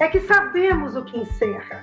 é 0.00 0.08
que 0.08 0.20
sabemos 0.20 0.96
o 0.96 1.04
que 1.04 1.18
encerra. 1.18 1.82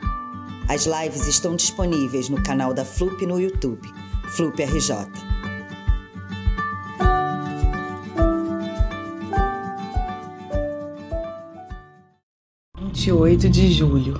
As 0.67 0.86
lives 0.86 1.27
estão 1.27 1.55
disponíveis 1.55 2.27
no 2.30 2.41
canal 2.41 2.73
da 2.73 2.84
FLUP 2.84 3.26
no 3.27 3.40
YouTube, 3.40 3.88
FLUP 4.35 4.62
RJ. 4.63 5.07
Oito 13.09 13.48
de 13.48 13.71
julho. 13.71 14.20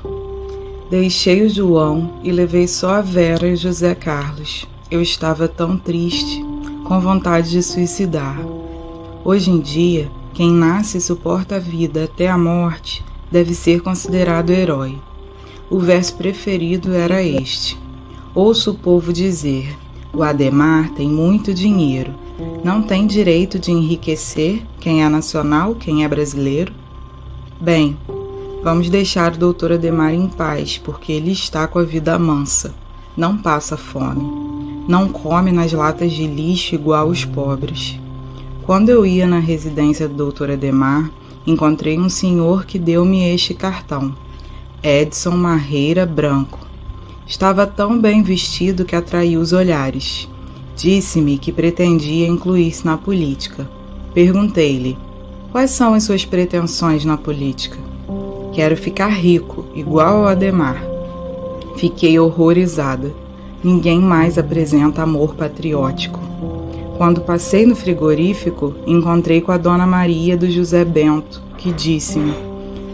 Deixei 0.90 1.45
o 1.45 1.50
João 1.50 2.22
e 2.23 2.32
levei 2.32 2.68
só 2.70 2.95
a 2.95 3.02
Vera 3.02 3.45
e 3.45 3.56
José 3.56 3.94
Carlos. 3.94 4.66
Eu 4.90 5.02
estava 5.02 5.45
tão 5.50 5.78
triste, 5.78 6.42
com 6.88 7.00
vontade 7.02 7.50
de 7.50 7.62
suicidar. 7.62 8.38
Hoje 9.26 9.52
em 9.52 9.59
dia, 9.59 10.09
quem 10.34 10.52
nasce 10.52 11.00
e 11.00 11.02
suporta 11.02 11.58
a 11.58 11.59
vida 11.59 12.06
até 12.06 12.30
a 12.30 12.38
morte 12.38 13.04
deve 13.31 13.54
ser 13.54 13.81
considerado 13.81 14.52
herói. 14.52 14.98
O 15.70 15.80
verso 15.80 16.16
preferido 16.16 16.94
era 16.94 17.22
este: 17.22 17.77
Ouço 18.34 18.72
o 18.72 18.76
povo 18.76 19.12
dizer: 19.12 19.78
o 20.14 20.23
Ademar 20.23 20.89
tem 20.94 21.09
muito 21.09 21.53
dinheiro. 21.53 22.14
Não 22.64 22.81
tem 22.81 23.08
direito 23.08 23.58
de 23.58 23.72
enriquecer 23.72 24.64
quem 24.80 25.03
é 25.03 25.09
nacional, 25.09 25.75
quem 25.75 26.03
é 26.03 26.08
brasileiro? 26.08 26.72
Bem, 27.59 27.97
vamos 28.64 28.89
deixar 28.89 29.34
o 29.34 29.38
doutor 29.38 29.72
Ademar 29.72 30.14
em 30.14 30.28
paz, 30.28 30.78
porque 30.78 31.12
ele 31.12 31.31
está 31.31 31.67
com 31.67 31.80
a 31.80 31.84
vida 31.84 32.17
mansa. 32.19 32.73
Não 33.16 33.38
passa 33.38 33.75
fome. 33.75 34.86
Não 34.88 35.09
come 35.09 35.52
nas 35.52 35.73
latas 35.73 36.12
de 36.14 36.28
lixo 36.28 36.75
igual 36.75 37.08
os 37.08 37.25
pobres. 37.25 38.00
Quando 38.64 38.89
eu 38.89 39.06
ia 39.06 39.25
na 39.25 39.39
residência 39.39 40.08
do 40.08 40.16
doutor 40.16 40.52
Ademar, 40.52 41.09
encontrei 41.48 41.98
um 41.98 42.09
senhor 42.09 42.66
que 42.66 42.78
deu-me 42.78 43.23
este 43.34 43.53
cartão. 43.53 44.14
Edson 44.84 45.31
Marreira 45.31 46.06
Branco. 46.06 46.59
Estava 47.26 47.66
tão 47.66 48.00
bem 48.00 48.22
vestido 48.22 48.84
que 48.84 48.95
atraiu 48.95 49.40
os 49.40 49.53
olhares. 49.53 50.30
Disse-me 50.75 51.38
que 51.38 51.53
pretendia 51.53 52.28
incluir-se 52.28 52.86
na 52.86 52.98
política. 52.98 53.68
Perguntei-lhe: 54.14 54.98
Quais 55.52 55.72
são 55.72 55.94
as 55.94 56.03
suas 56.03 56.25
pretensões 56.25 57.06
na 57.06 57.18
política? 57.18 57.78
Quero 58.53 58.75
ficar 58.75 59.08
rico, 59.08 59.66
igual 59.73 60.18
ao 60.18 60.28
Ademar. 60.28 60.84
Fiquei 61.78 62.20
horrorizada. 62.20 63.14
Ninguém 63.64 64.00
mais 64.00 64.38
apresenta 64.38 65.02
amor 65.02 65.34
patriótico. 65.36 66.27
Quando 66.98 67.22
passei 67.22 67.64
no 67.64 67.76
frigorífico, 67.76 68.73
encontrei 68.88 69.40
com 69.40 69.52
a 69.52 69.58
dona 69.58 69.86
Maria 69.86 70.36
do 70.36 70.50
José 70.50 70.84
Bento, 70.84 71.44
que 71.56 71.72
disse-me: 71.72 72.34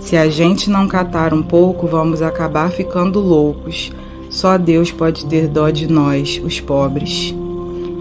Se 0.02 0.18
a 0.18 0.30
gente 0.30 0.70
não 0.70 0.90
catar 0.90 1.34
um 1.34 1.42
pouco, 1.42 1.88
vamos 1.88 2.22
acabar 2.22 2.70
ficando 2.70 3.22
loucos. 3.22 3.94
Só 4.30 4.58
Deus 4.58 4.92
pode 4.92 5.26
ter 5.28 5.48
dó 5.48 5.70
de 5.70 5.88
nós, 5.88 6.42
os 6.44 6.59
pobres. 6.59 7.34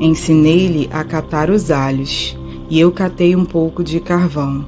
Ensinei-lhe 0.01 0.89
a 0.91 1.05
catar 1.05 1.51
os 1.51 1.71
alhos, 1.71 2.37
e 2.69 2.81
eu 2.81 2.91
catei 2.91 3.37
um 3.37 3.45
pouco 3.45 3.85
de 3.85 4.01
carvão. 4.01 4.67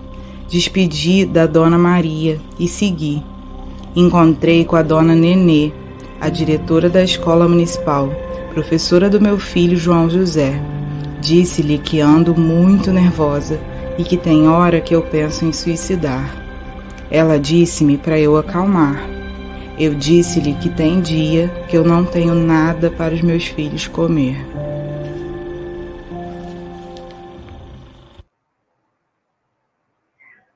Despedi 0.48 1.26
da 1.26 1.46
dona 1.46 1.76
Maria 1.76 2.40
e 2.60 2.68
segui. 2.68 3.20
Encontrei 3.96 4.64
com 4.64 4.76
a 4.76 4.82
dona 4.82 5.16
Nenê, 5.16 5.72
a 6.20 6.28
diretora 6.28 6.88
da 6.88 7.02
escola 7.02 7.48
municipal, 7.48 8.08
professora 8.52 9.10
do 9.10 9.20
meu 9.20 9.36
filho 9.36 9.76
João 9.76 10.08
José. 10.08 10.62
Disse-lhe 11.24 11.78
que 11.78 12.02
ando 12.02 12.38
muito 12.38 12.92
nervosa 12.92 13.58
e 13.96 14.04
que 14.04 14.14
tem 14.14 14.46
hora 14.46 14.78
que 14.78 14.94
eu 14.94 15.00
penso 15.00 15.46
em 15.46 15.54
suicidar. 15.54 16.36
Ela 17.10 17.40
disse-me 17.40 17.96
para 17.96 18.20
eu 18.20 18.36
acalmar. 18.36 19.00
Eu 19.78 19.94
disse-lhe 19.94 20.52
que 20.52 20.68
tem 20.68 21.00
dia 21.00 21.48
que 21.66 21.78
eu 21.78 21.82
não 21.82 22.04
tenho 22.04 22.34
nada 22.34 22.90
para 22.90 23.14
os 23.14 23.22
meus 23.22 23.46
filhos 23.46 23.86
comer. 23.86 24.36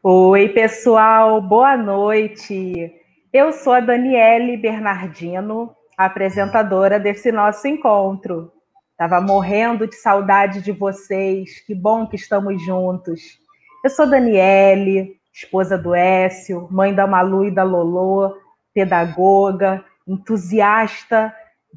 Oi, 0.03 0.51
pessoal, 0.51 1.41
boa 1.41 1.79
noite. 1.79 2.93
Eu 3.33 3.53
sou 3.53 3.73
a 3.73 3.81
Daniele 3.81 4.59
Bernardino, 4.59 5.75
apresentadora 5.97 7.01
desse 7.01 7.33
nosso 7.33 7.67
encontro. 7.67 8.53
Estava 9.01 9.21
morrendo 9.21 9.87
de 9.87 9.95
saudade 9.95 10.61
de 10.61 10.73
vocês. 10.73 11.61
Que 11.61 11.73
bom 11.73 12.05
que 12.05 12.17
estamos 12.17 12.61
juntos. 12.61 13.39
Eu 13.85 13.91
sou 13.91 14.11
Daniele, 14.11 15.21
esposa 15.33 15.79
do 15.79 15.95
Écio, 15.95 16.67
mãe 16.69 16.93
da 16.93 17.07
Malu 17.07 17.45
e 17.45 17.51
da 17.53 17.63
Lolô, 17.63 18.37
pedagoga, 18.75 19.85
entusiasta 20.05 21.33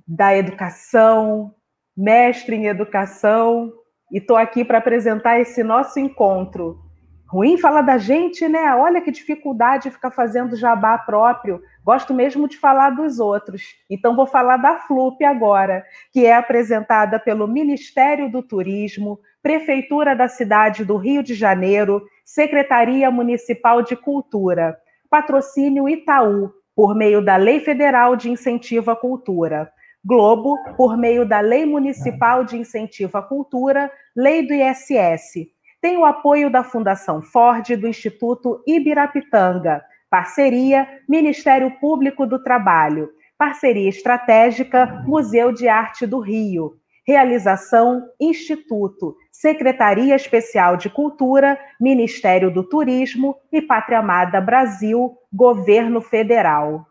da 0.08 0.36
educação, 0.36 1.54
mestre 1.96 2.56
em 2.56 2.66
educação, 2.66 3.72
e 4.12 4.18
estou 4.18 4.36
aqui 4.36 4.66
para 4.66 4.80
apresentar 4.80 5.40
esse 5.40 5.64
nosso 5.64 6.00
encontro. 6.00 6.80
Ruim 7.28 7.56
falar 7.56 7.84
da 7.84 8.00
gente, 8.00 8.48
né? 8.50 8.76
Olha 8.76 9.00
que 9.00 9.12
dificuldade 9.12 9.92
ficar 9.92 10.10
fazendo 10.10 10.56
jabá 10.56 10.98
próprio. 10.98 11.62
Gosto 11.84 12.14
mesmo 12.14 12.48
de 12.48 12.58
falar 12.58 12.92
dos 12.92 13.20
outros. 13.20 13.64
Então, 13.90 14.16
vou 14.16 14.28
falar 14.28 14.58
da 14.58 14.78
FLUP 14.78 15.24
agora, 15.24 15.84
que 16.12 16.26
é 16.26 16.36
apresentada 16.36 17.20
pelo 17.20 17.48
Ministério 17.48 18.32
do 18.32 18.44
Turismo, 18.44 19.20
Prefeitura 19.42 20.16
da 20.16 20.28
cidade 20.28 20.86
do 20.86 20.98
Rio 20.98 21.24
de 21.24 21.34
Janeiro, 21.34 22.04
Secretaria 22.24 23.10
Municipal 23.10 23.82
de 23.82 23.96
Cultura, 23.96 24.78
Patrocínio 25.10 25.90
Itaú, 25.90 26.54
por 26.76 26.96
meio 26.96 27.26
da 27.26 27.36
Lei 27.36 27.60
Federal 27.60 28.16
de 28.16 28.30
Incentivo 28.30 28.92
à 28.92 28.96
Cultura. 28.96 29.72
Globo, 30.06 30.58
por 30.78 30.96
meio 30.96 31.26
da 31.26 31.40
Lei 31.40 31.66
Municipal 31.66 32.44
de 32.44 32.58
Incentivo 32.58 33.18
à 33.18 33.22
Cultura, 33.24 33.92
Lei 34.16 34.46
do 34.46 34.54
ISS. 34.54 35.48
Tem 35.82 35.98
o 35.98 36.06
apoio 36.06 36.52
da 36.52 36.64
Fundação 36.64 37.24
Ford 37.24 37.76
do 37.76 37.88
Instituto 37.88 38.64
Ibirapitanga 38.68 39.84
Parceria 40.12 40.86
Ministério 41.08 41.72
Público 41.80 42.28
do 42.28 42.38
Trabalho. 42.44 43.10
Parceria 43.38 43.88
estratégica 43.88 45.02
Museu 45.08 45.54
de 45.54 45.70
Arte 45.70 46.06
do 46.06 46.20
Rio. 46.20 46.74
Realização 47.08 48.10
Instituto, 48.20 49.16
Secretaria 49.32 50.14
Especial 50.14 50.76
de 50.76 50.90
Cultura, 50.90 51.58
Ministério 51.80 52.52
do 52.52 52.62
Turismo 52.62 53.38
e 53.54 53.62
Pátria 53.62 54.00
Amada 54.00 54.42
Brasil, 54.42 55.18
Governo 55.32 56.02
Federal. 56.02 56.86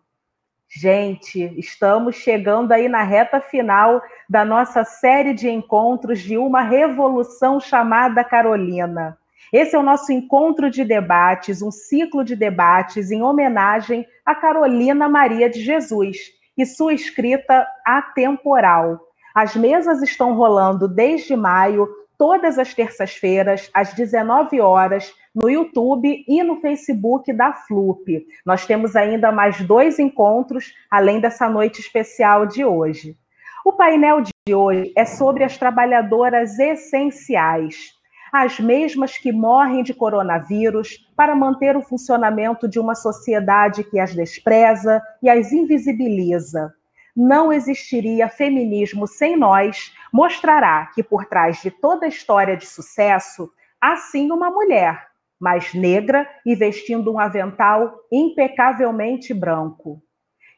Gente, 0.66 1.42
estamos 1.58 2.16
chegando 2.16 2.72
aí 2.72 2.88
na 2.88 3.02
reta 3.02 3.38
final 3.38 4.00
da 4.26 4.46
nossa 4.46 4.82
série 4.82 5.34
de 5.34 5.50
encontros 5.50 6.20
de 6.20 6.38
uma 6.38 6.62
revolução 6.62 7.60
chamada 7.60 8.24
Carolina. 8.24 9.19
Esse 9.52 9.74
é 9.74 9.78
o 9.78 9.82
nosso 9.82 10.12
encontro 10.12 10.70
de 10.70 10.84
debates, 10.84 11.60
um 11.60 11.70
ciclo 11.70 12.24
de 12.24 12.36
debates 12.36 13.10
em 13.10 13.22
homenagem 13.22 14.06
a 14.24 14.34
Carolina 14.34 15.08
Maria 15.08 15.50
de 15.50 15.60
Jesus 15.60 16.18
e 16.56 16.64
sua 16.64 16.94
escrita 16.94 17.66
atemporal. 17.84 19.00
As 19.34 19.56
mesas 19.56 20.02
estão 20.02 20.34
rolando 20.34 20.86
desde 20.86 21.34
maio, 21.34 21.88
todas 22.16 22.58
as 22.58 22.74
terças-feiras, 22.74 23.70
às 23.72 23.92
19 23.94 24.60
horas, 24.60 25.12
no 25.34 25.48
YouTube 25.48 26.24
e 26.28 26.42
no 26.42 26.60
Facebook 26.60 27.32
da 27.32 27.52
FLUP. 27.52 28.26
Nós 28.44 28.66
temos 28.66 28.94
ainda 28.94 29.32
mais 29.32 29.60
dois 29.60 29.98
encontros, 29.98 30.72
além 30.90 31.20
dessa 31.20 31.48
noite 31.48 31.80
especial 31.80 32.46
de 32.46 32.64
hoje. 32.64 33.16
O 33.64 33.72
painel 33.72 34.20
de 34.20 34.54
hoje 34.54 34.92
é 34.96 35.04
sobre 35.04 35.44
as 35.44 35.56
trabalhadoras 35.56 36.58
essenciais 36.58 37.99
as 38.32 38.58
mesmas 38.60 39.18
que 39.18 39.32
morrem 39.32 39.82
de 39.82 39.92
coronavírus 39.92 41.06
para 41.16 41.34
manter 41.34 41.76
o 41.76 41.82
funcionamento 41.82 42.68
de 42.68 42.78
uma 42.78 42.94
sociedade 42.94 43.84
que 43.84 43.98
as 43.98 44.14
despreza 44.14 45.02
e 45.22 45.28
as 45.28 45.52
invisibiliza. 45.52 46.72
Não 47.16 47.52
existiria 47.52 48.28
feminismo 48.28 49.06
sem 49.06 49.36
nós, 49.36 49.92
mostrará 50.12 50.86
que 50.94 51.02
por 51.02 51.24
trás 51.26 51.60
de 51.60 51.70
toda 51.70 52.06
história 52.06 52.56
de 52.56 52.66
sucesso 52.66 53.50
há 53.80 53.96
sim 53.96 54.30
uma 54.30 54.50
mulher, 54.50 55.08
mas 55.38 55.74
negra 55.74 56.28
e 56.46 56.54
vestindo 56.54 57.12
um 57.12 57.18
avental 57.18 57.94
impecavelmente 58.12 59.34
branco. 59.34 60.00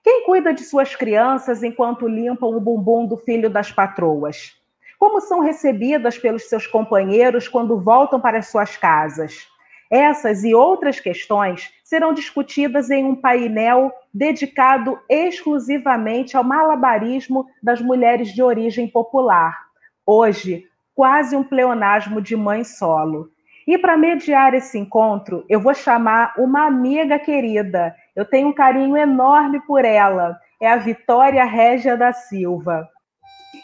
Quem 0.03 0.25
cuida 0.27 0.53
de 0.53 0.65
suas 0.65 0.97
crianças 0.97 1.63
enquanto 1.63 2.09
limpam 2.09 2.49
o 2.49 2.61
bumbum 2.61 3.07
do 3.07 3.17
filho 3.17 3.49
das 3.49 3.71
patroas? 3.71 4.61
Como 5.03 5.21
são 5.21 5.41
recebidas 5.41 6.17
pelos 6.17 6.49
seus 6.49 6.65
companheiros 6.65 7.49
quando 7.49 7.81
voltam 7.81 8.21
para 8.21 8.41
suas 8.41 8.77
casas? 8.77 9.49
Essas 9.91 10.45
e 10.45 10.55
outras 10.55 11.01
questões 11.01 11.73
serão 11.83 12.15
discutidas 12.15 12.89
em 12.89 13.05
um 13.05 13.17
painel 13.17 13.93
dedicado 14.15 14.97
exclusivamente 15.11 16.37
ao 16.37 16.45
malabarismo 16.45 17.47
das 17.61 17.81
mulheres 17.81 18.33
de 18.33 18.45
origem 18.45 18.87
popular. 18.87 19.59
Hoje, 20.07 20.67
quase 20.95 21.35
um 21.35 21.43
pleonasmo 21.43 22.23
de 22.23 22.37
mãe 22.37 22.63
solo. 22.63 23.29
E 23.67 23.77
para 23.77 23.97
mediar 23.97 24.55
esse 24.55 24.79
encontro, 24.79 25.45
eu 25.49 25.59
vou 25.59 25.75
chamar 25.75 26.33
uma 26.39 26.65
amiga 26.65 27.19
querida. 27.19 27.93
Eu 28.15 28.25
tenho 28.25 28.51
um 28.51 28.55
carinho 28.55 28.97
enorme 28.97 29.59
por 29.67 29.85
ela. 29.85 30.39
É 30.61 30.71
a 30.71 30.77
Vitória 30.77 31.45
Régia 31.45 31.97
da 31.97 32.13
Silva. 32.13 32.89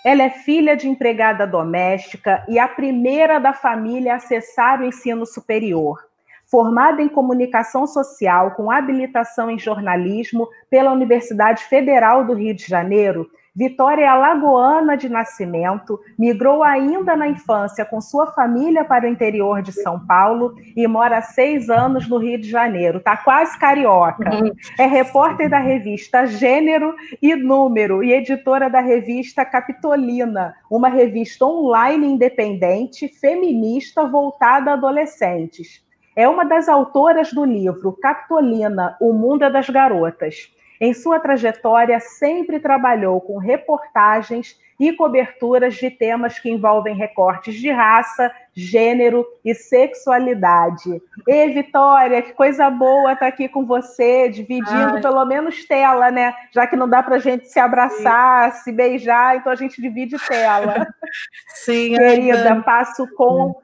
Ela 0.04 0.22
é 0.22 0.30
filha 0.30 0.76
de 0.76 0.88
empregada 0.88 1.46
doméstica 1.46 2.44
e 2.48 2.58
a 2.58 2.68
primeira 2.68 3.38
da 3.38 3.52
família 3.52 4.14
a 4.14 4.16
acessar 4.16 4.80
o 4.80 4.84
ensino 4.84 5.26
superior. 5.26 5.98
Formada 6.46 7.02
em 7.02 7.08
comunicação 7.08 7.86
social 7.86 8.52
com 8.52 8.70
habilitação 8.70 9.50
em 9.50 9.58
jornalismo 9.58 10.48
pela 10.70 10.92
Universidade 10.92 11.64
Federal 11.64 12.24
do 12.24 12.32
Rio 12.32 12.54
de 12.54 12.64
Janeiro, 12.66 13.28
Vitória 13.58 14.04
é 14.04 14.06
alagoana 14.06 14.96
de 14.96 15.08
nascimento, 15.08 15.98
migrou 16.16 16.62
ainda 16.62 17.16
na 17.16 17.26
infância 17.26 17.84
com 17.84 18.00
sua 18.00 18.28
família 18.28 18.84
para 18.84 19.04
o 19.04 19.08
interior 19.08 19.62
de 19.62 19.72
São 19.72 19.98
Paulo 19.98 20.54
e 20.76 20.86
mora 20.86 21.18
há 21.18 21.22
seis 21.22 21.68
anos 21.68 22.08
no 22.08 22.18
Rio 22.18 22.38
de 22.38 22.48
Janeiro. 22.48 22.98
Está 22.98 23.16
quase 23.16 23.58
carioca. 23.58 24.30
É 24.78 24.86
repórter 24.86 25.50
da 25.50 25.58
revista 25.58 26.24
Gênero 26.24 26.94
e 27.20 27.34
Número 27.34 28.00
e 28.04 28.12
editora 28.12 28.70
da 28.70 28.78
revista 28.78 29.44
Capitolina, 29.44 30.54
uma 30.70 30.88
revista 30.88 31.44
online 31.44 32.06
independente, 32.06 33.08
feminista, 33.08 34.06
voltada 34.06 34.70
a 34.70 34.74
adolescentes. 34.74 35.84
É 36.14 36.28
uma 36.28 36.44
das 36.44 36.68
autoras 36.68 37.32
do 37.32 37.44
livro 37.44 37.90
Capitolina, 38.00 38.96
O 39.00 39.12
Mundo 39.12 39.42
é 39.42 39.50
das 39.50 39.68
Garotas 39.68 40.48
em 40.80 40.94
sua 40.94 41.18
trajetória, 41.20 41.98
sempre 42.00 42.60
trabalhou 42.60 43.20
com 43.20 43.38
reportagens 43.38 44.56
e 44.78 44.92
coberturas 44.92 45.74
de 45.74 45.90
temas 45.90 46.38
que 46.38 46.48
envolvem 46.48 46.94
recortes 46.94 47.56
de 47.56 47.70
raça, 47.70 48.30
gênero 48.54 49.26
e 49.44 49.52
sexualidade. 49.54 51.02
E 51.26 51.48
Vitória, 51.48 52.22
que 52.22 52.32
coisa 52.32 52.70
boa 52.70 53.12
estar 53.12 53.26
aqui 53.26 53.48
com 53.48 53.66
você, 53.66 54.28
dividindo 54.28 54.94
Ai. 54.94 55.00
pelo 55.00 55.24
menos 55.24 55.64
tela, 55.64 56.10
né? 56.12 56.32
Já 56.52 56.66
que 56.66 56.76
não 56.76 56.88
dá 56.88 57.02
para 57.02 57.16
a 57.16 57.18
gente 57.18 57.48
se 57.48 57.58
abraçar, 57.58 58.52
Sim. 58.52 58.62
se 58.62 58.72
beijar, 58.72 59.36
então 59.36 59.50
a 59.50 59.56
gente 59.56 59.82
divide 59.82 60.16
tela. 60.28 60.86
Sim, 61.54 61.96
querida, 61.96 62.62
passo 62.62 63.06
com 63.16 63.56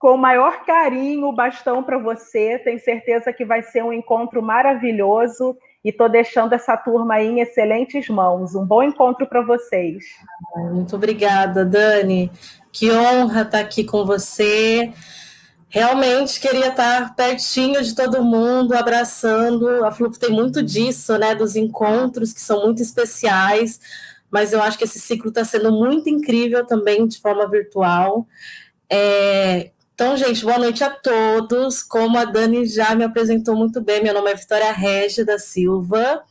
com 0.00 0.12
o 0.12 0.18
maior 0.18 0.64
carinho 0.64 1.26
o 1.26 1.32
bastão 1.32 1.82
para 1.82 1.98
você. 1.98 2.56
Tenho 2.60 2.78
certeza 2.78 3.32
que 3.32 3.44
vai 3.44 3.62
ser 3.62 3.82
um 3.82 3.92
encontro 3.92 4.40
maravilhoso 4.40 5.58
e 5.84 5.90
estou 5.90 6.08
deixando 6.08 6.52
essa 6.52 6.76
turma 6.76 7.14
aí 7.14 7.26
em 7.26 7.40
excelentes 7.40 8.08
mãos. 8.08 8.54
Um 8.54 8.64
bom 8.64 8.82
encontro 8.82 9.26
para 9.26 9.42
vocês. 9.42 10.04
Muito 10.54 10.96
obrigada, 10.96 11.64
Dani. 11.64 12.30
Que 12.72 12.90
honra 12.90 13.42
estar 13.42 13.60
aqui 13.60 13.84
com 13.84 14.04
você. 14.04 14.92
Realmente 15.70 16.40
queria 16.40 16.68
estar 16.68 17.14
pertinho 17.14 17.82
de 17.82 17.94
todo 17.94 18.24
mundo, 18.24 18.72
abraçando. 18.74 19.84
A 19.84 19.92
Flup 19.92 20.18
tem 20.18 20.30
muito 20.30 20.62
disso, 20.62 21.16
né? 21.18 21.34
Dos 21.34 21.56
encontros 21.56 22.32
que 22.32 22.40
são 22.40 22.64
muito 22.64 22.82
especiais, 22.82 23.78
mas 24.30 24.52
eu 24.52 24.62
acho 24.62 24.78
que 24.78 24.84
esse 24.84 24.98
ciclo 24.98 25.28
está 25.28 25.44
sendo 25.44 25.70
muito 25.70 26.08
incrível 26.08 26.66
também 26.66 27.06
de 27.06 27.20
forma 27.20 27.46
virtual. 27.48 28.26
É, 28.90 29.70
então, 29.98 30.16
gente, 30.16 30.44
boa 30.44 30.58
noite 30.58 30.84
a 30.84 30.90
todos. 30.90 31.82
Como 31.82 32.16
a 32.16 32.24
Dani 32.24 32.64
já 32.66 32.94
me 32.94 33.02
apresentou 33.02 33.56
muito 33.56 33.80
bem, 33.80 34.00
meu 34.00 34.14
nome 34.14 34.30
é 34.30 34.34
Vitória 34.36 34.70
Regia 34.70 35.24
da 35.24 35.40
Silva. 35.40 36.22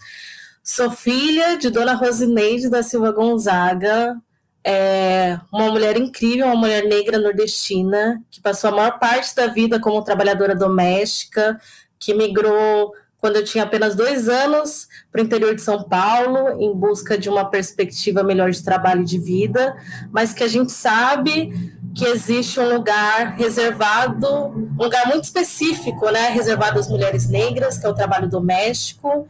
Sou 0.64 0.90
filha 0.90 1.58
de 1.58 1.70
Dona 1.70 1.94
Rosineide 1.94 2.70
da 2.70 2.82
Silva 2.82 3.12
Gonzaga, 3.12 4.16
é 4.64 5.38
uma 5.52 5.70
mulher 5.70 5.98
incrível, 5.98 6.46
uma 6.46 6.56
mulher 6.56 6.86
negra 6.86 7.20
nordestina, 7.20 8.24
que 8.32 8.40
passou 8.40 8.70
a 8.70 8.74
maior 8.74 9.00
parte 9.00 9.36
da 9.36 9.48
vida 9.48 9.82
como 9.82 10.02
trabalhadora 10.02 10.56
doméstica, 10.56 11.60
que 12.00 12.14
migrou 12.14 12.94
quando 13.18 13.36
eu 13.36 13.44
tinha 13.44 13.66
apenas 13.66 13.96
dois 13.96 14.30
anos 14.30 14.88
para 15.12 15.22
o 15.22 15.26
interior 15.26 15.54
de 15.54 15.62
São 15.62 15.84
Paulo, 15.84 16.62
em 16.62 16.74
busca 16.74 17.18
de 17.18 17.28
uma 17.28 17.44
perspectiva 17.50 18.24
melhor 18.24 18.50
de 18.50 18.64
trabalho 18.64 19.02
e 19.02 19.06
de 19.06 19.20
vida, 19.20 19.76
mas 20.10 20.34
que 20.34 20.44
a 20.44 20.48
gente 20.48 20.72
sabe 20.72 21.77
que 21.98 22.06
existe 22.06 22.60
um 22.60 22.76
lugar 22.76 23.36
reservado, 23.36 24.28
um 24.28 24.78
lugar 24.78 25.08
muito 25.08 25.24
específico, 25.24 26.12
né, 26.12 26.30
reservado 26.30 26.80
às 26.80 26.88
mulheres 26.88 27.28
negras, 27.28 27.80
que 27.80 27.88
é 27.88 27.90
o 27.90 27.96
trabalho 27.96 28.30
doméstico. 28.30 29.28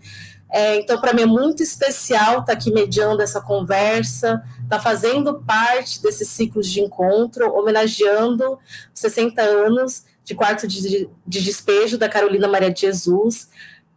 É, 0.49 0.75
então, 0.75 0.99
para 0.99 1.13
mim 1.13 1.21
é 1.21 1.25
muito 1.25 1.63
especial 1.63 2.41
estar 2.41 2.45
tá 2.47 2.51
aqui 2.51 2.69
mediando 2.69 3.21
essa 3.21 3.39
conversa, 3.39 4.43
estar 4.63 4.77
tá 4.77 4.79
fazendo 4.79 5.35
parte 5.35 6.01
desses 6.01 6.27
ciclos 6.27 6.69
de 6.69 6.81
encontro, 6.81 7.53
homenageando 7.53 8.59
60 8.93 9.41
anos 9.41 10.03
de 10.25 10.35
quarto 10.35 10.67
de, 10.67 11.09
de 11.25 11.41
despejo 11.41 11.97
da 11.97 12.09
Carolina 12.09 12.49
Maria 12.49 12.71
de 12.71 12.81
Jesus, 12.81 13.47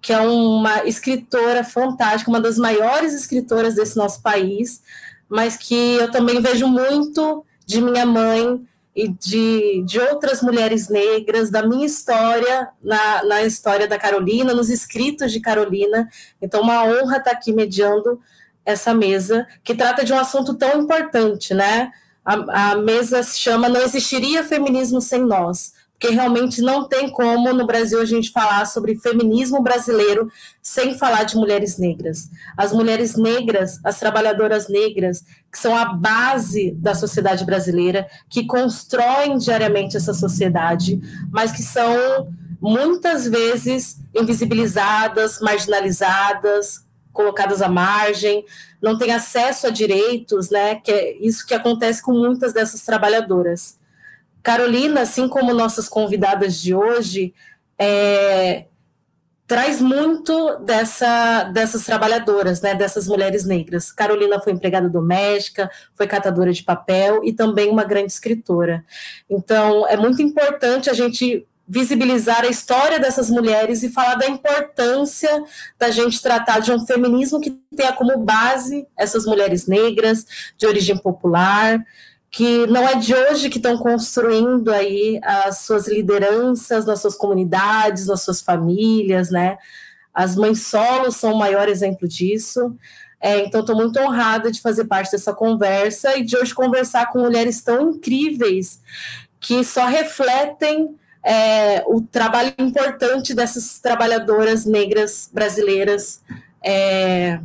que 0.00 0.12
é 0.12 0.20
uma 0.20 0.84
escritora 0.84 1.64
fantástica, 1.64 2.30
uma 2.30 2.40
das 2.40 2.56
maiores 2.56 3.14
escritoras 3.14 3.74
desse 3.74 3.96
nosso 3.96 4.22
país, 4.22 4.80
mas 5.28 5.56
que 5.56 5.96
eu 5.96 6.08
também 6.08 6.40
vejo 6.40 6.68
muito 6.68 7.44
de 7.70 7.80
minha 7.80 8.04
mãe 8.04 8.60
e 8.94 9.06
de, 9.06 9.84
de 9.86 10.00
outras 10.00 10.42
mulheres 10.42 10.88
negras, 10.88 11.50
da 11.50 11.62
minha 11.62 11.86
história, 11.86 12.68
na, 12.82 13.24
na 13.24 13.42
história 13.42 13.86
da 13.86 13.96
Carolina, 13.96 14.52
nos 14.52 14.68
escritos 14.68 15.30
de 15.30 15.38
Carolina. 15.40 16.08
Então, 16.42 16.62
uma 16.62 16.84
honra 16.84 17.18
estar 17.18 17.30
aqui 17.30 17.52
mediando 17.52 18.20
essa 18.66 18.92
mesa, 18.92 19.46
que 19.62 19.74
trata 19.74 20.04
de 20.04 20.12
um 20.12 20.18
assunto 20.18 20.54
tão 20.54 20.82
importante, 20.82 21.54
né? 21.54 21.92
A, 22.24 22.72
a 22.72 22.76
mesa 22.76 23.22
se 23.22 23.38
chama 23.38 23.68
Não 23.68 23.80
Existiria 23.80 24.42
Feminismo 24.42 25.00
Sem 25.00 25.24
Nós 25.24 25.72
porque 26.00 26.14
realmente 26.14 26.62
não 26.62 26.88
tem 26.88 27.10
como 27.10 27.52
no 27.52 27.66
Brasil 27.66 28.00
a 28.00 28.06
gente 28.06 28.32
falar 28.32 28.64
sobre 28.64 28.98
feminismo 28.98 29.62
brasileiro 29.62 30.32
sem 30.62 30.96
falar 30.96 31.24
de 31.24 31.36
mulheres 31.36 31.76
negras. 31.76 32.30
As 32.56 32.72
mulheres 32.72 33.16
negras, 33.16 33.78
as 33.84 34.00
trabalhadoras 34.00 34.66
negras, 34.66 35.22
que 35.52 35.58
são 35.58 35.76
a 35.76 35.84
base 35.84 36.70
da 36.70 36.94
sociedade 36.94 37.44
brasileira, 37.44 38.08
que 38.30 38.46
constroem 38.46 39.36
diariamente 39.36 39.94
essa 39.94 40.14
sociedade, 40.14 40.98
mas 41.30 41.52
que 41.52 41.62
são 41.62 42.32
muitas 42.58 43.28
vezes 43.28 44.00
invisibilizadas, 44.16 45.38
marginalizadas, 45.38 46.82
colocadas 47.12 47.60
à 47.60 47.68
margem, 47.68 48.42
não 48.80 48.96
têm 48.96 49.12
acesso 49.12 49.66
a 49.66 49.70
direitos, 49.70 50.48
né? 50.48 50.76
Que 50.76 50.92
é 50.92 51.16
isso 51.18 51.46
que 51.46 51.52
acontece 51.52 52.02
com 52.02 52.12
muitas 52.12 52.54
dessas 52.54 52.80
trabalhadoras. 52.86 53.79
Carolina, 54.42 55.02
assim 55.02 55.28
como 55.28 55.54
nossas 55.54 55.88
convidadas 55.88 56.60
de 56.60 56.74
hoje, 56.74 57.34
é, 57.78 58.66
traz 59.50 59.80
muito 59.80 60.58
dessa, 60.58 61.42
dessas 61.44 61.84
trabalhadoras, 61.84 62.60
né, 62.60 62.72
dessas 62.74 63.08
mulheres 63.08 63.44
negras. 63.44 63.90
Carolina 63.90 64.40
foi 64.40 64.52
empregada 64.52 64.88
doméstica, 64.88 65.68
foi 65.94 66.06
catadora 66.06 66.52
de 66.52 66.62
papel 66.62 67.22
e 67.24 67.32
também 67.32 67.68
uma 67.68 67.82
grande 67.82 68.12
escritora. 68.12 68.84
Então, 69.28 69.86
é 69.88 69.96
muito 69.96 70.22
importante 70.22 70.88
a 70.88 70.92
gente 70.92 71.46
visibilizar 71.66 72.42
a 72.42 72.48
história 72.48 73.00
dessas 73.00 73.28
mulheres 73.28 73.82
e 73.82 73.90
falar 73.90 74.14
da 74.14 74.28
importância 74.28 75.42
da 75.76 75.90
gente 75.90 76.22
tratar 76.22 76.60
de 76.60 76.70
um 76.70 76.84
feminismo 76.86 77.40
que 77.40 77.50
tenha 77.76 77.92
como 77.92 78.18
base 78.18 78.86
essas 78.96 79.24
mulheres 79.24 79.66
negras 79.66 80.26
de 80.56 80.66
origem 80.66 80.96
popular, 80.96 81.84
que 82.30 82.66
não 82.68 82.86
é 82.88 82.94
de 82.94 83.12
hoje 83.12 83.50
que 83.50 83.58
estão 83.58 83.76
construindo 83.76 84.70
aí 84.70 85.18
as 85.22 85.58
suas 85.58 85.88
lideranças 85.88 86.86
nas 86.86 87.00
suas 87.00 87.16
comunidades, 87.16 88.06
nas 88.06 88.22
suas 88.22 88.40
famílias, 88.40 89.30
né? 89.30 89.58
As 90.14 90.36
mães 90.36 90.62
solos 90.66 91.16
são 91.16 91.32
o 91.32 91.38
maior 91.38 91.68
exemplo 91.68 92.06
disso. 92.06 92.76
É, 93.20 93.44
então, 93.44 93.60
estou 93.60 93.76
muito 93.76 93.98
honrada 93.98 94.50
de 94.50 94.60
fazer 94.60 94.84
parte 94.84 95.10
dessa 95.10 95.32
conversa 95.32 96.16
e 96.16 96.24
de 96.24 96.36
hoje 96.36 96.54
conversar 96.54 97.06
com 97.10 97.18
mulheres 97.18 97.60
tão 97.60 97.90
incríveis 97.90 98.80
que 99.40 99.64
só 99.64 99.86
refletem 99.86 100.96
é, 101.22 101.82
o 101.86 102.00
trabalho 102.00 102.52
importante 102.58 103.34
dessas 103.34 103.78
trabalhadoras 103.78 104.64
negras 104.64 105.28
brasileiras. 105.32 106.22
É, 106.64 107.40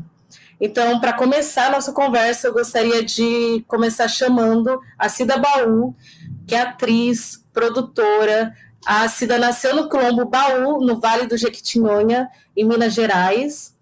então, 0.60 1.00
para 1.00 1.14
começar 1.14 1.68
a 1.68 1.72
nossa 1.72 1.92
conversa, 1.92 2.48
eu 2.48 2.54
gostaria 2.54 3.04
de 3.04 3.64
começar 3.68 4.08
chamando 4.08 4.80
a 4.98 5.10
Cida 5.10 5.38
Baú, 5.38 5.94
que 6.48 6.56
é 6.56 6.62
atriz, 6.62 7.44
produtora. 7.52 8.54
A 8.86 9.08
Cida 9.10 9.38
nasceu 9.38 9.76
no 9.76 9.90
Colombo 9.90 10.26
Baú, 10.26 10.80
no 10.80 11.00
Vale 11.00 11.28
do 11.28 11.38
Jequitinhonha, 11.38 12.30
em 12.56 12.66
Minas 12.66 12.94
Gerais. 12.94 13.76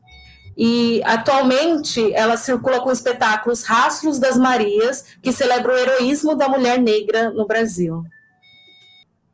e 0.56 1.02
atualmente 1.04 2.14
ela 2.14 2.38
circula 2.38 2.80
com 2.80 2.92
espetáculos 2.92 3.64
Rastros 3.64 4.20
das 4.20 4.38
Marias, 4.38 5.04
que 5.22 5.32
celebra 5.32 5.74
o 5.74 5.78
heroísmo 5.78 6.36
da 6.36 6.48
mulher 6.48 6.80
negra 6.80 7.32
no 7.32 7.48
Brasil. 7.48 8.04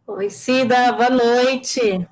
Oi, 0.08 0.30
Cida, 0.30 0.94
boa 0.94 1.10
noite. 1.10 2.08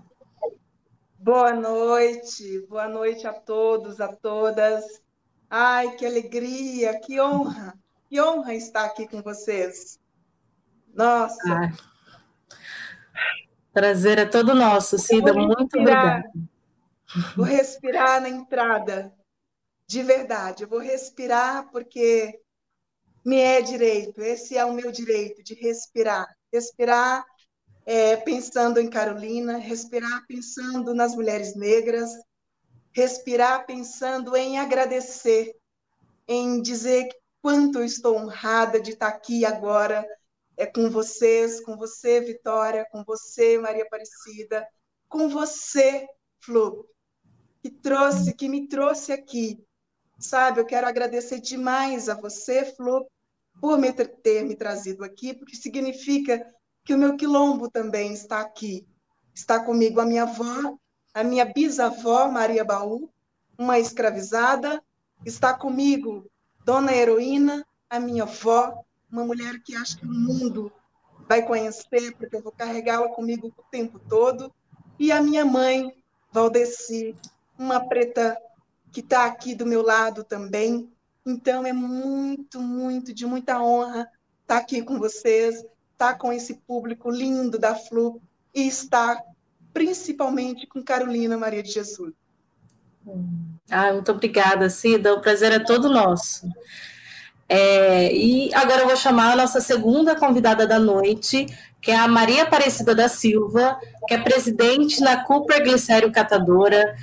Boa 1.18 1.54
noite, 1.54 2.66
boa 2.70 2.88
noite 2.88 3.26
a 3.26 3.34
todos, 3.34 4.00
a 4.00 4.10
todas. 4.10 4.84
Ai, 5.50 5.96
que 5.96 6.06
alegria, 6.06 7.00
que 7.00 7.20
honra, 7.20 7.74
que 8.10 8.20
honra 8.20 8.54
estar 8.54 8.86
aqui 8.86 9.08
com 9.08 9.22
vocês. 9.22 10.00
Nossa. 10.94 11.38
Ah, 11.48 11.72
prazer 13.72 14.18
é 14.18 14.26
todo 14.26 14.56
nosso, 14.56 14.98
Cida, 14.98 15.34
muito 15.34 15.78
obrigada. 15.78 16.30
Vou 17.36 17.46
respirar 17.46 18.22
na 18.22 18.30
entrada, 18.30 19.14
de 19.88 20.04
verdade. 20.04 20.64
Eu 20.64 20.70
vou 20.70 20.80
respirar 20.80 21.70
porque 21.72 22.42
me 23.24 23.40
é 23.40 23.62
direito, 23.62 24.22
esse 24.22 24.58
é 24.58 24.66
o 24.66 24.74
meu 24.74 24.92
direito 24.92 25.44
de 25.44 25.54
respirar. 25.54 26.28
Respirar 26.52 27.26
é, 27.86 28.18
pensando 28.18 28.80
em 28.80 28.90
Carolina, 28.90 29.58
respirar 29.58 30.26
pensando 30.28 30.94
nas 30.94 31.16
mulheres 31.16 31.56
negras, 31.56 32.12
respirar 32.98 33.68
pensando 33.68 34.36
em 34.36 34.58
agradecer, 34.58 35.56
em 36.28 36.60
dizer 36.60 37.08
quanto 37.40 37.78
eu 37.78 37.86
estou 37.86 38.18
honrada 38.18 38.82
de 38.82 38.94
estar 38.94 39.08
aqui 39.08 39.46
agora 39.46 40.04
é, 40.58 40.66
com 40.66 40.90
vocês, 40.90 41.62
com 41.62 41.78
você, 41.78 42.20
Vitória, 42.22 42.88
com 42.92 43.04
você, 43.04 43.60
Maria 43.60 43.84
Aparecida, 43.84 44.68
com 45.08 45.30
você, 45.30 46.08
Flu, 46.40 46.90
que 47.62 47.70
trouxe, 47.70 48.34
que 48.34 48.50
me 48.50 48.68
trouxe 48.68 49.12
aqui. 49.12 49.64
Sabe, 50.18 50.60
eu 50.60 50.66
quero 50.66 50.88
agradecer 50.88 51.40
demais 51.40 52.10
a 52.10 52.16
você, 52.16 52.66
Flu, 52.66 53.06
por 53.62 53.78
me 53.78 53.94
ter 53.94 54.44
me 54.44 54.56
trazido 54.56 55.04
aqui, 55.04 55.36
porque 55.36 55.56
significa 55.56 56.44
que 56.84 56.96
o 56.96 56.98
meu 56.98 57.16
quilombo 57.16 57.70
também 57.70 58.12
está 58.12 58.42
aqui. 58.42 58.88
Está 59.36 59.64
comigo 59.64 60.02
a 60.02 60.06
minha 60.06 60.24
avó, 60.24 60.80
a 61.18 61.24
minha 61.24 61.46
bisavó, 61.46 62.30
Maria 62.30 62.64
Baú, 62.64 63.10
uma 63.58 63.80
escravizada. 63.80 64.84
Está 65.26 65.52
comigo 65.52 66.30
Dona 66.64 66.94
Heroína, 66.94 67.66
a 67.90 68.00
minha 68.00 68.22
avó, 68.22 68.84
uma 69.12 69.26
mulher 69.26 69.60
que 69.64 69.76
acho 69.76 69.98
que 69.98 70.06
o 70.06 70.14
mundo 70.14 70.72
vai 71.28 71.42
conhecer, 71.42 72.16
porque 72.16 72.36
eu 72.36 72.44
vou 72.44 72.52
carregá-la 72.52 73.10
comigo 73.10 73.52
o 73.58 73.64
tempo 73.72 74.00
todo. 74.08 74.54
E 75.00 75.12
a 75.12 75.20
minha 75.20 75.44
mãe, 75.44 75.92
Valdeci, 76.32 77.16
uma 77.58 77.80
preta 77.80 78.38
que 78.92 79.00
está 79.00 79.26
aqui 79.26 79.56
do 79.56 79.66
meu 79.66 79.82
lado 79.82 80.24
também. 80.24 80.88
Então, 81.26 81.66
é 81.66 81.74
muito, 81.74 82.62
muito, 82.62 83.12
de 83.12 83.26
muita 83.26 83.60
honra 83.60 84.08
estar 84.44 84.58
aqui 84.58 84.84
com 84.84 85.00
vocês, 85.00 85.66
estar 85.94 86.20
com 86.20 86.32
esse 86.32 86.54
público 86.54 87.10
lindo 87.10 87.58
da 87.58 87.74
Flu 87.74 88.22
e 88.54 88.68
estar 88.68 89.20
principalmente 89.78 90.66
com 90.66 90.82
Carolina 90.82 91.38
Maria 91.38 91.62
de 91.62 91.70
Jesus. 91.70 92.12
Ah, 93.70 93.94
muito 93.94 94.12
obrigada, 94.12 94.72
Cida. 94.72 95.14
O 95.14 95.22
prazer 95.22 95.52
é 95.52 95.60
todo 95.60 95.88
nosso. 95.88 96.50
É, 97.48 98.12
e 98.12 98.52
agora 98.56 98.82
eu 98.82 98.88
vou 98.88 98.98
chamar 98.98 99.34
a 99.34 99.36
nossa 99.36 99.62
segunda 99.62 100.16
convidada 100.16 100.66
da 100.66 100.80
noite, 100.80 101.46
que 101.80 101.92
é 101.92 101.96
a 101.96 102.08
Maria 102.08 102.42
Aparecida 102.42 102.96
da 102.96 103.08
Silva, 103.08 103.80
que 104.08 104.16
é 104.16 104.18
presidente 104.18 105.00
na 105.00 105.24
Cooper 105.24 105.64
Glicério 105.64 106.12
Catadora, 106.12 106.96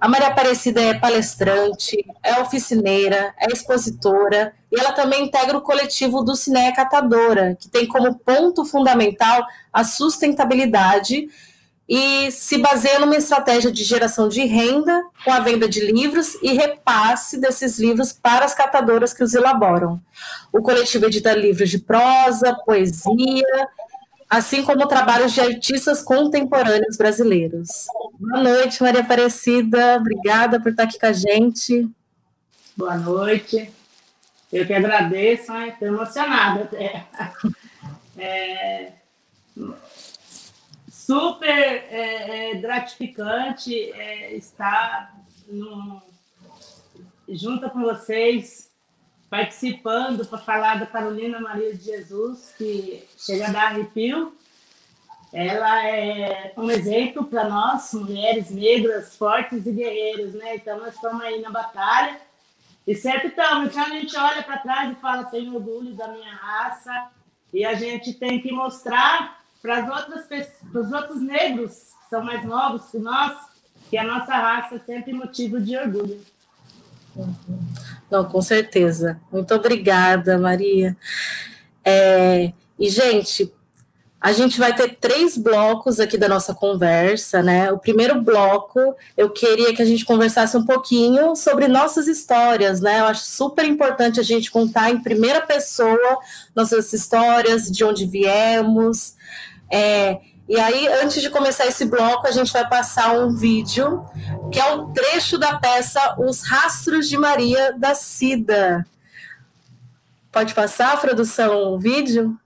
a 0.00 0.08
Maria 0.08 0.26
Aparecida 0.26 0.82
é 0.82 0.94
palestrante, 0.94 2.04
é 2.20 2.40
oficineira, 2.40 3.32
é 3.38 3.46
expositora 3.52 4.52
e 4.72 4.80
ela 4.80 4.90
também 4.90 5.26
integra 5.26 5.56
o 5.56 5.62
coletivo 5.62 6.24
do 6.24 6.34
Cineia 6.34 6.74
Catadora, 6.74 7.54
que 7.54 7.68
tem 7.68 7.86
como 7.86 8.18
ponto 8.18 8.64
fundamental 8.64 9.46
a 9.72 9.84
sustentabilidade 9.84 11.28
e 11.94 12.30
se 12.30 12.56
baseia 12.56 12.98
numa 12.98 13.16
estratégia 13.16 13.70
de 13.70 13.84
geração 13.84 14.26
de 14.26 14.42
renda 14.46 15.04
com 15.22 15.30
a 15.30 15.40
venda 15.40 15.68
de 15.68 15.78
livros 15.92 16.38
e 16.42 16.54
repasse 16.54 17.38
desses 17.38 17.78
livros 17.78 18.14
para 18.14 18.46
as 18.46 18.54
catadoras 18.54 19.12
que 19.12 19.22
os 19.22 19.34
elaboram. 19.34 20.00
O 20.50 20.62
coletivo 20.62 21.04
edita 21.04 21.34
livros 21.34 21.68
de 21.68 21.78
prosa, 21.78 22.54
poesia, 22.64 23.68
assim 24.30 24.62
como 24.62 24.88
trabalhos 24.88 25.34
de 25.34 25.42
artistas 25.42 26.02
contemporâneos 26.02 26.96
brasileiros. 26.96 27.68
Boa 28.18 28.42
noite, 28.42 28.82
Maria 28.82 29.02
Aparecida. 29.02 29.96
Obrigada 29.96 30.58
por 30.58 30.70
estar 30.70 30.84
aqui 30.84 30.98
com 30.98 31.06
a 31.06 31.12
gente. 31.12 31.90
Boa 32.74 32.96
noite. 32.96 33.70
Eu 34.50 34.66
que 34.66 34.72
agradeço, 34.72 35.52
estou 35.52 35.88
emocionada 35.88 36.62
até. 36.62 37.04
É, 38.14 38.92
super 41.06 41.48
é, 41.48 42.50
é, 42.50 42.54
gratificante 42.54 43.74
é, 43.92 44.34
estar 44.34 45.14
no, 45.48 46.00
junto 47.28 47.68
com 47.70 47.80
vocês 47.82 48.70
participando 49.28 50.24
para 50.26 50.38
falar 50.38 50.78
da 50.78 50.86
Carolina 50.86 51.40
Maria 51.40 51.74
de 51.74 51.84
Jesus, 51.84 52.54
que 52.56 53.04
chega 53.18 53.48
a 53.48 53.50
dar 53.50 53.66
arrepio. 53.68 54.36
Ela 55.32 55.88
é 55.88 56.52
um 56.56 56.70
exemplo 56.70 57.24
para 57.24 57.48
nós, 57.48 57.92
mulheres 57.94 58.50
negras, 58.50 59.16
fortes 59.16 59.66
e 59.66 59.72
guerreiras, 59.72 60.34
né? 60.34 60.56
Então, 60.56 60.78
nós 60.78 60.94
estamos 60.94 61.22
aí 61.22 61.40
na 61.40 61.50
batalha. 61.50 62.20
E 62.86 62.94
sempre 62.94 63.28
estamos. 63.28 63.70
Então, 63.70 63.82
a 63.82 63.88
gente 63.88 64.14
olha 64.16 64.42
para 64.42 64.58
trás 64.58 64.92
e 64.92 65.00
fala: 65.00 65.24
tenho 65.24 65.54
orgulho 65.54 65.94
da 65.94 66.08
minha 66.08 66.34
raça. 66.34 67.10
E 67.52 67.64
a 67.64 67.72
gente 67.74 68.12
tem 68.12 68.40
que 68.40 68.52
mostrar 68.52 69.41
para 69.62 69.84
as 69.84 69.88
outras 69.88 70.48
os 70.74 70.92
outros 70.92 71.22
negros 71.22 71.70
que 72.02 72.10
são 72.10 72.24
mais 72.24 72.44
novos 72.44 72.90
que 72.90 72.98
nós, 72.98 73.32
que 73.88 73.96
a 73.96 74.04
nossa 74.04 74.34
raça 74.34 74.74
é 74.74 74.78
sempre 74.80 75.12
motivo 75.12 75.60
de 75.60 75.76
orgulho. 75.76 76.20
Não, 78.10 78.24
com 78.24 78.42
certeza. 78.42 79.20
Muito 79.30 79.54
obrigada, 79.54 80.38
Maria. 80.38 80.96
É, 81.84 82.52
e, 82.78 82.88
gente, 82.88 83.52
a 84.20 84.32
gente 84.32 84.58
vai 84.58 84.74
ter 84.74 84.96
três 85.00 85.36
blocos 85.36 85.98
aqui 85.98 86.16
da 86.16 86.28
nossa 86.28 86.54
conversa, 86.54 87.42
né? 87.42 87.72
O 87.72 87.78
primeiro 87.78 88.20
bloco, 88.22 88.94
eu 89.16 89.30
queria 89.30 89.74
que 89.74 89.82
a 89.82 89.84
gente 89.84 90.04
conversasse 90.04 90.56
um 90.56 90.64
pouquinho 90.64 91.34
sobre 91.34 91.66
nossas 91.66 92.06
histórias, 92.06 92.80
né? 92.80 93.00
Eu 93.00 93.06
acho 93.06 93.24
super 93.24 93.64
importante 93.64 94.20
a 94.20 94.22
gente 94.22 94.50
contar 94.50 94.90
em 94.90 95.02
primeira 95.02 95.40
pessoa 95.40 96.18
nossas 96.54 96.92
histórias, 96.92 97.70
de 97.70 97.84
onde 97.84 98.06
viemos. 98.06 99.16
É, 99.72 100.20
e 100.46 100.60
aí, 100.60 100.86
antes 100.86 101.22
de 101.22 101.30
começar 101.30 101.64
esse 101.64 101.86
bloco, 101.86 102.26
a 102.26 102.30
gente 102.30 102.52
vai 102.52 102.68
passar 102.68 103.18
um 103.18 103.34
vídeo, 103.34 104.04
que 104.52 104.60
é 104.60 104.74
um 104.74 104.92
trecho 104.92 105.38
da 105.38 105.58
peça 105.58 106.14
Os 106.20 106.42
Rastros 106.42 107.08
de 107.08 107.16
Maria 107.16 107.72
da 107.72 107.94
Cida. 107.94 108.86
Pode 110.30 110.54
passar, 110.54 111.00
produção, 111.00 111.72
o 111.72 111.78
vídeo? 111.78 112.38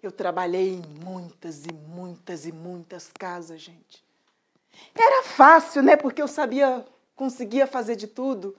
Eu 0.00 0.12
trabalhei 0.12 0.74
em 0.74 1.04
muitas 1.04 1.66
e 1.66 1.72
muitas 1.72 2.46
e 2.46 2.52
muitas 2.52 3.10
casas, 3.12 3.60
gente. 3.60 4.04
Era 4.94 5.24
fácil, 5.24 5.82
né? 5.82 5.96
Porque 5.96 6.22
eu 6.22 6.28
sabia, 6.28 6.86
conseguia 7.16 7.66
fazer 7.66 7.96
de 7.96 8.06
tudo. 8.06 8.56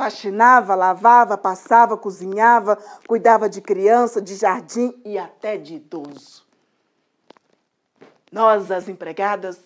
Faxinava, 0.00 0.74
lavava, 0.74 1.36
passava, 1.36 1.94
cozinhava, 1.94 2.76
cuidava 3.06 3.50
de 3.50 3.60
criança, 3.60 4.18
de 4.18 4.34
jardim 4.34 4.98
e 5.04 5.18
até 5.18 5.58
de 5.58 5.74
idoso. 5.74 6.46
Nós, 8.32 8.70
as 8.70 8.88
empregadas, 8.88 9.60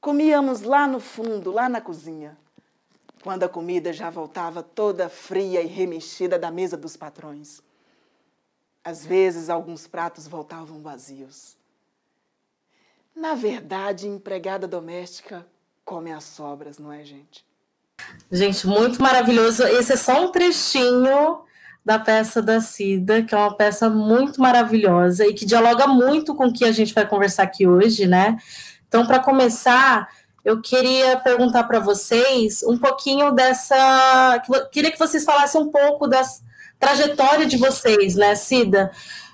comíamos 0.00 0.62
lá 0.62 0.88
no 0.88 0.98
fundo, 0.98 1.52
lá 1.52 1.68
na 1.68 1.80
cozinha, 1.80 2.36
quando 3.22 3.44
a 3.44 3.48
comida 3.48 3.92
já 3.92 4.10
voltava 4.10 4.60
toda 4.60 5.08
fria 5.08 5.62
e 5.62 5.68
remexida 5.68 6.36
da 6.36 6.50
mesa 6.50 6.76
dos 6.76 6.96
patrões. 6.96 7.62
Às 8.82 9.06
vezes, 9.06 9.48
alguns 9.48 9.86
pratos 9.86 10.26
voltavam 10.26 10.82
vazios. 10.82 11.56
Na 13.14 13.36
verdade, 13.36 14.08
empregada 14.08 14.66
doméstica 14.66 15.46
come 15.84 16.12
as 16.12 16.24
sobras, 16.24 16.76
não 16.76 16.92
é, 16.92 17.04
gente? 17.04 17.45
Gente, 18.30 18.66
muito 18.66 19.00
maravilhoso. 19.00 19.62
Esse 19.64 19.92
é 19.92 19.96
só 19.96 20.24
um 20.24 20.32
trechinho 20.32 21.38
da 21.84 21.98
peça 21.98 22.42
da 22.42 22.60
Cida, 22.60 23.22
que 23.22 23.32
é 23.34 23.38
uma 23.38 23.56
peça 23.56 23.88
muito 23.88 24.40
maravilhosa 24.40 25.24
e 25.24 25.32
que 25.32 25.46
dialoga 25.46 25.86
muito 25.86 26.34
com 26.34 26.46
o 26.46 26.52
que 26.52 26.64
a 26.64 26.72
gente 26.72 26.92
vai 26.92 27.06
conversar 27.06 27.44
aqui 27.44 27.66
hoje, 27.66 28.06
né? 28.06 28.36
Então, 28.88 29.06
para 29.06 29.20
começar, 29.20 30.08
eu 30.44 30.60
queria 30.60 31.16
perguntar 31.18 31.64
para 31.64 31.78
vocês 31.78 32.64
um 32.64 32.76
pouquinho 32.76 33.30
dessa. 33.30 34.42
Queria 34.72 34.90
que 34.90 34.98
vocês 34.98 35.24
falassem 35.24 35.60
um 35.60 35.70
pouco 35.70 36.08
da 36.08 36.22
trajetória 36.80 37.46
de 37.46 37.56
vocês, 37.56 38.16
né, 38.16 38.34
Cida? 38.34 38.90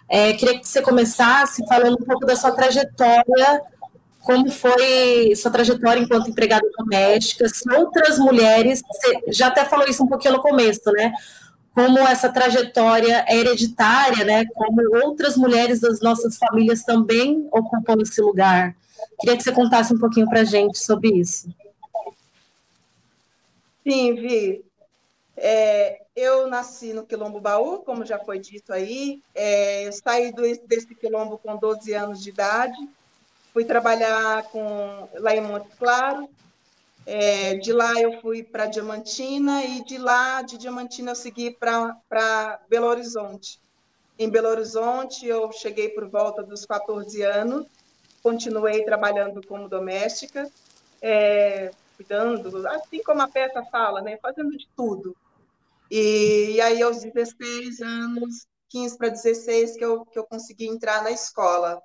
É, 0.07 0.35
queria 0.35 0.61
que 0.61 0.69
você 0.69 0.83
começasse 0.83 1.67
falando 1.67 1.95
um 1.95 2.05
pouco 2.05 2.27
da 2.27 2.37
sua 2.37 2.53
trajetória 2.53 3.63
como 4.23 4.51
foi 4.51 5.35
sua 5.37 5.51
trajetória 5.51 6.01
enquanto 6.01 6.31
empregada 6.31 6.67
doméstica, 6.79 7.49
se 7.49 7.71
outras 7.73 8.19
mulheres, 8.19 8.83
você 8.87 9.21
já 9.29 9.49
até 9.49 9.65
falou 9.65 9.87
isso 9.87 10.03
um 10.05 10.09
pouquinho 10.09 10.35
no 10.35 10.43
começo, 10.43 10.91
né? 10.93 11.13
Como 11.75 11.99
essa 11.99 12.29
trajetória 12.29 13.25
é 13.27 13.37
hereditária, 13.37 14.25
né? 14.25 14.45
Como 14.55 14.81
outras 15.05 15.37
mulheres 15.37 15.81
das 15.81 16.01
nossas 16.01 16.37
famílias 16.37 16.85
também 16.85 17.49
ocupam 17.51 17.97
esse 18.01 18.21
lugar. 18.21 18.77
Queria 19.19 19.37
que 19.37 19.43
você 19.43 19.53
contasse 19.53 19.93
um 19.93 19.99
pouquinho 19.99 20.29
para 20.29 20.41
a 20.41 20.45
gente 20.45 20.79
sobre 20.79 21.09
isso. 21.11 21.49
Sim, 23.83 24.15
Vi. 24.15 24.65
É, 25.37 26.03
eu 26.15 26.47
nasci 26.47 26.93
no 26.93 27.05
Quilombo 27.05 27.41
Baú, 27.41 27.79
como 27.79 28.05
já 28.05 28.19
foi 28.19 28.39
dito 28.39 28.73
aí. 28.73 29.21
É, 29.35 29.89
eu 29.89 29.93
saí 29.93 30.31
do, 30.33 30.43
desse 30.67 30.95
quilombo 30.95 31.39
com 31.39 31.57
12 31.57 31.93
anos 31.95 32.23
de 32.23 32.31
idade. 32.31 32.77
Fui 33.53 33.65
trabalhar 33.65 34.45
com, 34.45 35.09
lá 35.15 35.35
em 35.35 35.41
Montes 35.41 35.75
Claros. 35.79 36.29
É, 37.05 37.57
de 37.57 37.73
lá 37.73 38.01
eu 38.01 38.21
fui 38.21 38.43
para 38.43 38.67
Diamantina 38.67 39.65
e 39.65 39.85
de 39.85 39.99
lá, 39.99 40.41
de 40.43 40.57
Diamantina, 40.57 41.11
eu 41.11 41.17
segui 41.17 41.51
para 41.51 42.61
Belo 42.69 42.87
Horizonte. 42.87 43.61
Em 44.19 44.29
Belo 44.29 44.49
Horizonte, 44.49 45.27
eu 45.27 45.51
cheguei 45.51 45.89
por 45.89 46.09
volta 46.09 46.43
dos 46.43 46.65
14 46.65 47.23
anos. 47.23 47.67
Continuei 48.23 48.85
trabalhando 48.85 49.45
como 49.47 49.69
doméstica. 49.69 50.49
É, 51.01 51.73
cuidando, 51.97 52.67
assim 52.69 53.03
como 53.03 53.23
a 53.23 53.29
peça 53.29 53.65
fala, 53.65 54.01
né, 54.01 54.17
fazendo 54.19 54.57
de 54.57 54.69
tudo. 54.77 55.17
E, 55.91 56.53
e 56.53 56.61
aí, 56.61 56.83
aos 56.83 57.03
16 57.03 57.81
anos, 57.81 58.47
15 58.69 58.97
para 58.97 59.09
16, 59.09 59.77
que 59.77 59.85
eu, 59.85 60.07
que 60.07 60.19
eu 60.19 60.25
consegui 60.25 60.67
entrar 60.67 61.03
na 61.03 61.11
escola. 61.11 61.83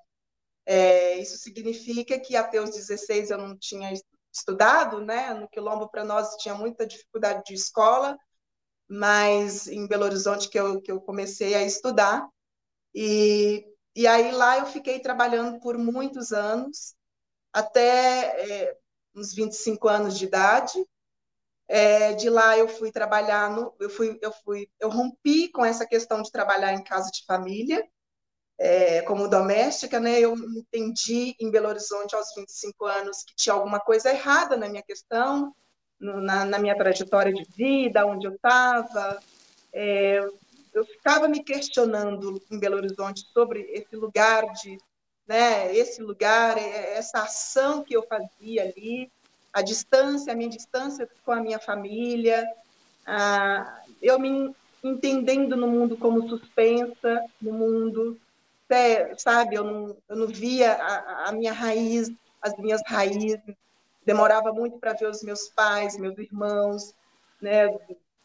É, 0.67 1.17
isso 1.19 1.37
significa 1.37 2.19
que 2.19 2.35
até 2.35 2.61
os 2.61 2.71
16 2.71 3.31
eu 3.31 3.37
não 3.37 3.57
tinha 3.57 3.89
estudado, 4.33 4.99
né? 4.99 5.33
No 5.33 5.47
Quilombo, 5.47 5.89
para 5.89 6.03
nós, 6.03 6.35
tinha 6.35 6.53
muita 6.53 6.85
dificuldade 6.85 7.41
de 7.45 7.53
escola, 7.53 8.17
mas 8.89 9.67
em 9.67 9.87
Belo 9.87 10.05
Horizonte 10.05 10.49
que 10.49 10.59
eu, 10.59 10.81
que 10.81 10.91
eu 10.91 11.01
comecei 11.01 11.55
a 11.55 11.63
estudar. 11.63 12.27
E, 12.93 13.65
e 13.95 14.07
aí 14.07 14.31
lá 14.31 14.57
eu 14.59 14.65
fiquei 14.67 14.99
trabalhando 14.99 15.59
por 15.61 15.77
muitos 15.77 16.33
anos, 16.33 16.95
até 17.53 18.65
é, 18.67 18.77
uns 19.15 19.33
25 19.33 19.87
anos 19.87 20.17
de 20.19 20.25
idade. 20.25 20.85
É, 21.69 22.13
de 22.13 22.29
lá 22.29 22.57
eu 22.57 22.67
fui 22.67 22.91
trabalhar 22.91 23.51
no, 23.51 23.75
eu 23.79 23.89
fui, 23.89 24.17
eu 24.21 24.31
fui, 24.31 24.69
eu 24.79 24.89
rompi 24.89 25.49
com 25.49 25.65
essa 25.65 25.85
questão 25.85 26.21
de 26.21 26.31
trabalhar 26.31 26.73
em 26.73 26.83
casa 26.83 27.11
de 27.11 27.25
família, 27.25 27.85
é, 28.59 29.01
como 29.03 29.27
doméstica, 29.27 29.99
né? 29.99 30.19
Eu 30.19 30.35
entendi 30.35 31.35
em 31.39 31.51
Belo 31.51 31.67
Horizonte 31.67 32.15
aos 32.15 32.33
25 32.35 32.85
anos 32.85 33.23
que 33.23 33.35
tinha 33.35 33.53
alguma 33.53 33.79
coisa 33.79 34.09
errada 34.09 34.57
na 34.57 34.67
minha 34.67 34.81
questão, 34.81 35.53
no, 35.99 36.19
na, 36.19 36.45
na, 36.45 36.59
minha 36.59 36.75
trajetória 36.75 37.33
de 37.33 37.43
vida, 37.55 38.05
onde 38.05 38.27
eu 38.27 38.33
estava. 38.33 39.19
É, 39.71 40.19
eu 40.73 40.85
ficava 40.85 41.27
me 41.27 41.43
questionando 41.43 42.41
em 42.51 42.59
Belo 42.59 42.77
Horizonte 42.77 43.21
sobre 43.33 43.61
esse 43.71 43.95
lugar 43.95 44.43
de 44.53 44.77
né, 45.27 45.75
esse 45.75 46.01
lugar, 46.01 46.57
é, 46.57 46.93
essa 46.97 47.23
ação 47.23 47.83
que 47.83 47.93
eu 47.93 48.01
fazia 48.03 48.63
ali, 48.63 49.11
a 49.51 49.61
distância, 49.61 50.31
a 50.31 50.35
minha 50.35 50.49
distância 50.49 51.07
com 51.25 51.31
a 51.31 51.41
minha 51.41 51.59
família, 51.59 52.47
eu 54.01 54.19
me 54.19 54.55
entendendo 54.83 55.55
no 55.57 55.67
mundo 55.67 55.97
como 55.97 56.29
suspensa, 56.29 57.23
no 57.41 57.53
mundo, 57.53 58.17
sabe, 59.17 59.55
eu 59.55 59.63
não, 59.63 59.97
eu 60.09 60.15
não 60.15 60.27
via 60.27 60.73
a, 60.73 61.29
a 61.29 61.31
minha 61.31 61.53
raiz, 61.53 62.11
as 62.41 62.55
minhas 62.57 62.81
raízes, 62.85 63.39
demorava 64.05 64.53
muito 64.53 64.77
para 64.79 64.93
ver 64.93 65.09
os 65.09 65.21
meus 65.23 65.49
pais, 65.49 65.97
meus 65.97 66.17
irmãos, 66.17 66.93
né, 67.41 67.67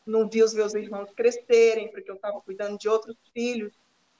não 0.06 0.28
vi 0.28 0.42
os 0.42 0.54
meus 0.54 0.74
irmãos 0.74 1.10
crescerem, 1.14 1.90
porque 1.90 2.10
eu 2.10 2.16
estava 2.16 2.40
cuidando 2.40 2.78
de 2.78 2.88
outros 2.88 3.16
filhos, 3.32 3.72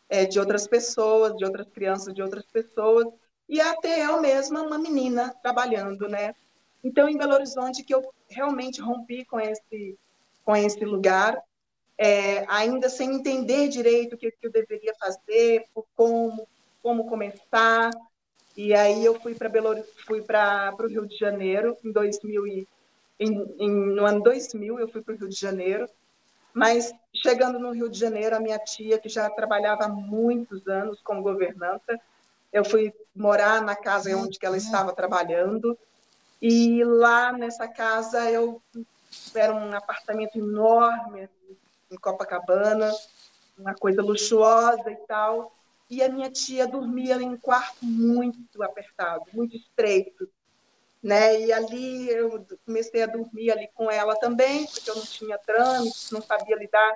é, 0.09 0.25
de 0.25 0.39
outras 0.39 0.67
pessoas, 0.67 1.37
de 1.37 1.45
outras 1.45 1.69
crianças, 1.69 2.15
de 2.15 2.23
outras 2.23 2.45
pessoas, 2.47 3.07
e 3.49 3.61
até 3.61 4.07
eu 4.07 4.21
mesma, 4.21 4.63
uma 4.63 4.79
menina, 4.79 5.35
trabalhando, 5.43 6.09
né? 6.09 6.35
Então, 6.83 7.09
em 7.09 7.17
Belo 7.17 7.35
Horizonte, 7.35 7.83
que 7.83 7.95
eu 7.95 8.13
realmente 8.29 8.81
rompi 8.81 9.25
com 9.25 9.39
esse, 9.39 9.99
com 10.45 10.57
esse 10.57 10.85
lugar, 10.85 11.41
é, 11.99 12.45
ainda 12.49 12.89
sem 12.89 13.15
entender 13.15 13.69
direito 13.69 14.15
o 14.15 14.19
que, 14.19 14.31
que 14.31 14.47
eu 14.47 14.53
deveria 14.53 14.95
fazer, 14.99 15.65
como, 15.95 16.47
como 16.83 17.07
começar, 17.07 17.91
e 18.57 18.75
aí 18.75 19.05
eu 19.05 19.19
fui 19.21 19.35
para 19.35 19.49
Belo 19.49 19.83
fui 20.07 20.21
para 20.21 20.75
o 20.79 20.87
Rio 20.87 21.07
de 21.07 21.17
Janeiro 21.17 21.77
em 21.83 21.91
2000 21.91 22.47
e, 22.47 22.69
em, 23.19 23.55
em, 23.59 23.71
no 23.71 24.05
ano 24.05 24.23
2000 24.23 24.79
eu 24.79 24.89
fui 24.89 25.01
para 25.03 25.15
o 25.15 25.17
Rio 25.17 25.29
de 25.29 25.39
Janeiro. 25.39 25.89
Mas 26.53 26.93
chegando 27.15 27.59
no 27.59 27.73
Rio 27.73 27.89
de 27.89 27.99
Janeiro, 27.99 28.37
a 28.37 28.41
minha 28.41 28.59
tia, 28.59 28.99
que 28.99 29.09
já 29.09 29.31
trabalhava 29.31 29.85
há 29.85 29.89
muitos 29.89 30.67
anos 30.67 31.01
como 31.03 31.23
governanta, 31.23 31.99
eu 32.53 32.63
fui 32.63 32.93
morar 33.17 33.63
na 33.63 33.75
casa 33.75 34.15
onde 34.15 34.39
ela 34.43 34.59
estava 34.59 34.93
trabalhando. 34.93 35.79
E 36.43 36.85
lá 36.85 37.33
nessa 37.33 37.67
casa 37.67 38.31
eu 38.31 38.61
era 39.35 39.55
um 39.55 39.75
apartamento 39.75 40.37
enorme 40.37 41.27
em 41.93 41.97
Copacabana, 41.97 42.91
uma 43.59 43.75
coisa 43.75 44.03
luxuosa 44.03 44.91
e 44.91 44.97
tal. 45.07 45.53
E 45.91 46.03
a 46.03 46.09
minha 46.09 46.31
tia 46.31 46.67
dormia 46.67 47.17
em 47.17 47.29
um 47.29 47.37
quarto 47.37 47.85
muito 47.85 48.63
apertado, 48.63 49.25
muito 49.33 49.57
estreito 49.57 50.29
né? 51.03 51.41
E 51.41 51.53
ali 51.53 52.09
eu 52.11 52.47
comecei 52.65 53.03
a 53.03 53.07
dormir 53.07 53.51
ali 53.51 53.69
com 53.75 53.91
ela 53.91 54.15
também, 54.17 54.67
porque 54.67 54.89
eu 54.89 54.95
não 54.95 55.03
tinha 55.03 55.39
trâmites, 55.39 56.11
não 56.13 56.23
sabia 56.23 56.57
lidar 56.57 56.95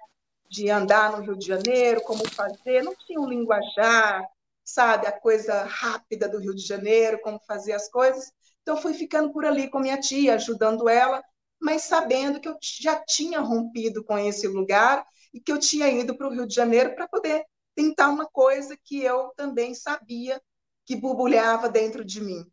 de 0.49 0.71
andar 0.71 1.11
no 1.11 1.23
Rio 1.25 1.37
de 1.37 1.47
Janeiro, 1.47 2.01
como 2.03 2.29
fazer, 2.31 2.83
não 2.83 2.95
tinha 2.95 3.21
um 3.21 3.29
linguajar, 3.29 4.25
sabe, 4.65 5.09
a 5.09 5.13
coisa 5.13 5.65
rápida 5.65 6.29
do 6.29 6.39
Rio 6.39 6.55
de 6.55 6.63
Janeiro, 6.63 7.21
como 7.21 7.41
fazer 7.41 7.73
as 7.73 7.89
coisas. 7.89 8.33
Então 8.63 8.77
fui 8.77 8.95
ficando 8.95 9.33
por 9.33 9.45
ali 9.45 9.69
com 9.69 9.81
minha 9.81 9.99
tia, 9.99 10.35
ajudando 10.35 10.89
ela, 10.89 11.23
mas 11.61 11.83
sabendo 11.83 12.41
que 12.41 12.49
eu 12.49 12.57
já 12.63 13.03
tinha 13.05 13.41
rompido 13.41 14.05
com 14.05 14.19
esse 14.19 14.47
lugar 14.49 15.05
e 15.33 15.41
que 15.41 15.53
eu 15.53 15.59
tinha 15.59 15.89
ido 15.89 16.17
para 16.17 16.29
o 16.29 16.33
Rio 16.33 16.47
de 16.47 16.55
Janeiro 16.55 16.95
para 16.95 17.09
poder 17.09 17.45
tentar 17.75 18.09
uma 18.09 18.27
coisa 18.27 18.77
que 18.85 19.03
eu 19.03 19.33
também 19.37 19.75
sabia 19.75 20.41
que 20.85 20.97
borbulhava 20.97 21.69
dentro 21.69 22.05
de 22.05 22.21
mim 22.21 22.45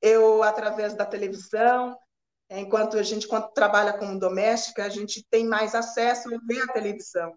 eu, 0.00 0.42
através 0.42 0.94
da 0.94 1.04
televisão, 1.04 1.98
enquanto 2.50 2.96
a 2.96 3.02
gente, 3.02 3.26
quando 3.26 3.48
trabalha 3.52 3.96
como 3.98 4.18
doméstica, 4.18 4.84
a 4.84 4.88
gente 4.88 5.24
tem 5.30 5.46
mais 5.46 5.74
acesso 5.74 6.32
a 6.34 6.38
ver 6.46 6.62
a 6.62 6.72
televisão. 6.72 7.34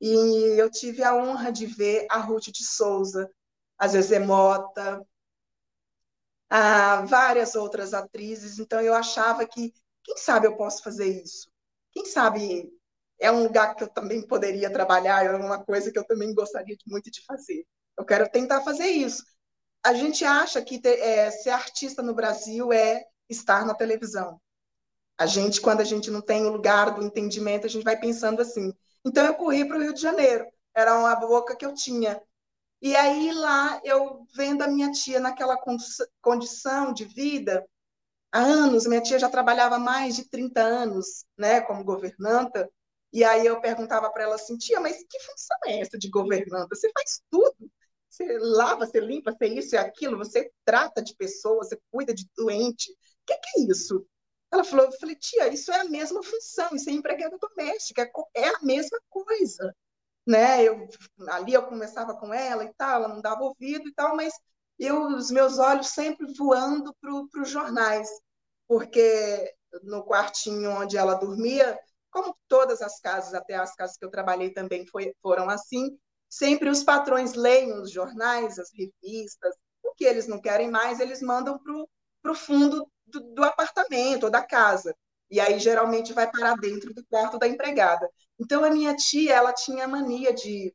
E 0.00 0.60
eu 0.60 0.70
tive 0.70 1.02
a 1.02 1.14
honra 1.14 1.52
de 1.52 1.66
ver 1.66 2.06
a 2.10 2.18
Ruth 2.18 2.46
de 2.46 2.64
Souza, 2.64 3.30
a 3.78 3.86
Zezé 3.86 4.18
Mota, 4.18 5.04
a 6.48 7.02
várias 7.02 7.54
outras 7.54 7.94
atrizes. 7.94 8.58
Então, 8.58 8.80
eu 8.80 8.94
achava 8.94 9.46
que, 9.46 9.72
quem 10.02 10.16
sabe 10.16 10.46
eu 10.46 10.56
posso 10.56 10.82
fazer 10.82 11.06
isso? 11.22 11.50
Quem 11.92 12.04
sabe 12.04 12.70
é 13.18 13.30
um 13.30 13.42
lugar 13.42 13.74
que 13.74 13.84
eu 13.84 13.88
também 13.88 14.26
poderia 14.26 14.72
trabalhar, 14.72 15.24
é 15.26 15.36
uma 15.36 15.62
coisa 15.64 15.92
que 15.92 15.98
eu 15.98 16.06
também 16.06 16.34
gostaria 16.34 16.76
muito 16.86 17.10
de 17.10 17.24
fazer. 17.24 17.66
Eu 17.98 18.04
quero 18.04 18.28
tentar 18.30 18.62
fazer 18.62 18.86
isso 18.86 19.24
a 19.82 19.94
gente 19.94 20.24
acha 20.24 20.62
que 20.62 20.78
ter, 20.78 20.98
é, 20.98 21.30
ser 21.30 21.50
artista 21.50 22.02
no 22.02 22.14
Brasil 22.14 22.72
é 22.72 23.04
estar 23.28 23.64
na 23.64 23.74
televisão. 23.74 24.40
A 25.18 25.26
gente, 25.26 25.60
quando 25.60 25.80
a 25.80 25.84
gente 25.84 26.10
não 26.10 26.20
tem 26.20 26.44
o 26.44 26.50
lugar 26.50 26.94
do 26.94 27.02
entendimento, 27.02 27.66
a 27.66 27.70
gente 27.70 27.84
vai 27.84 27.98
pensando 27.98 28.40
assim. 28.40 28.72
Então, 29.04 29.24
eu 29.24 29.34
corri 29.34 29.66
para 29.66 29.78
o 29.78 29.82
Rio 29.82 29.94
de 29.94 30.00
Janeiro, 30.00 30.46
era 30.74 30.98
uma 30.98 31.14
boca 31.16 31.56
que 31.56 31.64
eu 31.64 31.74
tinha. 31.74 32.20
E 32.82 32.96
aí, 32.96 33.32
lá, 33.32 33.80
eu 33.84 34.26
vendo 34.34 34.62
a 34.62 34.68
minha 34.68 34.90
tia 34.90 35.20
naquela 35.20 35.58
condição 36.22 36.92
de 36.92 37.04
vida, 37.04 37.66
há 38.32 38.40
anos, 38.40 38.86
minha 38.86 39.02
tia 39.02 39.18
já 39.18 39.28
trabalhava 39.28 39.78
mais 39.78 40.16
de 40.16 40.28
30 40.28 40.60
anos 40.60 41.24
né, 41.36 41.60
como 41.60 41.84
governanta, 41.84 42.70
e 43.12 43.24
aí 43.24 43.44
eu 43.46 43.60
perguntava 43.60 44.10
para 44.10 44.22
ela 44.24 44.36
assim, 44.36 44.56
tia, 44.56 44.80
mas 44.80 44.96
que 45.08 45.20
função 45.20 45.56
é 45.66 45.80
essa 45.80 45.98
de 45.98 46.08
governanta? 46.08 46.74
Você 46.74 46.90
faz 46.94 47.20
tudo. 47.30 47.70
Você 48.08 48.38
lava, 48.38 48.86
você 48.86 49.00
limpa, 49.00 49.32
você 49.32 49.46
isso 49.46 49.74
e 49.74 49.78
aquilo, 49.78 50.18
você 50.18 50.50
trata 50.64 51.02
de 51.02 51.14
pessoas, 51.14 51.68
você 51.68 51.78
cuida 51.90 52.12
de 52.12 52.28
doente. 52.36 52.90
O 52.92 52.96
que, 53.26 53.36
que, 53.36 53.60
é 53.60 53.70
isso? 53.70 54.04
Ela 54.52 54.64
falou, 54.64 54.86
eu 54.86 54.92
falei, 54.92 55.14
tia, 55.14 55.48
isso 55.48 55.70
é 55.72 55.80
a 55.80 55.84
mesma 55.84 56.22
função, 56.22 56.74
isso 56.74 56.90
é 56.90 56.92
empregada 56.92 57.38
doméstica, 57.38 58.02
é, 58.02 58.40
é 58.42 58.48
a 58.48 58.60
mesma 58.62 58.98
coisa. 59.08 59.74
Né? 60.26 60.64
Eu, 60.64 60.88
ali 61.28 61.54
eu 61.54 61.66
conversava 61.66 62.14
com 62.16 62.34
ela 62.34 62.64
e 62.64 62.74
tal, 62.74 62.96
ela 62.96 63.08
não 63.08 63.20
dava 63.20 63.42
ouvido 63.42 63.88
e 63.88 63.94
tal, 63.94 64.16
mas 64.16 64.34
eu, 64.80 65.06
os 65.08 65.30
meus 65.30 65.58
olhos 65.58 65.88
sempre 65.88 66.32
voando 66.34 66.94
para 67.00 67.42
os 67.42 67.50
jornais, 67.50 68.08
porque 68.66 69.54
no 69.82 70.02
quartinho 70.04 70.70
onde 70.70 70.96
ela 70.96 71.14
dormia, 71.14 71.78
como 72.10 72.36
todas 72.48 72.80
as 72.82 72.98
casas, 72.98 73.34
até 73.34 73.54
as 73.54 73.74
casas 73.74 73.96
que 73.96 74.04
eu 74.04 74.10
trabalhei 74.10 74.50
também 74.50 74.86
foi, 74.86 75.14
foram 75.22 75.48
assim, 75.50 75.96
sempre 76.28 76.70
os 76.70 76.82
patrões 76.82 77.34
leem 77.34 77.72
os 77.80 77.90
jornais, 77.90 78.58
as 78.58 78.70
revistas, 78.72 79.54
o 79.82 79.94
que 79.94 80.04
eles 80.04 80.26
não 80.26 80.40
querem 80.40 80.70
mais, 80.70 80.98
eles 80.98 81.20
mandam 81.20 81.58
para 82.22 82.32
o 82.32 82.34
fundo 82.34 82.90
do, 83.06 83.20
do 83.20 83.44
apartamento 83.44 84.24
ou 84.24 84.30
da 84.30 84.42
casa. 84.42 84.94
E 85.30 85.38
aí 85.38 85.58
geralmente 85.60 86.12
vai 86.12 86.28
parar 86.30 86.56
dentro 86.56 86.92
do 86.92 87.04
quarto 87.06 87.38
da 87.38 87.46
empregada. 87.46 88.08
Então 88.38 88.64
a 88.64 88.70
minha 88.70 88.96
tia, 88.96 89.34
ela 89.34 89.52
tinha 89.52 89.86
mania 89.86 90.32
de 90.32 90.74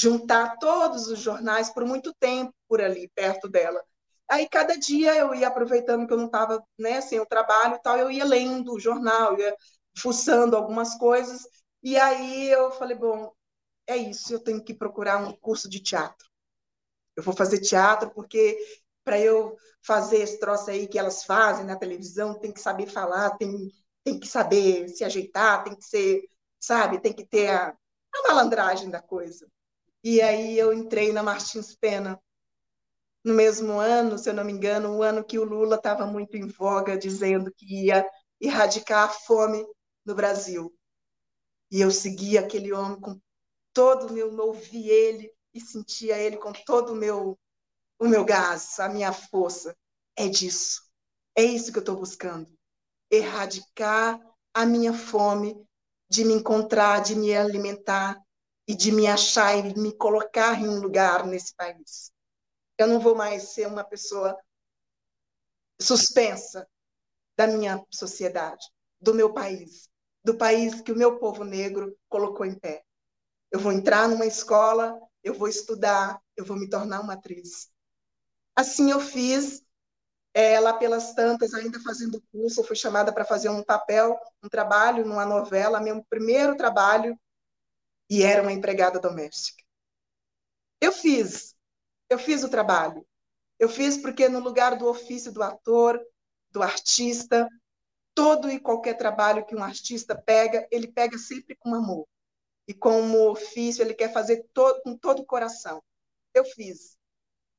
juntar 0.00 0.56
todos 0.58 1.08
os 1.08 1.18
jornais 1.18 1.70
por 1.70 1.84
muito 1.84 2.14
tempo 2.18 2.54
por 2.68 2.80
ali 2.80 3.08
perto 3.14 3.48
dela. 3.48 3.82
Aí 4.28 4.48
cada 4.48 4.76
dia 4.78 5.14
eu 5.16 5.34
ia 5.34 5.48
aproveitando 5.48 6.06
que 6.06 6.12
eu 6.12 6.16
não 6.16 6.26
estava 6.26 6.62
né, 6.78 7.00
sem 7.00 7.20
o 7.20 7.26
trabalho 7.26 7.74
e 7.76 7.82
tal, 7.82 7.98
eu 7.98 8.10
ia 8.10 8.24
lendo 8.24 8.72
o 8.74 8.80
jornal, 8.80 9.38
ia 9.38 9.54
fuçando 9.98 10.56
algumas 10.56 10.94
coisas. 10.96 11.42
E 11.82 11.96
aí 11.96 12.48
eu 12.50 12.70
falei, 12.72 12.96
bom, 12.96 13.32
é 13.86 13.96
isso, 13.96 14.32
eu 14.32 14.40
tenho 14.40 14.62
que 14.62 14.74
procurar 14.74 15.18
um 15.18 15.32
curso 15.36 15.68
de 15.68 15.80
teatro. 15.80 16.28
Eu 17.16 17.22
vou 17.22 17.34
fazer 17.34 17.60
teatro 17.60 18.10
porque 18.10 18.58
para 19.04 19.18
eu 19.20 19.56
fazer 19.82 20.18
esse 20.18 20.38
troço 20.38 20.70
aí 20.70 20.86
que 20.86 20.98
elas 20.98 21.24
fazem 21.24 21.66
na 21.66 21.76
televisão, 21.76 22.38
tem 22.38 22.52
que 22.52 22.60
saber 22.60 22.86
falar, 22.86 23.30
tem, 23.36 23.70
tem 24.04 24.18
que 24.18 24.28
saber 24.28 24.88
se 24.88 25.04
ajeitar, 25.04 25.64
tem 25.64 25.74
que 25.74 25.84
ser, 25.84 26.22
sabe, 26.60 27.00
tem 27.00 27.12
que 27.12 27.26
ter 27.26 27.48
a, 27.48 27.68
a 28.14 28.28
malandragem 28.28 28.90
da 28.90 29.02
coisa. 29.02 29.48
E 30.02 30.20
aí 30.20 30.58
eu 30.58 30.72
entrei 30.72 31.12
na 31.12 31.22
Martins 31.22 31.74
Pena 31.74 32.20
no 33.24 33.34
mesmo 33.34 33.78
ano, 33.78 34.18
se 34.18 34.30
eu 34.30 34.34
não 34.34 34.44
me 34.44 34.52
engano, 34.52 34.96
o 34.96 35.02
ano 35.02 35.24
que 35.24 35.38
o 35.38 35.44
Lula 35.44 35.76
estava 35.76 36.06
muito 36.06 36.36
em 36.36 36.46
voga, 36.46 36.96
dizendo 36.96 37.52
que 37.52 37.84
ia 37.86 38.06
erradicar 38.40 39.04
a 39.04 39.12
fome 39.12 39.64
no 40.04 40.14
Brasil. 40.14 40.74
E 41.70 41.80
eu 41.80 41.90
seguia 41.90 42.40
aquele 42.40 42.72
homem 42.72 42.98
com 42.98 43.20
todo 43.72 44.08
o 44.08 44.12
meu, 44.12 44.34
ouvi 44.40 44.88
ele 44.88 45.32
e 45.54 45.60
sentia 45.60 46.16
ele 46.18 46.36
com 46.36 46.52
todo 46.52 46.92
o 46.92 46.96
meu, 46.96 47.38
o 47.98 48.08
meu 48.08 48.24
gás, 48.24 48.80
a 48.80 48.88
minha 48.88 49.12
força. 49.12 49.76
É 50.16 50.28
disso. 50.28 50.82
É 51.36 51.42
isso 51.42 51.70
que 51.70 51.78
eu 51.78 51.82
estou 51.82 51.96
buscando. 51.96 52.50
Erradicar 53.10 54.18
a 54.54 54.66
minha 54.66 54.92
fome 54.92 55.54
de 56.08 56.24
me 56.24 56.34
encontrar, 56.34 57.00
de 57.02 57.14
me 57.14 57.36
alimentar 57.36 58.20
e 58.70 58.74
de 58.76 58.92
me 58.92 59.08
achar 59.08 59.56
e 59.56 59.76
me 59.76 59.92
colocar 59.92 60.60
em 60.60 60.68
um 60.68 60.78
lugar 60.78 61.26
nesse 61.26 61.52
país. 61.56 62.12
Eu 62.78 62.86
não 62.86 63.00
vou 63.00 63.16
mais 63.16 63.48
ser 63.48 63.66
uma 63.66 63.82
pessoa 63.82 64.38
suspensa 65.80 66.68
da 67.36 67.48
minha 67.48 67.84
sociedade, 67.90 68.64
do 69.00 69.12
meu 69.12 69.32
país, 69.34 69.88
do 70.22 70.36
país 70.36 70.80
que 70.82 70.92
o 70.92 70.96
meu 70.96 71.18
povo 71.18 71.42
negro 71.42 71.98
colocou 72.08 72.46
em 72.46 72.56
pé. 72.56 72.84
Eu 73.50 73.58
vou 73.58 73.72
entrar 73.72 74.06
numa 74.06 74.24
escola, 74.24 74.96
eu 75.24 75.34
vou 75.34 75.48
estudar, 75.48 76.22
eu 76.36 76.44
vou 76.44 76.56
me 76.56 76.70
tornar 76.70 77.00
uma 77.00 77.14
atriz. 77.14 77.72
Assim 78.54 78.92
eu 78.92 79.00
fiz, 79.00 79.64
é, 80.32 80.60
lá 80.60 80.74
pelas 80.74 81.12
tantas, 81.12 81.54
ainda 81.54 81.80
fazendo 81.80 82.22
curso, 82.30 82.60
eu 82.60 82.64
fui 82.64 82.76
chamada 82.76 83.12
para 83.12 83.24
fazer 83.24 83.48
um 83.48 83.64
papel, 83.64 84.16
um 84.40 84.48
trabalho 84.48 85.04
numa 85.04 85.26
novela, 85.26 85.80
meu 85.80 86.04
primeiro 86.04 86.56
trabalho, 86.56 87.18
e 88.10 88.24
era 88.24 88.42
uma 88.42 88.52
empregada 88.52 88.98
doméstica. 88.98 89.62
Eu 90.80 90.92
fiz, 90.92 91.54
eu 92.08 92.18
fiz 92.18 92.42
o 92.42 92.48
trabalho. 92.48 93.06
Eu 93.58 93.68
fiz 93.68 93.96
porque 93.96 94.28
no 94.28 94.40
lugar 94.40 94.76
do 94.76 94.88
ofício 94.88 95.30
do 95.30 95.42
ator, 95.42 96.00
do 96.50 96.62
artista, 96.62 97.48
todo 98.14 98.50
e 98.50 98.58
qualquer 98.58 98.96
trabalho 98.96 99.46
que 99.46 99.54
um 99.54 99.62
artista 99.62 100.20
pega, 100.20 100.66
ele 100.72 100.88
pega 100.88 101.16
sempre 101.16 101.54
com 101.56 101.74
amor. 101.74 102.08
E 102.66 102.74
como 102.74 103.30
ofício, 103.30 103.82
ele 103.82 103.94
quer 103.94 104.12
fazer 104.12 104.44
com 104.82 104.96
todo 104.96 105.20
o 105.20 105.26
coração. 105.26 105.82
Eu 106.34 106.44
fiz. 106.44 106.96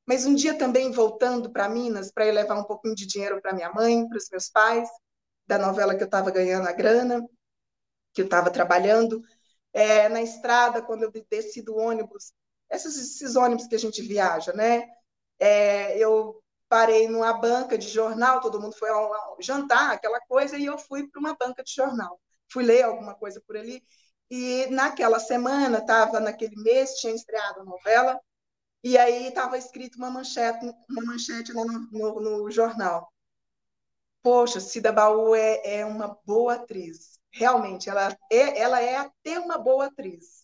Mas 0.06 0.26
um 0.26 0.34
dia 0.34 0.58
também, 0.58 0.90
voltando 0.90 1.50
para 1.50 1.68
Minas, 1.68 2.10
para 2.10 2.24
levar 2.24 2.58
um 2.58 2.64
pouquinho 2.64 2.94
de 2.94 3.06
dinheiro 3.06 3.40
para 3.40 3.54
minha 3.54 3.72
mãe, 3.72 4.06
para 4.08 4.18
os 4.18 4.28
meus 4.28 4.48
pais, 4.48 4.88
da 5.46 5.58
novela 5.58 5.94
que 5.94 6.02
eu 6.02 6.06
estava 6.06 6.30
ganhando 6.30 6.68
a 6.68 6.72
grana, 6.72 7.24
que 8.12 8.20
eu 8.20 8.24
estava 8.24 8.50
trabalhando, 8.50 9.22
é, 9.72 10.08
na 10.08 10.22
estrada, 10.22 10.82
quando 10.82 11.04
eu 11.04 11.12
desci 11.30 11.62
do 11.62 11.76
ônibus, 11.76 12.32
esses, 12.70 12.96
esses 12.96 13.36
ônibus 13.36 13.66
que 13.66 13.74
a 13.74 13.78
gente 13.78 14.02
viaja, 14.02 14.52
né? 14.52 14.88
É, 15.38 15.98
eu 15.98 16.42
parei 16.68 17.08
numa 17.08 17.32
banca 17.34 17.76
de 17.76 17.88
jornal, 17.88 18.40
todo 18.40 18.60
mundo 18.60 18.74
foi 18.76 18.88
ao, 18.88 19.36
jantar, 19.40 19.92
aquela 19.92 20.20
coisa, 20.20 20.56
e 20.56 20.64
eu 20.64 20.78
fui 20.78 21.08
para 21.08 21.20
uma 21.20 21.36
banca 21.36 21.62
de 21.62 21.72
jornal. 21.74 22.20
Fui 22.50 22.64
ler 22.64 22.82
alguma 22.82 23.14
coisa 23.14 23.42
por 23.46 23.56
ali, 23.56 23.82
e 24.30 24.66
naquela 24.70 25.20
semana, 25.20 25.78
estava 25.78 26.18
naquele 26.20 26.56
mês, 26.62 26.94
tinha 26.94 27.14
estreado 27.14 27.60
a 27.60 27.64
novela, 27.64 28.18
e 28.82 28.98
aí 28.98 29.28
estava 29.28 29.58
escrito 29.58 29.96
uma 29.98 30.10
manchete, 30.10 30.64
uma 30.90 31.04
manchete 31.04 31.52
no, 31.52 31.64
no, 31.64 32.20
no 32.20 32.50
jornal. 32.50 33.12
Poxa, 34.22 34.60
Cida 34.60 34.92
Baú 34.92 35.34
é, 35.34 35.80
é 35.80 35.86
uma 35.86 36.18
boa 36.24 36.54
atriz. 36.54 37.20
Realmente, 37.32 37.88
ela 37.90 38.16
é, 38.30 38.60
ela 38.60 38.80
é 38.82 38.96
até 38.96 39.38
uma 39.40 39.58
boa 39.58 39.86
atriz 39.86 40.42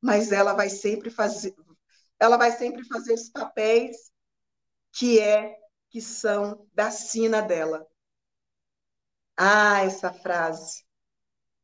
mas 0.00 0.32
ela 0.32 0.54
vai 0.54 0.68
sempre 0.68 1.10
fazer, 1.10 1.54
ela 2.18 2.36
vai 2.36 2.52
sempre 2.52 2.84
fazer 2.84 3.14
os 3.14 3.28
papéis 3.28 4.10
que 4.92 5.20
é 5.20 5.56
que 5.90 6.00
são 6.00 6.66
da 6.74 6.90
sina 6.90 7.42
dela. 7.42 7.86
Ah, 9.36 9.82
essa 9.84 10.12
frase. 10.12 10.84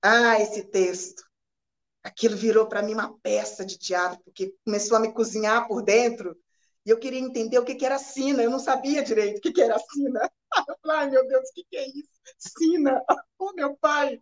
Ah, 0.03 0.41
esse 0.41 0.65
texto. 0.65 1.25
Aquilo 2.05 2.37
virou 2.37 2.69
para 2.69 2.83
mim 2.83 2.95
uma 2.95 3.19
peça 3.21 3.65
de 3.67 3.79
teatro, 3.79 4.21
porque 4.25 4.55
começou 4.65 4.97
a 4.97 5.01
me 5.01 5.13
cozinhar 5.13 5.69
por 5.69 5.83
dentro 5.83 6.37
e 6.87 6.91
eu 6.91 6.99
queria 6.99 7.21
entender 7.21 7.59
o 7.59 7.65
que, 7.65 7.75
que 7.75 7.87
era 7.87 7.99
sina. 7.99 8.43
Eu 8.43 8.51
não 8.51 8.61
sabia 8.61 9.03
direito 9.05 9.39
o 9.39 9.41
que, 9.41 9.53
que 9.53 9.63
era 9.63 9.79
sina. 9.79 10.31
Ai, 10.91 11.11
meu 11.11 11.27
Deus, 11.27 11.49
o 11.51 11.53
que, 11.55 11.65
que 11.65 11.77
é 11.77 11.87
isso? 11.89 12.11
Sina. 12.39 13.03
Oh, 13.39 13.53
meu 13.53 13.77
pai. 13.77 14.19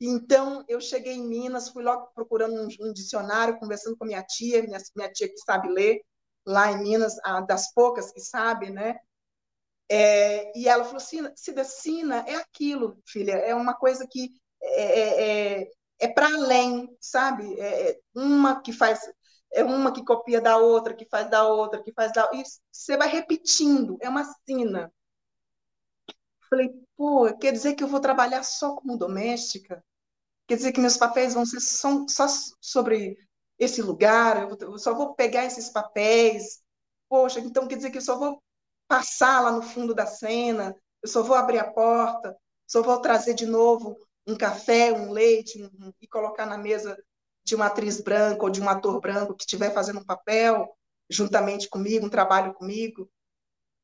Então, 0.00 0.64
eu 0.68 0.80
cheguei 0.80 1.14
em 1.14 1.28
Minas, 1.28 1.68
fui 1.68 1.82
logo 1.84 2.08
procurando 2.14 2.54
um, 2.54 2.68
um 2.88 2.92
dicionário, 2.92 3.58
conversando 3.58 3.96
com 3.96 4.04
minha 4.06 4.22
tia, 4.22 4.62
minha, 4.62 4.78
minha, 4.96 5.12
tia 5.12 5.28
que 5.28 5.38
sabe 5.38 5.68
ler, 5.68 6.00
lá 6.46 6.72
em 6.72 6.82
Minas, 6.82 7.16
das 7.46 7.72
poucas 7.72 8.12
que 8.12 8.20
sabe, 8.20 8.70
né? 8.70 8.96
É, 9.88 10.58
e 10.58 10.68
ela 10.68 10.84
falou 10.84 10.98
assim, 10.98 11.20
Cidacina 11.36 12.24
é 12.28 12.36
aquilo, 12.36 13.00
filha, 13.06 13.32
é 13.32 13.54
uma 13.54 13.74
coisa 13.74 14.06
que 14.10 14.30
é, 14.62 14.82
é, 14.82 15.60
é, 15.62 15.70
é 16.00 16.08
para 16.08 16.26
além, 16.26 16.88
sabe? 17.00 17.58
É, 17.60 17.92
é 17.92 18.00
uma 18.14 18.60
que 18.62 18.72
faz, 18.72 19.00
é 19.52 19.64
uma 19.64 19.92
que 19.92 20.04
copia 20.04 20.40
da 20.40 20.56
outra, 20.58 20.94
que 20.94 21.06
faz 21.10 21.30
da 21.30 21.46
outra, 21.46 21.82
que 21.82 21.92
faz 21.92 22.12
da... 22.12 22.28
E 22.34 22.42
você 22.72 22.96
vai 22.96 23.08
repetindo, 23.08 23.96
é 24.00 24.08
uma 24.08 24.24
sina. 24.48 24.92
Falei, 26.48 26.70
pô, 26.96 27.32
quer 27.38 27.52
dizer 27.52 27.74
que 27.74 27.84
eu 27.84 27.88
vou 27.88 28.00
trabalhar 28.00 28.42
só 28.42 28.74
como 28.74 28.96
doméstica? 28.96 29.84
Quer 30.46 30.56
dizer 30.56 30.72
que 30.72 30.80
meus 30.80 30.96
papéis 30.96 31.34
vão 31.34 31.44
ser 31.44 31.60
só, 31.60 32.06
só 32.08 32.26
sobre 32.60 33.16
esse 33.58 33.82
lugar, 33.82 34.48
eu 34.60 34.78
só 34.78 34.94
vou 34.94 35.14
pegar 35.14 35.44
esses 35.44 35.68
papéis. 35.68 36.62
Poxa, 37.08 37.40
então 37.40 37.66
quer 37.66 37.76
dizer 37.76 37.90
que 37.90 37.98
eu 37.98 38.02
só 38.02 38.18
vou 38.18 38.42
passar 38.86 39.40
lá 39.40 39.52
no 39.52 39.62
fundo 39.62 39.94
da 39.94 40.06
cena, 40.06 40.74
eu 41.02 41.08
só 41.08 41.22
vou 41.22 41.36
abrir 41.36 41.58
a 41.58 41.70
porta, 41.70 42.36
só 42.66 42.82
vou 42.82 43.00
trazer 43.00 43.34
de 43.34 43.46
novo 43.46 43.98
um 44.26 44.36
café, 44.36 44.92
um 44.92 45.10
leite 45.10 45.62
um, 45.62 45.92
e 46.00 46.06
colocar 46.06 46.46
na 46.46 46.58
mesa 46.58 46.96
de 47.44 47.54
uma 47.54 47.66
atriz 47.66 48.00
branca 48.00 48.42
ou 48.42 48.50
de 48.50 48.60
um 48.60 48.68
ator 48.68 49.00
branco 49.00 49.34
que 49.34 49.42
estiver 49.42 49.72
fazendo 49.72 50.00
um 50.00 50.04
papel 50.04 50.68
juntamente 51.10 51.68
comigo, 51.68 52.06
um 52.06 52.10
trabalho 52.10 52.52
comigo. 52.54 53.10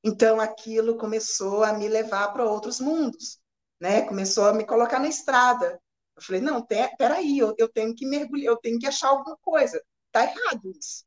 Então 0.05 0.39
aquilo 0.39 0.99
começou 0.99 1.65
a 1.65 1.73
me 1.73 1.89
levar 1.89 2.29
para 2.29 2.45
outros 2.45 2.79
mundos, 2.79 3.41
né? 3.81 4.03
Começou 4.03 4.45
a 4.45 4.53
me 4.53 4.67
colocar 4.67 4.99
na 5.01 5.09
estrada. 5.09 5.81
Eu 6.15 6.23
falei, 6.23 6.43
não, 6.43 6.65
peraí, 6.99 7.39
eu, 7.39 7.55
eu 7.57 7.69
tenho 7.69 7.95
que 7.95 8.07
mergulhar, 8.07 8.53
eu 8.53 8.57
tenho 8.59 8.79
que 8.79 8.87
achar 8.87 9.09
alguma 9.09 9.37
coisa. 9.39 9.83
Tá 10.13 10.25
errado 10.25 10.71
isso. 10.79 11.05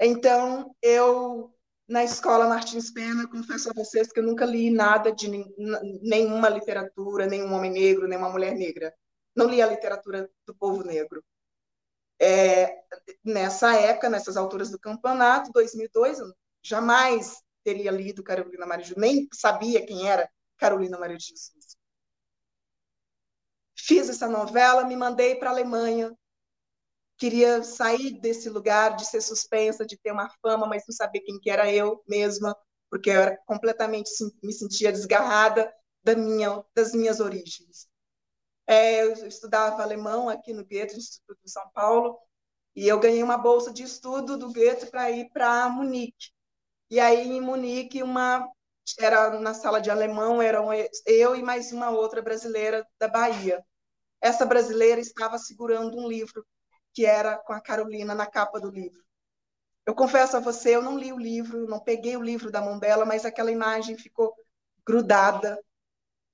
Então, 0.00 0.74
eu, 0.80 1.52
na 1.88 2.04
escola 2.04 2.48
Martins 2.48 2.90
Pena, 2.90 3.28
confesso 3.28 3.70
a 3.70 3.74
vocês 3.74 4.10
que 4.12 4.20
eu 4.20 4.24
nunca 4.24 4.46
li 4.46 4.70
nada 4.70 5.12
de 5.12 5.28
nenhuma 6.02 6.48
literatura, 6.48 7.26
nenhum 7.26 7.52
homem 7.52 7.70
negro, 7.72 8.08
nenhuma 8.08 8.30
mulher 8.30 8.54
negra. 8.54 8.94
Não 9.36 9.46
li 9.46 9.60
a 9.60 9.66
literatura 9.66 10.30
do 10.46 10.54
povo 10.54 10.84
negro. 10.84 11.22
É, 12.20 12.78
nessa 13.24 13.74
época, 13.74 14.08
nessas 14.08 14.36
alturas 14.36 14.70
do 14.70 14.78
campeonato, 14.78 15.52
2002, 15.52 16.20
eu 16.20 16.32
jamais 16.62 17.43
teria 17.64 17.90
lido 17.90 18.22
Carolina 18.22 18.66
Maria 18.66 18.82
de 18.82 18.88
Jesus, 18.90 19.00
nem 19.00 19.28
sabia 19.32 19.84
quem 19.84 20.08
era 20.08 20.30
Carolina 20.58 20.98
Maria 20.98 21.16
de 21.16 21.26
Jesus. 21.26 21.76
Fiz 23.76 24.08
essa 24.08 24.28
novela, 24.28 24.84
me 24.84 24.96
mandei 24.96 25.34
para 25.34 25.50
a 25.50 25.52
Alemanha. 25.52 26.16
Queria 27.16 27.62
sair 27.62 28.20
desse 28.20 28.48
lugar 28.48 28.96
de 28.96 29.06
ser 29.06 29.20
suspensa, 29.20 29.86
de 29.86 29.96
ter 29.96 30.12
uma 30.12 30.28
fama, 30.40 30.66
mas 30.66 30.84
não 30.86 30.94
saber 30.94 31.20
quem 31.20 31.38
que 31.40 31.50
era 31.50 31.72
eu 31.72 32.02
mesma, 32.08 32.56
porque 32.90 33.10
eu 33.10 33.20
era 33.20 33.36
completamente 33.46 34.10
me 34.42 34.52
sentia 34.52 34.92
desgarrada 34.92 35.72
da 36.02 36.14
minha, 36.14 36.64
das 36.74 36.92
minhas 36.92 37.20
origens. 37.20 37.88
É, 38.66 39.04
eu 39.04 39.12
estudava 39.26 39.82
alemão 39.82 40.28
aqui 40.28 40.52
no 40.52 40.64
Goethe, 40.64 40.96
Instituto 40.96 41.38
de 41.44 41.50
São 41.50 41.68
Paulo, 41.72 42.18
e 42.74 42.88
eu 42.88 42.98
ganhei 42.98 43.22
uma 43.22 43.38
bolsa 43.38 43.72
de 43.72 43.82
estudo 43.82 44.36
do 44.36 44.52
Goethe 44.52 44.86
para 44.86 45.10
ir 45.10 45.28
para 45.30 45.68
Munique. 45.68 46.33
E 46.94 47.00
aí 47.00 47.26
em 47.26 47.40
Munique, 47.40 48.04
uma 48.04 48.48
era 49.00 49.40
na 49.40 49.52
sala 49.52 49.80
de 49.80 49.90
alemão, 49.90 50.40
eram 50.40 50.68
eu 51.04 51.34
e 51.34 51.42
mais 51.42 51.72
uma 51.72 51.90
outra 51.90 52.22
brasileira 52.22 52.86
da 53.00 53.08
Bahia. 53.08 53.66
Essa 54.20 54.46
brasileira 54.46 55.00
estava 55.00 55.36
segurando 55.36 55.98
um 55.98 56.06
livro 56.06 56.46
que 56.92 57.04
era 57.04 57.36
com 57.36 57.52
a 57.52 57.60
Carolina 57.60 58.14
na 58.14 58.26
capa 58.26 58.60
do 58.60 58.70
livro. 58.70 59.02
Eu 59.84 59.92
confesso 59.92 60.36
a 60.36 60.40
você, 60.40 60.76
eu 60.76 60.82
não 60.82 60.96
li 60.96 61.12
o 61.12 61.18
livro, 61.18 61.66
não 61.66 61.80
peguei 61.80 62.16
o 62.16 62.22
livro 62.22 62.48
da 62.48 62.62
mão 62.62 62.78
dela, 62.78 63.04
mas 63.04 63.24
aquela 63.24 63.50
imagem 63.50 63.98
ficou 63.98 64.32
grudada, 64.86 65.60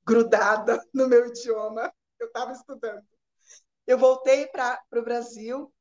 grudada 0.07 0.79
no 0.93 1.09
meu 1.09 1.25
idioma. 1.25 1.91
Eu 2.19 2.27
estava 2.27 2.53
estudando. 2.53 3.07
Eu 3.87 3.97
voltei 3.97 4.47
para 4.49 4.79
o 4.95 5.01
Brasil 5.01 5.73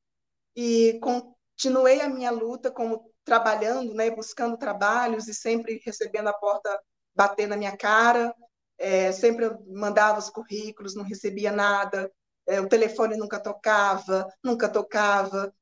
e 0.55 0.97
continuei 1.01 1.99
a 1.99 2.07
minha 2.07 2.31
luta 2.31 2.71
como 2.71 3.08
trabalhando, 3.29 3.93
né, 3.93 4.09
buscando 4.09 4.57
trabalhos 4.57 5.27
e 5.27 5.35
sempre 5.35 5.79
recebendo 5.85 6.29
a 6.29 6.33
porta 6.33 6.81
bater 7.15 7.47
na 7.47 7.55
minha 7.55 7.77
cara. 7.77 8.33
É, 8.75 9.11
sempre 9.11 9.45
eu 9.45 9.63
mandava 9.67 10.17
os 10.17 10.31
currículos, 10.31 10.95
não 10.95 11.03
recebia 11.03 11.51
nada. 11.51 12.11
É, 12.47 12.59
o 12.59 12.67
telefone 12.67 13.15
nunca 13.15 13.39
tocava, 13.39 14.27
nunca 14.43 14.67
tocava. 14.67 15.53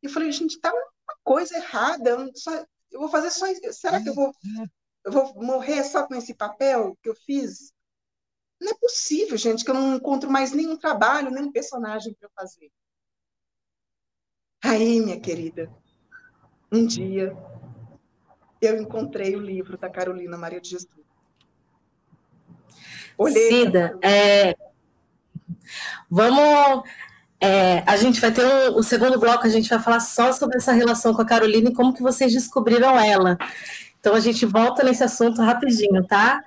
E 0.00 0.06
eu 0.06 0.12
falei, 0.12 0.30
gente, 0.30 0.60
tá 0.60 0.72
uma 0.72 1.16
coisa 1.24 1.56
errada. 1.56 2.10
Eu, 2.10 2.30
só, 2.36 2.64
eu 2.92 3.00
vou 3.00 3.08
fazer 3.08 3.30
só. 3.30 3.46
Será 3.72 4.00
que 4.00 4.08
eu 4.08 4.14
vou, 4.14 4.32
eu 5.04 5.10
vou 5.10 5.34
morrer 5.42 5.82
só 5.82 6.06
com 6.06 6.14
esse 6.14 6.32
papel 6.32 6.96
que 7.02 7.08
eu 7.08 7.14
fiz? 7.16 7.72
Não 8.60 8.70
é 8.70 8.74
possível, 8.74 9.36
gente, 9.36 9.64
que 9.64 9.70
eu 9.70 9.74
não 9.74 9.96
encontro 9.96 10.30
mais 10.30 10.52
nenhum 10.52 10.76
trabalho, 10.76 11.32
nenhum 11.32 11.50
personagem 11.50 12.14
para 12.14 12.30
fazer. 12.36 12.70
Aí, 14.62 15.00
minha 15.00 15.20
querida, 15.20 15.68
um 16.70 16.86
dia 16.86 17.36
eu 18.60 18.76
encontrei 18.76 19.36
o 19.36 19.40
livro 19.40 19.76
da 19.76 19.88
Carolina 19.88 20.36
Maria 20.36 20.60
de 20.60 20.70
Jesus. 20.70 21.06
Olhei 23.18 23.48
Cida, 23.48 23.98
é, 24.02 24.54
vamos. 26.10 26.88
É, 27.38 27.82
a 27.86 27.96
gente 27.96 28.20
vai 28.20 28.32
ter 28.32 28.44
um, 28.44 28.76
o 28.78 28.82
segundo 28.82 29.18
bloco, 29.18 29.46
a 29.46 29.50
gente 29.50 29.68
vai 29.68 29.78
falar 29.78 30.00
só 30.00 30.32
sobre 30.32 30.56
essa 30.56 30.72
relação 30.72 31.14
com 31.14 31.22
a 31.22 31.26
Carolina 31.26 31.68
e 31.68 31.74
como 31.74 31.92
que 31.92 32.02
vocês 32.02 32.32
descobriram 32.32 32.98
ela. 32.98 33.36
Então 34.00 34.14
a 34.14 34.20
gente 34.20 34.46
volta 34.46 34.82
nesse 34.82 35.04
assunto 35.04 35.42
rapidinho, 35.42 36.04
tá? 36.06 36.42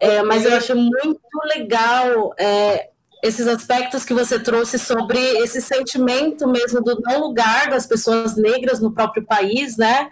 É, 0.00 0.22
mas 0.22 0.44
eu 0.44 0.56
acho 0.56 0.74
muito 0.74 1.20
legal 1.54 2.34
é, 2.36 2.90
esses 3.22 3.46
aspectos 3.46 4.04
que 4.04 4.12
você 4.12 4.38
trouxe 4.38 4.78
sobre 4.78 5.18
esse 5.38 5.62
sentimento 5.62 6.48
mesmo 6.48 6.82
do 6.82 7.00
não 7.00 7.20
lugar 7.20 7.70
das 7.70 7.86
pessoas 7.86 8.36
negras 8.36 8.80
no 8.80 8.92
próprio 8.92 9.24
país, 9.24 9.76
né? 9.76 10.10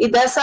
E 0.00 0.08
dessa, 0.08 0.42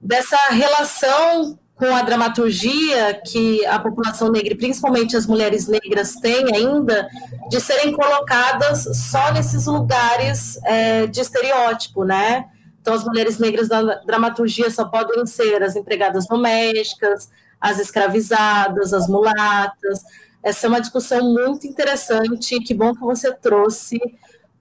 dessa 0.00 0.36
relação 0.50 1.56
com 1.76 1.94
a 1.94 2.02
dramaturgia 2.02 3.22
que 3.24 3.64
a 3.66 3.78
população 3.78 4.32
negra, 4.32 4.56
principalmente 4.56 5.16
as 5.16 5.26
mulheres 5.26 5.68
negras, 5.68 6.16
têm 6.16 6.52
ainda, 6.52 7.08
de 7.48 7.60
serem 7.60 7.92
colocadas 7.92 8.88
só 9.10 9.32
nesses 9.32 9.66
lugares 9.66 10.58
é, 10.64 11.06
de 11.06 11.20
estereótipo, 11.20 12.02
né? 12.04 12.46
Então, 12.80 12.94
as 12.94 13.04
mulheres 13.04 13.38
negras 13.38 13.68
da 13.68 13.82
dramaturgia 14.04 14.68
só 14.70 14.86
podem 14.86 15.24
ser 15.26 15.62
as 15.62 15.76
empregadas 15.76 16.26
domésticas, 16.26 17.30
as 17.60 17.78
escravizadas, 17.78 18.92
as 18.92 19.06
mulatas. 19.06 20.02
Essa 20.42 20.66
é 20.66 20.68
uma 20.68 20.80
discussão 20.80 21.32
muito 21.32 21.66
interessante, 21.66 22.60
que 22.60 22.72
bom 22.74 22.94
que 22.94 23.00
você 23.00 23.32
trouxe, 23.32 23.98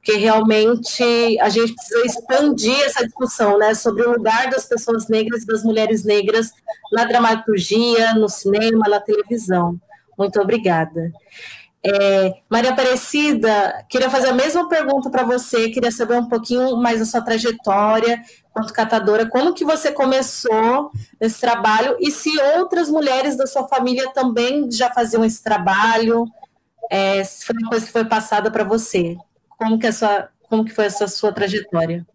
porque 0.08 0.18
realmente 0.18 1.04
a 1.40 1.50
gente 1.50 1.74
precisa 1.76 2.06
expandir 2.06 2.80
essa 2.86 3.06
discussão 3.06 3.58
né, 3.58 3.74
sobre 3.74 4.04
o 4.04 4.12
lugar 4.12 4.50
das 4.50 4.66
pessoas 4.66 5.08
negras 5.08 5.44
e 5.44 5.48
das 5.48 5.64
mulheres 5.64 6.04
negras 6.04 6.52
na 6.92 7.04
dramaturgia, 7.04 8.14
no 8.14 8.30
cinema, 8.30 8.88
na 8.88 9.00
televisão. 9.00 9.80
Muito 10.18 10.40
obrigada. 10.42 11.12
É, 11.84 12.42
Maria 12.50 12.72
Aparecida, 12.72 13.86
queria 13.88 14.10
fazer 14.10 14.30
a 14.30 14.34
mesma 14.34 14.68
pergunta 14.68 15.10
para 15.10 15.24
você, 15.24 15.70
queria 15.70 15.92
saber 15.92 16.16
um 16.16 16.28
pouquinho 16.28 16.76
mais 16.76 17.00
da 17.00 17.06
sua 17.06 17.22
trajetória 17.22 18.22
quanto 18.52 18.74
catadora, 18.74 19.30
como 19.30 19.54
que 19.54 19.64
você 19.64 19.92
começou 19.92 20.92
esse 21.22 21.40
trabalho 21.40 21.96
e 22.00 22.10
se 22.10 22.32
outras 22.58 22.90
mulheres 22.90 23.38
da 23.38 23.46
sua 23.46 23.68
família 23.68 24.12
também 24.12 24.70
já 24.72 24.92
faziam 24.92 25.24
esse 25.24 25.44
trabalho, 25.44 26.26
é, 26.90 27.24
se 27.24 27.46
foi 27.46 27.56
uma 27.56 27.70
coisa 27.70 27.86
que 27.86 27.92
foi 27.92 28.06
passada 28.06 28.50
para 28.50 28.64
você, 28.64 29.16
como 29.50 29.78
que, 29.78 29.86
a 29.86 29.94
sua, 29.94 30.30
como 30.50 30.66
que 30.66 30.72
foi 30.74 30.86
essa 30.86 31.08
sua 31.08 31.32
trajetória? 31.32 32.06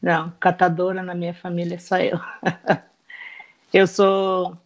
Não, 0.00 0.30
catadora 0.38 1.02
na 1.02 1.14
minha 1.14 1.34
família 1.34 1.78
só 1.80 1.96
eu. 1.98 2.20
eu 3.74 3.86
sou 3.86 4.56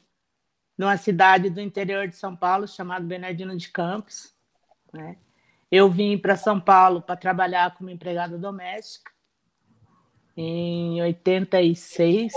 numa 0.77 0.97
cidade 0.97 1.51
do 1.51 1.61
interior 1.61 2.07
de 2.07 2.17
São 2.17 2.37
Paulo 2.37 2.69
chamada 2.69 3.05
Bernardino 3.05 3.57
de 3.57 3.69
Campos. 3.71 4.35
Né? 4.93 5.17
Eu 5.71 5.91
vim 5.91 6.19
para 6.19 6.37
São 6.37 6.61
Paulo 6.61 7.03
para 7.03 7.17
trabalhar 7.17 7.75
como 7.75 7.91
empregada 7.91 8.39
doméstica 8.39 9.11
em 10.37 11.01
86. 11.01 12.33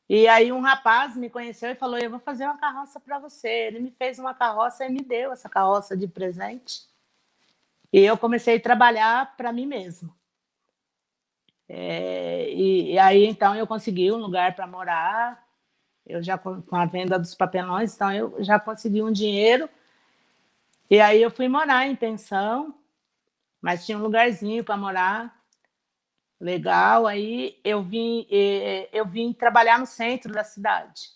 E 0.08 0.26
aí 0.26 0.50
um 0.50 0.60
rapaz 0.60 1.14
me 1.14 1.30
conheceu 1.30 1.70
e 1.70 1.76
falou: 1.76 1.96
"Eu 1.96 2.10
vou 2.10 2.18
fazer 2.18 2.44
uma 2.44 2.58
carroça 2.58 2.98
para 2.98 3.20
você". 3.20 3.68
Ele 3.68 3.78
me 3.78 3.92
fez 3.92 4.18
uma 4.18 4.34
carroça 4.34 4.84
e 4.84 4.90
me 4.90 5.00
deu 5.00 5.30
essa 5.30 5.48
carroça 5.48 5.96
de 5.96 6.08
presente. 6.08 6.88
E 7.92 8.00
eu 8.00 8.18
comecei 8.18 8.56
a 8.56 8.60
trabalhar 8.60 9.36
para 9.36 9.52
mim 9.52 9.66
mesmo. 9.66 10.17
É, 11.68 12.50
e, 12.50 12.92
e, 12.92 12.98
aí 12.98 13.26
então 13.26 13.54
eu 13.54 13.66
consegui 13.66 14.10
um 14.10 14.16
lugar 14.16 14.54
para 14.56 14.66
morar, 14.66 15.46
eu 16.06 16.22
já 16.22 16.38
com, 16.38 16.62
a 16.72 16.86
venda 16.86 17.18
dos 17.18 17.34
papelões, 17.34 17.94
então 17.94 18.10
eu 18.12 18.42
já 18.42 18.58
consegui 18.58 19.02
um 19.02 19.12
dinheiro. 19.12 19.68
E 20.90 21.00
aí 21.00 21.20
eu 21.22 21.30
fui 21.30 21.48
morar 21.48 21.86
em 21.86 21.94
pensão, 21.94 22.74
mas 23.60 23.84
tinha 23.84 23.98
um 23.98 24.02
lugarzinho 24.02 24.64
para 24.64 24.76
morar, 24.76 25.38
legal. 26.40 27.06
Aí 27.06 27.60
eu 27.62 27.82
vim, 27.82 28.26
eu 28.92 29.04
vim 29.06 29.32
trabalhar 29.34 29.78
no 29.78 29.86
centro 29.86 30.32
da 30.32 30.44
cidade. 30.44 31.10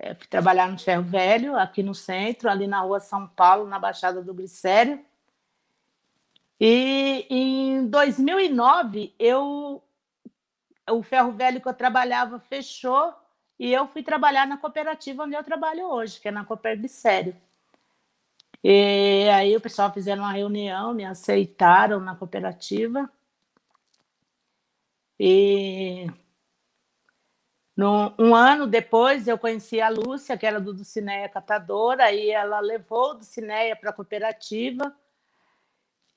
Eu 0.00 0.16
fui 0.16 0.26
trabalhar 0.26 0.68
no 0.68 0.78
Ferro 0.78 1.04
Velho, 1.04 1.56
aqui 1.56 1.80
no 1.80 1.94
centro, 1.94 2.50
ali 2.50 2.66
na 2.66 2.80
rua 2.80 2.98
São 2.98 3.28
Paulo, 3.28 3.68
na 3.68 3.78
Baixada 3.78 4.20
do 4.20 4.34
Glicério. 4.34 5.04
E 6.64 7.26
em 7.28 7.88
2009, 7.88 9.12
eu, 9.18 9.82
o 10.88 11.02
ferro 11.02 11.32
velho 11.32 11.60
que 11.60 11.68
eu 11.68 11.74
trabalhava 11.74 12.38
fechou 12.38 13.12
e 13.58 13.72
eu 13.72 13.88
fui 13.88 14.00
trabalhar 14.00 14.46
na 14.46 14.56
cooperativa 14.56 15.24
onde 15.24 15.34
eu 15.34 15.42
trabalho 15.42 15.86
hoje, 15.88 16.20
que 16.20 16.28
é 16.28 16.30
na 16.30 16.46
Sério. 16.86 17.36
E 18.62 19.28
aí 19.28 19.56
o 19.56 19.60
pessoal 19.60 19.92
fizeram 19.92 20.22
uma 20.22 20.32
reunião, 20.32 20.94
me 20.94 21.04
aceitaram 21.04 21.98
na 21.98 22.14
cooperativa. 22.14 23.10
E 25.18 26.06
no, 27.76 28.14
um 28.16 28.36
ano 28.36 28.68
depois 28.68 29.26
eu 29.26 29.36
conheci 29.36 29.80
a 29.80 29.88
Lúcia, 29.88 30.38
que 30.38 30.46
era 30.46 30.60
do 30.60 30.72
Ducineia 30.72 31.28
Catadora, 31.28 32.12
e 32.12 32.30
ela 32.30 32.60
levou 32.60 33.10
o 33.10 33.14
Ducineia 33.14 33.74
para 33.74 33.90
a 33.90 33.92
cooperativa 33.92 34.96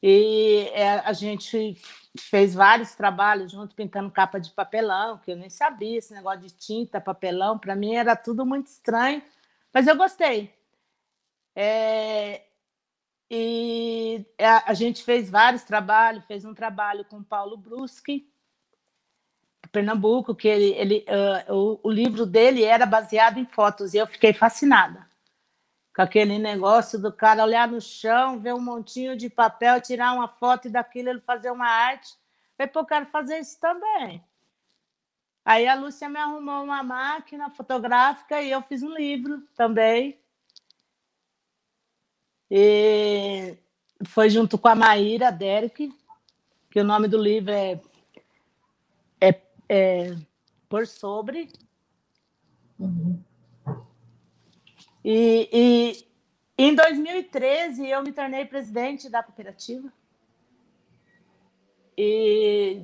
E 0.07 0.69
é, 0.73 0.99
a 0.99 1.13
gente 1.13 1.75
fez 2.15 2.53
vários 2.53 2.93
trabalhos 2.93 3.51
junto, 3.51 3.73
pintando 3.73 4.11
capa 4.11 4.39
de 4.39 4.51
papelão, 4.51 5.17
que 5.17 5.31
eu 5.31 5.35
nem 5.35 5.49
sabia 5.49 5.97
esse 5.97 6.13
negócio 6.13 6.41
de 6.41 6.51
tinta, 6.51 7.01
papelão, 7.01 7.57
para 7.57 7.75
mim 7.75 7.95
era 7.95 8.15
tudo 8.15 8.45
muito 8.45 8.67
estranho, 8.67 9.23
mas 9.73 9.87
eu 9.87 9.97
gostei. 9.97 10.53
É, 11.55 12.43
e 13.31 14.23
a, 14.39 14.69
a, 14.69 14.73
gente 14.75 15.03
fez 15.03 15.27
vários 15.27 15.63
trabalhos, 15.63 16.23
fez 16.25 16.45
um 16.45 16.53
trabalho 16.53 17.03
com 17.05 17.23
Paulo 17.23 17.57
Bruschi, 17.57 18.31
Pernambuco, 19.71 20.35
que 20.35 20.47
ele, 20.47 20.71
ele 20.73 21.05
uh, 21.49 21.51
o, 21.51 21.79
o 21.81 21.89
livro 21.89 22.27
dele 22.27 22.63
era 22.63 22.85
baseado 22.85 23.39
em 23.39 23.45
fotos, 23.47 23.95
e 23.95 23.97
eu 23.97 24.05
fiquei 24.05 24.33
fascinada 24.33 25.07
com 25.95 26.01
aquele 26.01 26.37
negócio 26.37 26.99
do 26.99 27.11
cara 27.11 27.43
olhar 27.43 27.69
no 27.69 27.79
chão, 27.79 28.37
ver 28.37 28.53
um 28.53 28.59
montinho 28.59 29.15
de 29.15 29.29
papel, 29.29 29.79
tirar 29.79 30.11
uma 30.11 30.27
foto 30.27 30.67
e 30.67 30.71
daquilo 30.71 31.09
ele 31.09 31.21
fazer 31.21 31.49
uma 31.49 31.67
arte. 31.67 32.13
Falei, 32.57 32.71
pô, 32.71 32.79
eu 32.81 32.85
quero 32.85 33.05
fazer 33.05 33.39
isso 33.39 33.57
também. 33.61 34.21
Aí 35.45 35.65
a 35.67 35.75
Lúcia 35.75 36.09
me 36.09 36.19
arrumou 36.19 36.65
uma 36.65 36.83
máquina 36.83 37.49
fotográfica 37.49 38.41
e 38.41 38.51
eu 38.51 38.61
fiz 38.63 38.83
um 38.83 38.93
livro 38.93 39.41
também. 39.55 40.19
E 42.51 43.57
foi 44.05 44.29
junto 44.29 44.57
com 44.57 44.67
a 44.67 44.75
Maíra 44.75 45.31
Derek, 45.31 45.93
que 46.69 46.79
o 46.79 46.83
nome 46.83 47.07
do 47.07 47.17
livro 47.17 47.53
é, 47.53 47.79
é, 49.21 49.41
é 49.69 50.15
Por 50.67 50.85
Sobre. 50.87 51.47
Uhum. 52.77 53.24
E, 55.07 55.47
e 55.53 56.07
em 56.57 56.73
2013 56.73 57.87
eu 57.87 58.01
me 58.01 58.11
tornei 58.11 58.43
presidente 58.43 59.07
da 59.07 59.21
cooperativa. 59.21 59.93
E 61.95 62.81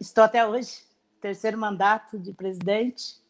estou 0.00 0.24
até 0.24 0.44
hoje, 0.44 0.82
terceiro 1.20 1.56
mandato 1.56 2.18
de 2.18 2.32
presidente. 2.32 3.22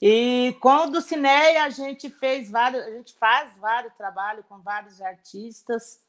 E 0.00 0.56
com 0.62 0.86
o 0.86 0.86
do 0.86 1.02
Cineia 1.02 1.64
a 1.64 1.68
gente 1.68 2.08
fez 2.08 2.50
vários, 2.50 2.82
a 2.82 2.90
gente 2.90 3.12
faz 3.12 3.54
vários 3.58 3.92
trabalhos 3.92 4.46
com 4.48 4.58
vários 4.62 4.98
artistas. 5.02 6.02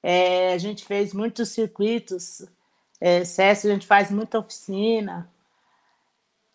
É, 0.00 0.52
a 0.52 0.58
gente 0.58 0.84
fez 0.84 1.12
muitos 1.12 1.48
circuitos. 1.48 2.46
É, 3.00 3.22
a 3.22 3.54
gente 3.54 3.84
faz 3.84 4.12
muita 4.12 4.38
oficina. 4.38 5.28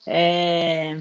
É, 0.08 0.98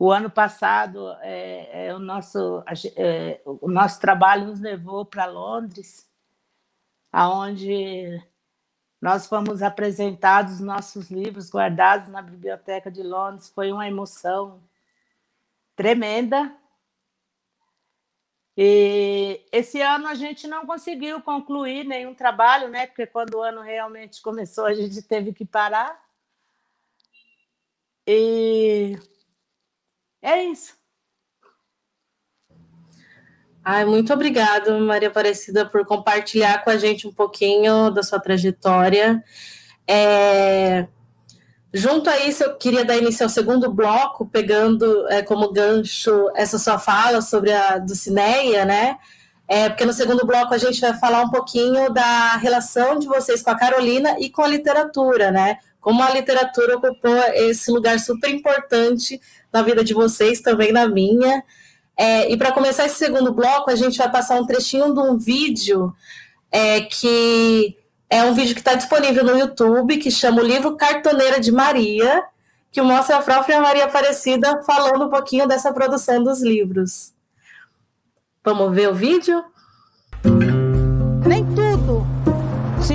o 0.00 0.10
ano 0.10 0.30
passado, 0.30 1.14
é, 1.20 1.88
é, 1.88 1.94
o, 1.94 1.98
nosso, 1.98 2.64
é, 2.96 3.38
o 3.44 3.68
nosso 3.68 4.00
trabalho 4.00 4.46
nos 4.46 4.58
levou 4.58 5.04
para 5.04 5.26
Londres, 5.26 6.10
aonde 7.12 8.18
nós 8.98 9.26
fomos 9.26 9.62
apresentados 9.62 10.58
nossos 10.58 11.10
livros 11.10 11.50
guardados 11.50 12.08
na 12.08 12.22
biblioteca 12.22 12.90
de 12.90 13.02
Londres. 13.02 13.50
Foi 13.50 13.70
uma 13.70 13.86
emoção 13.86 14.62
tremenda. 15.76 16.50
E 18.56 19.44
esse 19.52 19.82
ano 19.82 20.08
a 20.08 20.14
gente 20.14 20.46
não 20.46 20.64
conseguiu 20.64 21.20
concluir 21.20 21.84
nenhum 21.84 22.14
trabalho, 22.14 22.70
né? 22.70 22.86
Porque 22.86 23.06
quando 23.06 23.34
o 23.34 23.42
ano 23.42 23.60
realmente 23.60 24.22
começou, 24.22 24.64
a 24.64 24.72
gente 24.72 25.02
teve 25.02 25.34
que 25.34 25.44
parar. 25.44 26.02
E 28.06 28.98
é 30.22 30.44
isso. 30.44 30.74
Ai, 33.62 33.84
muito 33.84 34.12
obrigada, 34.12 34.78
Maria 34.78 35.08
Aparecida, 35.08 35.66
por 35.66 35.84
compartilhar 35.84 36.64
com 36.64 36.70
a 36.70 36.76
gente 36.76 37.06
um 37.06 37.12
pouquinho 37.12 37.90
da 37.90 38.02
sua 38.02 38.18
trajetória. 38.18 39.22
É... 39.86 40.86
Junto 41.72 42.10
a 42.10 42.18
isso, 42.18 42.42
eu 42.42 42.56
queria 42.56 42.84
dar 42.84 42.96
início 42.96 43.22
ao 43.22 43.30
segundo 43.30 43.70
bloco, 43.72 44.26
pegando 44.26 45.08
é, 45.08 45.22
como 45.22 45.52
gancho 45.52 46.30
essa 46.34 46.58
sua 46.58 46.78
fala 46.78 47.22
sobre 47.22 47.52
a 47.52 47.78
do 47.78 47.94
Cineia, 47.94 48.64
né? 48.64 48.98
É, 49.46 49.68
porque 49.68 49.84
no 49.84 49.92
segundo 49.92 50.26
bloco 50.26 50.54
a 50.54 50.58
gente 50.58 50.80
vai 50.80 50.94
falar 50.98 51.22
um 51.22 51.30
pouquinho 51.30 51.90
da 51.90 52.36
relação 52.36 52.98
de 52.98 53.06
vocês 53.06 53.42
com 53.42 53.50
a 53.50 53.58
Carolina 53.58 54.16
e 54.18 54.30
com 54.30 54.42
a 54.42 54.48
literatura, 54.48 55.30
né? 55.30 55.58
Como 55.80 56.02
a 56.02 56.10
literatura 56.10 56.76
ocupou 56.76 57.16
esse 57.34 57.70
lugar 57.70 57.98
super 57.98 58.28
importante 58.30 59.20
na 59.52 59.62
vida 59.62 59.82
de 59.82 59.94
vocês, 59.94 60.40
também 60.40 60.72
na 60.72 60.86
minha. 60.86 61.42
É, 61.96 62.30
e 62.30 62.36
para 62.36 62.52
começar 62.52 62.86
esse 62.86 62.96
segundo 62.96 63.32
bloco, 63.32 63.70
a 63.70 63.76
gente 63.76 63.98
vai 63.98 64.10
passar 64.10 64.40
um 64.40 64.46
trechinho 64.46 64.92
de 64.92 65.00
um 65.00 65.16
vídeo 65.16 65.94
é, 66.50 66.82
que 66.82 67.76
é 68.08 68.24
um 68.24 68.34
vídeo 68.34 68.54
que 68.54 68.60
está 68.60 68.74
disponível 68.74 69.24
no 69.24 69.38
YouTube, 69.38 69.98
que 69.98 70.10
chama 70.10 70.42
o 70.42 70.46
livro 70.46 70.76
Cartoneira 70.76 71.38
de 71.38 71.52
Maria, 71.52 72.24
que 72.72 72.82
mostra 72.82 73.16
a 73.16 73.22
própria 73.22 73.60
Maria 73.60 73.84
Aparecida 73.84 74.62
falando 74.62 75.06
um 75.06 75.10
pouquinho 75.10 75.46
dessa 75.46 75.72
produção 75.72 76.22
dos 76.22 76.42
livros. 76.42 77.12
Vamos 78.44 78.74
ver 78.74 78.88
o 78.88 78.94
vídeo? 78.94 79.44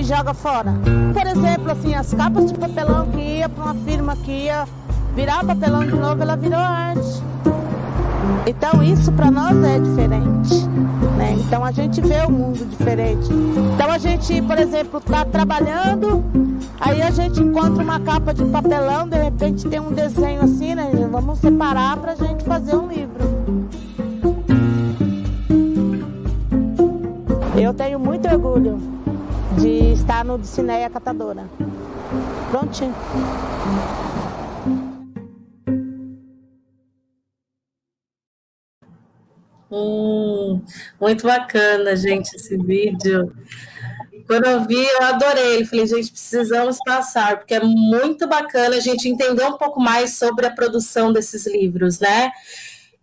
Joga 0.06 0.34
fora. 0.34 0.74
Por 1.14 1.26
exemplo, 1.26 1.72
assim, 1.72 1.96
as 1.96 2.14
capas 2.14 2.52
de 2.52 2.58
papelão 2.58 3.08
que 3.08 3.20
ia 3.20 3.50
para 3.50 3.64
uma 3.64 3.74
firma 3.74 4.16
que 4.16 4.32
ia 4.32 4.68
virar 5.16 5.44
papelão 5.44 5.84
de 5.84 5.96
novo, 5.96 6.22
ela 6.22 6.36
virou 6.36 6.60
arte. 6.60 7.24
Então 8.46 8.84
isso 8.84 9.12
para 9.12 9.32
nós 9.32 9.56
é 9.64 9.80
diferente, 9.80 10.68
né? 11.18 11.36
Então 11.40 11.66
a 11.66 11.72
gente 11.72 12.00
vê 12.02 12.22
o 12.22 12.32
mundo 12.32 12.64
diferente. 12.70 13.30
Então 13.74 13.90
a 13.90 13.98
gente, 13.98 14.42
por 14.44 14.58
exemplo, 14.60 15.00
está 15.00 15.26
trabalhando, 15.26 16.24
aí 16.80 17.02
a 17.02 17.10
gente 17.10 17.42
encontra 17.42 17.84
uma 17.84 18.00
capa 18.00 18.34
de 18.34 18.46
papelão, 18.46 19.08
de 19.08 19.18
repente 19.18 19.68
tem 19.68 19.80
um 19.80 19.92
desenho 19.92 20.44
assim, 20.44 20.76
né? 20.76 20.92
Vamos 21.12 21.40
separar 21.40 21.98
para 21.98 22.12
a 22.12 22.16
gente 22.16 22.44
fazer 22.44 22.76
um 22.76 22.88
livro. 22.88 23.36
Eu 27.58 27.74
tenho 27.74 28.00
muito 28.00 28.28
orgulho 28.28 28.95
de 29.60 29.94
estar 29.94 30.24
no 30.26 30.44
Cineia 30.44 30.90
Catadora. 30.90 31.50
Prontinho. 32.50 32.94
Hum, 39.72 40.62
muito 41.02 41.26
bacana, 41.26 41.96
gente, 41.96 42.36
esse 42.36 42.58
vídeo. 42.58 43.34
Quando 44.28 44.46
eu 44.46 44.66
vi, 44.66 44.84
eu 44.84 45.04
adorei. 45.04 45.66
Falei, 45.66 45.86
gente, 45.86 46.12
precisamos 46.12 46.78
passar, 46.86 47.38
porque 47.38 47.56
é 47.56 47.60
muito 47.64 48.28
bacana 48.28 48.76
a 48.78 48.80
gente 48.80 49.08
entender 49.08 49.46
um 49.46 49.58
pouco 49.58 49.80
mais 49.80 50.18
sobre 50.18 50.46
a 50.46 50.52
produção 50.52 51.12
desses 51.12 51.46
livros, 51.46 52.00
né? 52.00 52.32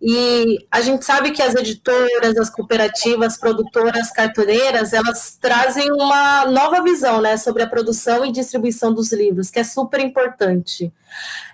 E 0.04 0.66
a 0.68 0.80
gente 0.80 1.04
sabe 1.04 1.30
que 1.30 1.40
as 1.40 1.54
editoras, 1.54 2.36
as 2.36 2.50
cooperativas, 2.50 3.36
produtoras, 3.36 4.10
cartoneiras, 4.10 4.92
elas 4.92 5.38
trazem 5.40 5.92
uma 5.92 6.44
nova 6.46 6.82
visão 6.82 7.20
né, 7.20 7.36
sobre 7.36 7.62
a 7.62 7.68
produção 7.68 8.26
e 8.26 8.32
distribuição 8.32 8.92
dos 8.92 9.12
livros, 9.12 9.48
que 9.48 9.60
é 9.60 9.64
super 9.64 10.00
importante, 10.00 10.92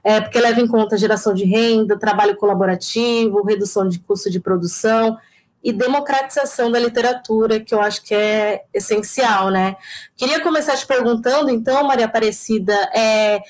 é, 0.02 0.18
porque 0.18 0.40
leva 0.40 0.62
em 0.62 0.66
conta 0.66 0.96
geração 0.96 1.34
de 1.34 1.44
renda, 1.44 1.98
trabalho 1.98 2.36
colaborativo, 2.36 3.42
redução 3.42 3.86
de 3.86 3.98
custo 3.98 4.30
de 4.30 4.40
produção 4.40 5.18
e 5.62 5.70
democratização 5.70 6.70
da 6.70 6.78
literatura, 6.78 7.60
que 7.60 7.74
eu 7.74 7.82
acho 7.82 8.02
que 8.02 8.14
é 8.14 8.64
essencial. 8.72 9.50
Né? 9.50 9.76
Queria 10.16 10.40
começar 10.40 10.74
te 10.74 10.86
perguntando, 10.86 11.50
então, 11.50 11.84
Maria 11.84 12.06
Aparecida, 12.06 12.72
é, 12.94 13.42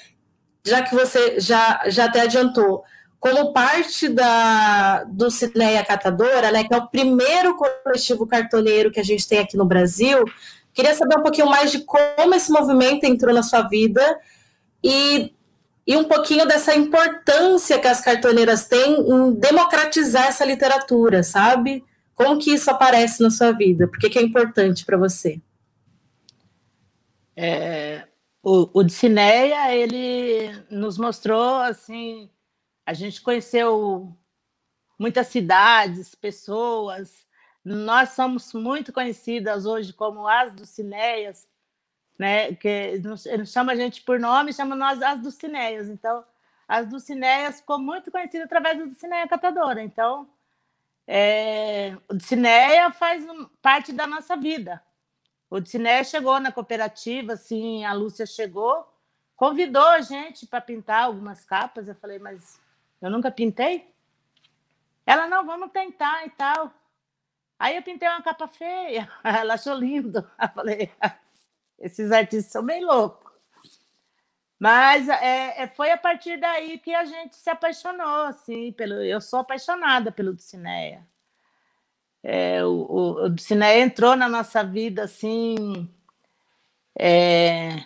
já 0.66 0.82
que 0.82 0.92
você 0.92 1.38
já, 1.38 1.84
já 1.86 2.06
até 2.06 2.22
adiantou, 2.22 2.82
como 3.18 3.52
parte 3.52 4.08
da, 4.08 5.04
do 5.04 5.30
Cineia 5.30 5.84
Catadora, 5.84 6.52
né, 6.52 6.64
que 6.64 6.72
é 6.72 6.76
o 6.76 6.86
primeiro 6.86 7.56
coletivo 7.56 8.26
cartoneiro 8.26 8.90
que 8.90 9.00
a 9.00 9.04
gente 9.04 9.26
tem 9.26 9.40
aqui 9.40 9.56
no 9.56 9.64
Brasil, 9.64 10.24
queria 10.72 10.94
saber 10.94 11.18
um 11.18 11.22
pouquinho 11.22 11.48
mais 11.48 11.72
de 11.72 11.80
como 11.80 12.34
esse 12.34 12.50
movimento 12.52 13.04
entrou 13.04 13.34
na 13.34 13.42
sua 13.42 13.62
vida 13.62 14.00
e, 14.82 15.34
e 15.84 15.96
um 15.96 16.04
pouquinho 16.04 16.46
dessa 16.46 16.74
importância 16.74 17.78
que 17.80 17.88
as 17.88 18.00
cartoneiras 18.00 18.66
têm 18.66 19.00
em 19.00 19.32
democratizar 19.32 20.28
essa 20.28 20.44
literatura, 20.44 21.24
sabe? 21.24 21.84
Como 22.14 22.38
que 22.38 22.52
isso 22.52 22.70
aparece 22.70 23.20
na 23.22 23.30
sua 23.30 23.50
vida? 23.50 23.88
Por 23.88 23.98
que, 23.98 24.10
que 24.10 24.18
é 24.18 24.22
importante 24.22 24.84
para 24.84 24.96
você? 24.96 25.40
É, 27.36 28.04
o, 28.42 28.68
o 28.72 28.88
Cineia, 28.88 29.74
ele 29.74 30.52
nos 30.70 30.98
mostrou, 30.98 31.56
assim, 31.56 32.28
a 32.88 32.94
gente 32.94 33.20
conheceu 33.20 34.16
muitas 34.98 35.26
cidades, 35.26 36.14
pessoas. 36.14 37.26
Nós 37.62 38.12
somos 38.12 38.54
muito 38.54 38.94
conhecidas 38.94 39.66
hoje 39.66 39.92
como 39.92 40.26
as 40.26 40.54
do 40.54 40.64
Cinéias, 40.64 41.46
né? 42.18 42.54
Que 42.54 43.02
eles 43.26 43.52
chamam 43.52 43.74
a 43.74 43.76
gente 43.76 44.00
por 44.00 44.18
nome, 44.18 44.54
chamam 44.54 44.74
nós 44.74 45.02
as 45.02 45.20
do 45.20 45.30
Cinéias. 45.30 45.90
Então, 45.90 46.24
as 46.66 46.88
do 46.88 46.98
Cinéias 46.98 47.60
ficou 47.60 47.78
muito 47.78 48.10
conhecida 48.10 48.44
através 48.44 48.78
do 48.78 48.94
Cinéia 48.94 49.28
Catadora. 49.28 49.82
Então, 49.82 50.26
é, 51.06 51.94
o 52.08 52.18
Cinéia 52.18 52.90
faz 52.90 53.22
parte 53.60 53.92
da 53.92 54.06
nossa 54.06 54.34
vida, 54.34 54.82
O 55.50 55.60
Diné 55.60 56.02
chegou 56.04 56.40
na 56.40 56.50
cooperativa, 56.50 57.34
assim, 57.34 57.84
a 57.84 57.92
Lúcia 57.92 58.24
chegou, 58.24 58.90
convidou 59.36 59.88
a 59.88 60.00
gente 60.00 60.46
para 60.46 60.62
pintar 60.62 61.04
algumas 61.04 61.44
capas. 61.44 61.86
Eu 61.86 61.94
falei, 61.94 62.18
mas 62.18 62.58
eu 63.00 63.10
nunca 63.10 63.30
pintei? 63.30 63.92
Ela, 65.06 65.26
não, 65.26 65.44
vamos 65.46 65.70
tentar 65.70 66.26
e 66.26 66.30
tal. 66.30 66.72
Aí 67.58 67.76
eu 67.76 67.82
pintei 67.82 68.08
uma 68.08 68.22
capa 68.22 68.46
feia, 68.46 69.10
ela 69.24 69.54
achou 69.54 69.74
lindo. 69.74 70.18
Eu 70.40 70.48
falei, 70.54 70.92
esses 71.78 72.12
artistas 72.12 72.52
são 72.52 72.64
bem 72.64 72.84
loucos. 72.84 73.28
Mas 74.58 75.08
é, 75.08 75.62
é, 75.62 75.68
foi 75.68 75.90
a 75.90 75.96
partir 75.96 76.36
daí 76.36 76.78
que 76.78 76.92
a 76.92 77.04
gente 77.04 77.36
se 77.36 77.48
apaixonou, 77.48 78.26
assim, 78.26 78.72
pelo. 78.72 78.94
Eu 78.94 79.20
sou 79.20 79.40
apaixonada 79.40 80.10
pelo 80.10 80.32
Dulcineia. 80.32 81.06
É, 82.22 82.64
o, 82.64 83.24
o, 83.24 83.64
entrou 83.76 84.16
na 84.16 84.28
nossa 84.28 84.64
vida, 84.64 85.04
assim, 85.04 85.88
é, 86.98 87.84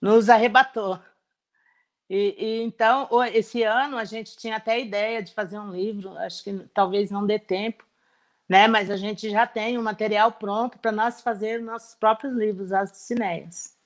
nos 0.00 0.28
arrebatou. 0.28 1.00
E, 2.08 2.34
e, 2.38 2.62
então, 2.62 3.08
esse 3.34 3.62
ano 3.62 3.98
a 3.98 4.04
gente 4.04 4.36
tinha 4.36 4.56
até 4.56 4.72
a 4.72 4.78
ideia 4.78 5.22
de 5.22 5.32
fazer 5.34 5.58
um 5.58 5.70
livro, 5.70 6.16
acho 6.18 6.42
que 6.42 6.52
talvez 6.72 7.10
não 7.10 7.26
dê 7.26 7.38
tempo, 7.38 7.84
né? 8.48 8.66
Mas 8.66 8.90
a 8.90 8.96
gente 8.96 9.28
já 9.28 9.46
tem 9.46 9.76
o 9.76 9.82
material 9.82 10.32
pronto 10.32 10.78
para 10.78 10.90
nós 10.90 11.20
fazer 11.20 11.60
nossos 11.60 11.94
próprios 11.94 12.34
livros, 12.34 12.72
as 12.72 12.90
Cineias. 12.96 13.76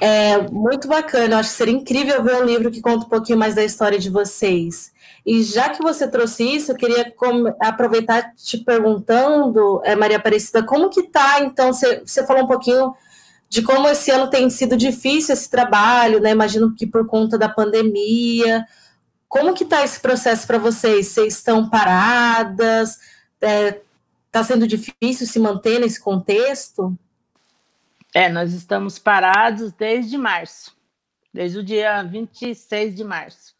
É 0.00 0.38
muito 0.50 0.88
bacana, 0.88 1.38
acho 1.38 1.50
que 1.50 1.56
seria 1.56 1.74
incrível 1.74 2.22
ver 2.22 2.36
um 2.36 2.44
livro 2.44 2.70
que 2.70 2.80
conta 2.80 3.04
um 3.04 3.08
pouquinho 3.08 3.38
mais 3.38 3.54
da 3.54 3.64
história 3.64 3.98
de 3.98 4.08
vocês. 4.08 4.92
E 5.26 5.42
já 5.42 5.68
que 5.70 5.82
você 5.82 6.08
trouxe 6.08 6.44
isso, 6.44 6.72
eu 6.72 6.76
queria 6.76 7.12
aproveitar 7.60 8.34
te 8.34 8.58
perguntando, 8.58 9.82
é, 9.84 9.94
Maria 9.94 10.16
Aparecida, 10.16 10.64
como 10.64 10.88
que 10.88 11.02
tá, 11.02 11.40
então, 11.40 11.72
você 11.72 12.26
falou 12.26 12.44
um 12.44 12.48
pouquinho 12.48 12.94
de 13.52 13.60
como 13.60 13.86
esse 13.86 14.10
ano 14.10 14.30
tem 14.30 14.48
sido 14.48 14.78
difícil 14.78 15.34
esse 15.34 15.50
trabalho, 15.50 16.18
né? 16.18 16.30
Imagino 16.30 16.74
que 16.74 16.86
por 16.86 17.06
conta 17.06 17.36
da 17.36 17.50
pandemia. 17.50 18.66
Como 19.28 19.52
que 19.52 19.62
está 19.62 19.84
esse 19.84 20.00
processo 20.00 20.46
para 20.46 20.56
vocês? 20.56 21.08
Vocês 21.08 21.34
estão 21.34 21.68
paradas? 21.68 22.98
Está 23.34 23.46
é, 23.46 23.82
tá 24.30 24.42
sendo 24.42 24.66
difícil 24.66 25.26
se 25.26 25.38
manter 25.38 25.78
nesse 25.78 26.00
contexto? 26.00 26.96
É, 28.14 28.30
nós 28.30 28.54
estamos 28.54 28.98
parados 28.98 29.70
desde 29.72 30.16
março, 30.16 30.74
desde 31.30 31.58
o 31.58 31.62
dia 31.62 32.02
26 32.04 32.94
de 32.94 33.04
março. 33.04 33.54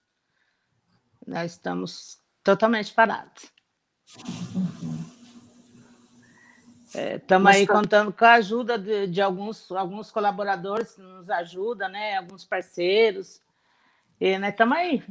Nós 1.26 1.52
estamos 1.52 2.16
totalmente 2.42 2.94
parados. 2.94 3.42
Estamos 6.94 7.52
é, 7.52 7.58
aí 7.58 7.66
tá... 7.66 7.72
contando 7.72 8.12
com 8.12 8.24
a 8.24 8.32
ajuda 8.34 8.78
de, 8.78 9.06
de, 9.06 9.20
alguns, 9.20 9.70
alguns 9.72 10.10
colaboradores 10.10 10.94
que 10.94 11.00
nos 11.00 11.30
ajudam, 11.30 11.88
né? 11.88 12.16
Alguns 12.16 12.44
parceiros. 12.44 13.40
E 14.20 14.38
nós 14.38 14.50
estamos 14.50 14.76
aí, 14.76 15.02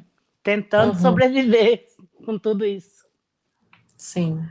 tentando 0.43 0.93
uhum. 0.93 0.99
sobreviver 0.99 1.85
com 2.25 2.37
tudo 2.37 2.63
isso. 2.63 3.05
Sim. 3.97 4.43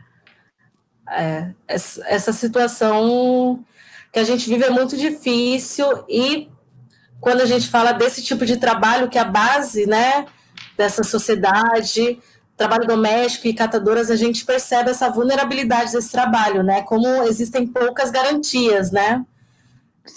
É, 1.09 1.53
essa 1.66 2.33
situação 2.33 3.64
que 4.12 4.18
a 4.18 4.24
gente 4.24 4.49
vive 4.49 4.64
é 4.64 4.70
muito 4.70 4.97
difícil 4.97 6.05
e 6.09 6.49
quando 7.20 7.41
a 7.41 7.47
gente 7.47 7.68
fala 7.68 7.93
desse 7.93 8.22
tipo 8.22 8.47
de 8.47 8.57
trabalho 8.57 9.09
que 9.09 9.18
é 9.18 9.20
a 9.20 9.24
base, 9.24 9.87
né, 9.87 10.26
dessa 10.76 11.03
sociedade, 11.05 12.20
trabalho 12.61 12.86
doméstico 12.86 13.48
e 13.48 13.54
catadoras, 13.54 14.11
a 14.11 14.16
gente 14.16 14.44
percebe 14.44 14.90
essa 14.90 15.08
vulnerabilidade 15.08 15.92
desse 15.92 16.11
trabalho, 16.11 16.62
né, 16.62 16.82
como 16.82 17.06
existem 17.22 17.66
poucas 17.66 18.11
garantias, 18.11 18.90
né. 18.90 19.24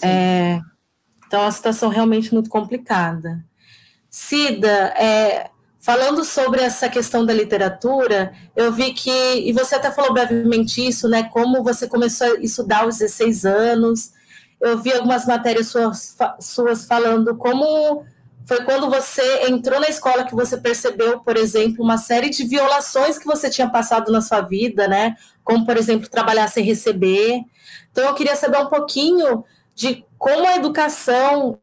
É, 0.02 0.60
então, 1.26 1.40
é 1.40 1.44
uma 1.44 1.52
situação 1.52 1.88
realmente 1.88 2.32
muito 2.34 2.50
complicada. 2.50 3.42
Cida, 4.10 4.92
é, 4.96 5.50
Falando 5.84 6.24
sobre 6.24 6.62
essa 6.62 6.88
questão 6.88 7.26
da 7.26 7.34
literatura, 7.34 8.32
eu 8.56 8.72
vi 8.72 8.94
que, 8.94 9.10
e 9.10 9.52
você 9.52 9.74
até 9.74 9.90
falou 9.90 10.14
brevemente 10.14 10.80
isso, 10.80 11.06
né? 11.10 11.24
Como 11.24 11.62
você 11.62 11.86
começou 11.86 12.26
a 12.26 12.40
estudar 12.40 12.84
aos 12.84 12.96
16 12.96 13.44
anos. 13.44 14.10
Eu 14.58 14.78
vi 14.78 14.94
algumas 14.94 15.26
matérias 15.26 15.66
suas, 15.66 16.16
suas 16.40 16.86
falando 16.86 17.36
como 17.36 18.02
foi 18.46 18.64
quando 18.64 18.90
você 18.90 19.46
entrou 19.48 19.80
na 19.80 19.88
escola 19.88 20.24
que 20.24 20.34
você 20.34 20.56
percebeu, 20.56 21.20
por 21.20 21.36
exemplo, 21.36 21.82
uma 21.82 21.96
série 21.98 22.30
de 22.30 22.44
violações 22.44 23.18
que 23.18 23.26
você 23.26 23.48
tinha 23.48 23.68
passado 23.68 24.12
na 24.12 24.20
sua 24.20 24.40
vida, 24.40 24.86
né? 24.86 25.16
Como, 25.42 25.64
por 25.64 25.76
exemplo, 25.76 26.08
trabalhar 26.08 26.48
sem 26.48 26.64
receber. 26.64 27.42
Então, 27.90 28.04
eu 28.04 28.14
queria 28.14 28.36
saber 28.36 28.58
um 28.58 28.68
pouquinho 28.68 29.44
de 29.74 30.04
como 30.18 30.46
a 30.46 30.56
educação 30.56 31.58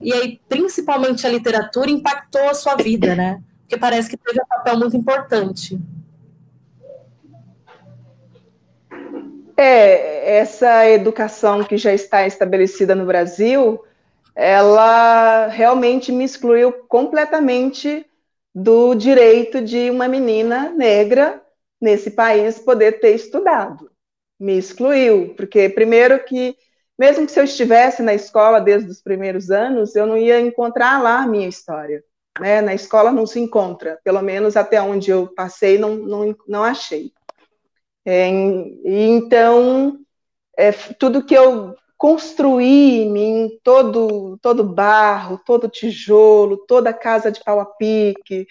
e 0.00 0.12
aí 0.12 0.40
principalmente 0.48 1.26
a 1.26 1.30
literatura 1.30 1.90
impactou 1.90 2.48
a 2.48 2.54
sua 2.54 2.76
vida, 2.76 3.16
né? 3.16 3.42
porque 3.68 3.76
parece 3.76 4.08
que 4.08 4.16
teve 4.16 4.40
um 4.40 4.46
papel 4.48 4.78
muito 4.78 4.96
importante. 4.96 5.78
É, 9.54 10.38
essa 10.38 10.88
educação 10.88 11.62
que 11.62 11.76
já 11.76 11.92
está 11.92 12.26
estabelecida 12.26 12.94
no 12.94 13.04
Brasil, 13.04 13.78
ela 14.40 15.48
realmente 15.48 16.12
me 16.12 16.22
excluiu 16.22 16.72
completamente 16.86 18.06
do 18.54 18.94
direito 18.94 19.60
de 19.60 19.90
uma 19.90 20.06
menina 20.06 20.70
negra 20.70 21.42
nesse 21.80 22.12
país 22.12 22.56
poder 22.56 23.00
ter 23.00 23.16
estudado. 23.16 23.90
Me 24.38 24.56
excluiu, 24.56 25.34
porque 25.34 25.68
primeiro 25.68 26.22
que 26.24 26.56
mesmo 26.96 27.26
que 27.26 27.32
se 27.32 27.40
eu 27.40 27.44
estivesse 27.44 28.00
na 28.00 28.14
escola 28.14 28.60
desde 28.60 28.88
os 28.88 29.02
primeiros 29.02 29.50
anos, 29.50 29.96
eu 29.96 30.06
não 30.06 30.16
ia 30.16 30.40
encontrar 30.40 31.02
lá 31.02 31.22
a 31.22 31.26
minha 31.26 31.48
história. 31.48 32.04
Né? 32.38 32.60
Na 32.60 32.74
escola 32.74 33.10
não 33.10 33.26
se 33.26 33.40
encontra, 33.40 33.98
pelo 34.04 34.22
menos 34.22 34.56
até 34.56 34.80
onde 34.80 35.10
eu 35.10 35.26
passei, 35.34 35.78
não, 35.78 35.96
não, 35.96 36.36
não 36.46 36.62
achei. 36.62 37.12
É, 38.04 38.30
e 38.30 39.08
então, 39.10 39.98
é, 40.56 40.70
tudo 40.70 41.24
que 41.24 41.34
eu 41.34 41.76
construí 41.98 43.02
em 43.02 43.10
mim, 43.10 43.60
todo, 43.64 44.38
todo 44.40 44.62
barro, 44.62 45.40
todo 45.44 45.68
tijolo, 45.68 46.64
toda 46.68 46.94
casa 46.94 47.30
de 47.30 47.42
pau 47.42 47.58
a 47.58 47.66
pique, 47.66 48.46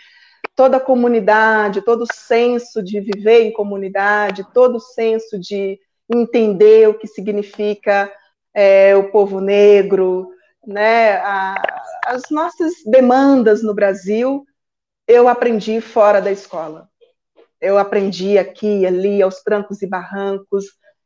toda 0.54 0.82
comunidade, 0.82 1.82
todo 1.82 2.06
senso 2.14 2.84
de 2.84 3.00
viver 3.00 3.44
em 3.44 3.54
comunidade, 3.54 4.46
todo 4.54 4.82
senso 4.82 5.40
de 5.40 5.80
entender 6.14 6.90
o 6.90 6.94
que 6.94 7.08
significa 7.08 8.12
é, 8.54 8.96
o 8.96 9.10
povo 9.12 9.40
negro, 9.40 10.30
né, 10.66 11.14
a, 11.18 11.56
as 12.06 12.24
nossas 12.30 12.74
demandas 12.86 13.64
no 13.64 13.74
Brasil, 13.74 14.46
eu 15.08 15.30
aprendi 15.30 15.80
fora 15.80 16.20
da 16.20 16.32
escola. 16.32 16.90
Eu 17.62 17.78
aprendi 17.78 18.38
aqui, 18.38 18.86
ali, 18.86 19.22
aos 19.22 19.42
trancos 19.42 19.82
e 19.82 19.88
barrancos, 19.88 20.66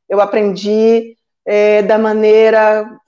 eu 0.10 0.20
aprendi 0.20 1.16
é, 1.46 1.82
da 1.82 1.98
maneira 1.98 3.00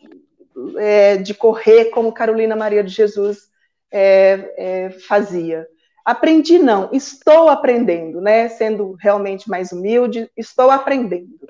é, 0.77 1.17
de 1.17 1.33
correr 1.33 1.85
como 1.85 2.13
Carolina 2.13 2.55
Maria 2.55 2.83
de 2.83 2.91
Jesus 2.91 3.49
é, 3.91 4.53
é 4.57 4.89
fazia. 4.91 5.67
Aprendi 6.03 6.59
não, 6.59 6.89
estou 6.91 7.47
aprendendo, 7.49 8.19
né? 8.19 8.49
Sendo 8.49 8.93
realmente 8.93 9.49
mais 9.49 9.71
humilde, 9.71 10.29
estou 10.35 10.69
aprendendo. 10.69 11.47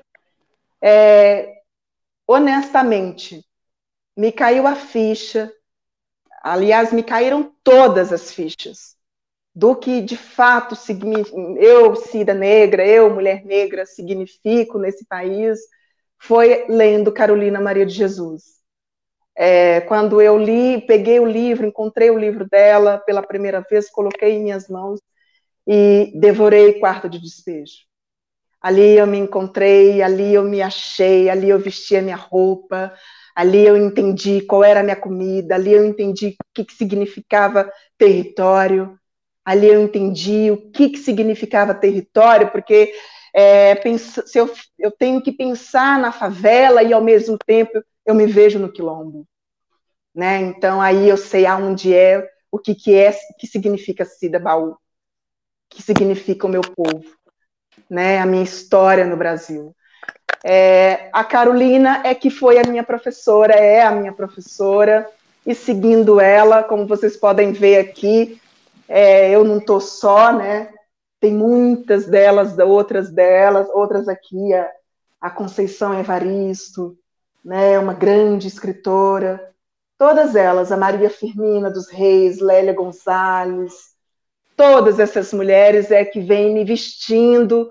É, 0.80 1.60
honestamente, 2.26 3.44
me 4.16 4.30
caiu 4.30 4.66
a 4.66 4.76
ficha, 4.76 5.52
aliás, 6.42 6.92
me 6.92 7.02
caíram 7.02 7.52
todas 7.64 8.12
as 8.12 8.32
fichas 8.32 8.94
do 9.54 9.76
que 9.76 10.00
de 10.00 10.16
fato 10.16 10.74
eu, 11.58 11.94
Cida 11.94 12.34
Negra, 12.34 12.86
eu, 12.86 13.08
mulher 13.08 13.44
negra, 13.44 13.86
significo 13.86 14.78
nesse 14.78 15.06
país, 15.06 15.60
foi 16.26 16.66
lendo 16.68 17.12
Carolina 17.12 17.60
Maria 17.60 17.86
de 17.86 17.92
Jesus. 17.94 18.54
É, 19.36 19.80
quando 19.82 20.20
eu 20.20 20.38
li, 20.38 20.80
peguei 20.86 21.18
o 21.20 21.26
livro, 21.26 21.66
encontrei 21.66 22.10
o 22.10 22.18
livro 22.18 22.48
dela 22.48 22.98
pela 22.98 23.22
primeira 23.22 23.60
vez, 23.68 23.90
coloquei 23.90 24.32
em 24.32 24.42
minhas 24.44 24.68
mãos 24.68 25.00
e 25.66 26.12
devorei 26.16 26.78
Quarto 26.80 27.08
de 27.08 27.20
Despejo. 27.20 27.74
Ali 28.60 28.96
eu 28.96 29.06
me 29.06 29.18
encontrei, 29.18 30.02
ali 30.02 30.34
eu 30.34 30.44
me 30.44 30.62
achei, 30.62 31.28
ali 31.28 31.50
eu 31.50 31.58
vesti 31.58 31.96
a 31.96 32.02
minha 32.02 32.16
roupa, 32.16 32.94
Ali 33.34 33.66
eu 33.66 33.76
entendi 33.76 34.42
qual 34.42 34.62
era 34.62 34.80
a 34.80 34.82
minha 34.82 34.94
comida, 34.96 35.56
ali 35.56 35.72
eu 35.72 35.84
entendi 35.84 36.28
o 36.28 36.44
que, 36.54 36.64
que 36.64 36.72
significava 36.72 37.68
território, 37.98 38.96
ali 39.44 39.66
eu 39.66 39.82
entendi 39.82 40.52
o 40.52 40.70
que, 40.70 40.90
que 40.90 40.98
significava 40.98 41.74
território, 41.74 42.52
porque 42.52 42.92
é, 43.34 43.74
se 43.98 44.38
eu, 44.38 44.48
eu 44.78 44.92
tenho 44.92 45.20
que 45.20 45.32
pensar 45.32 45.98
na 45.98 46.12
favela 46.12 46.84
e 46.84 46.92
ao 46.92 47.02
mesmo 47.02 47.36
tempo 47.36 47.82
eu 48.06 48.14
me 48.14 48.26
vejo 48.26 48.60
no 48.60 48.70
quilombo. 48.70 49.26
Né? 50.14 50.40
Então 50.40 50.80
aí 50.80 51.08
eu 51.08 51.16
sei 51.16 51.44
aonde 51.44 51.92
é, 51.92 52.30
o 52.50 52.58
que, 52.58 52.76
que 52.76 52.94
é, 52.94 53.10
o 53.10 53.36
que 53.36 53.48
significa 53.48 54.04
Cida 54.04 54.38
Baú, 54.38 54.70
o 54.70 54.78
que 55.68 55.82
significa 55.82 56.46
o 56.46 56.50
meu 56.50 56.60
povo, 56.60 57.04
né? 57.90 58.20
a 58.20 58.26
minha 58.26 58.44
história 58.44 59.04
no 59.04 59.16
Brasil. 59.16 59.74
É, 60.44 61.08
a 61.12 61.24
Carolina 61.24 62.02
é 62.04 62.14
que 62.14 62.30
foi 62.30 62.58
a 62.58 62.62
minha 62.62 62.84
professora, 62.84 63.54
é 63.54 63.82
a 63.82 63.90
minha 63.90 64.12
professora, 64.12 65.10
e 65.44 65.54
seguindo 65.54 66.20
ela, 66.20 66.62
como 66.62 66.86
vocês 66.86 67.16
podem 67.16 67.50
ver 67.50 67.78
aqui, 67.78 68.40
é, 68.88 69.30
eu 69.30 69.42
não 69.42 69.58
estou 69.58 69.80
só, 69.80 70.32
né? 70.32 70.73
Tem 71.24 71.32
muitas 71.32 72.04
delas, 72.04 72.58
outras 72.58 73.10
delas, 73.10 73.66
outras 73.72 74.08
aqui, 74.08 74.52
a, 74.52 74.70
a 75.18 75.30
Conceição 75.30 75.98
Evaristo, 75.98 76.98
né? 77.42 77.78
Uma 77.78 77.94
grande 77.94 78.46
escritora, 78.46 79.40
todas 79.96 80.36
elas, 80.36 80.70
a 80.70 80.76
Maria 80.76 81.08
Firmina 81.08 81.70
dos 81.70 81.88
Reis, 81.88 82.40
Lélia 82.40 82.74
Gonzalez, 82.74 83.72
todas 84.54 85.00
essas 85.00 85.32
mulheres 85.32 85.90
é 85.90 86.04
que 86.04 86.20
vêm 86.20 86.52
me 86.52 86.62
vestindo 86.62 87.70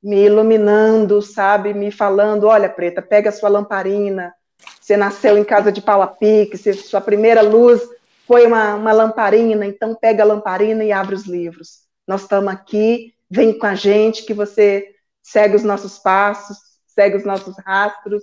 me 0.00 0.24
iluminando, 0.24 1.20
sabe? 1.20 1.74
Me 1.74 1.90
falando: 1.90 2.46
olha, 2.46 2.68
Preta, 2.68 3.02
pega 3.02 3.30
a 3.30 3.32
sua 3.32 3.48
lamparina. 3.48 4.32
Você 4.80 4.96
nasceu 4.96 5.36
em 5.36 5.42
casa 5.42 5.72
de 5.72 5.82
pau 5.82 6.00
a 6.00 6.06
pique, 6.06 6.56
sua 6.56 7.00
primeira 7.00 7.42
luz 7.42 7.82
foi 8.28 8.46
uma, 8.46 8.76
uma 8.76 8.92
lamparina, 8.92 9.66
então 9.66 9.92
pega 9.92 10.22
a 10.22 10.26
lamparina 10.26 10.84
e 10.84 10.92
abre 10.92 11.16
os 11.16 11.26
livros. 11.26 11.82
Nós 12.06 12.22
estamos 12.22 12.52
aqui, 12.52 13.14
vem 13.30 13.58
com 13.58 13.66
a 13.66 13.74
gente, 13.74 14.24
que 14.24 14.34
você 14.34 14.94
segue 15.22 15.56
os 15.56 15.62
nossos 15.62 15.98
passos, 15.98 16.58
segue 16.86 17.16
os 17.16 17.24
nossos 17.24 17.56
rastros, 17.64 18.22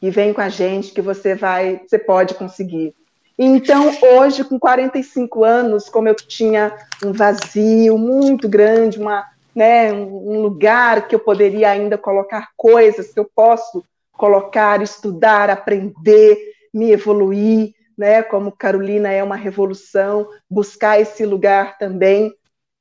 e 0.00 0.10
vem 0.10 0.32
com 0.32 0.40
a 0.40 0.48
gente, 0.48 0.92
que 0.92 1.00
você 1.00 1.34
vai, 1.34 1.80
você 1.86 1.98
pode 1.98 2.34
conseguir. 2.34 2.94
Então, 3.38 3.92
hoje, 4.00 4.44
com 4.44 4.58
45 4.58 5.44
anos, 5.44 5.88
como 5.88 6.08
eu 6.08 6.14
tinha 6.14 6.74
um 7.04 7.12
vazio 7.12 7.98
muito 7.98 8.48
grande, 8.48 8.98
uma, 8.98 9.26
né, 9.54 9.92
um 9.92 10.40
lugar 10.40 11.06
que 11.06 11.14
eu 11.14 11.20
poderia 11.20 11.70
ainda 11.70 11.98
colocar 11.98 12.50
coisas 12.56 13.12
que 13.12 13.20
eu 13.20 13.24
posso 13.34 13.84
colocar, 14.12 14.80
estudar, 14.80 15.50
aprender, 15.50 16.38
me 16.72 16.90
evoluir, 16.90 17.74
né, 17.96 18.22
como 18.22 18.52
Carolina 18.52 19.10
é 19.10 19.22
uma 19.22 19.36
revolução, 19.36 20.28
buscar 20.48 20.98
esse 21.00 21.24
lugar 21.26 21.76
também. 21.78 22.34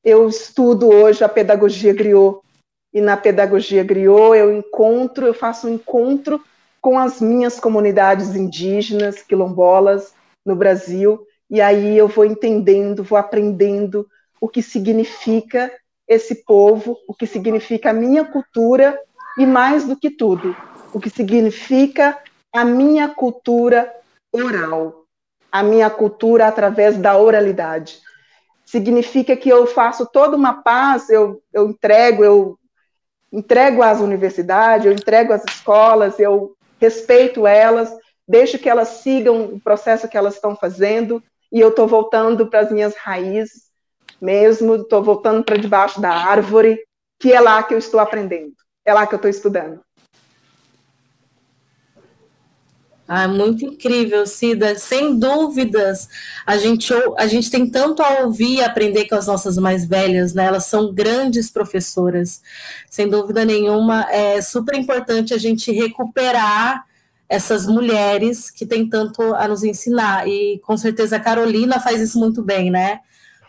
Eu 0.06 0.30
estudo 0.30 0.88
hoje 0.88 1.24
a 1.24 1.28
pedagogia 1.28 1.92
griot, 1.92 2.38
e 2.94 3.02
na 3.02 3.18
pedagogia 3.18 3.84
griot 3.84 4.38
eu 4.38 4.56
encontro, 4.56 5.26
eu 5.26 5.34
faço 5.34 5.68
um 5.68 5.74
encontro 5.74 6.40
com 6.80 7.00
as 7.00 7.20
minhas 7.20 7.60
comunidades 7.60 8.36
indígenas, 8.36 9.24
quilombolas, 9.24 10.14
no 10.46 10.56
Brasil, 10.56 11.26
e 11.50 11.60
aí 11.60 11.98
eu 11.98 12.08
vou 12.08 12.24
entendendo, 12.24 13.04
vou 13.04 13.18
aprendendo 13.18 14.08
o 14.40 14.48
que 14.48 14.62
significa 14.62 15.72
esse 16.08 16.46
povo, 16.46 17.00
o 17.08 17.14
que 17.16 17.26
significa 17.26 17.90
a 17.90 17.94
minha 17.94 18.24
cultura 18.24 19.02
e 19.40 19.46
mais 19.48 19.88
do 19.88 19.98
que 19.98 20.12
tudo, 20.12 20.56
o 20.94 21.00
que 21.00 21.10
significa 21.10 22.16
a 22.54 22.64
minha 22.64 23.10
cultura 23.10 23.92
oral, 24.32 25.06
a 25.52 25.64
minha 25.64 25.90
cultura 25.90 26.46
através 26.46 26.96
da 26.96 27.18
oralidade. 27.18 28.05
Significa 28.76 29.38
que 29.38 29.48
eu 29.48 29.66
faço 29.66 30.06
toda 30.06 30.36
uma 30.36 30.62
paz, 30.62 31.10
eu, 31.10 31.42
eu 31.54 31.70
entrego, 31.70 32.26
eu 32.26 32.60
entrego 33.32 33.82
às 33.82 34.02
universidades, 34.02 34.86
eu 34.86 34.92
entrego 34.92 35.32
às 35.32 35.46
escolas, 35.46 36.20
eu 36.20 36.58
respeito 36.78 37.48
elas, 37.48 37.90
deixo 38.28 38.60
que 38.60 38.68
elas 38.68 38.90
sigam 38.90 39.46
o 39.46 39.62
processo 39.62 40.10
que 40.10 40.18
elas 40.18 40.36
estão 40.36 40.58
fazendo 40.58 41.24
e 41.50 41.62
eu 41.62 41.70
estou 41.70 41.88
voltando 41.88 42.48
para 42.48 42.60
as 42.60 42.70
minhas 42.70 42.98
raízes 42.98 43.72
mesmo, 44.22 44.76
estou 44.76 45.02
voltando 45.02 45.42
para 45.42 45.56
debaixo 45.56 46.02
da 46.02 46.12
árvore, 46.12 46.78
que 47.18 47.32
é 47.32 47.40
lá 47.40 47.64
que 47.64 47.74
eu 47.74 47.78
estou 47.78 48.02
aprendendo, 48.02 48.56
é 48.84 48.94
lá 48.94 49.08
que 49.08 49.14
eu 49.14 49.18
estou 49.18 49.32
estudando. 49.32 49.85
Ah, 53.08 53.28
muito 53.28 53.64
incrível, 53.64 54.26
Cida. 54.26 54.76
Sem 54.76 55.20
dúvidas, 55.20 56.10
a 56.46 56.58
gente, 56.58 56.92
a 57.18 57.28
gente 57.28 57.52
tem 57.52 57.70
tanto 57.70 58.02
a 58.02 58.22
ouvir 58.22 58.56
e 58.56 58.64
aprender 58.64 59.08
com 59.08 59.16
as 59.16 59.28
nossas 59.28 59.58
mais 59.58 59.86
velhas, 59.86 60.34
né? 60.34 60.46
Elas 60.46 60.66
são 60.66 60.92
grandes 60.92 61.52
professoras. 61.52 62.42
Sem 62.90 63.08
dúvida 63.08 63.46
nenhuma, 63.46 64.08
é 64.10 64.42
super 64.42 64.76
importante 64.76 65.36
a 65.36 65.38
gente 65.38 65.72
recuperar 65.72 66.84
essas 67.30 67.68
mulheres 67.68 68.50
que 68.50 68.66
têm 68.66 68.90
tanto 68.90 69.22
a 69.36 69.48
nos 69.48 69.64
ensinar. 69.64 70.28
E 70.28 70.60
com 70.66 70.76
certeza 70.76 71.18
a 71.18 71.20
Carolina 71.20 71.80
faz 71.80 72.02
isso 72.02 72.18
muito 72.18 72.42
bem, 72.42 72.72
né? 72.72 73.02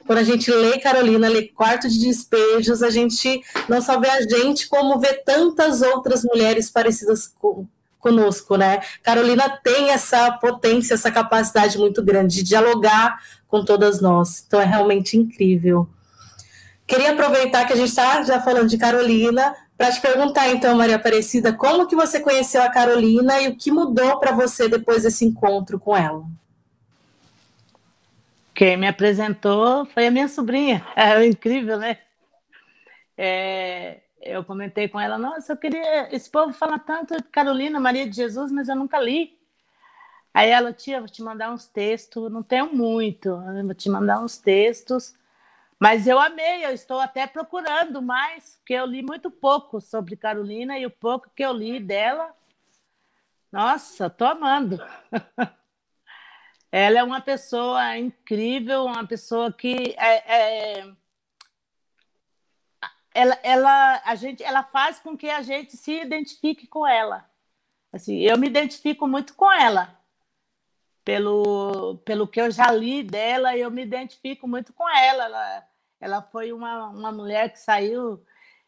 Quando 0.07 0.19
a 0.19 0.25
gente 0.25 0.51
lê 0.51 0.79
Carolina, 0.79 1.29
lê 1.29 1.49
Quarto 1.49 1.89
de 1.89 1.99
Despejos, 1.99 2.83
a 2.83 2.91
gente 2.91 3.41
não 3.69 3.81
só 3.81 3.99
vê 3.99 4.09
a 4.09 4.21
gente, 4.21 4.69
como 4.69 5.01
vê 5.01 5.15
tantas 5.15 5.83
outras 5.83 6.23
mulheres 6.23 6.71
parecidas 6.71 7.27
com, 7.27 7.67
conosco, 8.07 8.57
né? 8.57 8.81
Carolina 9.03 9.49
tem 9.49 9.91
essa 9.91 10.31
potência, 10.31 10.95
essa 10.95 11.11
capacidade 11.11 11.77
muito 11.77 12.05
grande 12.05 12.37
de 12.37 12.45
dialogar 12.45 13.21
com 13.49 13.65
todas 13.65 14.01
nós. 14.01 14.45
Então 14.47 14.61
é 14.61 14.65
realmente 14.65 15.17
incrível. 15.17 15.89
Queria 16.87 17.11
aproveitar 17.11 17.67
que 17.67 17.73
a 17.73 17.77
gente 17.77 17.89
está 17.89 18.23
já 18.23 18.41
falando 18.41 18.69
de 18.69 18.79
Carolina 18.79 19.57
para 19.77 19.91
te 19.91 20.01
perguntar, 20.01 20.49
então, 20.51 20.77
Maria 20.77 20.97
Aparecida, 20.97 21.53
como 21.53 21.89
que 21.89 21.97
você 21.97 22.21
conheceu 22.21 22.63
a 22.63 22.71
Carolina 22.71 23.41
e 23.41 23.49
o 23.49 23.57
que 23.57 23.73
mudou 23.73 24.21
para 24.21 24.31
você 24.31 24.69
depois 24.69 25.03
desse 25.03 25.25
encontro 25.25 25.81
com 25.81 25.97
ela? 25.97 26.25
Quem 28.55 28.77
me 28.77 28.87
apresentou 28.87 29.85
foi 29.87 30.07
a 30.07 30.11
minha 30.13 30.29
sobrinha. 30.29 30.87
É 30.95 31.27
incrível, 31.27 31.77
né? 31.77 31.99
É, 33.19 33.99
eu 34.29 34.45
comentei 34.45 34.89
com 34.89 35.01
ela, 35.01 35.19
nossa, 35.19 35.53
eu 35.53 35.57
queria. 35.57 36.15
Esse 36.15 36.31
povo 36.31 36.53
fala 36.53 36.79
tanto 36.79 37.17
de 37.17 37.23
Carolina, 37.25 37.81
Maria 37.81 38.09
de 38.09 38.17
Jesus, 38.17 38.53
mas 38.53 38.69
eu 38.69 38.77
nunca 38.77 38.99
li. 39.01 39.39
Aí 40.35 40.51
ela, 40.51 40.73
tia, 40.73 41.01
vou 41.01 41.09
te 41.09 41.23
mandar 41.23 41.53
uns 41.53 41.67
textos, 41.67 42.31
não 42.31 42.43
tenho 42.43 42.73
muito, 42.75 43.37
vou 43.65 43.75
te 43.75 43.89
mandar 43.89 44.21
uns 44.21 44.37
textos. 44.39 45.15
Mas 45.79 46.07
eu 46.07 46.19
amei, 46.19 46.65
eu 46.65 46.73
estou 46.73 47.01
até 47.01 47.27
procurando 47.27 48.03
mais, 48.03 48.57
porque 48.57 48.75
eu 48.75 48.87
li 48.87 49.03
muito 49.03 49.31
pouco 49.31 49.81
sobre 49.81 50.17
Carolina 50.17 50.79
e 50.79 50.87
o 50.87 50.91
pouco 50.91 51.31
que 51.35 51.43
eu 51.45 51.53
li 51.53 51.81
dela, 51.81 52.35
nossa, 53.53 54.11
tô 54.11 54.25
amando. 54.25 54.79
Ela 56.71 56.99
é 56.99 57.03
uma 57.03 57.21
pessoa 57.21 57.97
incrível, 57.97 58.85
uma 58.85 59.07
pessoa 59.07 59.53
que 59.53 59.95
é, 59.97 60.81
é, 60.81 60.93
ela, 63.17 63.39
ela, 63.43 64.03
a 64.05 64.15
gente, 64.15 64.43
ela 64.43 64.63
faz 64.63 64.99
com 65.01 65.17
que 65.17 65.31
a 65.31 65.41
gente 65.41 65.77
se 65.77 66.03
identifique 66.03 66.67
com 66.67 66.87
ela. 66.87 67.29
Assim, 67.91 68.19
eu 68.19 68.37
me 68.37 68.47
identifico 68.47 69.09
muito 69.09 69.35
com 69.35 69.51
ela. 69.51 69.99
Pelo, 71.03 71.99
pelo 72.05 72.29
que 72.29 72.41
eu 72.41 72.51
já 72.51 72.71
li 72.71 73.03
dela, 73.03 73.57
eu 73.57 73.71
me 73.71 73.83
identifico 73.83 74.47
muito 74.47 74.73
com 74.75 74.89
ela. 74.89 75.25
Ela, 75.25 75.69
ela 76.01 76.23
foi 76.23 76.53
uma, 76.53 76.89
uma 76.89 77.11
mulher 77.11 77.51
que 77.51 77.59
saiu 77.59 78.23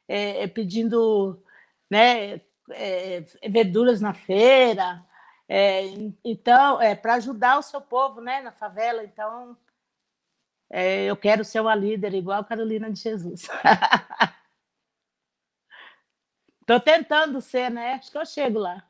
é, 0.08 0.44
é 0.44 0.46
pedindo 0.46 1.42
né, 1.90 2.40
é, 2.70 3.20
verduras 3.50 4.00
na 4.00 4.14
feira, 4.14 5.04
é, 5.48 5.82
então, 6.24 6.80
é, 6.80 6.94
para 6.94 7.14
ajudar 7.14 7.58
o 7.58 7.62
seu 7.62 7.80
povo 7.80 8.20
né, 8.20 8.40
na 8.42 8.52
favela, 8.52 9.02
então 9.02 9.56
é, 10.70 11.04
eu 11.04 11.16
quero 11.16 11.44
ser 11.44 11.60
uma 11.60 11.74
líder 11.74 12.14
igual 12.14 12.40
a 12.40 12.44
Carolina 12.44 12.90
de 12.90 13.00
Jesus. 13.00 13.48
Estou 16.68 16.80
tentando 16.80 17.40
ser, 17.40 17.70
né? 17.70 17.94
Acho 17.94 18.12
que 18.12 18.18
eu 18.18 18.26
chego 18.26 18.58
lá. 18.58 18.84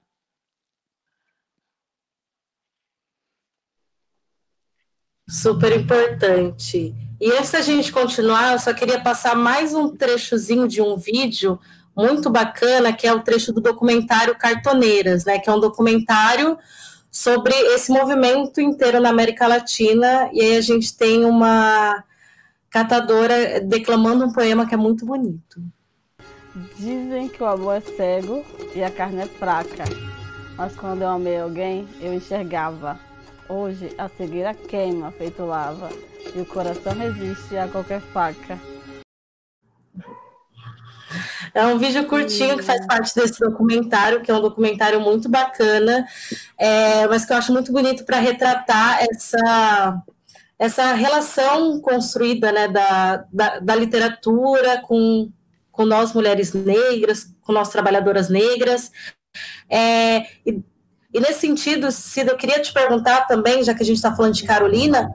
Super 5.28 5.80
importante. 5.80 6.92
E 7.20 7.30
antes 7.30 7.52
da 7.52 7.60
gente 7.60 7.92
continuar, 7.92 8.54
eu 8.54 8.58
só 8.58 8.74
queria 8.74 9.00
passar 9.00 9.36
mais 9.36 9.74
um 9.74 9.96
trechozinho 9.96 10.66
de 10.66 10.82
um 10.82 10.96
vídeo 10.96 11.60
muito 11.96 12.28
bacana, 12.28 12.92
que 12.92 13.06
é 13.06 13.12
o 13.12 13.22
trecho 13.22 13.52
do 13.52 13.60
documentário 13.60 14.36
Cartoneiras, 14.36 15.24
né? 15.24 15.38
Que 15.38 15.48
é 15.48 15.52
um 15.52 15.60
documentário 15.60 16.58
sobre 17.12 17.54
esse 17.54 17.92
movimento 17.92 18.60
inteiro 18.60 19.00
na 19.00 19.10
América 19.10 19.46
Latina. 19.46 20.28
E 20.32 20.40
aí 20.40 20.56
a 20.56 20.60
gente 20.60 20.96
tem 20.96 21.24
uma 21.24 22.02
catadora 22.70 23.60
declamando 23.60 24.24
um 24.24 24.32
poema 24.32 24.66
que 24.66 24.74
é 24.74 24.76
muito 24.76 25.06
bonito. 25.06 25.62
Dizem 26.76 27.28
que 27.28 27.42
o 27.42 27.46
amor 27.46 27.76
é 27.76 27.80
cego 27.80 28.44
e 28.74 28.82
a 28.82 28.90
carne 28.90 29.22
é 29.22 29.26
fraca, 29.26 29.84
mas 30.56 30.74
quando 30.74 31.02
eu 31.02 31.08
amei 31.08 31.38
alguém, 31.38 31.86
eu 32.00 32.12
enxergava. 32.12 32.98
Hoje 33.48 33.94
a 33.96 34.08
cegueira 34.08 34.52
queima 34.54 35.12
feito 35.12 35.44
lava 35.44 35.88
e 36.34 36.40
o 36.40 36.44
coração 36.44 36.92
resiste 36.94 37.56
a 37.56 37.68
qualquer 37.68 38.00
faca. 38.00 38.58
É 41.54 41.64
um 41.66 41.78
vídeo 41.78 42.06
curtinho 42.06 42.56
que 42.56 42.62
faz 42.62 42.86
parte 42.86 43.14
desse 43.14 43.38
documentário, 43.40 44.20
que 44.20 44.30
é 44.30 44.34
um 44.34 44.40
documentário 44.40 45.00
muito 45.00 45.28
bacana, 45.28 46.06
é, 46.58 47.06
mas 47.06 47.24
que 47.24 47.32
eu 47.32 47.36
acho 47.36 47.52
muito 47.52 47.72
bonito 47.72 48.04
para 48.04 48.18
retratar 48.18 48.98
essa, 49.02 50.02
essa 50.58 50.92
relação 50.92 51.80
construída 51.80 52.52
né, 52.52 52.68
da, 52.68 53.24
da, 53.32 53.58
da, 53.60 53.74
literatura 53.74 54.82
com, 54.82 55.30
com 55.78 55.86
nós 55.86 56.12
mulheres 56.12 56.52
negras, 56.52 57.28
com 57.40 57.52
nós 57.52 57.68
trabalhadoras 57.68 58.28
negras, 58.28 58.90
É, 59.70 60.26
e, 60.44 60.60
e, 61.14 61.20
nesse 61.20 61.40
sentido, 61.46 61.92
Cida, 61.92 62.32
eu 62.32 62.36
queria 62.36 62.60
te 62.60 62.72
perguntar 62.72 63.28
também, 63.28 63.62
já 63.62 63.72
que 63.72 63.84
a 63.84 63.86
gente 63.86 63.98
está 63.98 64.12
falando 64.16 64.34
de 64.34 64.42
Carolina, 64.42 65.08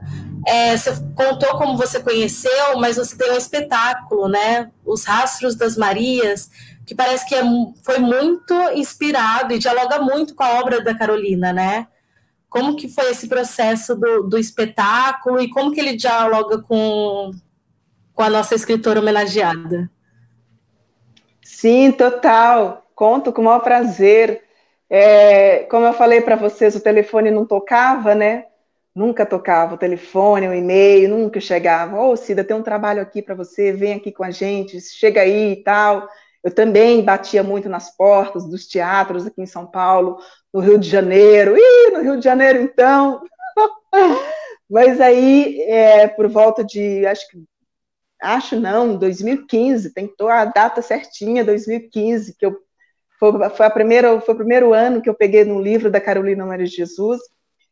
é, 0.46 0.74
você 0.74 0.92
contou 1.14 1.58
como 1.58 1.76
você 1.76 2.00
conheceu, 2.00 2.78
mas 2.78 2.96
você 2.96 3.14
tem 3.14 3.30
um 3.32 3.36
espetáculo, 3.36 4.26
né? 4.26 4.70
Os 4.86 5.04
Rastros 5.04 5.54
das 5.54 5.76
Marias, 5.76 6.48
que 6.86 6.94
parece 6.94 7.28
que 7.28 7.34
é, 7.34 7.42
foi 7.82 7.98
muito 7.98 8.54
inspirado 8.74 9.52
e 9.52 9.58
dialoga 9.58 10.00
muito 10.00 10.34
com 10.34 10.44
a 10.44 10.60
obra 10.60 10.82
da 10.82 10.94
Carolina, 10.94 11.52
né? 11.52 11.86
Como 12.48 12.74
que 12.74 12.88
foi 12.88 13.10
esse 13.10 13.28
processo 13.28 13.94
do, 13.94 14.22
do 14.22 14.38
espetáculo 14.38 15.40
e 15.40 15.50
como 15.50 15.72
que 15.72 15.80
ele 15.80 15.94
dialoga 15.94 16.56
com, 16.62 17.32
com 18.14 18.22
a 18.22 18.30
nossa 18.30 18.54
escritora 18.54 19.00
homenageada? 19.00 19.90
Sim, 21.44 21.92
total. 21.92 22.84
Conto 22.94 23.32
com 23.32 23.42
o 23.42 23.44
maior 23.44 23.60
prazer. 23.60 24.42
É, 24.88 25.64
como 25.64 25.86
eu 25.86 25.92
falei 25.92 26.20
para 26.20 26.36
vocês, 26.36 26.74
o 26.74 26.80
telefone 26.80 27.30
não 27.30 27.44
tocava, 27.46 28.14
né? 28.14 28.46
Nunca 28.94 29.26
tocava 29.26 29.74
o 29.74 29.78
telefone, 29.78 30.48
o 30.48 30.54
e-mail, 30.54 31.08
nunca 31.08 31.40
chegava. 31.40 32.00
Ô, 32.00 32.12
oh, 32.12 32.16
Cida, 32.16 32.44
tem 32.44 32.56
um 32.56 32.62
trabalho 32.62 33.02
aqui 33.02 33.20
para 33.20 33.34
você, 33.34 33.72
vem 33.72 33.94
aqui 33.94 34.12
com 34.12 34.22
a 34.24 34.30
gente, 34.30 34.80
chega 34.80 35.22
aí 35.22 35.52
e 35.52 35.62
tal. 35.62 36.08
Eu 36.42 36.54
também 36.54 37.02
batia 37.02 37.42
muito 37.42 37.68
nas 37.68 37.94
portas 37.96 38.44
dos 38.48 38.66
teatros 38.66 39.26
aqui 39.26 39.42
em 39.42 39.46
São 39.46 39.66
Paulo, 39.66 40.18
no 40.52 40.60
Rio 40.60 40.78
de 40.78 40.88
Janeiro. 40.88 41.56
Ih, 41.56 41.90
no 41.92 42.02
Rio 42.02 42.18
de 42.18 42.24
Janeiro, 42.24 42.60
então! 42.60 43.22
Mas 44.70 45.00
aí, 45.00 45.60
é, 45.62 46.06
por 46.08 46.28
volta 46.28 46.64
de, 46.64 47.06
acho 47.06 47.28
que, 47.28 47.42
acho 48.24 48.58
não, 48.58 48.96
2015, 48.96 49.92
tentou 49.92 50.28
a 50.28 50.44
data 50.44 50.82
certinha, 50.82 51.44
2015, 51.44 52.36
que 52.36 52.46
eu 52.46 52.58
foi, 53.18 53.50
foi, 53.50 53.66
a 53.66 53.70
primeira, 53.70 54.20
foi 54.20 54.34
o 54.34 54.36
primeiro 54.36 54.74
ano 54.74 55.00
que 55.00 55.08
eu 55.08 55.14
peguei 55.14 55.44
no 55.44 55.60
livro 55.60 55.90
da 55.90 56.00
Carolina 56.00 56.44
Maria 56.44 56.66
de 56.66 56.76
Jesus. 56.76 57.20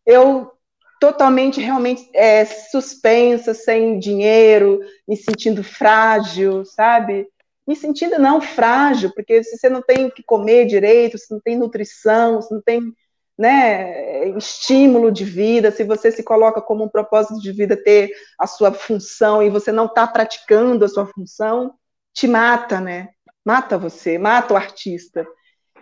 Eu 0.07 0.53
totalmente, 1.00 1.61
realmente 1.61 2.09
é, 2.14 2.44
suspensa, 2.44 3.53
sem 3.53 3.98
dinheiro, 3.98 4.80
me 5.07 5.16
sentindo 5.16 5.62
frágil, 5.64 6.64
sabe? 6.64 7.26
Me 7.66 7.74
sentindo 7.74 8.18
não 8.18 8.40
frágil, 8.40 9.12
porque 9.14 9.42
se 9.42 9.57
você 9.57 9.68
não 9.68 9.82
tem 9.82 10.09
que 10.09 10.22
comer 10.22 10.66
direito, 10.66 11.18
se 11.18 11.30
não 11.32 11.40
tem 11.40 11.57
nutrição, 11.57 12.40
se 12.40 12.55
não 12.55 12.62
tem 12.62 12.94
né, 13.38 14.28
estímulo 14.36 15.10
de 15.10 15.24
vida, 15.24 15.70
se 15.70 15.84
você 15.84 16.10
se 16.12 16.22
coloca 16.22 16.60
como 16.60 16.84
um 16.84 16.88
propósito 16.88 17.40
de 17.40 17.52
vida 17.52 17.76
ter 17.76 18.12
a 18.38 18.46
sua 18.46 18.72
função 18.72 19.42
e 19.42 19.50
você 19.50 19.72
não 19.72 19.86
está 19.86 20.06
praticando 20.06 20.84
a 20.84 20.88
sua 20.88 21.06
função, 21.06 21.74
te 22.12 22.28
mata, 22.28 22.80
né? 22.80 23.10
Mata 23.44 23.78
você, 23.78 24.18
mata 24.18 24.54
o 24.54 24.56
artista. 24.56 25.26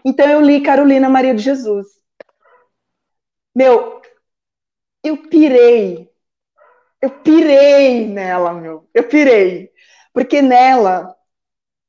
Então 0.04 0.28
eu 0.28 0.40
li 0.40 0.62
Carolina 0.62 1.08
Maria 1.08 1.34
de 1.34 1.42
Jesus. 1.42 1.86
Meu, 3.54 4.00
eu 5.02 5.16
pirei. 5.28 6.08
Eu 7.02 7.10
pirei 7.10 8.06
nela, 8.06 8.52
meu. 8.52 8.88
Eu 8.94 9.04
pirei. 9.04 9.70
Porque 10.12 10.40
nela 10.40 11.16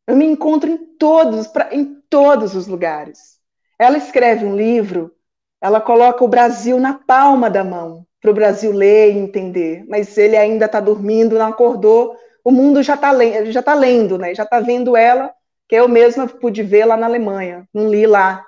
eu 0.07 0.15
me 0.15 0.25
encontro 0.25 0.69
em 0.69 0.77
todos, 0.97 1.47
em 1.71 2.01
todos 2.09 2.55
os 2.55 2.67
lugares. 2.67 3.39
Ela 3.79 3.97
escreve 3.97 4.45
um 4.45 4.55
livro, 4.55 5.15
ela 5.61 5.79
coloca 5.79 6.23
o 6.23 6.27
Brasil 6.27 6.79
na 6.79 6.95
palma 6.95 7.49
da 7.49 7.63
mão 7.63 8.05
para 8.19 8.31
o 8.31 8.33
Brasil 8.33 8.71
ler 8.71 9.13
e 9.13 9.17
entender. 9.17 9.85
Mas 9.87 10.17
ele 10.17 10.35
ainda 10.37 10.65
está 10.65 10.79
dormindo, 10.79 11.37
não 11.37 11.47
acordou. 11.47 12.15
O 12.43 12.51
mundo 12.51 12.81
já 12.83 12.95
está 12.95 13.11
já 13.45 13.61
tá 13.63 13.73
lendo, 13.73 14.17
né? 14.17 14.33
Já 14.35 14.43
está 14.43 14.59
vendo 14.59 14.97
ela, 14.97 15.31
que 15.67 15.75
eu 15.75 15.87
mesma 15.87 16.27
pude 16.27 16.63
ver 16.63 16.85
lá 16.85 16.97
na 16.97 17.05
Alemanha. 17.07 17.67
Não 17.73 17.89
li 17.89 18.05
lá. 18.07 18.45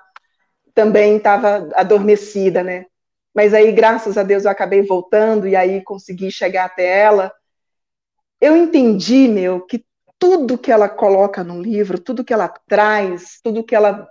Também 0.74 1.16
estava 1.16 1.70
adormecida, 1.74 2.62
né? 2.62 2.86
mas 3.34 3.52
aí, 3.52 3.72
graças 3.72 4.16
a 4.16 4.22
Deus, 4.22 4.44
eu 4.44 4.50
acabei 4.50 4.82
voltando 4.82 5.48
e 5.48 5.56
aí 5.56 5.82
consegui 5.82 6.30
chegar 6.30 6.66
até 6.66 7.00
ela. 7.00 7.32
Eu 8.40 8.56
entendi, 8.56 9.26
meu, 9.26 9.60
que 9.60 9.84
tudo 10.18 10.56
que 10.56 10.70
ela 10.70 10.88
coloca 10.88 11.42
no 11.42 11.60
livro, 11.60 11.98
tudo 11.98 12.24
que 12.24 12.32
ela 12.32 12.48
traz, 12.48 13.40
tudo 13.42 13.64
que 13.64 13.74
ela. 13.74 14.08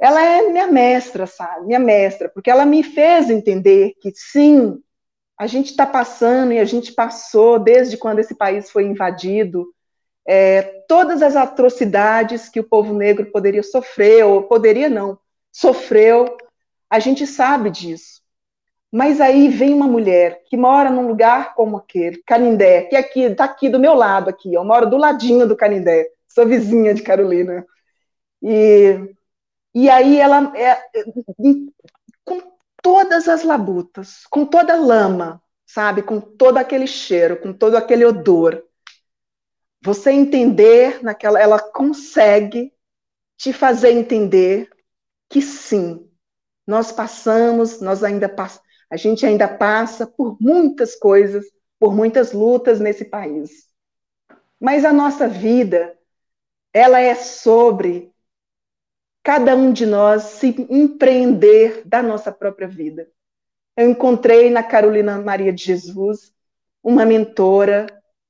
Ela 0.00 0.22
é 0.22 0.42
minha 0.50 0.66
mestra, 0.66 1.26
sabe? 1.26 1.66
Minha 1.66 1.78
mestra, 1.78 2.28
porque 2.28 2.50
ela 2.50 2.64
me 2.64 2.82
fez 2.82 3.30
entender 3.30 3.94
que 4.00 4.12
sim, 4.14 4.80
a 5.38 5.46
gente 5.46 5.70
está 5.70 5.86
passando 5.86 6.52
e 6.52 6.58
a 6.58 6.64
gente 6.64 6.92
passou 6.92 7.58
desde 7.58 7.96
quando 7.96 8.18
esse 8.18 8.34
país 8.34 8.70
foi 8.70 8.84
invadido. 8.84 9.66
É, 10.26 10.62
todas 10.86 11.22
as 11.22 11.36
atrocidades 11.36 12.48
que 12.48 12.60
o 12.60 12.64
povo 12.64 12.92
negro 12.92 13.26
poderia 13.32 13.62
sofrer, 13.62 14.24
ou 14.24 14.42
poderia 14.42 14.88
não, 14.88 15.18
sofreu 15.50 16.36
a 16.90 16.98
gente 16.98 17.26
sabe 17.26 17.70
disso. 17.70 18.22
Mas 18.90 19.20
aí 19.20 19.48
vem 19.48 19.74
uma 19.74 19.86
mulher 19.86 20.42
que 20.46 20.56
mora 20.56 20.90
num 20.90 21.06
lugar 21.06 21.54
como 21.54 21.76
aquele, 21.76 22.22
Canindé, 22.26 22.82
que 22.82 22.96
aqui 22.96 23.20
está 23.20 23.44
aqui 23.44 23.68
do 23.68 23.78
meu 23.78 23.94
lado 23.94 24.30
aqui, 24.30 24.54
eu 24.54 24.64
moro 24.64 24.88
do 24.88 24.96
ladinho 24.96 25.46
do 25.46 25.56
Canindé, 25.56 26.08
sou 26.26 26.46
vizinha 26.46 26.94
de 26.94 27.02
Carolina. 27.02 27.66
E, 28.42 29.14
e 29.74 29.88
aí 29.88 30.18
ela 30.18 30.52
é, 30.56 30.82
com 32.24 32.52
todas 32.82 33.28
as 33.28 33.42
labutas, 33.42 34.24
com 34.30 34.46
toda 34.46 34.74
a 34.74 34.80
lama, 34.80 35.42
sabe, 35.66 36.02
com 36.02 36.20
todo 36.20 36.58
aquele 36.58 36.86
cheiro, 36.86 37.40
com 37.40 37.52
todo 37.52 37.76
aquele 37.76 38.04
odor. 38.04 38.64
Você 39.82 40.10
entender 40.10 41.02
naquela, 41.02 41.40
ela 41.40 41.58
consegue 41.58 42.72
te 43.36 43.52
fazer 43.52 43.92
entender 43.92 44.68
que 45.28 45.40
sim, 45.40 46.10
nós 46.66 46.90
passamos, 46.90 47.80
nós 47.80 48.02
ainda 48.02 48.28
pass 48.28 48.60
a 48.90 48.96
gente 48.96 49.26
ainda 49.26 49.46
passa 49.46 50.06
por 50.06 50.38
muitas 50.40 50.96
coisas, 50.96 51.44
por 51.78 51.94
muitas 51.94 52.32
lutas 52.32 52.80
nesse 52.80 53.04
país. 53.04 53.68
Mas 54.58 54.84
a 54.84 54.92
nossa 54.92 55.28
vida, 55.28 55.96
ela 56.72 56.98
é 56.98 57.14
sobre 57.14 58.12
cada 59.22 59.54
um 59.54 59.72
de 59.72 59.84
nós 59.84 60.22
se 60.22 60.54
empreender 60.70 61.82
da 61.84 62.02
nossa 62.02 62.32
própria 62.32 62.66
vida. 62.66 63.08
Eu 63.76 63.90
encontrei 63.90 64.50
na 64.50 64.62
Carolina 64.62 65.18
Maria 65.20 65.52
de 65.52 65.62
Jesus 65.62 66.32
uma 66.82 67.04
mentora, 67.04 67.86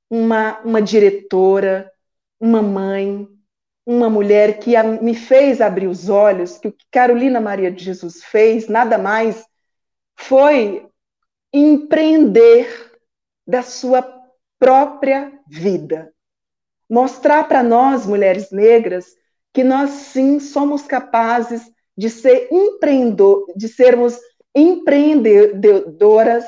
uma, 0.09 0.59
uma 0.59 0.81
diretora, 0.81 1.91
uma 2.39 2.61
mãe, 2.61 3.27
uma 3.85 4.09
mulher 4.09 4.59
que 4.59 4.71
me 5.01 5.15
fez 5.15 5.61
abrir 5.61 5.87
os 5.87 6.09
olhos, 6.09 6.57
que 6.57 6.67
o 6.67 6.71
que 6.71 6.85
Carolina 6.91 7.41
Maria 7.41 7.71
de 7.71 7.83
Jesus 7.83 8.23
fez, 8.23 8.67
nada 8.67 8.97
mais, 8.97 9.43
foi 10.15 10.87
empreender 11.51 12.91
da 13.47 13.63
sua 13.63 14.07
própria 14.59 15.31
vida. 15.47 16.13
Mostrar 16.87 17.47
para 17.47 17.63
nós, 17.63 18.05
mulheres 18.05 18.51
negras, 18.51 19.15
que 19.53 19.63
nós 19.63 19.89
sim 19.89 20.39
somos 20.39 20.83
capazes 20.83 21.63
de 21.97 22.09
ser 22.09 22.47
empreendedor, 22.51 23.45
de 23.55 23.67
sermos 23.67 24.17
empreendedoras 24.55 26.45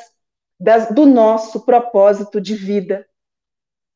das, 0.59 0.89
do 0.89 1.05
nosso 1.05 1.65
propósito 1.65 2.39
de 2.39 2.55
vida, 2.55 3.05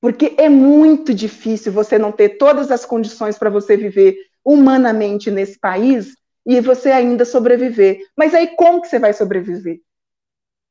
porque 0.02 0.36
é 0.38 0.50
muito 0.50 1.14
difícil 1.14 1.72
você 1.72 1.98
não 1.98 2.12
ter 2.12 2.38
todas 2.38 2.72
as 2.72 2.86
condições 2.86 3.38
para 3.38 3.50
você 3.50 3.78
viver 3.78 4.18
humanamente 4.44 5.32
nesse 5.32 5.60
país 5.60 6.16
e 6.46 6.60
você 6.62 6.92
ainda 6.92 7.26
sobreviver. 7.26 8.00
Mas 8.16 8.34
aí 8.34 8.56
como 8.56 8.82
que 8.82 8.88
você 8.88 9.00
vai 9.00 9.14
sobreviver? 9.14 9.80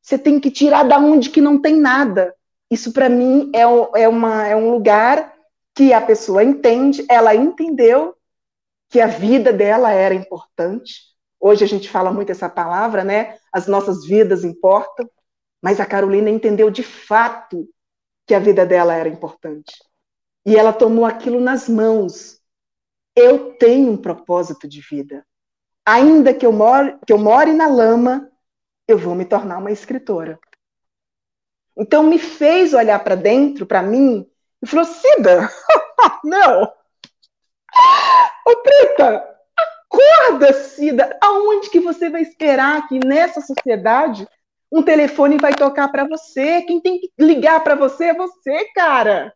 Você 0.02 0.18
tem 0.18 0.38
que 0.38 0.50
tirar 0.50 0.84
da 0.84 0.98
onde 0.98 1.30
que 1.30 1.40
não 1.40 1.60
tem 1.60 1.76
nada. 1.76 2.34
Isso 2.70 2.92
para 2.92 3.08
mim 3.08 3.50
é, 3.54 3.62
é, 4.02 4.08
uma, 4.08 4.46
é 4.46 4.54
um 4.54 4.70
lugar 4.70 5.32
que 5.74 5.92
a 5.92 6.00
pessoa 6.00 6.44
entende, 6.44 7.04
ela 7.08 7.34
entendeu 7.34 8.14
que 8.94 9.00
a 9.00 9.08
vida 9.08 9.52
dela 9.52 9.90
era 9.90 10.14
importante. 10.14 11.00
Hoje 11.40 11.64
a 11.64 11.66
gente 11.66 11.90
fala 11.90 12.12
muito 12.12 12.30
essa 12.30 12.48
palavra, 12.48 13.02
né? 13.02 13.36
As 13.52 13.66
nossas 13.66 14.06
vidas 14.06 14.44
importam. 14.44 15.10
Mas 15.60 15.80
a 15.80 15.84
Carolina 15.84 16.30
entendeu 16.30 16.70
de 16.70 16.84
fato 16.84 17.68
que 18.24 18.32
a 18.36 18.38
vida 18.38 18.64
dela 18.64 18.94
era 18.94 19.08
importante. 19.08 19.74
E 20.46 20.54
ela 20.54 20.72
tomou 20.72 21.04
aquilo 21.04 21.40
nas 21.40 21.68
mãos. 21.68 22.40
Eu 23.16 23.58
tenho 23.58 23.90
um 23.90 23.96
propósito 23.96 24.68
de 24.68 24.80
vida. 24.80 25.26
Ainda 25.84 26.32
que 26.32 26.46
eu 26.46 26.52
more, 26.52 26.96
que 27.04 27.12
eu 27.12 27.18
more 27.18 27.52
na 27.52 27.66
lama, 27.66 28.30
eu 28.86 28.96
vou 28.96 29.16
me 29.16 29.24
tornar 29.24 29.58
uma 29.58 29.72
escritora. 29.72 30.38
Então 31.76 32.04
me 32.04 32.16
fez 32.16 32.72
olhar 32.72 33.02
para 33.02 33.16
dentro, 33.16 33.66
para 33.66 33.82
mim, 33.82 34.24
e 34.62 34.66
falou: 34.68 34.84
Cida, 34.84 35.50
não! 36.22 36.83
Ô 38.46 38.56
Preta, 38.56 39.36
acorda, 39.56 40.52
Cida! 40.52 41.18
Aonde 41.20 41.70
que 41.70 41.80
você 41.80 42.10
vai 42.10 42.22
esperar 42.22 42.86
que 42.88 42.98
nessa 43.04 43.40
sociedade 43.40 44.26
um 44.70 44.82
telefone 44.82 45.38
vai 45.38 45.54
tocar 45.54 45.88
para 45.88 46.06
você. 46.06 46.62
Quem 46.62 46.80
tem 46.80 46.98
que 46.98 47.10
ligar 47.18 47.62
para 47.62 47.74
você 47.74 48.06
é 48.06 48.14
você, 48.14 48.64
cara. 48.74 49.32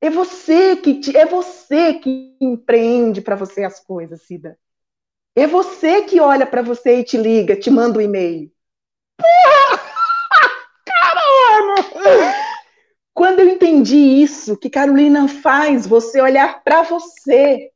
É 0.00 0.10
você 0.10 0.76
que 0.76 1.00
te, 1.00 1.16
é 1.16 1.24
você 1.24 1.94
que 1.94 2.36
empreende 2.40 3.22
para 3.22 3.36
você 3.36 3.64
as 3.64 3.80
coisas, 3.80 4.22
Cida. 4.22 4.58
É 5.36 5.46
você 5.46 6.02
que 6.02 6.20
olha 6.20 6.46
para 6.46 6.62
você 6.62 6.98
e 7.00 7.04
te 7.04 7.16
liga, 7.16 7.56
te 7.56 7.70
manda 7.70 7.98
um 7.98 8.02
e-mail. 8.02 8.52
Porra! 9.16 9.80
Caramba! 10.84 12.43
Quando 13.14 13.38
eu 13.38 13.48
entendi 13.48 13.96
isso, 13.96 14.56
que 14.56 14.68
Carolina 14.68 15.28
faz 15.28 15.86
você 15.86 16.20
olhar 16.20 16.64
para 16.64 16.82
você, 16.82 17.70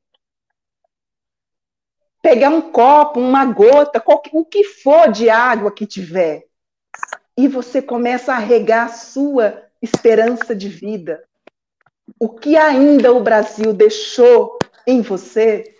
pegar 2.20 2.50
um 2.50 2.72
copo, 2.72 3.20
uma 3.20 3.44
gota, 3.44 4.00
qualquer, 4.00 4.30
o 4.34 4.44
que 4.44 4.64
for 4.64 5.12
de 5.12 5.30
água 5.30 5.70
que 5.70 5.86
tiver, 5.86 6.44
e 7.36 7.46
você 7.46 7.80
começa 7.80 8.34
a 8.34 8.38
regar 8.38 8.86
a 8.86 8.92
sua 8.92 9.62
esperança 9.80 10.56
de 10.56 10.68
vida. 10.68 11.22
O 12.18 12.28
que 12.28 12.56
ainda 12.56 13.12
o 13.12 13.22
Brasil 13.22 13.72
deixou 13.72 14.58
em 14.84 15.02
você 15.02 15.72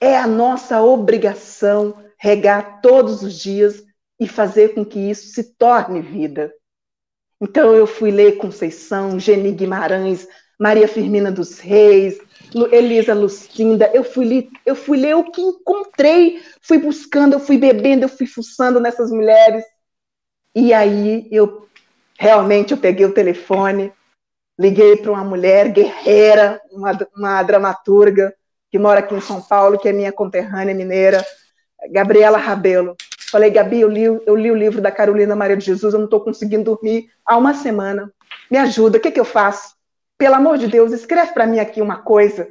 é 0.00 0.18
a 0.18 0.26
nossa 0.26 0.82
obrigação 0.82 2.02
regar 2.16 2.80
todos 2.80 3.22
os 3.22 3.38
dias 3.38 3.84
e 4.18 4.26
fazer 4.26 4.74
com 4.74 4.84
que 4.84 4.98
isso 4.98 5.28
se 5.28 5.54
torne 5.54 6.00
vida. 6.00 6.52
Então 7.40 7.74
eu 7.74 7.86
fui 7.86 8.10
ler 8.10 8.36
Conceição, 8.36 9.18
Geni 9.18 9.52
Guimarães, 9.52 10.26
Maria 10.58 10.88
Firmina 10.88 11.30
dos 11.30 11.58
Reis, 11.58 12.18
Elisa 12.72 13.14
Lucinda, 13.14 13.90
eu 13.94 14.02
fui, 14.02 14.24
ler, 14.24 14.48
eu 14.66 14.74
fui 14.74 14.98
ler 14.98 15.14
o 15.14 15.30
que 15.30 15.40
encontrei, 15.40 16.42
fui 16.60 16.78
buscando, 16.78 17.34
eu 17.34 17.40
fui 17.40 17.58
bebendo, 17.58 18.04
eu 18.04 18.08
fui 18.08 18.26
fuçando 18.26 18.80
nessas 18.80 19.10
mulheres. 19.10 19.64
E 20.54 20.72
aí 20.72 21.28
eu 21.30 21.68
realmente 22.18 22.72
eu 22.72 22.78
peguei 22.78 23.06
o 23.06 23.14
telefone, 23.14 23.92
liguei 24.58 24.96
para 24.96 25.12
uma 25.12 25.24
mulher 25.24 25.70
guerreira, 25.70 26.60
uma, 26.72 26.98
uma 27.14 27.42
dramaturga 27.42 28.34
que 28.70 28.78
mora 28.78 29.00
aqui 29.00 29.14
em 29.14 29.20
São 29.20 29.40
Paulo, 29.40 29.78
que 29.78 29.88
é 29.88 29.92
minha 29.92 30.12
conterrânea 30.12 30.74
mineira, 30.74 31.24
Gabriela 31.90 32.38
Rabelo. 32.38 32.96
Falei, 33.30 33.50
Gabi, 33.50 33.80
eu 33.80 33.88
li, 33.88 34.04
eu 34.04 34.36
li 34.36 34.50
o 34.50 34.56
livro 34.56 34.80
da 34.80 34.90
Carolina 34.90 35.36
Maria 35.36 35.56
de 35.56 35.64
Jesus, 35.64 35.92
eu 35.92 35.98
não 35.98 36.06
estou 36.06 36.20
conseguindo 36.20 36.64
dormir 36.64 37.10
há 37.24 37.36
uma 37.36 37.54
semana. 37.54 38.12
Me 38.50 38.56
ajuda, 38.56 38.98
o 38.98 39.00
que, 39.00 39.10
que 39.10 39.20
eu 39.20 39.24
faço? 39.24 39.76
Pelo 40.16 40.34
amor 40.34 40.56
de 40.56 40.66
Deus, 40.66 40.92
escreve 40.92 41.32
para 41.32 41.46
mim 41.46 41.58
aqui 41.58 41.82
uma 41.82 41.98
coisa. 41.98 42.48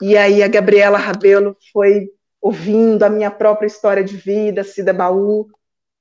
E 0.00 0.16
aí 0.16 0.42
a 0.42 0.48
Gabriela 0.48 0.98
Rabelo 0.98 1.56
foi 1.72 2.10
ouvindo 2.40 3.02
a 3.02 3.08
minha 3.10 3.30
própria 3.30 3.66
história 3.66 4.02
de 4.02 4.16
vida, 4.16 4.64
Cida 4.64 4.92
Baú. 4.92 5.48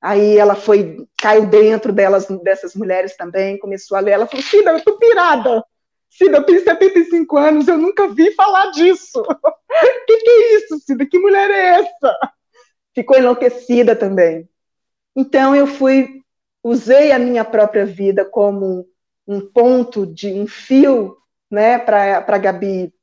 Aí 0.02 0.38
ela 0.38 0.56
foi, 0.56 1.06
caiu 1.18 1.46
dentro 1.46 1.92
delas, 1.92 2.28
dessas 2.44 2.76
mulheres 2.76 3.16
também, 3.18 3.60
começou 3.60 3.98
a 3.98 4.00
ler. 4.00 4.12
Ela 4.12 4.28
falou, 4.28 4.44
Cida, 4.44 4.72
eu 4.72 4.84
tô 4.84 4.98
pirada. 4.98 5.64
Cida, 6.10 6.38
eu 6.38 6.44
tenho 6.44 6.64
75 6.64 7.38
anos, 7.38 7.68
eu 7.68 7.78
nunca 7.78 8.08
vi 8.08 8.32
falar 8.32 8.72
disso. 8.72 9.22
O 9.22 9.26
que, 10.08 10.18
que 10.18 10.30
é 10.30 10.56
isso, 10.58 10.80
Cida? 10.80 11.06
Que 11.06 11.20
mulher 11.20 11.50
é 11.50 11.80
essa? 11.80 12.18
Ficou 12.96 13.18
enlouquecida 13.18 13.96
também. 13.96 14.50
Então 15.16 15.54
eu 15.54 15.68
fui, 15.68 16.22
usei 16.64 17.12
a 17.12 17.20
minha 17.20 17.44
própria 17.44 17.86
vida 17.86 18.26
como 18.26 18.88
um 19.28 19.42
ponto 19.42 20.06
de 20.08 20.32
um 20.34 20.48
fio, 20.48 21.18
né, 21.52 21.78
para 21.78 22.26
a 22.26 22.38
Gabi 22.38 22.94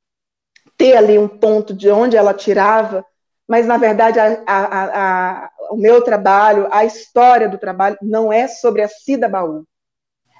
ter 0.77 0.97
ali 0.97 1.19
um 1.19 1.29
ponto 1.29 1.75
de 1.75 1.91
onde 1.91 2.17
ela 2.17 2.35
tirava, 2.35 3.05
mas 3.47 3.67
na 3.67 3.77
verdade 3.77 4.19
a, 4.19 4.43
a, 4.47 4.85
a, 5.45 5.51
o 5.71 5.77
meu 5.77 6.03
trabalho, 6.03 6.69
a 6.73 6.85
história 6.85 7.49
do 7.49 7.59
trabalho 7.59 7.97
não 8.01 8.33
é 8.33 8.49
sobre 8.49 8.83
a 8.83 8.89
Cida 8.89 9.29
Baú, 9.29 9.67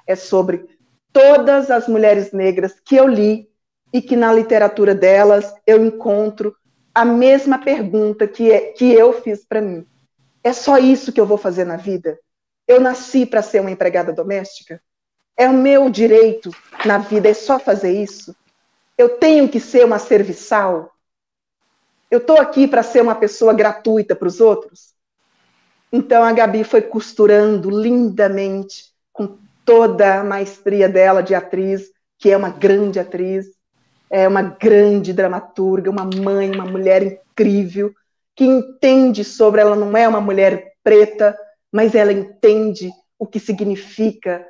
é 0.07 0.15
sobre 0.15 0.65
todas 1.11 1.69
as 1.69 1.87
mulheres 1.87 2.31
negras 2.31 2.73
que 2.83 2.95
eu 2.95 3.07
li 3.07 3.47
e 3.93 4.01
que 4.01 4.15
na 4.15 4.33
literatura 4.33 4.95
delas 4.95 5.53
eu 5.67 5.85
encontro 5.85 6.55
a 6.93 7.03
mesma 7.03 7.57
pergunta 7.57 8.27
que, 8.27 8.51
é, 8.51 8.71
que 8.71 8.93
eu 8.93 9.21
fiz 9.21 9.43
para 9.43 9.61
mim. 9.61 9.85
É 10.43 10.53
só 10.53 10.77
isso 10.77 11.11
que 11.11 11.19
eu 11.19 11.25
vou 11.25 11.37
fazer 11.37 11.65
na 11.65 11.77
vida? 11.77 12.19
Eu 12.67 12.79
nasci 12.79 13.25
para 13.25 13.41
ser 13.41 13.61
uma 13.61 13.71
empregada 13.71 14.13
doméstica? 14.13 14.81
É 15.35 15.47
o 15.49 15.53
meu 15.53 15.89
direito 15.89 16.51
na 16.85 16.97
vida, 16.99 17.29
é 17.29 17.33
só 17.33 17.57
fazer 17.57 17.91
isso? 17.91 18.35
Eu 18.97 19.17
tenho 19.17 19.49
que 19.49 19.59
ser 19.59 19.83
uma 19.83 19.97
serviçal? 19.97 20.91
Eu 22.11 22.19
estou 22.19 22.37
aqui 22.37 22.67
para 22.67 22.83
ser 22.83 23.01
uma 23.01 23.15
pessoa 23.15 23.53
gratuita 23.53 24.15
para 24.15 24.27
os 24.27 24.39
outros? 24.39 24.93
Então 25.91 26.23
a 26.23 26.31
Gabi 26.31 26.63
foi 26.63 26.81
costurando 26.81 27.69
lindamente, 27.69 28.93
com 29.11 29.37
toda 29.65 30.19
a 30.19 30.23
maestria 30.23 30.87
dela 30.87 31.23
de 31.23 31.33
atriz, 31.33 31.91
que 32.19 32.29
é 32.29 32.37
uma 32.37 32.49
grande 32.49 32.99
atriz, 32.99 33.47
é 34.13 34.27
uma 34.27 34.43
grande 34.43 35.11
dramaturga, 35.11 35.89
uma 35.89 36.05
mãe, 36.05 36.51
uma 36.51 36.65
mulher 36.65 37.01
incrível, 37.01 37.91
que 38.35 38.45
entende 38.45 39.23
sobre 39.23 39.59
ela 39.59 39.75
não 39.75 39.97
é 39.97 40.07
uma 40.07 40.21
mulher 40.21 40.73
preta, 40.83 41.35
mas 41.71 41.95
ela 41.95 42.13
entende 42.13 42.91
o 43.17 43.25
que 43.25 43.39
significa 43.39 44.45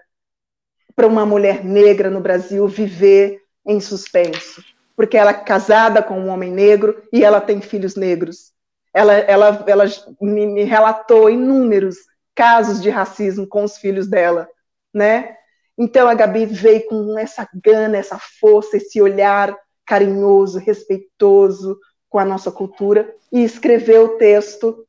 para 0.94 1.08
uma 1.08 1.26
mulher 1.26 1.64
negra 1.64 2.10
no 2.10 2.20
Brasil 2.20 2.68
viver 2.68 3.40
em 3.66 3.80
suspenso, 3.80 4.62
porque 4.98 5.16
ela 5.16 5.32
é 5.32 5.46
casada 5.46 6.04
com 6.04 6.20
um 6.20 6.28
homem 6.28 6.52
negro 6.52 7.02
e 7.14 7.24
ela 7.24 7.40
tem 7.40 7.62
filhos 7.62 7.96
negros. 7.96 8.52
Ela, 8.94 9.14
ela, 9.14 9.64
ela 9.66 9.86
me, 10.20 10.46
me 10.46 10.64
relatou 10.64 11.30
inúmeros 11.30 11.96
casos 12.36 12.82
de 12.82 12.90
racismo 12.90 13.48
com 13.48 13.64
os 13.64 13.78
filhos 13.78 14.08
dela, 14.08 14.46
né? 14.94 15.38
Então 15.78 16.08
a 16.08 16.14
Gabi 16.14 16.46
veio 16.46 16.86
com 16.88 17.18
essa 17.18 17.48
gana, 17.64 17.98
essa 17.98 18.20
força, 18.40 18.78
esse 18.78 19.02
olhar 19.02 19.56
carinhoso, 19.86 20.60
respeitoso 20.60 21.78
com 22.10 22.20
a 22.20 22.26
nossa 22.26 22.52
cultura 22.52 23.14
e 23.32 23.44
escreveu 23.44 24.06
o 24.06 24.18
texto 24.18 24.86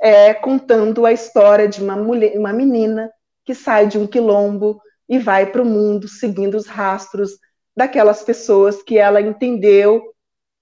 é, 0.00 0.32
contando 0.32 1.04
a 1.04 1.12
história 1.12 1.68
de 1.68 1.82
uma 1.82 1.96
mulher, 1.96 2.38
uma 2.38 2.52
menina 2.52 3.10
que 3.44 3.54
sai 3.54 3.86
de 3.88 3.98
um 3.98 4.06
quilombo 4.06 4.80
e 5.08 5.18
vai 5.18 5.50
para 5.50 5.62
o 5.62 5.66
mundo 5.66 6.06
seguindo 6.06 6.54
os 6.54 6.66
rastros 6.66 7.32
daquelas 7.76 8.22
pessoas 8.22 8.82
que 8.82 8.98
ela 8.98 9.20
entendeu 9.20 10.02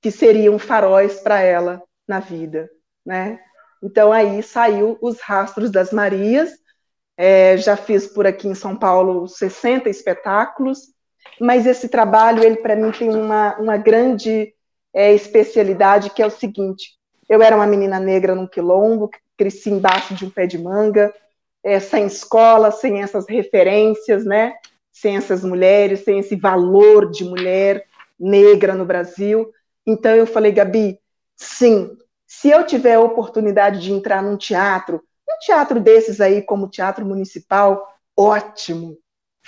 que 0.01 0.11
seriam 0.11 0.59
faróis 0.59 1.21
para 1.21 1.41
ela 1.41 1.83
na 2.07 2.21
vida, 2.21 2.71
né? 3.05 3.41
Então 3.83 4.13
aí 4.13 4.43
saiu 4.43 4.97
os 5.03 5.21
rastros 5.21 5.71
das 5.71 5.93
Marias, 5.93 6.51
é, 7.17 7.57
já 7.57 7.77
fiz 7.77 8.07
por 8.07 8.27
aqui 8.27 8.49
em 8.49 8.55
São 8.55 8.77
Paulo 8.77 9.27
60 9.27 9.89
espetáculos, 9.89 10.95
mas 11.41 11.67
esse 11.67 11.89
trabalho, 11.89 12.43
ele 12.43 12.57
para 12.57 12.77
mim 12.77 12.91
tem 12.91 13.11
uma, 13.11 13.57
uma 13.57 13.77
grande 13.77 14.53
é, 14.95 15.13
especialidade, 15.15 16.11
que 16.11 16.23
é 16.23 16.27
o 16.27 16.31
seguinte, 16.31 16.97
eu 17.29 17.43
era 17.43 17.57
uma 17.57 17.67
menina 17.67 17.99
negra 17.99 18.35
num 18.35 18.47
quilombo, 18.47 19.11
cresci 19.37 19.71
embaixo 19.71 20.15
de 20.15 20.25
um 20.25 20.31
pé 20.31 20.47
de 20.47 20.59
manga, 20.59 21.13
é, 21.63 21.81
sem 21.81 22.07
escola, 22.07 22.71
sem 22.71 23.03
essas 23.03 23.27
referências, 23.29 24.25
né? 24.25 24.55
Sem 24.93 25.17
essas 25.17 25.45
mulheres, 25.45 26.05
sem 26.05 26.21
esse 26.21 26.37
valor 26.37 27.11
de 27.11 27.25
mulher 27.25 27.85
negra 28.19 28.75
no 28.75 28.85
Brasil. 28.85 29.51
Então 29.87 30.13
eu 30.13 30.27
falei, 30.27 30.53
Gabi, 30.53 30.99
sim, 31.35 31.97
se 32.27 32.49
eu 32.51 32.65
tiver 32.65 32.95
a 32.95 33.01
oportunidade 33.01 33.81
de 33.81 33.93
entrar 33.93 34.23
num 34.23 34.37
teatro, 34.37 35.03
um 35.37 35.39
teatro 35.39 35.81
desses 35.81 36.21
aí, 36.21 36.43
como 36.43 36.67
o 36.67 36.71
Teatro 36.71 37.05
Municipal, 37.05 37.87
ótimo. 38.17 38.99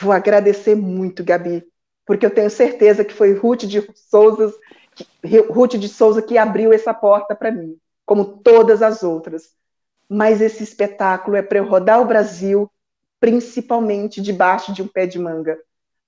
Vou 0.00 0.12
agradecer 0.12 0.74
muito, 0.74 1.24
Gabi, 1.24 1.64
porque 2.06 2.24
eu 2.24 2.30
tenho 2.30 2.50
certeza 2.50 3.04
que 3.04 3.14
foi 3.14 3.32
Ruth 3.32 3.64
de 3.64 3.86
Souza, 3.94 4.54
Ruth 5.50 5.74
de 5.74 5.88
Souza 5.88 6.22
que 6.22 6.38
abriu 6.38 6.72
essa 6.72 6.94
porta 6.94 7.34
para 7.34 7.50
mim, 7.50 7.76
como 8.06 8.24
todas 8.24 8.82
as 8.82 9.02
outras. 9.02 9.50
Mas 10.08 10.40
esse 10.40 10.62
espetáculo 10.62 11.36
é 11.36 11.42
para 11.42 11.58
eu 11.58 11.66
rodar 11.66 12.00
o 12.00 12.06
Brasil, 12.06 12.70
principalmente 13.20 14.20
debaixo 14.20 14.72
de 14.72 14.82
um 14.82 14.88
pé 14.88 15.06
de 15.06 15.18
manga. 15.18 15.58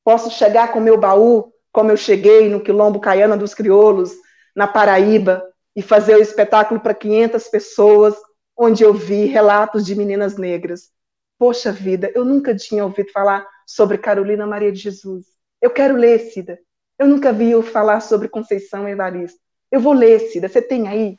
Posso 0.05 0.31
chegar 0.31 0.72
com 0.72 0.81
meu 0.81 0.99
baú, 0.99 1.53
como 1.72 1.91
eu 1.91 1.97
cheguei 1.97 2.49
no 2.49 2.61
Quilombo 2.61 3.01
Caiana 3.01 3.37
dos 3.37 3.55
Crioulos, 3.55 4.12
na 4.55 4.66
Paraíba, 4.66 5.45
e 5.74 5.83
fazer 5.83 6.16
o 6.16 6.22
espetáculo 6.22 6.81
para 6.81 6.95
500 6.95 7.49
pessoas, 7.49 8.14
onde 8.63 8.85
eu 8.85 8.93
vi 8.93 9.25
relatos 9.25 9.87
de 9.87 9.97
meninas 9.97 10.37
negras. 10.37 10.91
Poxa 11.39 11.73
vida, 11.73 12.13
eu 12.15 12.27
nunca 12.27 12.55
tinha 12.55 12.85
ouvido 12.85 13.11
falar 13.11 13.49
sobre 13.67 13.97
Carolina 13.97 14.47
Maria 14.47 14.71
de 14.71 14.79
Jesus. 14.79 15.25
Eu 15.63 15.71
quero 15.71 15.97
ler, 15.97 16.19
Cida. 16.19 16.59
Eu 16.99 17.09
nunca 17.09 17.33
vi 17.33 17.51
falar 17.63 18.01
sobre 18.01 18.29
Conceição 18.29 18.87
Evaristo. 18.87 19.41
Eu 19.73 19.81
vou 19.81 19.95
ler, 19.95 20.21
Cida. 20.29 20.47
Você 20.47 20.61
tem 20.61 20.89
aí? 20.89 21.19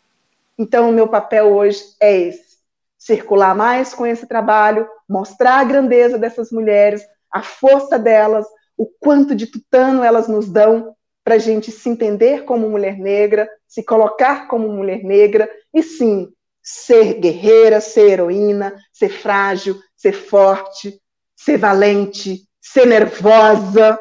Então, 0.56 0.92
o 0.92 0.94
meu 0.94 1.08
papel 1.08 1.52
hoje 1.52 1.84
é 2.00 2.16
esse: 2.16 2.58
circular 2.96 3.56
mais 3.56 3.92
com 3.92 4.06
esse 4.06 4.28
trabalho, 4.28 4.88
mostrar 5.10 5.62
a 5.62 5.64
grandeza 5.64 6.20
dessas 6.20 6.52
mulheres, 6.52 7.02
a 7.32 7.42
força 7.42 7.98
delas, 7.98 8.46
o 8.78 8.86
quanto 8.86 9.34
de 9.34 9.48
tutano 9.48 10.04
elas 10.04 10.28
nos 10.28 10.48
dão 10.48 10.96
para 11.24 11.36
a 11.36 11.39
gente 11.39 11.72
se 11.72 11.89
entender 11.89 12.46
como 12.46 12.70
mulher 12.70 13.00
negra, 13.00 13.50
se 13.68 13.84
colocar 13.84 14.48
como 14.48 14.68
mulher 14.68 15.04
negra 15.04 15.50
e 15.74 15.82
sim 15.82 16.32
ser 16.62 17.16
guerreira, 17.16 17.82
ser 17.82 18.12
heroína, 18.12 18.76
ser 18.93 19.09
frágil, 19.09 19.80
ser 19.95 20.14
forte, 20.14 21.01
ser 21.36 21.57
valente, 21.57 22.47
ser 22.62 22.86
nervosa, 22.86 23.99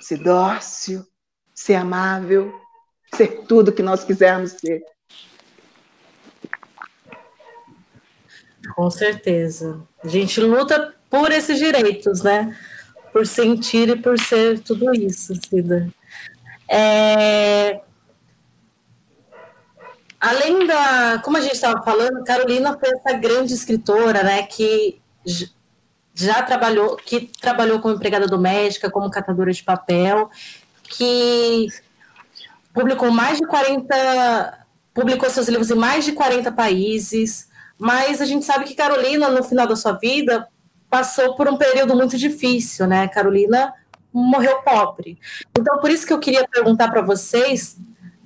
ser 0.00 0.18
dócil, 0.18 1.04
ser 1.54 1.74
amável, 1.74 2.52
ser 3.14 3.42
tudo 3.46 3.72
que 3.72 3.82
nós 3.82 4.04
quisermos 4.04 4.52
ser. 4.52 4.82
Com 8.74 8.90
certeza. 8.90 9.82
A 10.02 10.08
gente 10.08 10.40
luta 10.40 10.94
por 11.10 11.30
esses 11.30 11.58
direitos, 11.58 12.22
né? 12.22 12.56
Por 13.12 13.26
sentir 13.26 13.90
e 13.90 13.96
por 13.96 14.18
ser 14.18 14.60
tudo 14.60 14.94
isso, 14.94 15.34
Cida. 15.48 15.92
É... 16.68 17.82
Além 20.22 20.68
da, 20.68 21.18
como 21.24 21.36
a 21.36 21.40
gente 21.40 21.54
estava 21.54 21.82
falando, 21.82 22.22
Carolina 22.22 22.78
foi 22.78 22.90
essa 22.90 23.12
grande 23.18 23.52
escritora, 23.52 24.22
né, 24.22 24.44
que 24.44 25.02
já 26.14 26.40
trabalhou, 26.44 26.94
que 26.94 27.28
trabalhou 27.40 27.80
como 27.80 27.96
empregada 27.96 28.28
doméstica, 28.28 28.88
como 28.88 29.10
catadora 29.10 29.52
de 29.52 29.64
papel, 29.64 30.30
que 30.84 31.66
publicou 32.72 33.10
mais 33.10 33.38
de 33.38 33.46
40, 33.48 34.64
publicou 34.94 35.28
seus 35.28 35.48
livros 35.48 35.72
em 35.72 35.74
mais 35.74 36.04
de 36.04 36.12
40 36.12 36.52
países, 36.52 37.48
mas 37.76 38.20
a 38.20 38.24
gente 38.24 38.44
sabe 38.44 38.64
que 38.64 38.76
Carolina, 38.76 39.28
no 39.28 39.42
final 39.42 39.66
da 39.66 39.74
sua 39.74 39.94
vida, 39.94 40.46
passou 40.88 41.34
por 41.34 41.48
um 41.48 41.56
período 41.56 41.96
muito 41.96 42.16
difícil, 42.16 42.86
né? 42.86 43.08
Carolina 43.08 43.74
morreu 44.12 44.62
pobre. 44.62 45.18
Então, 45.58 45.80
por 45.80 45.90
isso 45.90 46.06
que 46.06 46.12
eu 46.12 46.20
queria 46.20 46.46
perguntar 46.46 46.92
para 46.92 47.02
vocês, 47.02 47.76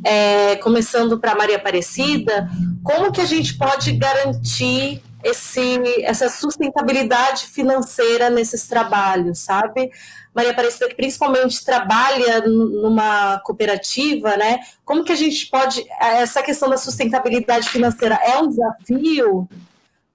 é, 0.06 0.54
começando 0.56 1.18
para 1.18 1.34
Maria 1.34 1.56
Aparecida, 1.56 2.48
como 2.84 3.10
que 3.10 3.20
a 3.20 3.24
gente 3.24 3.58
pode 3.58 3.90
garantir 3.92 5.02
esse, 5.24 5.80
essa 6.04 6.28
sustentabilidade 6.28 7.46
financeira 7.46 8.30
nesses 8.30 8.68
trabalhos, 8.68 9.40
sabe? 9.40 9.90
Maria 10.32 10.52
Aparecida, 10.52 10.88
que 10.88 10.94
principalmente 10.94 11.64
trabalha 11.64 12.40
numa 12.46 13.40
cooperativa, 13.40 14.36
né? 14.36 14.60
Como 14.84 15.02
que 15.02 15.10
a 15.10 15.16
gente 15.16 15.46
pode. 15.46 15.84
Essa 16.00 16.40
questão 16.40 16.70
da 16.70 16.76
sustentabilidade 16.76 17.68
financeira 17.68 18.14
é 18.22 18.38
um 18.38 18.48
desafio 18.48 19.48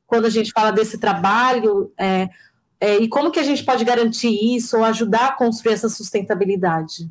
quando 0.08 0.26
a 0.26 0.30
gente 0.30 0.54
fala 0.54 0.72
desse 0.72 0.98
trabalho? 1.00 1.92
É, 1.98 2.30
é, 2.80 2.98
e 2.98 3.10
como 3.10 3.32
que 3.32 3.40
a 3.42 3.44
gente 3.44 3.66
pode 3.66 3.84
garantir 3.84 4.56
isso 4.56 4.78
ou 4.78 4.86
ajudar 4.86 5.26
a 5.26 5.32
construir 5.34 5.74
essa 5.74 5.90
sustentabilidade? 5.90 7.10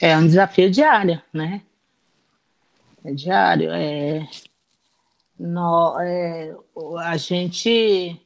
É 0.00 0.16
um 0.16 0.26
desafio 0.26 0.70
diário, 0.70 1.22
né? 1.32 1.62
É 3.02 3.12
diário. 3.12 3.70
É, 3.70 4.28
no, 5.38 5.98
é, 6.00 6.54
a 7.00 7.16
gente 7.16 8.20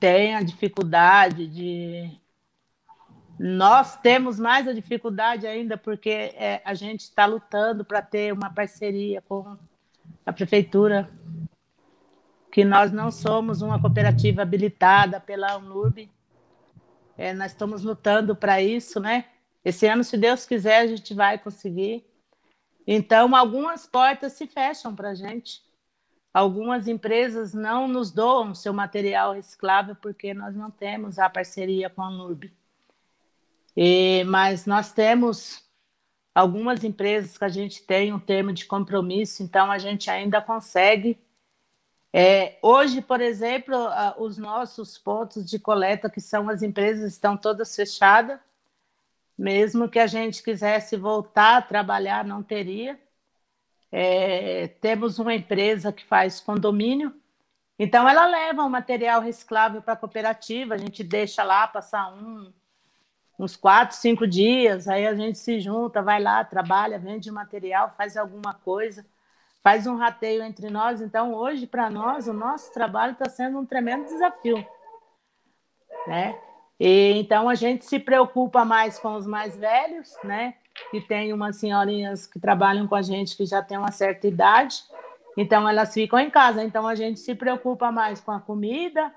tem 0.00 0.34
a 0.34 0.42
dificuldade 0.42 1.46
de. 1.46 2.10
Nós 3.38 3.96
temos 3.98 4.40
mais 4.40 4.66
a 4.66 4.72
dificuldade 4.72 5.46
ainda 5.46 5.76
porque 5.76 6.10
é, 6.10 6.62
a 6.64 6.74
gente 6.74 7.00
está 7.00 7.26
lutando 7.26 7.84
para 7.84 8.02
ter 8.02 8.32
uma 8.32 8.50
parceria 8.50 9.22
com 9.22 9.56
a 10.24 10.32
prefeitura, 10.32 11.08
que 12.50 12.64
nós 12.64 12.90
não 12.90 13.12
somos 13.12 13.62
uma 13.62 13.80
cooperativa 13.80 14.42
habilitada 14.42 15.20
pela 15.20 15.56
UNURB. 15.58 16.10
É, 17.16 17.32
nós 17.34 17.52
estamos 17.52 17.82
lutando 17.82 18.34
para 18.34 18.60
isso, 18.60 18.98
né? 18.98 19.26
Esse 19.66 19.84
ano, 19.88 20.04
se 20.04 20.16
Deus 20.16 20.46
quiser, 20.46 20.78
a 20.78 20.86
gente 20.86 21.12
vai 21.12 21.36
conseguir. 21.36 22.06
Então, 22.86 23.34
algumas 23.34 23.84
portas 23.84 24.34
se 24.34 24.46
fecham 24.46 24.94
para 24.94 25.10
a 25.10 25.14
gente. 25.16 25.60
Algumas 26.32 26.86
empresas 26.86 27.52
não 27.52 27.88
nos 27.88 28.12
doam 28.12 28.54
seu 28.54 28.72
material 28.72 29.32
reciclável 29.32 29.96
porque 29.96 30.32
nós 30.32 30.54
não 30.54 30.70
temos 30.70 31.18
a 31.18 31.28
parceria 31.28 31.90
com 31.90 32.00
a 32.00 32.08
NURB. 32.08 32.52
E, 33.76 34.22
mas 34.28 34.66
nós 34.66 34.92
temos 34.92 35.64
algumas 36.32 36.84
empresas 36.84 37.36
que 37.36 37.44
a 37.44 37.48
gente 37.48 37.82
tem 37.82 38.12
um 38.12 38.20
termo 38.20 38.52
de 38.52 38.66
compromisso, 38.66 39.42
então 39.42 39.72
a 39.72 39.78
gente 39.78 40.08
ainda 40.08 40.40
consegue. 40.40 41.18
É, 42.12 42.56
hoje, 42.62 43.02
por 43.02 43.20
exemplo, 43.20 43.74
os 44.16 44.38
nossos 44.38 44.96
pontos 44.96 45.44
de 45.44 45.58
coleta, 45.58 46.08
que 46.08 46.20
são 46.20 46.48
as 46.48 46.62
empresas, 46.62 47.14
estão 47.14 47.36
todas 47.36 47.74
fechadas. 47.74 48.45
Mesmo 49.38 49.88
que 49.88 49.98
a 49.98 50.06
gente 50.06 50.42
quisesse 50.42 50.96
voltar 50.96 51.58
a 51.58 51.62
trabalhar, 51.62 52.24
não 52.24 52.42
teria. 52.42 52.98
É, 53.92 54.68
temos 54.80 55.18
uma 55.18 55.34
empresa 55.34 55.92
que 55.92 56.04
faz 56.04 56.40
condomínio, 56.40 57.14
então 57.78 58.08
ela 58.08 58.26
leva 58.26 58.62
o 58.62 58.70
material 58.70 59.20
reciclável 59.20 59.82
para 59.82 59.92
a 59.92 59.96
cooperativa, 59.96 60.74
a 60.74 60.78
gente 60.78 61.04
deixa 61.04 61.42
lá 61.42 61.66
passar 61.68 62.12
um, 62.12 62.52
uns 63.38 63.54
quatro, 63.54 63.96
cinco 63.96 64.26
dias, 64.26 64.88
aí 64.88 65.06
a 65.06 65.14
gente 65.14 65.38
se 65.38 65.60
junta, 65.60 66.02
vai 66.02 66.20
lá, 66.20 66.42
trabalha, 66.42 66.98
vende 66.98 67.30
material, 67.30 67.94
faz 67.96 68.16
alguma 68.16 68.54
coisa, 68.54 69.06
faz 69.62 69.86
um 69.86 69.96
rateio 69.96 70.42
entre 70.42 70.70
nós. 70.70 71.00
Então, 71.02 71.34
hoje, 71.34 71.66
para 71.66 71.90
nós, 71.90 72.26
o 72.28 72.32
nosso 72.32 72.72
trabalho 72.72 73.12
está 73.12 73.28
sendo 73.28 73.58
um 73.58 73.66
tremendo 73.66 74.04
desafio. 74.04 74.66
Né? 76.06 76.38
E, 76.78 77.12
então 77.18 77.48
a 77.48 77.54
gente 77.54 77.84
se 77.84 77.98
preocupa 77.98 78.64
mais 78.64 78.98
com 78.98 79.14
os 79.14 79.26
mais 79.26 79.56
velhos, 79.56 80.14
né? 80.22 80.54
Que 80.90 81.00
tem 81.00 81.32
umas 81.32 81.56
senhorinhas 81.56 82.26
que 82.26 82.38
trabalham 82.38 82.86
com 82.86 82.94
a 82.94 83.02
gente 83.02 83.36
que 83.36 83.46
já 83.46 83.62
tem 83.62 83.78
uma 83.78 83.90
certa 83.90 84.26
idade, 84.26 84.82
então 85.36 85.68
elas 85.68 85.92
ficam 85.92 86.18
em 86.18 86.30
casa. 86.30 86.62
Então 86.62 86.86
a 86.86 86.94
gente 86.94 87.20
se 87.20 87.34
preocupa 87.34 87.90
mais 87.90 88.20
com 88.20 88.30
a 88.30 88.40
comida. 88.40 89.12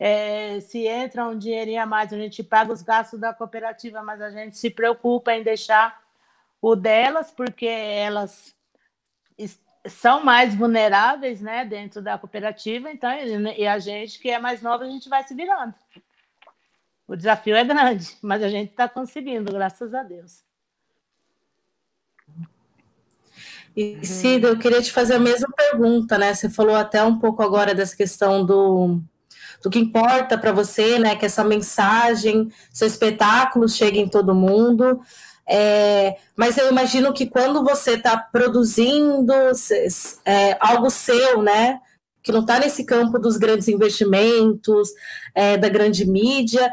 É, 0.00 0.60
se 0.60 0.86
entra 0.86 1.26
um 1.26 1.36
dinheirinho 1.36 1.82
a 1.82 1.86
mais, 1.86 2.12
a 2.12 2.16
gente 2.16 2.42
paga 2.44 2.72
os 2.72 2.82
gastos 2.82 3.18
da 3.18 3.34
cooperativa, 3.34 4.00
mas 4.02 4.20
a 4.20 4.30
gente 4.30 4.56
se 4.56 4.70
preocupa 4.70 5.32
em 5.32 5.42
deixar 5.42 6.00
o 6.62 6.76
delas, 6.76 7.32
porque 7.32 7.66
elas 7.66 8.54
são 9.86 10.24
mais 10.24 10.54
vulneráveis, 10.54 11.40
né, 11.40 11.64
dentro 11.64 12.02
da 12.02 12.18
cooperativa. 12.18 12.90
Então, 12.90 13.10
e 13.56 13.66
a 13.66 13.78
gente 13.78 14.18
que 14.18 14.30
é 14.30 14.38
mais 14.38 14.62
nova, 14.62 14.84
a 14.84 14.88
gente 14.88 15.08
vai 15.08 15.22
se 15.24 15.34
virando. 15.34 15.74
O 17.08 17.16
desafio 17.16 17.56
é 17.56 17.64
grande, 17.64 18.18
mas 18.20 18.42
a 18.42 18.48
gente 18.50 18.70
está 18.70 18.86
conseguindo, 18.86 19.50
graças 19.50 19.94
a 19.94 20.02
Deus. 20.02 20.44
E 23.74 24.04
Cida, 24.04 24.48
eu 24.48 24.58
queria 24.58 24.82
te 24.82 24.92
fazer 24.92 25.14
a 25.14 25.20
mesma 25.20 25.48
pergunta, 25.56 26.18
né? 26.18 26.34
Você 26.34 26.50
falou 26.50 26.74
até 26.74 27.02
um 27.02 27.18
pouco 27.18 27.42
agora 27.42 27.74
dessa 27.74 27.96
questão 27.96 28.44
do, 28.44 29.00
do 29.62 29.70
que 29.70 29.78
importa 29.78 30.36
para 30.36 30.52
você, 30.52 30.98
né? 30.98 31.16
Que 31.16 31.24
essa 31.24 31.42
mensagem, 31.42 32.52
seu 32.70 32.86
espetáculo 32.86 33.68
chegue 33.68 33.98
em 33.98 34.08
todo 34.08 34.34
mundo. 34.34 35.00
É, 35.48 36.18
mas 36.36 36.58
eu 36.58 36.68
imagino 36.68 37.14
que 37.14 37.24
quando 37.26 37.64
você 37.64 37.92
está 37.92 38.18
produzindo 38.18 39.32
é, 40.26 40.58
algo 40.60 40.90
seu, 40.90 41.40
né? 41.40 41.80
Que 42.22 42.32
não 42.32 42.40
está 42.40 42.58
nesse 42.58 42.84
campo 42.84 43.18
dos 43.18 43.38
grandes 43.38 43.68
investimentos, 43.68 44.90
é, 45.34 45.56
da 45.56 45.70
grande 45.70 46.04
mídia, 46.04 46.70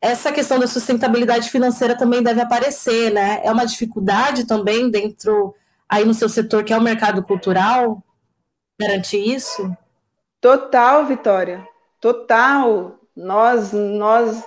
essa 0.00 0.30
questão 0.30 0.58
da 0.58 0.66
sustentabilidade 0.66 1.50
financeira 1.50 1.96
também 1.96 2.22
deve 2.22 2.40
aparecer, 2.40 3.12
né? 3.12 3.40
É 3.42 3.50
uma 3.50 3.66
dificuldade 3.66 4.46
também 4.46 4.90
dentro 4.90 5.54
aí 5.88 6.04
no 6.04 6.14
seu 6.14 6.28
setor, 6.28 6.64
que 6.64 6.72
é 6.72 6.78
o 6.78 6.82
mercado 6.82 7.22
cultural, 7.22 8.02
garantir 8.78 9.18
isso? 9.18 9.74
Total, 10.40 11.04
Vitória. 11.06 11.66
Total. 12.00 12.98
Nós, 13.16 13.72
nós 13.72 14.44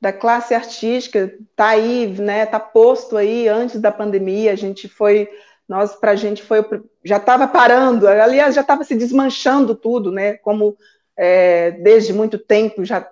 da 0.00 0.12
classe 0.12 0.54
artística, 0.54 1.32
tá 1.54 1.68
aí, 1.68 2.06
né? 2.18 2.46
Tá 2.46 2.58
posto 2.58 3.16
aí 3.16 3.48
antes 3.48 3.80
da 3.80 3.92
pandemia. 3.92 4.52
A 4.52 4.56
gente 4.56 4.88
foi, 4.88 5.28
nós 5.68 5.94
para 5.94 6.12
a 6.12 6.16
gente 6.16 6.42
foi, 6.42 6.64
já 7.04 7.18
estava 7.18 7.46
parando. 7.48 8.06
Aliás, 8.06 8.54
já 8.54 8.62
estava 8.62 8.84
se 8.84 8.94
desmanchando 8.94 9.74
tudo, 9.74 10.10
né? 10.10 10.34
Como 10.38 10.76
é, 11.16 11.72
desde 11.72 12.12
muito 12.12 12.38
tempo 12.38 12.84
já 12.84 13.08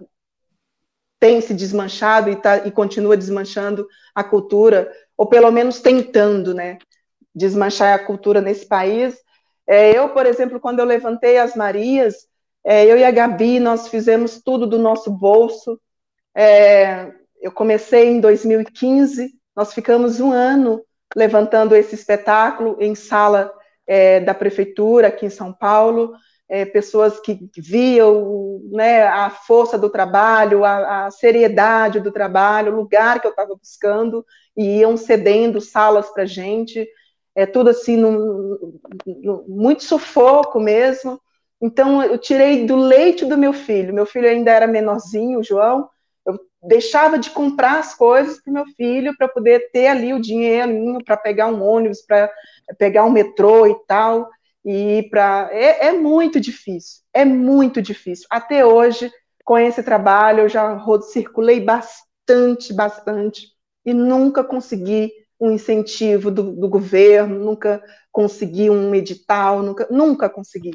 tem 1.20 1.40
se 1.42 1.52
desmanchado 1.52 2.30
e, 2.30 2.36
tá, 2.36 2.66
e 2.66 2.70
continua 2.70 3.16
desmanchando 3.16 3.86
a 4.14 4.24
cultura, 4.24 4.90
ou 5.16 5.26
pelo 5.26 5.50
menos 5.50 5.80
tentando, 5.80 6.54
né, 6.54 6.78
desmanchar 7.34 7.94
a 7.94 8.04
cultura 8.04 8.40
nesse 8.40 8.66
país. 8.66 9.14
É, 9.66 9.96
eu, 9.96 10.08
por 10.08 10.24
exemplo, 10.24 10.58
quando 10.58 10.80
eu 10.80 10.86
levantei 10.86 11.36
as 11.36 11.54
Marias, 11.54 12.26
é, 12.64 12.86
eu 12.86 12.96
e 12.96 13.04
a 13.04 13.10
Gabi, 13.10 13.60
nós 13.60 13.88
fizemos 13.88 14.42
tudo 14.42 14.66
do 14.66 14.78
nosso 14.78 15.10
bolso. 15.10 15.78
É, 16.34 17.12
eu 17.40 17.52
comecei 17.52 18.08
em 18.08 18.20
2015, 18.20 19.34
nós 19.54 19.74
ficamos 19.74 20.20
um 20.20 20.32
ano 20.32 20.82
levantando 21.14 21.76
esse 21.76 21.94
espetáculo 21.94 22.76
em 22.80 22.94
sala 22.94 23.52
é, 23.86 24.20
da 24.20 24.32
prefeitura 24.32 25.08
aqui 25.08 25.26
em 25.26 25.30
São 25.30 25.52
Paulo 25.52 26.14
é, 26.51 26.64
pessoas 26.64 27.20
que 27.20 27.48
viam 27.57 28.61
né, 28.72 29.05
a 29.05 29.30
força 29.30 29.78
do 29.78 29.88
trabalho, 29.88 30.64
a, 30.64 31.07
a 31.07 31.11
seriedade 31.12 32.01
do 32.01 32.11
trabalho, 32.11 32.72
o 32.72 32.76
lugar 32.76 33.20
que 33.20 33.26
eu 33.28 33.30
estava 33.30 33.55
buscando, 33.55 34.26
e 34.57 34.80
iam 34.80 34.96
cedendo 34.96 35.61
salas 35.61 36.11
para 36.11 36.26
gente, 36.26 36.88
é 37.36 37.46
tudo 37.46 37.70
assim, 37.70 37.96
num, 37.96 38.80
num, 39.07 39.44
muito 39.46 39.84
sufoco 39.84 40.59
mesmo. 40.59 41.20
Então, 41.62 42.03
eu 42.03 42.18
tirei 42.18 42.66
do 42.66 42.74
leite 42.74 43.24
do 43.24 43.38
meu 43.38 43.53
filho, 43.53 43.94
meu 43.94 44.05
filho 44.05 44.28
ainda 44.28 44.51
era 44.51 44.66
menorzinho, 44.66 45.38
o 45.38 45.44
João, 45.44 45.88
Eu 46.26 46.40
deixava 46.64 47.16
de 47.16 47.30
comprar 47.30 47.78
as 47.78 47.94
coisas 47.94 48.42
para 48.42 48.53
meu 48.53 48.66
filho 48.76 49.16
para 49.16 49.28
poder 49.28 49.70
ter 49.70 49.86
ali 49.86 50.12
o 50.12 50.20
dinheirinho 50.20 51.05
para 51.05 51.16
pegar 51.16 51.46
um 51.46 51.62
ônibus, 51.62 52.03
para 52.03 52.28
pegar 52.76 53.05
um 53.05 53.11
metrô 53.11 53.68
e 53.68 53.74
tal. 53.86 54.28
E 54.64 55.08
para 55.11 55.48
é, 55.52 55.86
é, 55.86 55.92
muito 55.92 56.38
difícil, 56.38 57.00
é 57.14 57.24
muito 57.24 57.80
difícil. 57.80 58.26
Até 58.30 58.64
hoje, 58.64 59.11
com 59.44 59.58
esse 59.58 59.82
trabalho, 59.82 60.40
eu 60.40 60.48
já 60.48 60.78
circulei 61.02 61.61
bastante, 61.61 62.72
bastante, 62.72 63.48
e 63.84 63.94
nunca 63.94 64.44
consegui 64.44 65.12
um 65.40 65.50
incentivo 65.50 66.30
do, 66.30 66.52
do 66.52 66.68
governo, 66.68 67.42
nunca 67.42 67.82
consegui 68.12 68.68
um 68.68 68.94
edital, 68.94 69.62
nunca, 69.62 69.88
nunca 69.90 70.28
consegui. 70.28 70.72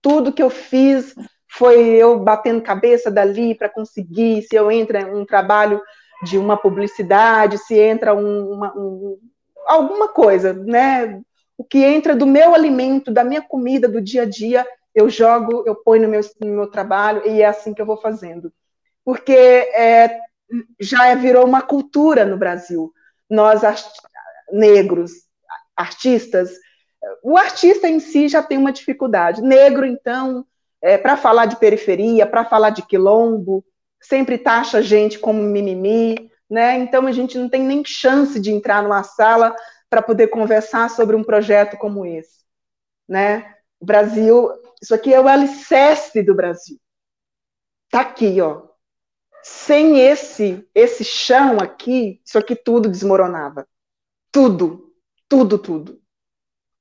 Tudo 0.00 0.32
que 0.32 0.42
eu 0.42 0.50
fiz 0.50 1.14
foi 1.50 1.80
eu 1.96 2.20
batendo 2.20 2.62
cabeça 2.62 3.10
dali 3.10 3.54
para 3.54 3.68
conseguir, 3.68 4.42
se 4.42 4.54
eu 4.54 4.70
entro 4.70 4.96
em 4.96 5.14
um 5.14 5.26
trabalho 5.26 5.82
de 6.22 6.38
uma 6.38 6.56
publicidade, 6.56 7.58
se 7.58 7.78
entra 7.78 8.14
um, 8.14 8.52
uma, 8.52 8.72
um, 8.76 9.18
alguma 9.66 10.08
coisa, 10.08 10.52
né? 10.52 11.20
O 11.58 11.64
que 11.64 11.84
entra 11.84 12.14
do 12.14 12.26
meu 12.26 12.54
alimento, 12.54 13.10
da 13.10 13.24
minha 13.24 13.42
comida, 13.42 13.88
do 13.88 14.00
dia 14.00 14.22
a 14.22 14.24
dia, 14.24 14.66
eu 14.94 15.10
jogo, 15.10 15.64
eu 15.66 15.74
ponho 15.74 16.02
no 16.04 16.08
meu, 16.08 16.20
no 16.40 16.46
meu 16.54 16.70
trabalho 16.70 17.26
e 17.26 17.42
é 17.42 17.46
assim 17.46 17.74
que 17.74 17.82
eu 17.82 17.86
vou 17.86 17.96
fazendo. 17.96 18.52
Porque 19.04 19.32
é, 19.32 20.20
já 20.80 21.14
virou 21.16 21.44
uma 21.44 21.60
cultura 21.60 22.24
no 22.24 22.36
Brasil. 22.38 22.92
Nós, 23.28 23.62
negros, 24.52 25.10
artistas, 25.76 26.50
o 27.22 27.36
artista 27.36 27.88
em 27.88 28.00
si 28.00 28.28
já 28.28 28.42
tem 28.42 28.58
uma 28.58 28.72
dificuldade. 28.72 29.42
Negro, 29.42 29.84
então, 29.84 30.44
é, 30.80 30.96
para 30.96 31.16
falar 31.16 31.46
de 31.46 31.56
periferia, 31.56 32.26
para 32.26 32.44
falar 32.44 32.70
de 32.70 32.82
quilombo, 32.82 33.64
sempre 34.00 34.38
taxa 34.38 34.78
a 34.78 34.82
gente 34.82 35.18
como 35.18 35.42
mimimi, 35.42 36.30
né? 36.48 36.78
Então 36.78 37.06
a 37.06 37.12
gente 37.12 37.36
não 37.36 37.48
tem 37.48 37.62
nem 37.62 37.84
chance 37.84 38.40
de 38.40 38.50
entrar 38.50 38.82
numa 38.82 39.02
sala 39.02 39.54
para 39.90 40.02
poder 40.02 40.28
conversar 40.28 40.90
sobre 40.90 41.16
um 41.16 41.24
projeto 41.24 41.76
como 41.76 42.04
esse, 42.04 42.44
né? 43.08 43.54
O 43.80 43.86
Brasil, 43.86 44.50
isso 44.82 44.94
aqui 44.94 45.14
é 45.14 45.20
o 45.20 45.28
alicerce 45.28 46.22
do 46.22 46.34
Brasil. 46.34 46.78
Tá 47.90 48.00
aqui, 48.00 48.40
ó. 48.40 48.66
Sem 49.42 50.00
esse 50.00 50.68
esse 50.74 51.04
chão 51.04 51.58
aqui, 51.58 52.20
isso 52.24 52.36
aqui 52.38 52.54
tudo 52.54 52.88
desmoronava. 52.88 53.66
Tudo, 54.30 54.92
tudo, 55.28 55.58
tudo. 55.58 56.00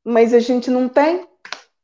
Mas 0.03 0.33
a 0.33 0.39
gente 0.39 0.69
não 0.69 0.89
tem, 0.89 1.27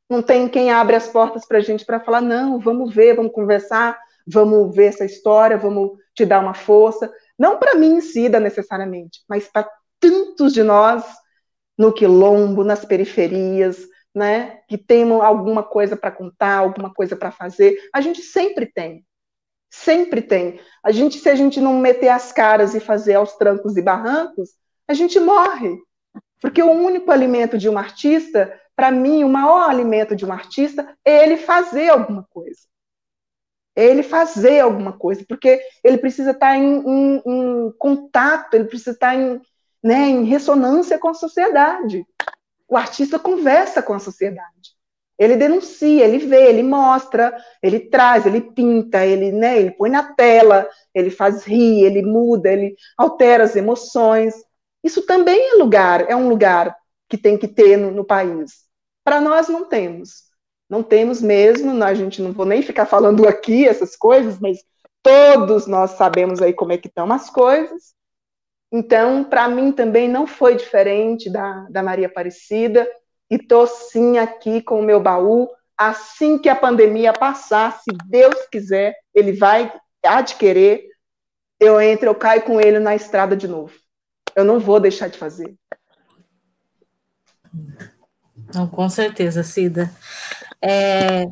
não 0.10 0.22
tem 0.22 0.50
quem 0.50 0.72
abre 0.72 0.96
as 0.96 1.08
portas 1.08 1.46
para 1.46 1.60
a 1.60 1.62
gente 1.62 1.86
para 1.86 2.00
falar, 2.00 2.22
não, 2.22 2.60
vamos 2.60 2.94
ver, 2.94 3.16
vamos 3.16 3.32
conversar, 3.32 4.00
vamos 4.28 4.76
ver 4.76 4.86
essa 4.86 5.06
história, 5.06 5.58
vamos 5.58 5.98
te 6.14 6.26
dar 6.26 6.40
uma 6.40 6.54
força. 6.54 7.12
Não 7.38 7.58
para 7.58 7.76
mim 7.76 7.96
em 7.96 8.02
si, 8.02 8.30
necessariamente, 8.30 9.22
mas 9.28 9.48
para 9.48 9.70
tantos 10.04 10.54
de 10.54 10.62
nós 10.62 11.06
no 11.78 11.93
quilombo, 11.93 12.64
nas 12.64 12.84
periferias, 12.84 13.88
né, 14.14 14.60
que 14.68 14.78
temos 14.78 15.22
alguma 15.22 15.64
coisa 15.64 15.95
para 15.95 16.12
contar, 16.12 16.58
alguma 16.58 16.93
coisa 16.93 17.16
para 17.16 17.32
fazer. 17.32 17.78
A 17.93 18.01
gente 18.01 18.22
sempre 18.22 18.66
tem. 18.66 19.06
Sempre 19.72 20.22
tem. 20.22 20.60
A 20.84 20.91
gente, 20.91 21.18
se 21.18 21.30
a 21.30 21.36
gente 21.36 21.62
não 21.62 21.80
meter 21.80 22.10
as 22.10 22.32
caras 22.34 22.76
e 22.76 22.80
fazer 22.80 23.16
aos 23.16 23.34
trancos 23.38 23.78
e 23.78 23.82
barrancos, 23.82 24.49
a 24.88 24.93
gente 24.93 25.20
morre. 25.20 25.78
Porque 26.39 26.62
o 26.62 26.70
único 26.70 27.10
alimento 27.10 27.58
de 27.58 27.70
um 27.70 27.78
artista 27.78 28.60
para 28.76 28.91
mim, 28.91 29.24
o 29.24 29.30
maior 29.30 29.70
alimento 29.70 30.16
de 30.16 30.26
um 30.26 30.34
artista 30.34 30.95
é 31.06 31.24
ele 31.24 31.38
fazer 31.38 31.89
alguma 31.89 32.28
coisa. 32.30 32.62
É 33.76 33.86
ele 33.86 34.04
fazer 34.04 34.60
alguma 34.60 34.93
coisa, 34.93 35.26
porque 35.28 35.60
ele 35.84 35.97
precisa 35.97 36.32
estar 36.32 36.56
em, 36.56 36.84
em, 36.86 37.22
em 37.26 37.72
contato, 37.80 38.54
ele 38.54 38.66
precisa 38.66 38.91
estar 38.91 39.16
em, 39.16 39.41
né, 39.84 40.10
em 40.10 40.24
ressonância 40.24 40.98
com 40.98 41.10
a 41.10 41.14
sociedade. 41.14 42.06
O 42.68 42.78
artista 42.78 43.20
conversa 43.20 43.84
com 43.84 43.94
a 43.94 44.00
sociedade. 44.00 44.74
Ele 45.20 45.36
denuncia, 45.36 46.06
ele 46.06 46.18
vê, 46.18 46.50
ele 46.50 46.64
mostra, 46.64 47.36
ele 47.62 47.80
traz, 47.80 48.26
ele 48.26 48.42
pinta, 48.42 49.06
ele, 49.06 49.32
né, 49.32 49.60
ele 49.60 49.72
põe 49.72 49.90
na 49.90 50.14
tela, 50.14 50.68
ele 50.94 51.12
faz 51.12 51.44
rir, 51.44 51.84
ele 51.84 52.02
muda, 52.02 52.52
ele 52.52 52.76
altera 52.98 53.44
as 53.44 53.56
emoções. 53.56 54.34
Isso 54.84 55.06
também 55.06 55.52
é 55.52 55.56
lugar, 55.56 56.10
é 56.10 56.16
um 56.16 56.30
lugar 56.30 56.76
que 57.08 57.18
tem 57.18 57.38
que 57.38 57.48
ter 57.48 57.78
no, 57.78 57.92
no 57.92 58.04
país. 58.04 58.64
Para 59.04 59.22
nós 59.22 59.48
não 59.48 59.66
temos. 59.66 60.24
Não 60.70 60.82
temos 60.82 61.22
mesmo, 61.22 61.84
a 61.84 61.94
gente 61.94 62.22
não 62.22 62.32
vou 62.32 62.46
nem 62.46 62.64
ficar 62.64 62.88
falando 62.88 63.28
aqui 63.28 63.68
essas 63.68 63.96
coisas, 63.96 64.40
mas 64.40 64.64
todos 65.04 65.68
nós 65.68 65.92
sabemos 65.92 66.42
aí 66.42 66.54
como 66.54 66.72
é 66.72 66.78
que 66.78 66.88
estão 66.88 67.12
as 67.12 67.30
coisas. 67.30 67.94
Então, 68.74 69.24
para 69.24 69.48
mim 69.48 69.72
também 69.72 70.10
não 70.10 70.26
foi 70.26 70.56
diferente 70.56 71.30
da, 71.30 71.68
da 71.70 71.84
Maria 71.84 72.08
Aparecida, 72.08 72.90
e 73.30 73.36
estou 73.36 73.68
sim 73.68 74.18
aqui 74.18 74.64
com 74.64 74.80
o 74.80 74.84
meu 74.84 75.00
baú. 75.00 75.48
Assim 75.78 76.40
que 76.40 76.50
a 76.50 76.56
pandemia 76.56 77.14
passar, 77.14 77.80
se 77.80 77.96
Deus 78.08 78.48
quiser, 78.52 78.96
ele 79.14 79.34
vai 79.34 79.72
adquirir, 80.04 80.86
eu 81.60 81.80
entro, 81.80 82.08
eu 82.08 82.16
caio 82.16 82.42
com 82.42 82.60
ele 82.60 82.80
na 82.80 82.96
estrada 82.96 83.36
de 83.38 83.48
novo. 83.48 83.74
Eu 84.36 84.44
não 84.44 84.60
vou 84.60 84.80
deixar 84.80 85.08
de 85.08 85.20
fazer. 85.20 85.56
Não, 88.54 88.68
com 88.68 88.90
certeza, 88.90 89.44
Cida. 89.44 89.92
É, 90.60 91.26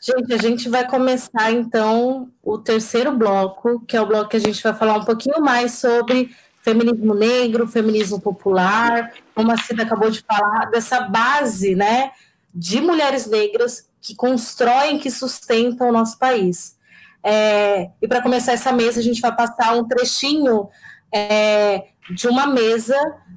gente, 0.00 0.32
a 0.32 0.36
gente 0.36 0.68
vai 0.68 0.88
começar 0.88 1.52
então 1.52 2.30
o 2.42 2.58
terceiro 2.58 3.16
bloco, 3.16 3.84
que 3.86 3.96
é 3.96 4.00
o 4.00 4.06
bloco 4.06 4.30
que 4.30 4.36
a 4.36 4.40
gente 4.40 4.62
vai 4.62 4.74
falar 4.74 4.96
um 4.96 5.04
pouquinho 5.04 5.40
mais 5.40 5.74
sobre 5.74 6.34
feminismo 6.68 7.14
negro, 7.14 7.66
feminismo 7.66 8.20
popular, 8.20 9.12
como 9.34 9.50
a 9.50 9.56
Cida 9.56 9.84
acabou 9.84 10.10
de 10.10 10.20
falar, 10.20 10.66
dessa 10.66 11.00
base, 11.00 11.74
né, 11.74 12.10
de 12.54 12.80
mulheres 12.80 13.26
negras 13.26 13.88
que 14.00 14.14
constroem, 14.14 14.98
que 14.98 15.10
sustentam 15.10 15.88
o 15.88 15.92
nosso 15.92 16.18
país. 16.18 16.76
É, 17.24 17.90
e 18.00 18.06
para 18.06 18.22
começar 18.22 18.52
essa 18.52 18.72
mesa, 18.72 19.00
a 19.00 19.02
gente 19.02 19.20
vai 19.20 19.34
passar 19.34 19.76
um 19.76 19.84
trechinho 19.84 20.68
é, 21.12 21.86
de 22.10 22.28
uma 22.28 22.46
mesa 22.46 22.96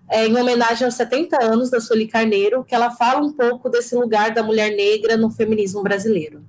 é, 0.10 0.28
em 0.28 0.36
homenagem 0.36 0.86
aos 0.86 0.96
70 0.96 1.42
anos 1.42 1.70
da 1.70 1.80
Sueli 1.80 2.08
Carneiro, 2.08 2.64
que 2.66 2.76
ela 2.76 2.92
fala 2.92 3.22
um 3.22 3.32
pouco 3.32 3.70
desse 3.70 3.96
lugar 3.96 4.32
da 4.32 4.44
mulher 4.44 4.76
negra 4.76 5.16
no 5.16 5.30
feminismo 5.30 5.82
brasileiro. 5.82 6.44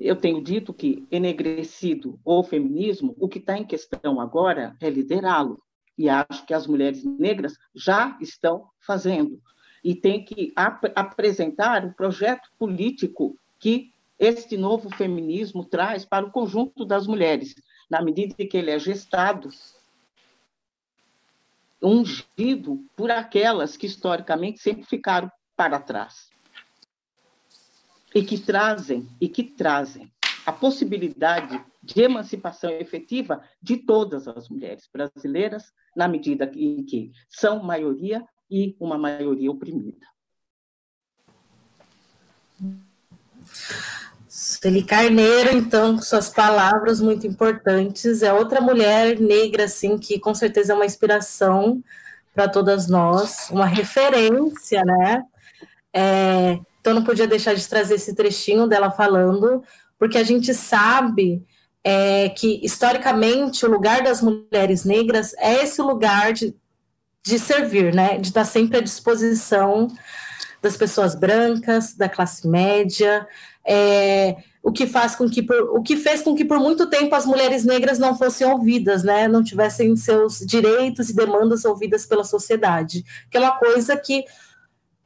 Eu 0.00 0.16
tenho 0.16 0.42
dito 0.42 0.74
que 0.74 1.06
enegrecido 1.10 2.18
ou 2.24 2.42
feminismo, 2.42 3.14
o 3.18 3.28
que 3.28 3.38
está 3.38 3.56
em 3.56 3.64
questão 3.64 4.20
agora 4.20 4.74
é 4.80 4.90
liderá-lo. 4.90 5.60
E 5.98 6.08
acho 6.08 6.44
que 6.46 6.54
as 6.54 6.66
mulheres 6.66 7.04
negras 7.04 7.56
já 7.74 8.16
estão 8.20 8.68
fazendo. 8.80 9.40
E 9.82 9.94
tem 9.94 10.24
que 10.24 10.52
ap 10.56 10.84
apresentar 10.94 11.84
o 11.84 11.94
projeto 11.94 12.50
político 12.58 13.38
que 13.58 13.92
este 14.18 14.56
novo 14.56 14.90
feminismo 14.90 15.64
traz 15.64 16.04
para 16.04 16.26
o 16.26 16.30
conjunto 16.30 16.84
das 16.84 17.06
mulheres, 17.06 17.54
na 17.88 18.02
medida 18.02 18.34
em 18.38 18.48
que 18.48 18.56
ele 18.56 18.70
é 18.70 18.78
gestado 18.78 19.50
ungido 21.82 22.84
por 22.96 23.10
aquelas 23.10 23.76
que 23.76 23.86
historicamente 23.86 24.60
sempre 24.60 24.84
ficaram 24.84 25.30
para 25.54 25.78
trás. 25.78 26.30
E 28.14 28.22
que 28.22 28.38
trazem, 28.38 29.08
e 29.20 29.28
que 29.28 29.44
trazem 29.44 30.10
a 30.46 30.52
possibilidade 30.52 31.62
de 31.82 32.02
emancipação 32.02 32.70
efetiva 32.70 33.42
de 33.60 33.76
todas 33.76 34.26
as 34.26 34.48
mulheres 34.48 34.88
brasileiras, 34.90 35.72
na 35.96 36.06
medida 36.06 36.50
em 36.54 36.84
que 36.84 37.10
são 37.28 37.62
maioria 37.62 38.22
e 38.50 38.76
uma 38.78 38.98
maioria 38.98 39.50
oprimida. 39.50 40.06
Sueli 44.28 44.82
Carneiro, 44.82 45.56
então, 45.56 46.00
suas 46.00 46.28
palavras 46.28 47.00
muito 47.00 47.26
importantes. 47.26 48.22
É 48.22 48.32
outra 48.32 48.60
mulher 48.60 49.18
negra, 49.18 49.64
assim, 49.64 49.96
que 49.98 50.18
com 50.18 50.34
certeza 50.34 50.72
é 50.72 50.76
uma 50.76 50.86
inspiração 50.86 51.82
para 52.34 52.48
todas 52.48 52.86
nós, 52.86 53.48
uma 53.50 53.64
referência, 53.64 54.84
né? 54.84 55.24
É, 55.92 56.58
então, 56.78 56.92
não 56.92 57.02
podia 57.02 57.26
deixar 57.26 57.54
de 57.54 57.66
trazer 57.66 57.94
esse 57.94 58.14
trechinho 58.14 58.66
dela 58.66 58.90
falando, 58.90 59.64
porque 59.98 60.18
a 60.18 60.22
gente 60.22 60.52
sabe 60.52 61.42
é, 61.88 62.30
que, 62.30 62.58
historicamente, 62.64 63.64
o 63.64 63.70
lugar 63.70 64.02
das 64.02 64.20
mulheres 64.20 64.84
negras 64.84 65.32
é 65.38 65.62
esse 65.62 65.80
lugar 65.80 66.32
de, 66.32 66.52
de 67.24 67.38
servir, 67.38 67.94
né? 67.94 68.18
De 68.18 68.26
estar 68.26 68.44
sempre 68.44 68.78
à 68.78 68.80
disposição 68.80 69.86
das 70.60 70.76
pessoas 70.76 71.14
brancas, 71.14 71.94
da 71.94 72.08
classe 72.08 72.48
média, 72.48 73.24
é, 73.64 74.34
o 74.64 74.72
que 74.72 74.84
faz 74.84 75.14
com 75.14 75.30
que 75.30 75.40
por, 75.40 75.76
o 75.76 75.80
que 75.80 75.96
fez 75.96 76.22
com 76.22 76.34
que 76.34 76.44
por 76.44 76.58
muito 76.58 76.90
tempo 76.90 77.14
as 77.14 77.24
mulheres 77.24 77.64
negras 77.64 78.00
não 78.00 78.18
fossem 78.18 78.44
ouvidas, 78.48 79.04
né, 79.04 79.28
não 79.28 79.44
tivessem 79.44 79.94
seus 79.94 80.40
direitos 80.40 81.08
e 81.08 81.14
demandas 81.14 81.64
ouvidas 81.64 82.04
pela 82.04 82.24
sociedade, 82.24 83.04
que 83.30 83.36
é 83.36 83.40
uma 83.40 83.56
coisa 83.58 83.96
que 83.96 84.24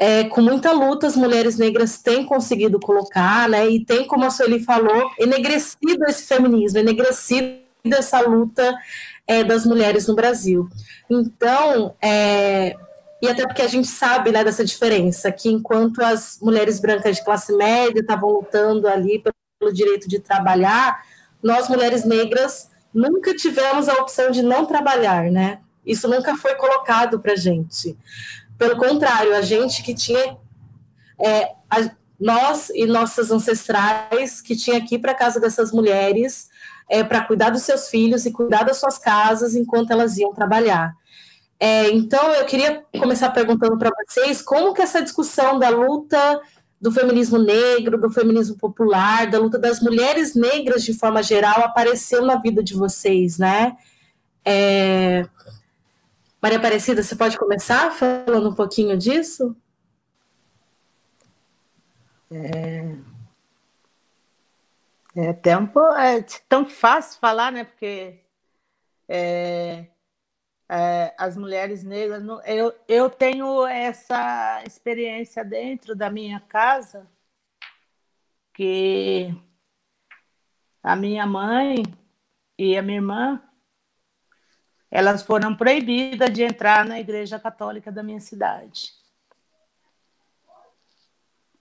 é, 0.01 0.25
com 0.25 0.41
muita 0.41 0.73
luta 0.73 1.07
as 1.07 1.15
mulheres 1.15 1.59
negras 1.59 1.99
têm 1.99 2.25
conseguido 2.25 2.81
colocar, 2.81 3.47
né, 3.51 3.69
e 3.69 3.85
tem, 3.85 4.07
como 4.07 4.25
a 4.25 4.31
Sueli 4.31 4.65
falou, 4.65 5.11
enegrecido 5.19 6.07
esse 6.09 6.23
feminismo, 6.23 6.79
enegrecido 6.79 7.59
dessa 7.85 8.19
luta 8.21 8.75
é, 9.27 9.45
das 9.45 9.67
mulheres 9.67 10.07
no 10.07 10.15
Brasil. 10.15 10.67
Então, 11.09 11.95
é, 12.01 12.75
e 13.21 13.29
até 13.29 13.47
porque 13.47 13.61
a 13.61 13.69
gente 13.69 13.89
sabe 13.89 14.33
né, 14.33 14.43
dessa 14.43 14.65
diferença, 14.65 15.31
que 15.31 15.51
enquanto 15.51 16.03
as 16.03 16.39
mulheres 16.41 16.81
brancas 16.81 17.17
de 17.17 17.25
classe 17.25 17.55
média 17.55 18.01
estavam 18.01 18.31
lutando 18.31 18.89
ali 18.89 19.23
pelo 19.23 19.71
direito 19.71 20.09
de 20.09 20.19
trabalhar, 20.19 21.05
nós, 21.43 21.69
mulheres 21.69 22.07
negras, 22.07 22.71
nunca 22.95 23.35
tivemos 23.35 23.87
a 23.87 23.95
opção 23.95 24.31
de 24.31 24.41
não 24.41 24.65
trabalhar, 24.65 25.31
né? 25.31 25.59
Isso 25.85 26.09
nunca 26.09 26.37
foi 26.37 26.55
colocado 26.55 27.21
para 27.21 27.37
gente. 27.37 27.97
Pelo 28.61 28.77
contrário, 28.77 29.35
a 29.35 29.41
gente 29.41 29.83
que 29.83 29.95
tinha. 29.95 30.37
É, 31.19 31.55
a, 31.71 31.91
nós 32.21 32.69
e 32.75 32.85
nossas 32.85 33.31
ancestrais 33.31 34.43
que 34.43 34.55
tinha 34.55 34.77
aqui 34.77 34.99
para 34.99 35.15
casa 35.15 35.41
dessas 35.41 35.73
mulheres 35.73 36.51
é, 36.87 37.03
para 37.03 37.25
cuidar 37.25 37.49
dos 37.49 37.63
seus 37.63 37.89
filhos 37.89 38.27
e 38.27 38.31
cuidar 38.31 38.63
das 38.63 38.77
suas 38.77 38.99
casas 38.99 39.55
enquanto 39.55 39.91
elas 39.91 40.19
iam 40.19 40.35
trabalhar. 40.35 40.93
É, 41.59 41.91
então, 41.91 42.35
eu 42.35 42.45
queria 42.45 42.85
começar 42.99 43.31
perguntando 43.31 43.79
para 43.79 43.91
vocês 44.05 44.43
como 44.43 44.75
que 44.75 44.83
essa 44.83 45.01
discussão 45.01 45.59
da 45.59 45.71
luta 45.71 46.39
do 46.79 46.93
feminismo 46.93 47.39
negro, 47.39 47.99
do 47.99 48.11
feminismo 48.11 48.59
popular, 48.59 49.31
da 49.31 49.39
luta 49.39 49.59
das 49.59 49.81
mulheres 49.81 50.35
negras 50.35 50.85
de 50.85 50.93
forma 50.93 51.23
geral 51.23 51.65
apareceu 51.65 52.27
na 52.27 52.37
vida 52.37 52.63
de 52.63 52.75
vocês, 52.75 53.39
né? 53.39 53.75
É... 54.45 55.27
Maria 56.43 56.57
Aparecida, 56.57 57.03
você 57.03 57.15
pode 57.15 57.39
começar 57.39 57.91
falando 57.91 58.49
um 58.49 58.55
pouquinho 58.55 58.97
disso? 58.97 59.55
É, 62.33 62.97
é 65.17 65.33
tempo, 65.35 65.79
é 65.97 66.23
tão 66.49 66.65
fácil 66.65 67.21
falar, 67.21 67.53
né? 67.53 67.65
Porque 67.65 68.25
é, 69.07 69.87
é, 70.67 71.15
as 71.19 71.37
mulheres 71.37 71.85
negras, 71.85 72.25
eu, 72.47 72.75
eu 72.89 73.11
tenho 73.11 73.67
essa 73.67 74.63
experiência 74.67 75.45
dentro 75.45 75.95
da 75.95 76.09
minha 76.09 76.41
casa, 76.41 77.07
que 78.55 79.35
a 80.83 80.97
minha 80.97 81.27
mãe 81.27 81.83
e 82.57 82.79
a 82.79 82.83
minha 82.83 82.97
irmã 82.97 83.50
elas 84.91 85.23
foram 85.23 85.55
proibidas 85.55 86.31
de 86.33 86.43
entrar 86.43 86.85
na 86.85 86.99
igreja 86.99 87.39
católica 87.39 87.93
da 87.93 88.03
minha 88.03 88.21
cidade. 88.21 88.93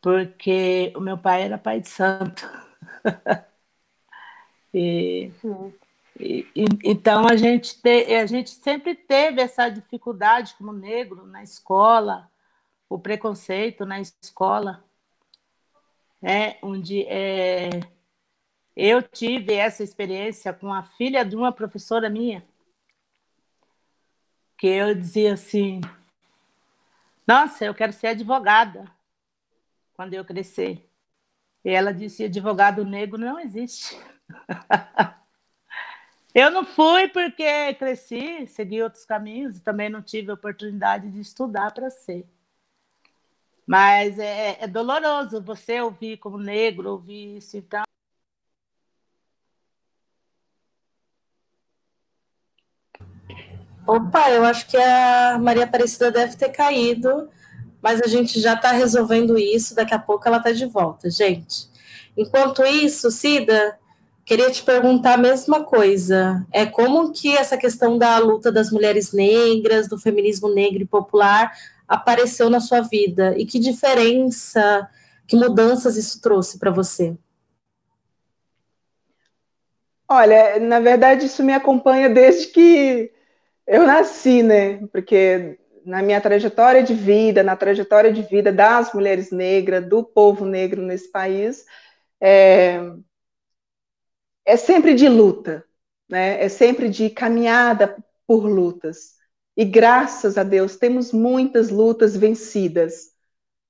Porque 0.01 0.91
o 0.95 0.99
meu 0.99 1.17
pai 1.17 1.43
era 1.43 1.57
pai 1.57 1.81
de 1.81 1.89
santo. 1.89 2.49
e, 4.73 5.31
e, 6.19 6.47
então 6.83 7.27
a 7.27 7.35
gente, 7.35 7.79
te, 7.79 8.15
a 8.15 8.25
gente 8.25 8.49
sempre 8.49 8.95
teve 8.95 9.41
essa 9.41 9.69
dificuldade 9.69 10.55
como 10.57 10.73
negro 10.73 11.25
na 11.25 11.43
escola, 11.43 12.29
o 12.89 12.97
preconceito 12.97 13.85
na 13.85 13.99
escola, 13.99 14.83
né, 16.21 16.57
onde 16.61 17.03
é, 17.03 17.69
eu 18.75 19.01
tive 19.03 19.53
essa 19.53 19.83
experiência 19.83 20.51
com 20.51 20.73
a 20.73 20.83
filha 20.83 21.23
de 21.23 21.35
uma 21.35 21.51
professora 21.51 22.09
minha, 22.09 22.43
que 24.59 24.67
eu 24.67 24.93
dizia 24.93 25.33
assim: 25.33 25.79
Nossa, 27.25 27.65
eu 27.65 27.73
quero 27.73 27.93
ser 27.93 28.07
advogada 28.07 28.85
quando 29.93 30.13
eu 30.13 30.25
crescer. 30.25 30.85
E 31.63 31.69
ela 31.69 31.93
disse: 31.93 32.25
advogado 32.25 32.85
negro 32.85 33.17
não 33.17 33.39
existe. 33.39 33.97
eu 36.35 36.51
não 36.51 36.65
fui 36.65 37.07
porque 37.07 37.73
cresci, 37.75 38.45
segui 38.47 38.83
outros 38.83 39.05
caminhos 39.05 39.57
e 39.57 39.61
também 39.61 39.89
não 39.89 40.01
tive 40.01 40.31
oportunidade 40.31 41.09
de 41.09 41.21
estudar 41.21 41.73
para 41.73 41.89
ser. 41.89 42.27
Mas 43.65 44.19
é, 44.19 44.57
é, 44.63 44.67
doloroso 44.67 45.41
você 45.41 45.79
ouvir 45.79 46.17
como 46.17 46.37
negro, 46.37 46.89
ouvir 46.89 47.37
isso. 47.37 47.55
Então, 47.55 47.83
Opa, 53.89 54.29
eu 54.29 54.45
acho 54.45 54.67
que 54.67 54.77
a 54.77 55.39
Maria 55.41 55.63
Aparecida 55.63 56.11
deve 56.11 56.37
ter 56.37 56.49
caído, 56.49 57.27
mas 57.81 57.99
a 57.99 58.05
gente 58.05 58.39
já 58.39 58.53
está 58.53 58.71
resolvendo 58.71 59.35
isso. 59.35 59.73
Daqui 59.73 59.95
a 59.95 59.97
pouco 59.97 60.27
ela 60.27 60.37
está 60.37 60.51
de 60.51 60.67
volta, 60.67 61.09
gente. 61.09 61.67
Enquanto 62.15 62.63
isso, 62.63 63.09
Cida, 63.09 63.79
queria 64.23 64.51
te 64.51 64.61
perguntar 64.61 65.15
a 65.15 65.17
mesma 65.17 65.63
coisa. 65.63 66.45
É 66.51 66.67
como 66.67 67.11
que 67.11 67.35
essa 67.35 67.57
questão 67.57 67.97
da 67.97 68.19
luta 68.19 68.51
das 68.51 68.69
mulheres 68.69 69.11
negras, 69.11 69.87
do 69.87 69.97
feminismo 69.97 70.53
negro 70.53 70.83
e 70.83 70.85
popular 70.85 71.51
apareceu 71.87 72.47
na 72.47 72.59
sua 72.59 72.81
vida 72.81 73.35
e 73.39 73.43
que 73.43 73.57
diferença, 73.57 74.87
que 75.27 75.35
mudanças 75.35 75.97
isso 75.97 76.21
trouxe 76.21 76.59
para 76.59 76.69
você? 76.69 77.17
Olha, 80.07 80.59
na 80.59 80.79
verdade, 80.79 81.25
isso 81.25 81.43
me 81.43 81.53
acompanha 81.53 82.07
desde 82.07 82.49
que 82.49 83.17
eu 83.69 83.85
nasci, 83.85 84.41
né? 84.41 84.85
Porque 84.87 85.59
na 85.85 86.01
minha 86.01 86.19
trajetória 86.19 86.81
de 86.83 86.93
vida, 86.93 87.43
na 87.43 87.55
trajetória 87.55 88.11
de 88.11 88.23
vida 88.23 88.51
das 88.51 88.91
mulheres 88.93 89.31
negras, 89.31 89.87
do 89.87 90.03
povo 90.03 90.43
negro 90.43 90.81
nesse 90.81 91.11
país, 91.11 91.65
é, 92.19 92.81
é 94.43 94.57
sempre 94.57 94.95
de 94.95 95.07
luta, 95.07 95.63
né? 96.09 96.43
É 96.43 96.49
sempre 96.49 96.89
de 96.89 97.11
caminhada 97.11 97.95
por 98.25 98.45
lutas. 98.47 99.13
E 99.55 99.63
graças 99.63 100.37
a 100.37 100.43
Deus 100.43 100.75
temos 100.75 101.11
muitas 101.13 101.69
lutas 101.69 102.17
vencidas. 102.17 103.11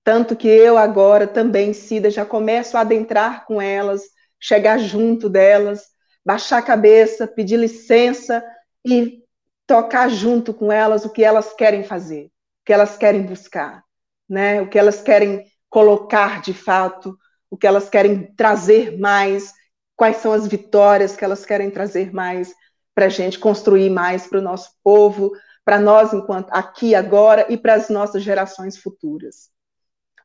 Tanto 0.04 0.36
que 0.36 0.48
eu 0.48 0.78
agora 0.78 1.28
também, 1.28 1.74
Cida, 1.74 2.10
já 2.10 2.26
começo 2.26 2.78
a 2.78 2.82
adentrar 2.82 3.46
com 3.46 3.62
elas, 3.62 4.04
chegar 4.40 4.78
junto 4.78 5.30
delas, 5.30 5.90
baixar 6.26 6.60
a 6.60 6.62
cabeça, 6.62 7.28
pedir 7.28 7.58
licença 7.58 8.42
e 8.86 9.24
tocar 9.70 10.10
junto 10.10 10.52
com 10.52 10.72
elas 10.72 11.06
o 11.06 11.12
que 11.12 11.24
elas 11.24 11.54
querem 11.54 11.84
fazer, 11.84 12.26
o 12.26 12.66
que 12.66 12.74
elas 12.74 12.98
querem 12.98 13.22
buscar, 13.22 13.84
né? 14.28 14.60
O 14.64 14.68
que 14.68 14.80
elas 14.80 15.00
querem 15.00 15.46
colocar 15.70 16.42
de 16.42 16.56
fato, 16.56 17.16
o 17.52 17.56
que 17.56 17.68
elas 17.68 17.88
querem 17.88 18.34
trazer 18.36 18.98
mais, 18.98 19.54
quais 19.96 20.18
são 20.18 20.34
as 20.34 20.48
vitórias 20.48 21.16
que 21.16 21.24
elas 21.24 21.46
querem 21.46 21.70
trazer 21.70 22.12
mais 22.12 22.52
para 22.96 23.06
a 23.06 23.10
gente 23.10 23.38
construir 23.38 23.92
mais 23.92 24.26
para 24.26 24.40
o 24.40 24.42
nosso 24.42 24.72
povo, 24.84 25.34
para 25.64 25.80
nós 25.80 26.14
enquanto 26.14 26.50
aqui 26.50 26.96
agora 26.96 27.46
e 27.48 27.56
para 27.56 27.76
as 27.76 27.90
nossas 27.90 28.24
gerações 28.24 28.76
futuras. 28.76 29.52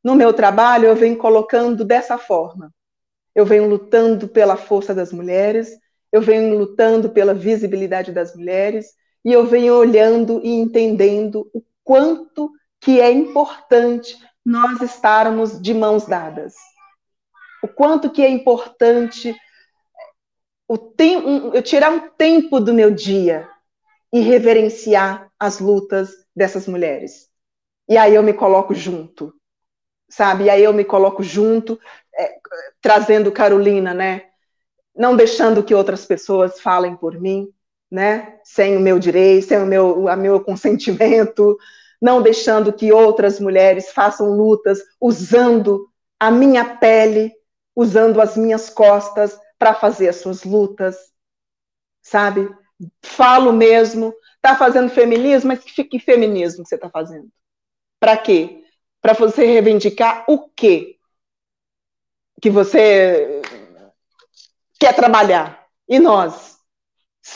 No 0.03 0.15
meu 0.15 0.33
trabalho 0.33 0.87
eu 0.87 0.97
venho 0.97 1.19
colocando 1.19 1.85
dessa 1.85 2.16
forma. 2.16 2.73
Eu 3.35 3.45
venho 3.45 3.69
lutando 3.69 4.27
pela 4.27 4.57
força 4.57 4.95
das 4.95 5.12
mulheres, 5.12 5.71
eu 6.11 6.23
venho 6.23 6.57
lutando 6.57 7.11
pela 7.11 7.35
visibilidade 7.35 8.11
das 8.11 8.35
mulheres, 8.35 8.95
e 9.25 9.33
eu 9.33 9.47
venho 9.47 9.75
olhando 9.75 10.41
e 10.45 10.51
entendendo 10.51 11.49
o 11.55 11.63
quanto 11.83 12.53
que 12.81 13.01
é 13.01 13.11
importante 13.11 14.19
nós 14.45 14.81
estarmos 14.83 15.61
de 15.61 15.73
mãos 15.73 16.05
dadas. 16.07 16.55
O 17.63 17.69
quanto 17.69 18.11
que 18.11 18.23
é 18.23 18.29
importante 18.29 19.35
o 20.69 20.95
eu 21.55 21.63
tirar 21.63 21.91
um 21.91 22.09
tempo 22.11 22.59
do 22.59 22.73
meu 22.73 22.91
dia 22.91 23.49
e 24.13 24.21
reverenciar 24.21 25.31
as 25.39 25.59
lutas 25.59 26.11
dessas 26.35 26.67
mulheres. 26.67 27.29
E 27.89 27.97
aí 27.97 28.15
eu 28.15 28.23
me 28.23 28.33
coloco 28.33 28.75
junto, 28.75 29.35
sabe? 30.09 30.45
E 30.45 30.51
aí 30.51 30.63
eu 30.63 30.73
me 30.73 30.85
coloco 30.85 31.23
junto, 31.23 31.79
é, 32.15 32.39
trazendo 32.81 33.33
Carolina, 33.33 33.93
né? 33.93 34.31
Não 34.95 35.17
deixando 35.17 35.63
que 35.63 35.75
outras 35.75 36.07
pessoas 36.07 36.61
falem 36.61 36.97
por 36.97 37.21
mim, 37.21 37.53
né? 37.95 38.41
Sem 38.43 38.77
o 38.77 38.81
meu 38.81 38.99
direito, 38.99 39.47
sem 39.47 39.59
o 39.59 39.66
meu, 39.66 40.05
o 40.07 40.16
meu 40.16 40.41
consentimento, 40.43 41.57
não 42.03 42.21
deixando 42.21 42.73
que 42.73 42.93
outras 42.93 43.39
mulheres 43.39 43.93
façam 43.93 44.31
lutas 44.31 44.81
usando 45.01 45.89
a 46.19 46.29
minha 46.29 46.65
pele, 46.65 47.33
usando 47.75 48.21
as 48.21 48.37
minhas 48.37 48.69
costas 48.69 49.39
para 49.57 49.75
fazer 49.75 50.09
as 50.09 50.16
suas 50.16 50.43
lutas, 50.43 50.97
sabe? 52.03 52.53
Falo 53.01 53.53
mesmo, 53.53 54.12
tá 54.43 54.57
fazendo 54.57 54.91
feminismo, 54.91 55.47
mas 55.47 55.62
que, 55.62 55.85
que 55.85 56.01
feminismo 56.01 56.66
você 56.66 56.75
está 56.75 56.91
fazendo? 56.91 57.29
Para 58.01 58.16
quê? 58.16 58.65
Para 59.01 59.12
você 59.12 59.47
reivindicar 59.47 60.25
o 60.29 60.49
quê? 60.49 60.97
Que 62.43 62.51
você 62.51 63.41
quer 64.81 64.97
trabalhar. 64.97 65.65
E 65.89 66.01
nós? 66.01 66.53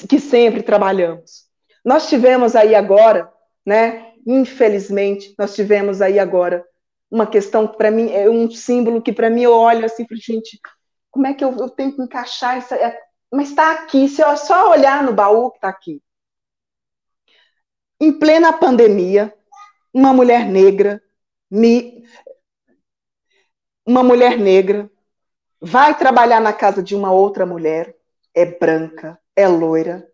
Que 0.08 0.18
sempre 0.20 0.62
trabalhamos. 0.62 1.48
Nós 1.84 2.08
tivemos 2.08 2.54
aí 2.54 2.74
agora, 2.74 3.32
né? 3.64 4.12
Infelizmente, 4.26 5.34
nós 5.38 5.54
tivemos 5.54 6.02
aí 6.02 6.18
agora 6.18 6.64
uma 7.10 7.26
questão 7.26 7.66
que 7.66 7.76
para 7.76 7.90
mim 7.90 8.10
é 8.12 8.28
um 8.28 8.50
símbolo 8.50 9.00
que 9.00 9.12
para 9.12 9.30
mim 9.30 9.42
eu 9.42 9.52
olho 9.52 9.86
assim, 9.86 10.06
gente, 10.12 10.60
como 11.10 11.26
é 11.26 11.32
que 11.32 11.42
eu, 11.42 11.56
eu 11.56 11.70
tenho 11.70 11.94
que 11.94 12.02
encaixar 12.02 12.58
essa, 12.58 12.76
é, 12.76 12.98
mas 13.32 13.48
está 13.48 13.72
aqui, 13.72 14.08
se 14.08 14.22
eu 14.22 14.36
só 14.36 14.70
olhar 14.70 15.02
no 15.02 15.14
baú 15.14 15.50
que 15.50 15.56
está 15.56 15.68
aqui. 15.68 16.02
Em 18.00 18.12
plena 18.12 18.52
pandemia, 18.52 19.34
uma 19.92 20.12
mulher 20.12 20.46
negra, 20.46 21.02
me, 21.50 22.04
uma 23.86 24.02
mulher 24.02 24.38
negra 24.38 24.90
vai 25.60 25.96
trabalhar 25.96 26.40
na 26.40 26.52
casa 26.52 26.82
de 26.82 26.94
uma 26.94 27.10
outra 27.10 27.44
mulher, 27.44 27.96
é 28.34 28.44
branca, 28.44 29.18
é 29.38 29.46
loira, 29.46 30.04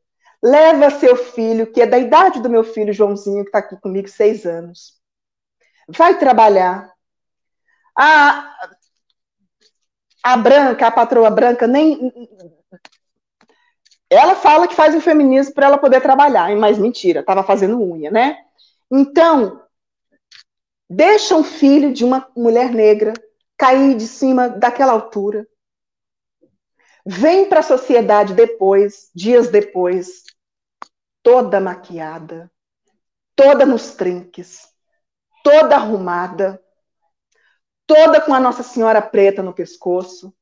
leva 0.42 0.90
seu 0.90 1.16
filho, 1.16 1.66
que 1.66 1.80
é 1.80 1.86
da 1.86 1.98
idade 1.98 2.42
do 2.42 2.50
meu 2.50 2.62
filho 2.62 2.92
Joãozinho, 2.92 3.42
que 3.42 3.48
está 3.48 3.60
aqui 3.60 3.76
comigo, 3.80 4.06
seis 4.06 4.44
anos, 4.44 5.00
vai 5.88 6.18
trabalhar. 6.18 6.92
A, 7.96 8.52
a 10.22 10.36
branca, 10.36 10.86
a 10.86 10.90
patroa 10.90 11.30
branca, 11.30 11.66
nem 11.66 12.12
ela 14.10 14.34
fala 14.34 14.68
que 14.68 14.74
faz 14.74 14.94
o 14.94 15.00
feminismo 15.00 15.54
para 15.54 15.66
ela 15.66 15.78
poder 15.78 16.02
trabalhar, 16.02 16.54
mas 16.56 16.78
mentira, 16.78 17.20
estava 17.20 17.42
fazendo 17.42 17.80
unha, 17.80 18.10
né? 18.10 18.36
Então, 18.90 19.62
deixa 20.88 21.34
um 21.34 21.42
filho 21.42 21.92
de 21.92 22.04
uma 22.04 22.28
mulher 22.36 22.70
negra 22.70 23.14
cair 23.56 23.96
de 23.96 24.06
cima 24.06 24.48
daquela 24.48 24.92
altura. 24.92 25.46
Vem 27.06 27.48
para 27.48 27.60
a 27.60 27.62
sociedade 27.62 28.32
depois, 28.32 29.10
dias 29.14 29.48
depois, 29.48 30.24
toda 31.22 31.60
maquiada, 31.60 32.50
toda 33.36 33.66
nos 33.66 33.92
trinques, 33.92 34.68
toda 35.42 35.76
arrumada, 35.76 36.62
toda 37.86 38.20
com 38.20 38.32
a 38.32 38.40
Nossa 38.40 38.62
Senhora 38.62 39.02
preta 39.02 39.42
no 39.42 39.52
pescoço, 39.52 40.34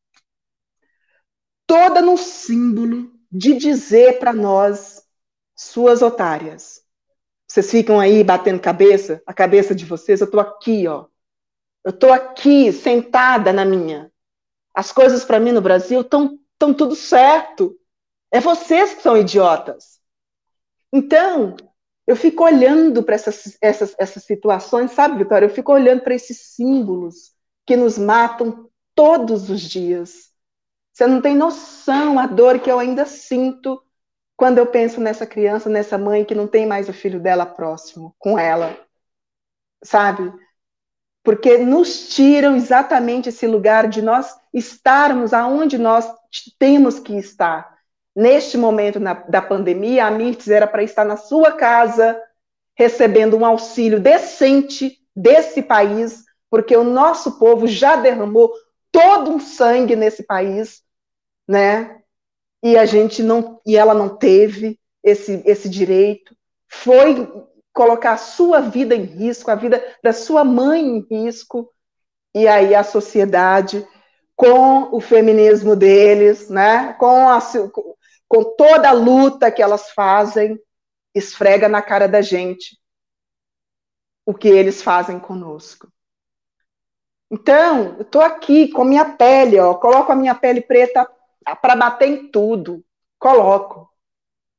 toda 1.67 2.01
no 2.01 2.17
símbolo 2.17 3.13
de 3.31 3.55
dizer 3.55 4.19
para 4.19 4.33
nós, 4.33 5.03
suas 5.57 6.03
otárias. 6.03 6.83
Vocês 7.49 7.71
ficam 7.71 7.99
aí 7.99 8.23
batendo 8.23 8.61
cabeça, 8.61 9.23
a 9.27 9.35
cabeça 9.35 9.75
de 9.75 9.85
vocês, 9.85 10.21
eu 10.21 10.27
estou 10.27 10.41
aqui, 10.41 10.87
ó. 10.87 11.07
Eu 11.85 11.91
estou 11.91 12.13
aqui, 12.13 12.73
sentada 12.73 13.53
na 13.53 13.65
minha. 13.65 14.13
As 14.75 14.93
coisas 14.93 15.25
para 15.25 15.41
mim 15.41 15.51
no 15.51 15.61
Brasil 15.61 16.03
estão 16.03 16.39
tão 16.63 16.73
tudo 16.73 16.95
certo. 16.95 17.77
É 18.31 18.39
vocês 18.39 18.95
que 18.95 19.03
são 19.03 19.17
idiotas. 19.17 20.01
Então, 20.93 21.57
eu 22.07 22.15
fico 22.15 22.45
olhando 22.45 23.03
para 23.03 23.17
essas, 23.17 23.59
essas, 23.61 23.97
essas 23.99 24.23
situações, 24.23 24.93
sabe, 24.93 25.19
Vitória? 25.19 25.47
Eu 25.47 25.51
fico 25.51 25.73
olhando 25.73 26.03
para 26.03 26.15
esses 26.15 26.39
símbolos 26.55 27.33
que 27.67 27.77
nos 27.77 27.99
matam 27.99 28.71
todos 28.95 29.51
os 29.51 29.61
dias. 29.61 30.31
Você 30.93 31.05
não 31.05 31.21
tem 31.21 31.35
noção 31.35 32.17
a 32.17 32.29
dor 32.29 32.61
que 32.61 32.71
eu 32.71 32.79
ainda 32.79 33.07
sinto 33.07 33.83
quando 34.37 34.59
eu 34.59 34.67
penso 34.67 35.01
nessa 35.01 35.27
criança, 35.27 35.69
nessa 35.69 35.99
mãe 35.99 36.25
que 36.25 36.35
não 36.35 36.47
tem 36.47 36.65
mais 36.65 36.89
o 36.89 36.93
filho 36.93 37.19
dela 37.19 37.45
próximo 37.45 38.15
com 38.21 38.39
ela, 38.39 38.79
sabe? 39.83 40.33
Porque 41.23 41.59
nos 41.59 42.09
tiram 42.09 42.57
exatamente 42.57 43.29
esse 43.29 43.47
lugar 43.47 43.89
de 43.89 44.03
nós 44.03 44.35
estarmos 44.53 45.33
aonde 45.33 45.79
nós 45.79 46.11
temos 46.59 46.99
que 46.99 47.17
estar. 47.17 47.79
Neste 48.15 48.59
momento 48.59 48.99
na, 48.99 49.15
da 49.15 49.41
pandemia, 49.41 50.07
a 50.07 50.11
Mirtes 50.11 50.49
era 50.49 50.67
para 50.67 50.83
estar 50.83 51.05
na 51.05 51.17
sua 51.17 51.53
casa, 51.53 52.21
recebendo 52.77 53.37
um 53.37 53.47
auxílio 53.47 54.01
decente 54.01 54.99
desse 55.15 55.63
país, 55.63 56.25
porque 56.51 56.77
o 56.77 56.85
nosso 56.85 57.39
povo 57.39 57.67
já 57.67 57.97
derramou 57.97 58.53
todo 58.91 59.31
um 59.31 59.41
sangue 59.41 59.97
nesse 59.97 60.25
país, 60.25 60.83
né? 61.49 62.01
E 62.63 62.77
a 62.77 62.85
gente 62.85 63.23
não, 63.23 63.61
e 63.67 63.77
ela 63.77 63.95
não 63.95 64.17
teve 64.17 64.79
esse, 65.03 65.43
esse 65.47 65.69
direito, 65.69 66.37
foi 66.69 67.29
colocar 67.73 68.13
a 68.13 68.19
sua 68.19 68.61
vida 68.61 68.95
em 68.95 69.05
risco, 69.05 69.51
a 69.51 69.55
vida 69.55 69.83
da 70.03 70.13
sua 70.13 70.45
mãe 70.45 70.81
em 70.83 71.07
risco, 71.11 71.73
e 72.35 72.47
aí 72.47 72.75
a 72.75 72.83
sociedade, 72.85 73.87
com 74.35 74.95
o 74.95 75.01
feminismo 75.01 75.77
deles, 75.77 76.49
né? 76.49 76.95
Com, 76.95 77.29
a, 77.29 77.39
com 78.29 78.45
toda 78.57 78.89
a 78.89 78.93
luta 78.93 79.51
que 79.51 79.63
elas 79.63 79.91
fazem, 79.91 80.59
esfrega 81.15 81.69
na 81.69 81.83
cara 81.83 82.09
da 82.09 82.23
gente 82.23 82.81
o 84.25 84.33
que 84.33 84.49
eles 84.49 84.83
fazem 84.83 85.19
conosco. 85.19 85.93
Então, 87.31 87.97
eu 87.97 88.03
estou 88.03 88.21
aqui 88.21 88.69
com 88.69 88.85
minha 88.85 89.17
pele, 89.17 89.59
ó, 89.59 89.75
coloco 89.75 90.13
a 90.13 90.17
minha 90.17 90.35
pele 90.35 90.61
preta 90.61 91.09
para 91.61 91.75
bater 91.75 92.09
em 92.09 92.31
tudo. 92.31 92.85
Coloco. 93.19 93.91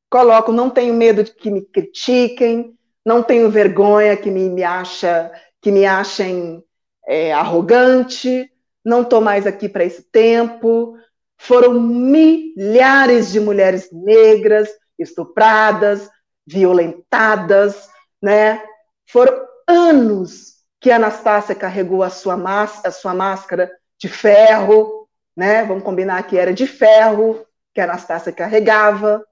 Coloco, 0.09 0.51
não 0.51 0.69
tenho 0.69 0.93
medo 0.93 1.23
de 1.23 1.33
que 1.33 1.49
me 1.49 1.61
critiquem, 1.61 2.77
não 3.05 3.21
tenho 3.21 3.49
vergonha 3.49 4.15
que 4.15 4.31
me, 4.31 4.49
me 4.49 4.63
acha 4.63 5.31
que 5.61 5.71
me 5.71 5.85
achem 5.85 6.63
é, 7.07 7.33
arrogante, 7.33 8.49
não 8.83 9.01
estou 9.01 9.21
mais 9.21 9.47
aqui 9.47 9.69
para 9.69 9.83
esse 9.83 10.03
tempo. 10.03 10.97
Foram 11.37 11.73
milhares 11.73 13.31
de 13.31 13.39
mulheres 13.39 13.89
negras 13.91 14.69
estupradas, 14.97 16.09
violentadas, 16.45 17.89
né? 18.21 18.63
Foram 19.07 19.45
anos 19.67 20.53
que 20.79 20.91
Anastácia 20.91 21.55
carregou 21.55 22.03
a 22.03 22.09
sua, 22.09 22.37
a 22.83 22.91
sua 22.91 23.13
máscara 23.13 23.71
de 23.97 24.09
ferro, 24.09 25.07
né? 25.35 25.63
Vamos 25.63 25.83
combinar 25.83 26.23
que 26.23 26.37
era 26.37 26.53
de 26.53 26.67
ferro 26.67 27.45
que 27.73 27.81
a 27.81 27.85
Anastácia 27.85 28.31
carregava, 28.31 29.25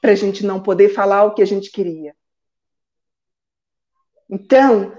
para 0.00 0.12
a 0.12 0.14
gente 0.14 0.44
não 0.44 0.60
poder 0.60 0.90
falar 0.90 1.24
o 1.24 1.34
que 1.34 1.42
a 1.42 1.46
gente 1.46 1.70
queria. 1.70 2.14
Então, 4.34 4.92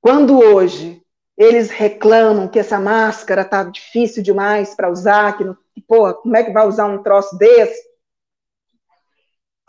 quando 0.00 0.38
hoje 0.38 1.02
eles 1.36 1.70
reclamam 1.70 2.48
que 2.48 2.58
essa 2.58 2.78
máscara 2.78 3.44
tá 3.44 3.64
difícil 3.64 4.22
demais 4.22 4.74
para 4.74 4.90
usar, 4.90 5.36
que 5.36 5.44
não, 5.44 5.56
porra, 5.86 6.14
como 6.14 6.36
é 6.36 6.44
que 6.44 6.52
vai 6.52 6.66
usar 6.66 6.86
um 6.86 7.02
troço 7.02 7.36
desse? 7.36 7.80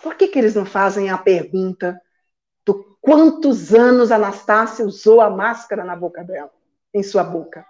Por 0.02 0.16
que, 0.16 0.28
que 0.28 0.38
eles 0.38 0.56
não 0.56 0.66
fazem 0.66 1.10
a 1.10 1.18
pergunta 1.18 2.00
Quantos 3.08 3.74
anos 3.74 4.12
Anastácia 4.12 4.86
usou 4.86 5.22
a 5.22 5.30
máscara 5.30 5.86
na 5.86 5.96
boca 5.96 6.26
dela, 6.26 6.52
em 6.94 7.02
sua 7.02 7.24
boca? 7.24 7.66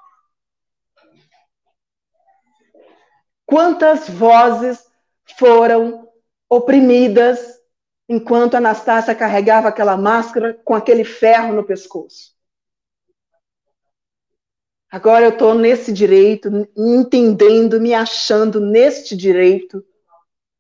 Quantas 3.45 4.09
vozes 4.09 4.83
foram 5.37 6.09
oprimidas 6.49 7.56
enquanto 8.07 8.55
Anastácia 8.55 9.13
carregava 9.13 9.67
aquela 9.67 9.97
máscara 9.97 10.53
com 10.63 10.73
aquele 10.73 11.03
ferro 11.03 11.53
no 11.53 11.63
pescoço? 11.63 12.35
Agora 14.89 15.25
eu 15.25 15.31
estou 15.31 15.53
nesse 15.53 15.91
direito, 15.91 16.49
entendendo, 16.75 17.79
me 17.79 17.93
achando 17.93 18.61
neste 18.61 19.17
direito 19.17 19.83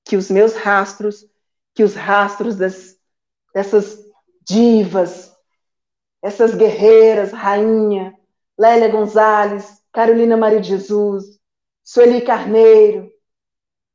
que 0.03 0.17
os 0.17 0.29
meus 0.29 0.53
rastros, 0.53 1.25
que 1.73 1.81
os 1.81 1.95
rastros 1.95 2.57
das, 2.57 2.97
dessas 3.53 3.97
divas, 4.45 5.33
essas 6.21 6.55
guerreiras, 6.55 7.31
rainha, 7.31 8.13
Lélia 8.59 8.89
Gonzalez, 8.89 9.81
Carolina 9.93 10.35
Maria 10.35 10.59
de 10.59 10.69
Jesus, 10.69 11.39
Sueli 11.83 12.21
Carneiro, 12.21 13.09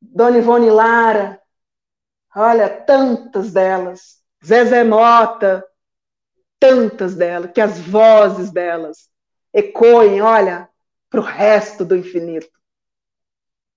Dona 0.00 0.38
Ivone 0.38 0.70
Lara, 0.70 1.41
olha, 2.34 2.68
tantas 2.68 3.52
delas, 3.52 4.22
Zezé 4.44 4.84
Mota, 4.84 5.64
tantas 6.58 7.14
delas, 7.14 7.50
que 7.52 7.60
as 7.60 7.78
vozes 7.78 8.50
delas 8.50 9.08
ecoem, 9.52 10.20
olha, 10.20 10.68
para 11.10 11.20
o 11.20 11.24
resto 11.24 11.84
do 11.84 11.96
infinito. 11.96 12.48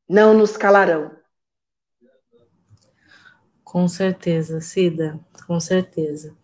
Não 0.07 0.33
nos 0.33 0.55
calarão. 0.55 1.11
Com 3.63 3.87
certeza, 3.87 4.61
Cida, 4.61 5.19
com 5.45 5.59
certeza. 5.59 6.35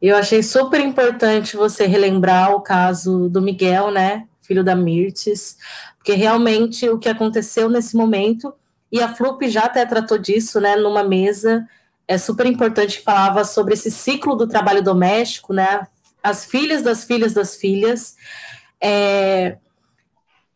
Eu 0.00 0.16
achei 0.16 0.42
super 0.42 0.80
importante 0.80 1.56
você 1.56 1.86
relembrar 1.86 2.52
o 2.54 2.60
caso 2.60 3.28
do 3.28 3.40
Miguel, 3.40 3.90
né, 3.90 4.26
filho 4.40 4.64
da 4.64 4.74
Mirtes, 4.74 5.56
porque 5.96 6.12
realmente 6.12 6.88
o 6.88 6.98
que 6.98 7.08
aconteceu 7.08 7.68
nesse 7.68 7.96
momento, 7.96 8.52
e 8.90 9.00
a 9.00 9.14
Flup 9.14 9.48
já 9.48 9.64
até 9.64 9.84
tratou 9.84 10.18
disso, 10.18 10.60
né, 10.60 10.76
numa 10.76 11.02
mesa, 11.02 11.66
é 12.06 12.16
super 12.18 12.46
importante, 12.46 13.00
falava 13.00 13.44
sobre 13.44 13.74
esse 13.74 13.90
ciclo 13.90 14.36
do 14.36 14.46
trabalho 14.46 14.82
doméstico, 14.82 15.52
né, 15.52 15.86
as 16.22 16.44
filhas 16.44 16.82
das 16.82 17.04
filhas 17.04 17.32
das 17.32 17.56
filhas, 17.56 18.16
é, 18.80 19.58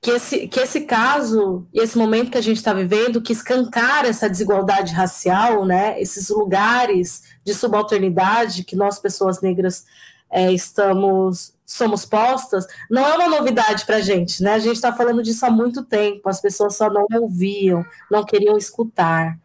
que 0.01 0.12
esse, 0.12 0.48
que 0.48 0.61
esse 0.61 0.82
caso 0.82 1.66
esse 1.74 1.98
momento 1.98 2.31
que 2.31 2.39
a 2.39 2.43
gente 2.43 2.57
está 2.57 2.73
vivendo, 2.73 3.20
que 3.20 3.32
escancara 3.32 4.09
essa 4.09 4.31
desigualdade 4.31 4.94
racial, 4.94 5.66
né, 5.66 6.01
esses 6.01 6.28
lugares 6.31 7.23
de 7.44 7.55
subalternidade 7.55 8.65
que 8.65 8.77
nós, 8.77 8.98
pessoas 8.98 9.40
negras, 9.43 9.85
é, 10.31 10.52
estamos 10.52 11.55
somos 11.70 12.05
postas, 12.05 12.66
não 12.90 13.07
é 13.07 13.15
uma 13.15 13.28
novidade 13.28 13.86
para 13.86 13.98
a 13.98 14.01
gente, 14.01 14.43
né? 14.43 14.55
A 14.55 14.59
gente 14.59 14.74
está 14.74 14.93
falando 14.93 15.23
disso 15.23 15.47
há 15.47 15.51
muito 15.51 15.85
tempo, 15.85 16.28
as 16.28 16.40
pessoas 16.40 16.74
só 16.74 16.90
não 16.90 17.07
ouviam, 17.12 17.85
não 18.11 18.24
queriam 18.24 18.59
escutar. 18.59 19.39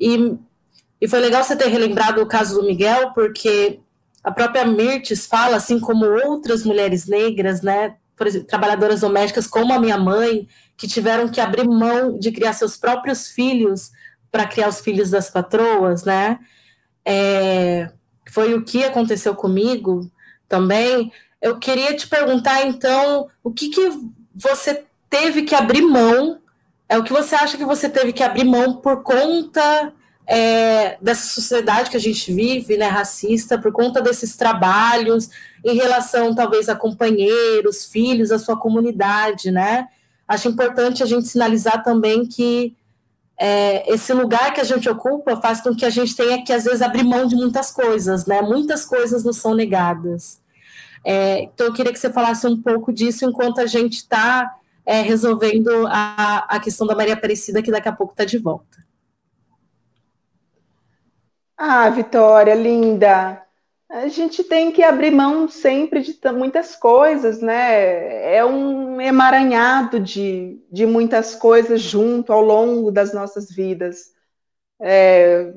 E, 0.00 0.38
e 0.98 1.06
foi 1.06 1.20
legal 1.20 1.44
você 1.44 1.54
ter 1.54 1.68
relembrado 1.68 2.22
o 2.22 2.26
caso 2.26 2.58
do 2.58 2.66
Miguel, 2.66 3.12
porque 3.12 3.78
a 4.24 4.30
própria 4.30 4.64
Mirtes 4.64 5.26
fala, 5.26 5.56
assim 5.56 5.78
como 5.78 6.06
outras 6.06 6.64
mulheres 6.64 7.06
negras, 7.06 7.60
né, 7.60 7.96
por 8.16 8.26
exemplo, 8.26 8.48
trabalhadoras 8.48 9.00
domésticas 9.00 9.46
como 9.46 9.74
a 9.74 9.78
minha 9.78 9.98
mãe, 9.98 10.48
que 10.78 10.88
tiveram 10.88 11.28
que 11.28 11.42
abrir 11.42 11.68
mão 11.68 12.18
de 12.18 12.32
criar 12.32 12.54
seus 12.54 12.74
próprios 12.74 13.28
filhos 13.28 13.92
para 14.30 14.46
criar 14.46 14.68
os 14.68 14.80
filhos 14.80 15.10
das 15.10 15.28
patroas, 15.28 16.04
né? 16.04 16.38
É, 17.04 17.90
foi 18.30 18.54
o 18.54 18.64
que 18.64 18.84
aconteceu 18.84 19.34
comigo 19.34 20.10
também. 20.48 21.12
Eu 21.40 21.58
queria 21.58 21.94
te 21.94 22.06
perguntar, 22.06 22.66
então, 22.66 23.28
o 23.42 23.50
que, 23.50 23.68
que 23.68 23.90
você 24.34 24.84
teve 25.08 25.42
que 25.42 25.54
abrir 25.54 25.82
mão? 25.82 26.38
É 26.88 26.98
o 26.98 27.04
que 27.04 27.12
você 27.12 27.34
acha 27.34 27.56
que 27.56 27.64
você 27.64 27.88
teve 27.88 28.12
que 28.12 28.22
abrir 28.22 28.44
mão 28.44 28.76
por 28.76 29.02
conta 29.02 29.92
é, 30.26 30.98
dessa 31.00 31.26
sociedade 31.34 31.90
que 31.90 31.96
a 31.96 32.00
gente 32.00 32.32
vive, 32.32 32.76
né, 32.76 32.86
racista, 32.86 33.58
por 33.58 33.72
conta 33.72 34.00
desses 34.00 34.36
trabalhos 34.36 35.30
em 35.64 35.74
relação, 35.74 36.34
talvez, 36.34 36.68
a 36.68 36.76
companheiros, 36.76 37.86
filhos, 37.86 38.30
a 38.30 38.38
sua 38.38 38.56
comunidade, 38.56 39.50
né? 39.50 39.88
Acho 40.26 40.48
importante 40.48 41.02
a 41.02 41.06
gente 41.06 41.26
sinalizar 41.26 41.82
também 41.82 42.26
que 42.26 42.76
é, 43.40 43.92
esse 43.92 44.12
lugar 44.12 44.52
que 44.52 44.60
a 44.60 44.64
gente 44.64 44.88
ocupa 44.88 45.40
faz 45.40 45.60
com 45.60 45.74
que 45.74 45.84
a 45.84 45.90
gente 45.90 46.16
tenha 46.16 46.44
que, 46.44 46.52
às 46.52 46.64
vezes, 46.64 46.82
abrir 46.82 47.04
mão 47.04 47.26
de 47.26 47.36
muitas 47.36 47.70
coisas, 47.70 48.26
né? 48.26 48.42
Muitas 48.42 48.84
coisas 48.84 49.22
nos 49.22 49.36
são 49.36 49.54
negadas. 49.54 50.40
É, 51.04 51.42
então, 51.42 51.68
eu 51.68 51.72
queria 51.72 51.92
que 51.92 51.98
você 51.98 52.12
falasse 52.12 52.46
um 52.46 52.60
pouco 52.60 52.92
disso 52.92 53.24
enquanto 53.24 53.60
a 53.60 53.66
gente 53.66 53.94
está 53.94 54.58
é, 54.84 55.02
resolvendo 55.02 55.86
a, 55.86 56.46
a 56.48 56.58
questão 56.58 56.86
da 56.86 56.96
Maria 56.96 57.14
Aparecida, 57.14 57.62
que 57.62 57.70
daqui 57.70 57.88
a 57.88 57.92
pouco 57.92 58.12
está 58.12 58.24
de 58.24 58.38
volta. 58.38 58.78
Ah, 61.56 61.88
Vitória, 61.90 62.54
linda. 62.54 63.47
A 63.90 64.06
gente 64.08 64.44
tem 64.44 64.70
que 64.70 64.82
abrir 64.82 65.10
mão 65.10 65.48
sempre 65.48 66.02
de 66.02 66.18
muitas 66.32 66.76
coisas, 66.76 67.40
né? 67.40 68.34
É 68.36 68.44
um 68.44 69.00
emaranhado 69.00 69.98
de, 69.98 70.60
de 70.70 70.84
muitas 70.84 71.34
coisas 71.34 71.80
junto 71.80 72.30
ao 72.32 72.42
longo 72.42 72.90
das 72.90 73.14
nossas 73.14 73.50
vidas. 73.50 74.12
É, 74.80 75.52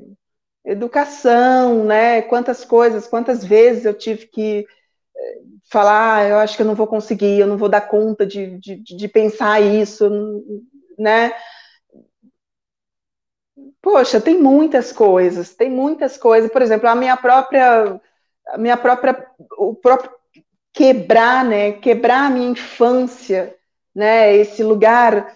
educação, 0.64 1.84
né? 1.84 2.22
Quantas 2.22 2.64
coisas, 2.64 3.06
quantas 3.06 3.44
vezes 3.44 3.84
eu 3.84 3.94
tive 3.94 4.26
que 4.26 4.66
é, 5.16 5.38
falar, 5.70 6.16
ah, 6.18 6.28
eu 6.28 6.36
acho 6.38 6.56
que 6.56 6.62
eu 6.62 6.66
não 6.66 6.74
vou 6.76 6.86
conseguir, 6.86 7.40
eu 7.40 7.46
não 7.46 7.58
vou 7.58 7.68
dar 7.68 7.82
conta 7.82 8.26
de, 8.26 8.58
de, 8.58 8.76
de 8.76 9.08
pensar 9.08 9.60
isso, 9.60 10.10
né? 10.98 11.32
Poxa, 13.82 14.20
tem 14.20 14.38
muitas 14.40 14.92
coisas, 14.92 15.54
tem 15.54 15.70
muitas 15.70 16.16
coisas. 16.16 16.50
Por 16.50 16.62
exemplo, 16.62 16.88
a 16.88 16.94
minha 16.94 17.16
própria, 17.16 18.00
a 18.48 18.58
minha 18.58 18.76
própria, 18.76 19.26
o 19.58 19.74
próprio 19.74 20.10
quebrar, 20.72 21.44
né? 21.44 21.72
Quebrar 21.72 22.26
a 22.26 22.30
minha 22.30 22.50
infância, 22.50 23.54
né? 23.94 24.34
Esse 24.36 24.62
lugar, 24.62 25.34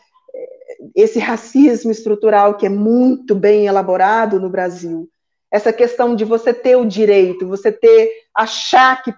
esse 0.94 1.18
racismo 1.18 1.90
estrutural 1.90 2.56
que 2.56 2.66
é 2.66 2.70
muito 2.70 3.34
bem 3.34 3.66
elaborado 3.66 4.40
no 4.40 4.48
Brasil. 4.48 5.08
Essa 5.50 5.72
questão 5.72 6.16
de 6.16 6.24
você 6.24 6.52
ter 6.52 6.76
o 6.76 6.84
direito, 6.84 7.46
você 7.46 7.70
ter, 7.70 8.10
achar 8.34 9.02
que 9.02 9.14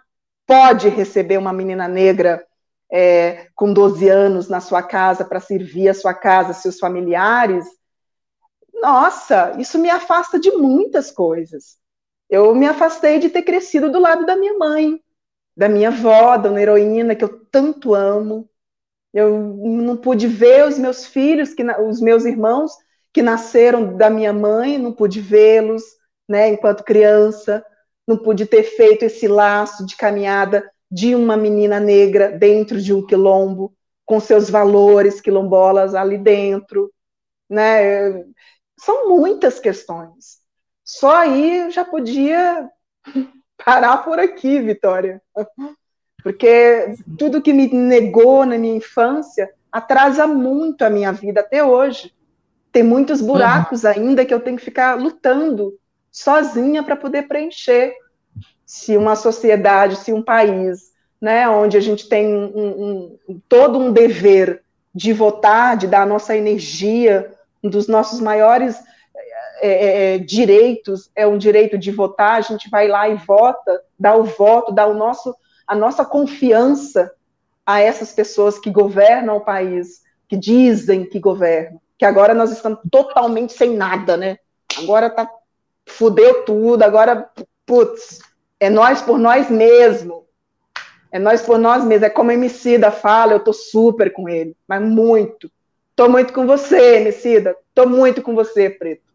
pode 0.46 0.88
receber 0.88 1.38
uma 1.38 1.52
menina 1.52 1.88
negra 1.88 2.44
é, 2.90 3.48
com 3.54 3.72
12 3.72 4.08
anos 4.08 4.48
na 4.48 4.60
sua 4.60 4.82
casa 4.82 5.24
para 5.24 5.40
servir 5.40 5.88
a 5.88 5.94
sua 5.94 6.14
casa, 6.14 6.52
seus 6.52 6.78
familiares, 6.78 7.66
nossa, 8.80 9.56
isso 9.58 9.78
me 9.78 9.90
afasta 9.90 10.38
de 10.38 10.50
muitas 10.52 11.10
coisas. 11.10 11.77
Eu 12.28 12.54
me 12.54 12.66
afastei 12.66 13.18
de 13.18 13.30
ter 13.30 13.42
crescido 13.42 13.90
do 13.90 13.98
lado 13.98 14.26
da 14.26 14.36
minha 14.36 14.56
mãe, 14.58 15.00
da 15.56 15.68
minha 15.68 15.88
avó, 15.88 16.36
dona 16.36 16.60
Heroína, 16.60 17.14
que 17.14 17.24
eu 17.24 17.46
tanto 17.50 17.94
amo. 17.94 18.48
Eu 19.12 19.38
não 19.38 19.96
pude 19.96 20.26
ver 20.26 20.66
os 20.66 20.78
meus 20.78 21.06
filhos, 21.06 21.54
que, 21.54 21.62
os 21.64 22.00
meus 22.00 22.24
irmãos 22.24 22.72
que 23.12 23.22
nasceram 23.22 23.96
da 23.96 24.10
minha 24.10 24.32
mãe, 24.32 24.78
não 24.78 24.92
pude 24.92 25.20
vê-los, 25.20 25.82
né, 26.28 26.48
enquanto 26.50 26.84
criança, 26.84 27.64
não 28.06 28.16
pude 28.16 28.46
ter 28.46 28.62
feito 28.62 29.04
esse 29.04 29.26
laço 29.26 29.84
de 29.86 29.96
caminhada 29.96 30.70
de 30.90 31.14
uma 31.14 31.36
menina 31.36 31.80
negra 31.80 32.30
dentro 32.30 32.80
de 32.80 32.92
um 32.94 33.04
quilombo, 33.04 33.74
com 34.06 34.20
seus 34.20 34.48
valores 34.48 35.20
quilombolas 35.20 35.94
ali 35.94 36.16
dentro, 36.16 36.92
né? 37.48 38.24
São 38.78 39.08
muitas 39.08 39.58
questões. 39.58 40.38
Só 40.88 41.18
aí 41.18 41.58
eu 41.58 41.70
já 41.70 41.84
podia 41.84 42.66
parar 43.62 43.98
por 43.98 44.18
aqui, 44.18 44.58
Vitória. 44.58 45.20
Porque 46.22 46.94
tudo 47.18 47.42
que 47.42 47.52
me 47.52 47.68
negou 47.70 48.46
na 48.46 48.56
minha 48.56 48.74
infância 48.74 49.50
atrasa 49.70 50.26
muito 50.26 50.80
a 50.82 50.88
minha 50.88 51.12
vida 51.12 51.40
até 51.40 51.62
hoje. 51.62 52.14
Tem 52.72 52.82
muitos 52.82 53.20
buracos 53.20 53.84
uhum. 53.84 53.90
ainda 53.90 54.24
que 54.24 54.32
eu 54.32 54.40
tenho 54.40 54.56
que 54.56 54.64
ficar 54.64 54.98
lutando 54.98 55.78
sozinha 56.10 56.82
para 56.82 56.96
poder 56.96 57.28
preencher. 57.28 57.92
Se 58.64 58.96
uma 58.96 59.14
sociedade, 59.14 59.96
se 59.96 60.10
um 60.10 60.22
país, 60.22 60.90
né, 61.20 61.46
onde 61.50 61.76
a 61.76 61.80
gente 61.80 62.08
tem 62.08 62.34
um, 62.34 63.18
um, 63.28 63.40
todo 63.46 63.78
um 63.78 63.92
dever 63.92 64.62
de 64.94 65.12
votar, 65.12 65.76
de 65.76 65.86
dar 65.86 66.02
a 66.02 66.06
nossa 66.06 66.34
energia, 66.34 67.30
um 67.62 67.68
dos 67.68 67.88
nossos 67.88 68.20
maiores 68.20 68.82
é, 69.60 69.68
é, 69.68 70.14
é, 70.14 70.18
direitos 70.18 71.10
é 71.14 71.26
um 71.26 71.38
direito 71.38 71.78
de 71.78 71.90
votar, 71.90 72.36
a 72.36 72.40
gente 72.40 72.68
vai 72.70 72.88
lá 72.88 73.08
e 73.08 73.14
vota, 73.14 73.82
dá 73.98 74.14
o 74.14 74.24
voto, 74.24 74.72
dá 74.72 74.86
o 74.86 74.94
nosso, 74.94 75.34
a 75.66 75.74
nossa 75.74 76.04
confiança 76.04 77.12
a 77.66 77.80
essas 77.80 78.12
pessoas 78.12 78.58
que 78.58 78.70
governam 78.70 79.36
o 79.36 79.44
país, 79.44 80.02
que 80.28 80.36
dizem 80.36 81.04
que 81.04 81.18
governam, 81.18 81.80
que 81.98 82.04
agora 82.04 82.34
nós 82.34 82.50
estamos 82.50 82.80
totalmente 82.90 83.52
sem 83.52 83.76
nada, 83.76 84.16
né? 84.16 84.38
Agora 84.78 85.10
tá 85.10 85.28
fudeu 85.86 86.44
tudo, 86.44 86.82
agora 86.82 87.30
putz, 87.66 88.20
é 88.60 88.68
nós 88.70 89.02
por 89.02 89.18
nós 89.18 89.50
mesmo. 89.50 90.26
É 91.10 91.18
nós 91.18 91.40
por 91.40 91.58
nós 91.58 91.84
mesmos, 91.84 92.06
é 92.06 92.10
como 92.10 92.30
a 92.30 92.34
Emicida 92.34 92.90
fala, 92.90 93.32
eu 93.32 93.40
tô 93.40 93.52
super 93.52 94.12
com 94.12 94.28
ele, 94.28 94.54
mas 94.66 94.82
muito. 94.82 95.50
Tô 95.96 96.08
muito 96.08 96.32
com 96.32 96.46
você, 96.46 96.96
Emicida. 96.96 97.56
Tô 97.74 97.86
muito 97.86 98.22
com 98.22 98.34
você, 98.34 98.68
Preto. 98.68 99.07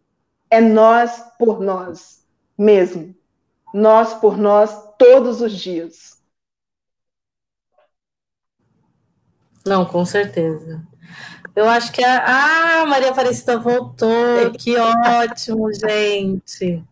É 0.54 0.62
nós 0.62 1.20
por 1.40 1.60
nós 1.60 2.24
mesmo. 2.56 3.16
Nós 3.74 4.14
por 4.14 4.38
nós 4.38 4.94
todos 5.00 5.42
os 5.42 5.52
dias. 5.52 6.22
Não, 9.66 9.84
com 9.84 10.06
certeza. 10.06 10.86
Eu 11.56 11.68
acho 11.68 11.92
que 11.92 12.06
a. 12.06 12.82
Ah, 12.82 12.86
Maria 12.86 13.10
Aparecida 13.10 13.58
voltou. 13.58 14.52
Que 14.60 14.76
ótimo, 14.78 15.74
gente. 15.74 16.84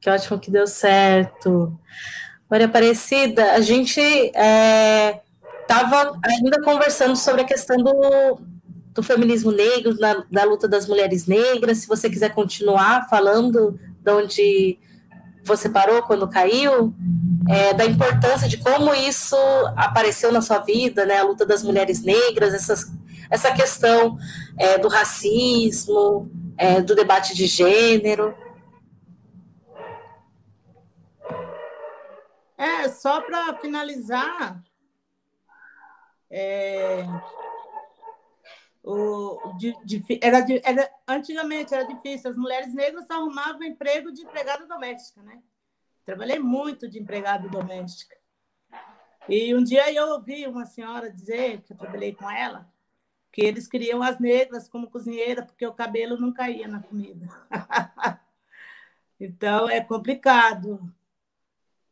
Que 0.00 0.08
ótimo 0.08 0.38
que 0.38 0.52
deu 0.52 0.68
certo. 0.68 1.76
Maria 2.48 2.68
Aparecida, 2.68 3.54
a 3.54 3.60
gente 3.60 4.00
estava 4.00 6.16
é, 6.24 6.30
ainda 6.30 6.62
conversando 6.62 7.16
sobre 7.16 7.42
a 7.42 7.44
questão 7.44 7.76
do, 7.76 8.53
do 8.94 9.02
feminismo 9.02 9.50
negro, 9.50 9.98
na, 9.98 10.24
da 10.30 10.44
luta 10.44 10.68
das 10.68 10.86
mulheres 10.86 11.26
negras. 11.26 11.78
Se 11.78 11.88
você 11.88 12.08
quiser 12.08 12.32
continuar 12.32 13.08
falando 13.08 13.78
de 14.00 14.12
onde 14.12 14.78
você 15.42 15.68
parou 15.68 16.02
quando 16.02 16.28
caiu, 16.28 16.94
é, 17.48 17.74
da 17.74 17.84
importância 17.84 18.48
de 18.48 18.56
como 18.58 18.94
isso 18.94 19.36
apareceu 19.76 20.32
na 20.32 20.40
sua 20.40 20.60
vida, 20.60 21.04
né? 21.04 21.18
A 21.18 21.24
luta 21.24 21.44
das 21.44 21.62
mulheres 21.62 22.02
negras, 22.02 22.54
essas, 22.54 22.90
essa 23.28 23.52
questão 23.52 24.16
é, 24.58 24.78
do 24.78 24.88
racismo, 24.88 26.30
é, 26.56 26.80
do 26.80 26.94
debate 26.94 27.34
de 27.34 27.46
gênero. 27.46 28.34
É, 32.56 32.88
só 32.88 33.20
para 33.20 33.54
finalizar, 33.56 34.62
é, 36.30 37.04
o, 38.86 39.54
de, 39.56 39.74
de, 39.82 40.04
era, 40.20 40.44
era, 40.62 40.90
antigamente 41.08 41.72
era 41.74 41.86
difícil, 41.86 42.30
as 42.30 42.36
mulheres 42.36 42.74
negras 42.74 43.10
arrumavam 43.10 43.62
emprego 43.62 44.12
de 44.12 44.22
empregada 44.22 44.66
doméstica, 44.66 45.22
né? 45.22 45.42
Trabalhei 46.04 46.38
muito 46.38 46.86
de 46.86 46.98
empregada 46.98 47.48
doméstica. 47.48 48.14
E 49.26 49.54
um 49.54 49.64
dia 49.64 49.90
eu 49.90 50.08
ouvi 50.08 50.46
uma 50.46 50.66
senhora 50.66 51.10
dizer, 51.10 51.62
que 51.62 51.72
eu 51.72 51.76
trabalhei 51.78 52.14
com 52.14 52.30
ela, 52.30 52.70
que 53.32 53.40
eles 53.40 53.66
queriam 53.66 54.02
as 54.02 54.18
negras 54.20 54.68
como 54.68 54.90
cozinheira 54.90 55.42
porque 55.42 55.66
o 55.66 55.72
cabelo 55.72 56.20
não 56.20 56.30
caía 56.30 56.68
na 56.68 56.82
comida. 56.82 57.26
então 59.18 59.66
é 59.66 59.80
complicado. 59.80 60.94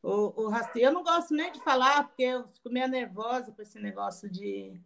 O, 0.03 0.49
o 0.49 0.53
eu 0.77 0.93
não 0.93 1.03
gosto 1.03 1.35
nem 1.35 1.51
de 1.51 1.61
falar, 1.61 2.05
porque 2.05 2.23
eu 2.23 2.47
fico 2.49 2.69
meio 2.69 2.87
nervosa 2.87 3.51
com 3.51 3.63
esse 3.63 3.79
negócio 3.81 4.29
de. 4.29 4.79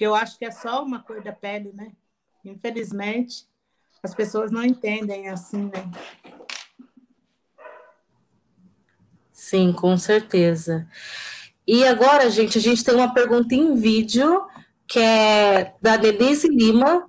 Porque 0.00 0.06
eu 0.06 0.14
acho 0.14 0.38
que 0.38 0.46
é 0.46 0.50
só 0.50 0.82
uma 0.82 1.02
cor 1.02 1.22
da 1.22 1.30
pele, 1.30 1.74
né? 1.74 1.92
Infelizmente, 2.42 3.44
as 4.02 4.14
pessoas 4.14 4.50
não 4.50 4.64
entendem 4.64 5.28
assim, 5.28 5.64
né? 5.64 5.90
Sim, 9.30 9.74
com 9.74 9.98
certeza. 9.98 10.88
E 11.66 11.84
agora, 11.84 12.30
gente, 12.30 12.56
a 12.56 12.60
gente 12.62 12.82
tem 12.82 12.94
uma 12.94 13.12
pergunta 13.12 13.54
em 13.54 13.74
vídeo 13.74 14.42
que 14.86 14.98
é 14.98 15.74
da 15.82 15.98
Denise 15.98 16.48
Lima, 16.48 17.06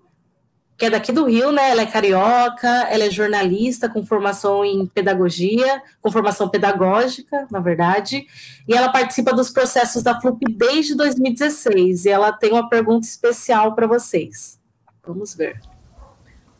que 0.81 0.85
é 0.87 0.89
daqui 0.89 1.11
do 1.11 1.25
Rio, 1.25 1.51
né? 1.51 1.69
Ela 1.69 1.83
é 1.83 1.85
carioca, 1.85 2.67
ela 2.89 3.03
é 3.03 3.11
jornalista 3.11 3.87
com 3.87 4.03
formação 4.03 4.65
em 4.65 4.87
pedagogia, 4.87 5.79
com 6.01 6.11
formação 6.11 6.49
pedagógica, 6.49 7.45
na 7.51 7.59
verdade, 7.59 8.25
e 8.67 8.73
ela 8.73 8.91
participa 8.91 9.31
dos 9.31 9.51
processos 9.51 10.01
da 10.01 10.19
FLUP 10.19 10.39
desde 10.49 10.95
2016. 10.95 12.05
E 12.05 12.09
ela 12.09 12.31
tem 12.31 12.51
uma 12.51 12.67
pergunta 12.67 13.05
especial 13.05 13.75
para 13.75 13.85
vocês. 13.85 14.59
Vamos 15.05 15.35
ver. 15.35 15.61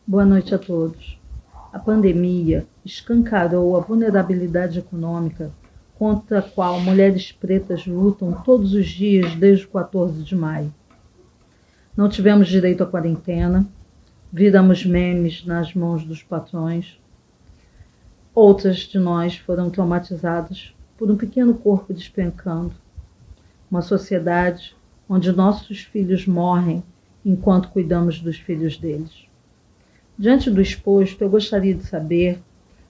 Boa 0.06 0.24
noite 0.24 0.54
a 0.54 0.58
todos. 0.58 1.18
A 1.72 1.80
pandemia 1.80 2.64
escancarou 2.84 3.76
a 3.76 3.80
vulnerabilidade 3.80 4.78
econômica 4.78 5.50
contra 5.98 6.38
a 6.38 6.42
qual 6.42 6.78
mulheres 6.78 7.32
pretas 7.32 7.88
lutam 7.88 8.40
todos 8.44 8.72
os 8.72 8.86
dias 8.86 9.34
desde 9.34 9.64
o 9.64 9.70
14 9.70 10.22
de 10.22 10.36
maio. 10.36 10.72
Não 11.96 12.08
tivemos 12.08 12.46
direito 12.46 12.84
à 12.84 12.86
quarentena, 12.86 13.66
viramos 14.32 14.86
memes 14.86 15.44
nas 15.44 15.74
mãos 15.74 16.04
dos 16.04 16.22
patrões. 16.22 16.98
Outras 18.34 18.78
de 18.78 18.98
nós 18.98 19.36
foram 19.36 19.68
traumatizadas 19.68 20.74
por 20.96 21.10
um 21.10 21.18
pequeno 21.18 21.52
corpo 21.52 21.92
despencando. 21.92 22.72
Uma 23.70 23.82
sociedade 23.82 24.74
onde 25.06 25.30
nossos 25.32 25.80
filhos 25.80 26.26
morrem 26.26 26.82
enquanto 27.22 27.68
cuidamos 27.68 28.20
dos 28.20 28.38
filhos 28.38 28.78
deles. 28.78 29.26
Diante 30.18 30.50
do 30.50 30.62
exposto, 30.62 31.20
eu 31.20 31.28
gostaria 31.28 31.74
de 31.74 31.84
saber 31.84 32.40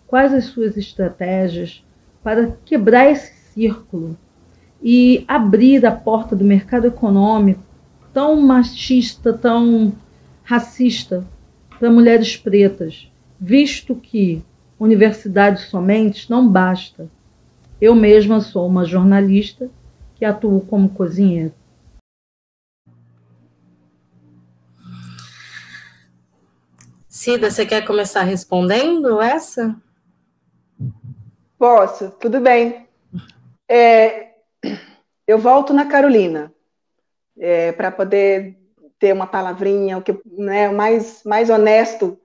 quais 0.07 0.33
as 0.33 0.45
suas 0.45 0.77
estratégias 0.77 1.85
para 2.23 2.57
quebrar 2.65 3.11
esse 3.11 3.33
círculo 3.53 4.17
e 4.81 5.25
abrir 5.27 5.85
a 5.85 5.91
porta 5.91 6.37
do 6.37 6.45
mercado 6.45 6.87
econômico 6.87 7.63
tão 8.13 8.41
machista, 8.41 9.33
tão 9.33 9.93
racista 10.45 11.27
para 11.83 11.91
mulheres 11.91 12.37
pretas, 12.37 13.11
visto 13.41 13.97
que 13.97 14.41
universidade 14.79 15.63
somente 15.63 16.31
não 16.31 16.47
basta. 16.47 17.11
Eu 17.81 17.93
mesma 17.93 18.41
sou 18.41 18.69
uma 18.69 18.85
jornalista 18.85 19.69
que 20.15 20.25
atuo 20.25 20.61
como 20.61 20.91
cozinheira. 20.91 21.53
Cida, 27.09 27.51
você 27.51 27.67
quer 27.67 27.85
começar 27.85 28.23
respondendo 28.23 29.21
essa? 29.21 29.75
Posso, 31.59 32.13
tudo 32.13 32.41
bem. 32.41 32.87
É, 33.69 34.35
eu 35.27 35.37
volto 35.37 35.75
na 35.75 35.87
Carolina 35.87 36.55
é, 37.37 37.73
para 37.73 37.91
poder 37.91 38.57
ter 39.03 39.13
uma 39.13 39.27
palavrinha, 39.27 39.99
o 39.99 40.03
que 40.03 40.17
né, 40.25 40.69
mais, 40.69 41.25
mais 41.25 41.51
honesto 41.51 42.17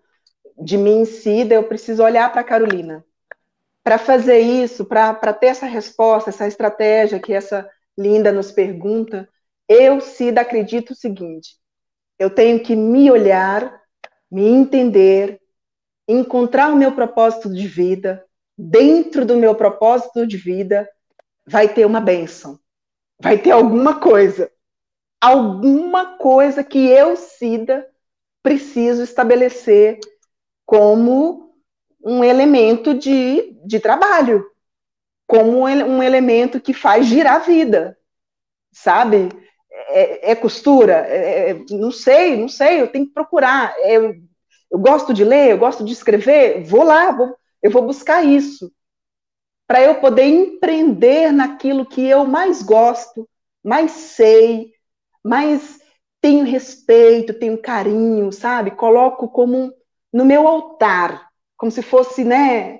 de 0.56 0.78
mim, 0.78 1.06
Cida, 1.06 1.56
eu 1.56 1.64
preciso 1.64 2.04
olhar 2.04 2.32
para 2.32 2.42
a 2.42 2.44
Carolina. 2.44 3.04
Para 3.84 3.98
fazer 3.98 4.38
isso, 4.38 4.86
para 4.86 5.34
ter 5.34 5.48
essa 5.48 5.66
resposta, 5.66 6.30
essa 6.30 6.48
estratégia 6.48 7.20
que 7.20 7.34
essa 7.34 7.68
linda 7.98 8.32
nos 8.32 8.52
pergunta, 8.52 9.28
eu, 9.68 10.00
Cida, 10.00 10.42
acredito 10.42 10.92
o 10.92 10.96
seguinte: 10.96 11.58
eu 12.20 12.30
tenho 12.30 12.60
que 12.60 12.76
me 12.76 13.10
olhar, 13.10 13.82
me 14.30 14.46
entender, 14.46 15.42
encontrar 16.08 16.72
o 16.72 16.76
meu 16.76 16.92
propósito 16.92 17.52
de 17.52 17.68
vida. 17.68 18.24
Dentro 18.56 19.26
do 19.26 19.36
meu 19.36 19.56
propósito 19.56 20.28
de 20.28 20.38
vida, 20.38 20.88
vai 21.44 21.68
ter 21.68 21.86
uma 21.86 22.02
bênção, 22.02 22.60
vai 23.20 23.36
ter 23.36 23.50
alguma 23.50 24.00
coisa 24.00 24.52
alguma 25.22 26.18
coisa 26.18 26.64
que 26.64 26.88
eu, 26.88 27.16
Cida, 27.16 27.88
preciso 28.44 29.04
estabelecer 29.04 30.00
como 30.66 31.54
um 32.04 32.24
elemento 32.24 32.94
de, 32.94 33.54
de 33.66 33.80
trabalho, 33.80 34.46
como 35.28 35.64
um 35.64 36.02
elemento 36.02 36.60
que 36.62 36.74
faz 36.74 37.06
girar 37.06 37.36
a 37.36 37.40
vida, 37.40 37.98
sabe? 38.72 39.30
É, 39.90 40.32
é 40.32 40.36
costura? 40.36 41.06
É, 41.08 41.52
é, 41.52 41.66
não 41.72 41.92
sei, 41.92 42.38
não 42.38 42.48
sei, 42.48 42.82
eu 42.82 42.88
tenho 42.88 43.08
que 43.08 43.14
procurar. 43.14 43.76
É, 43.80 43.98
eu, 43.98 44.80
gosto 44.80 45.14
de 45.14 45.24
ler, 45.24 45.52
eu 45.52 45.58
gosto 45.58 45.84
de 45.84 45.94
escrever, 45.94 46.64
vou 46.64 46.84
lá, 46.84 47.12
vou, 47.12 47.36
eu 47.62 47.72
vou 47.72 47.82
buscar 47.84 48.24
isso, 48.24 48.72
para 49.68 49.82
eu 49.82 49.96
poder 49.96 50.24
empreender 50.24 51.32
naquilo 51.32 51.86
que 51.86 52.06
eu 52.06 52.26
mais 52.26 52.64
gosto, 52.64 53.28
mais 53.64 53.92
sei, 53.92 54.72
mas 55.28 55.80
tenho 56.22 56.46
respeito, 56.46 57.34
tenho 57.34 57.58
carinho, 57.62 58.32
sabe? 58.32 58.72
Coloco 58.72 59.28
como 59.28 59.74
no 60.12 60.26
meu 60.26 60.48
altar, 60.48 61.30
como 61.58 61.72
se 61.72 61.82
fosse, 61.82 62.24
né, 62.24 62.80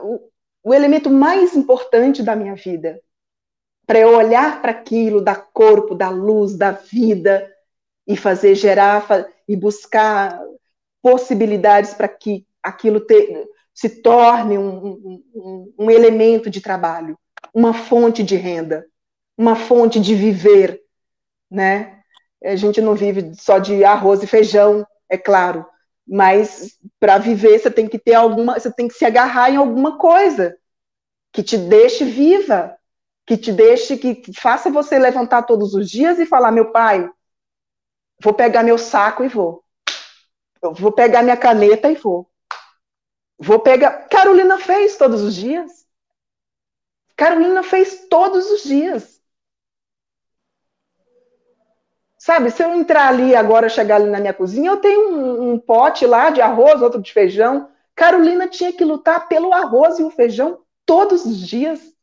o, 0.00 0.28
o 0.64 0.74
elemento 0.74 1.10
mais 1.10 1.54
importante 1.54 2.22
da 2.22 2.34
minha 2.34 2.54
vida. 2.54 3.00
Para 3.86 4.00
eu 4.00 4.16
olhar 4.16 4.60
para 4.60 4.72
aquilo, 4.72 5.20
da 5.20 5.36
corpo, 5.36 5.94
da 5.94 6.08
luz, 6.08 6.56
da 6.56 6.72
vida, 6.72 7.50
e 8.06 8.16
fazer 8.16 8.54
gerar 8.54 9.06
e 9.48 9.56
buscar 9.56 10.40
possibilidades 11.02 11.94
para 11.94 12.08
que 12.08 12.46
aquilo 12.62 13.00
te, 13.00 13.46
se 13.72 14.02
torne 14.02 14.58
um, 14.58 15.22
um, 15.34 15.74
um 15.78 15.90
elemento 15.90 16.50
de 16.50 16.60
trabalho, 16.60 17.18
uma 17.52 17.72
fonte 17.72 18.22
de 18.22 18.36
renda, 18.36 18.86
uma 19.36 19.56
fonte 19.56 20.00
de 20.00 20.14
viver, 20.14 20.83
né? 21.50 22.00
A 22.44 22.56
gente 22.56 22.80
não 22.80 22.94
vive 22.94 23.32
só 23.34 23.58
de 23.58 23.84
arroz 23.84 24.22
e 24.22 24.26
feijão, 24.26 24.86
é 25.08 25.16
claro, 25.16 25.66
mas 26.06 26.78
para 27.00 27.18
viver 27.18 27.58
você 27.58 27.70
tem 27.70 27.88
que 27.88 27.98
ter 27.98 28.14
alguma, 28.14 28.58
você 28.58 28.70
tem 28.72 28.88
que 28.88 28.94
se 28.94 29.04
agarrar 29.04 29.50
em 29.50 29.56
alguma 29.56 29.98
coisa 29.98 30.56
que 31.32 31.42
te 31.42 31.56
deixe 31.56 32.04
viva, 32.04 32.76
que 33.26 33.36
te 33.36 33.52
deixe, 33.52 33.96
que 33.96 34.22
faça 34.38 34.70
você 34.70 34.98
levantar 34.98 35.42
todos 35.42 35.74
os 35.74 35.90
dias 35.90 36.18
e 36.18 36.26
falar, 36.26 36.52
meu 36.52 36.70
pai, 36.70 37.10
vou 38.22 38.34
pegar 38.34 38.62
meu 38.62 38.78
saco 38.78 39.24
e 39.24 39.28
vou. 39.28 39.64
Eu 40.62 40.72
vou 40.72 40.92
pegar 40.92 41.22
minha 41.22 41.36
caneta 41.36 41.90
e 41.90 41.94
vou. 41.94 42.30
Vou 43.38 43.60
pegar. 43.60 44.08
Carolina 44.08 44.58
fez 44.58 44.96
todos 44.96 45.22
os 45.22 45.34
dias. 45.34 45.84
Carolina 47.16 47.62
fez 47.62 48.06
todos 48.08 48.50
os 48.50 48.62
dias. 48.62 49.13
Sabe, 52.24 52.50
se 52.50 52.62
eu 52.62 52.74
entrar 52.74 53.08
ali 53.08 53.36
agora, 53.36 53.68
chegar 53.68 53.96
ali 53.96 54.08
na 54.08 54.18
minha 54.18 54.32
cozinha, 54.32 54.70
eu 54.70 54.78
tenho 54.78 55.10
um, 55.10 55.52
um, 55.52 55.58
pote 55.58 56.06
lá 56.06 56.30
de 56.30 56.40
arroz, 56.40 56.80
outro 56.80 57.02
de 57.02 57.12
feijão. 57.12 57.68
Carolina 57.94 58.48
tinha 58.48 58.72
que 58.72 58.82
lutar 58.82 59.28
pelo 59.28 59.52
arroz 59.52 59.98
e 59.98 60.02
o 60.02 60.10
feijão 60.10 60.62
todos 60.86 61.26
os 61.26 61.38
dias. 61.38 61.94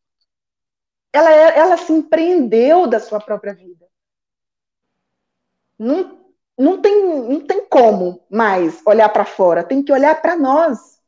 Ela, 1.12 1.32
é, 1.34 1.58
ela 1.58 1.76
se 1.76 1.92
empreendeu 1.92 2.86
da 2.86 3.00
sua 3.00 3.20
própria 3.20 3.52
vida. 3.52 3.88
Não, 5.80 6.20
não, 6.56 6.80
tem, 6.80 7.04
não 7.04 7.40
tem 7.40 7.66
como 7.66 8.24
mais 8.30 8.80
olhar 8.86 9.10
para 9.10 9.26
fora, 9.26 9.64
tem 9.64 9.82
que 9.82 9.92
olhar 9.92 10.22
para 10.22 10.38
nós 10.38 11.02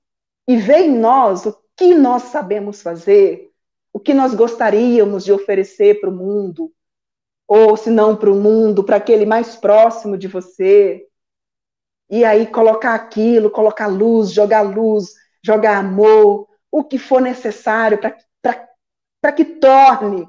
e 0.47 0.57
ver 0.57 0.87
em 0.87 0.97
nós 0.97 1.45
o 1.45 1.55
que 1.75 1.93
nós 1.93 2.23
sabemos 2.23 2.81
fazer, 2.81 3.51
o 3.93 3.99
que 3.99 4.11
nós 4.11 4.33
gostaríamos 4.33 5.23
de 5.23 5.31
oferecer 5.31 6.01
para 6.01 6.09
o 6.09 6.15
mundo, 6.15 6.73
ou 7.47 7.75
se 7.75 7.89
não 7.89 8.15
para 8.15 8.31
o 8.31 8.35
mundo, 8.35 8.83
para 8.83 8.97
aquele 8.97 9.25
mais 9.25 9.55
próximo 9.55 10.17
de 10.17 10.27
você. 10.27 11.05
E 12.09 12.23
aí 12.23 12.47
colocar 12.47 12.93
aquilo, 12.93 13.49
colocar 13.49 13.87
luz, 13.87 14.31
jogar 14.31 14.61
luz, 14.61 15.13
jogar 15.43 15.77
amor, 15.77 16.47
o 16.71 16.83
que 16.83 16.97
for 16.97 17.21
necessário 17.21 17.99
para 17.99 19.31
que 19.31 19.45
torne 19.45 20.27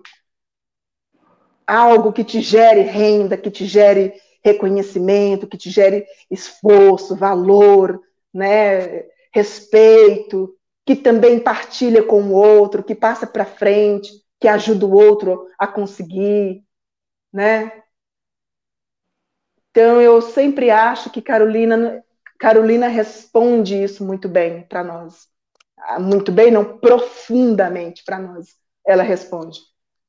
algo 1.66 2.12
que 2.12 2.24
te 2.24 2.40
gere 2.40 2.82
renda, 2.82 3.36
que 3.36 3.50
te 3.50 3.66
gere 3.66 4.14
reconhecimento, 4.44 5.46
que 5.46 5.56
te 5.56 5.70
gere 5.70 6.06
esforço, 6.30 7.16
valor, 7.16 8.00
né, 8.32 9.04
respeito, 9.32 10.54
que 10.84 10.94
também 10.94 11.40
partilha 11.40 12.02
com 12.02 12.22
o 12.22 12.32
outro, 12.32 12.84
que 12.84 12.94
passa 12.94 13.26
para 13.26 13.44
frente, 13.44 14.12
que 14.38 14.46
ajuda 14.46 14.84
o 14.84 14.92
outro 14.92 15.48
a 15.58 15.66
conseguir, 15.66 16.63
né? 17.34 17.82
Então 19.70 20.00
eu 20.00 20.22
sempre 20.22 20.70
acho 20.70 21.10
que 21.10 21.20
Carolina 21.20 22.02
Carolina 22.38 22.88
responde 22.88 23.82
isso 23.82 24.04
muito 24.04 24.28
bem 24.28 24.62
para 24.64 24.84
nós. 24.84 25.28
Ah, 25.78 25.98
muito 25.98 26.30
bem, 26.30 26.50
não 26.50 26.78
profundamente 26.78 28.04
para 28.04 28.18
nós. 28.18 28.56
Ela 28.86 29.02
responde. 29.02 29.60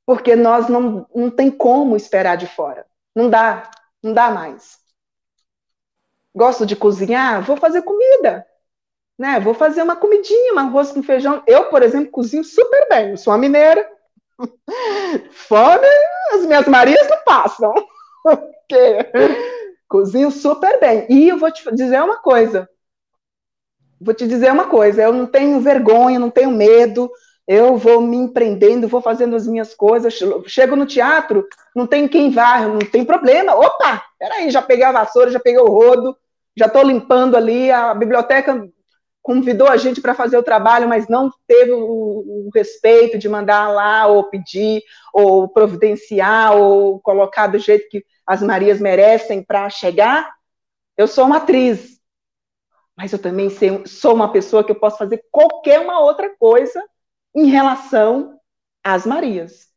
Porque 0.05 0.35
nós 0.35 0.67
não, 0.67 1.07
não 1.15 1.29
tem 1.31 1.49
como 1.49 1.95
esperar 1.95 2.35
de 2.37 2.47
fora. 2.47 2.85
Não 3.15 3.29
dá, 3.29 3.71
não 4.03 4.13
dá 4.13 4.29
mais. 4.29 4.77
Gosto 6.35 6.65
de 6.65 6.75
cozinhar, 6.75 7.41
vou 7.41 7.57
fazer 7.57 7.81
comida. 7.83 8.45
Né? 9.17 9.39
Vou 9.39 9.53
fazer 9.53 9.81
uma 9.81 9.95
comidinha, 9.95 10.53
um 10.53 10.59
arroz 10.59 10.91
com 10.91 11.01
feijão. 11.01 11.41
Eu, 11.47 11.69
por 11.69 11.81
exemplo, 11.81 12.11
cozinho 12.11 12.43
super 12.43 12.87
bem. 12.89 13.11
Eu 13.11 13.17
sou 13.17 13.31
uma 13.31 13.39
mineira. 13.39 13.89
Fome, 15.31 15.87
as 16.33 16.45
minhas 16.45 16.67
Marias 16.67 17.07
não 17.09 17.23
passam. 17.23 17.73
Porque 18.23 19.11
cozinho 19.87 20.31
super 20.31 20.79
bem. 20.79 21.05
E 21.09 21.29
eu 21.29 21.37
vou 21.37 21.51
te 21.51 21.63
dizer 21.73 22.01
uma 22.01 22.17
coisa. 22.17 22.67
Vou 24.01 24.13
te 24.13 24.27
dizer 24.27 24.51
uma 24.51 24.67
coisa. 24.67 25.03
Eu 25.03 25.13
não 25.13 25.25
tenho 25.25 25.59
vergonha, 25.59 26.19
não 26.19 26.29
tenho 26.29 26.51
medo. 26.51 27.09
Eu 27.47 27.77
vou 27.77 28.01
me 28.01 28.17
empreendendo, 28.17 28.87
vou 28.87 29.01
fazendo 29.01 29.35
as 29.35 29.45
minhas 29.47 29.73
coisas. 29.75 30.17
Chego 30.47 30.75
no 30.75 30.87
teatro, 30.87 31.47
não 31.75 31.85
tem 31.85 32.07
quem 32.07 32.31
vá, 32.31 32.61
não 32.61 32.79
tem 32.79 33.05
problema. 33.05 33.53
Opa, 33.55 34.03
peraí, 34.17 34.49
já 34.49 34.61
peguei 34.61 34.83
a 34.83 34.91
vassoura, 34.91 35.29
já 35.29 35.39
peguei 35.39 35.61
o 35.61 35.67
rodo, 35.67 36.17
já 36.57 36.65
estou 36.65 36.83
limpando 36.83 37.37
ali. 37.37 37.71
A 37.71 37.93
biblioteca 37.93 38.67
convidou 39.25 39.67
a 39.67 39.75
gente 39.75 40.01
para 40.01 40.13
fazer 40.13 40.37
o 40.37 40.43
trabalho, 40.43 40.87
mas 40.87 41.07
não 41.07 41.31
teve 41.47 41.71
o, 41.71 41.79
o, 41.79 42.49
respeito 42.53 43.17
de 43.17 43.27
mandar 43.27 43.69
lá, 43.69 44.05
ou 44.05 44.25
pedir, 44.25 44.83
ou 45.11 45.49
providenciar, 45.49 46.55
ou 46.55 46.99
colocar 46.99 47.47
do 47.47 47.57
jeito 47.57 47.89
que 47.89 48.05
as 48.23 48.43
Marias 48.43 48.79
merecem 48.79 49.41
para 49.41 49.67
chegar. 49.67 50.31
Eu 50.95 51.07
sou 51.07 51.25
uma 51.25 51.37
atriz, 51.37 51.99
mas 52.95 53.11
eu 53.13 53.17
também 53.17 53.49
sou 53.87 54.13
uma 54.13 54.31
pessoa 54.31 54.63
que 54.63 54.71
eu 54.71 54.79
posso 54.79 54.99
fazer 54.99 55.25
qualquer 55.31 55.79
uma 55.79 55.99
outra 56.01 56.29
coisa 56.37 56.79
em 57.35 57.47
relação 57.47 58.39
às 58.83 59.07
Marias. 59.07 59.69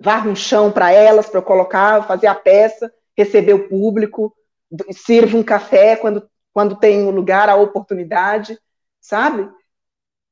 Varre 0.00 0.28
um 0.28 0.34
chão 0.34 0.72
para 0.72 0.90
elas, 0.90 1.28
para 1.28 1.38
eu 1.38 1.44
colocar, 1.44 2.04
fazer 2.04 2.26
a 2.26 2.34
peça, 2.34 2.92
receber 3.16 3.54
o 3.54 3.68
público, 3.68 4.36
sirvo 4.90 5.38
um 5.38 5.44
café 5.44 5.94
quando 5.94 6.28
quando 6.54 6.76
tem 6.76 7.04
o 7.04 7.10
lugar, 7.10 7.50
a 7.50 7.56
oportunidade, 7.56 8.56
sabe? 9.00 9.50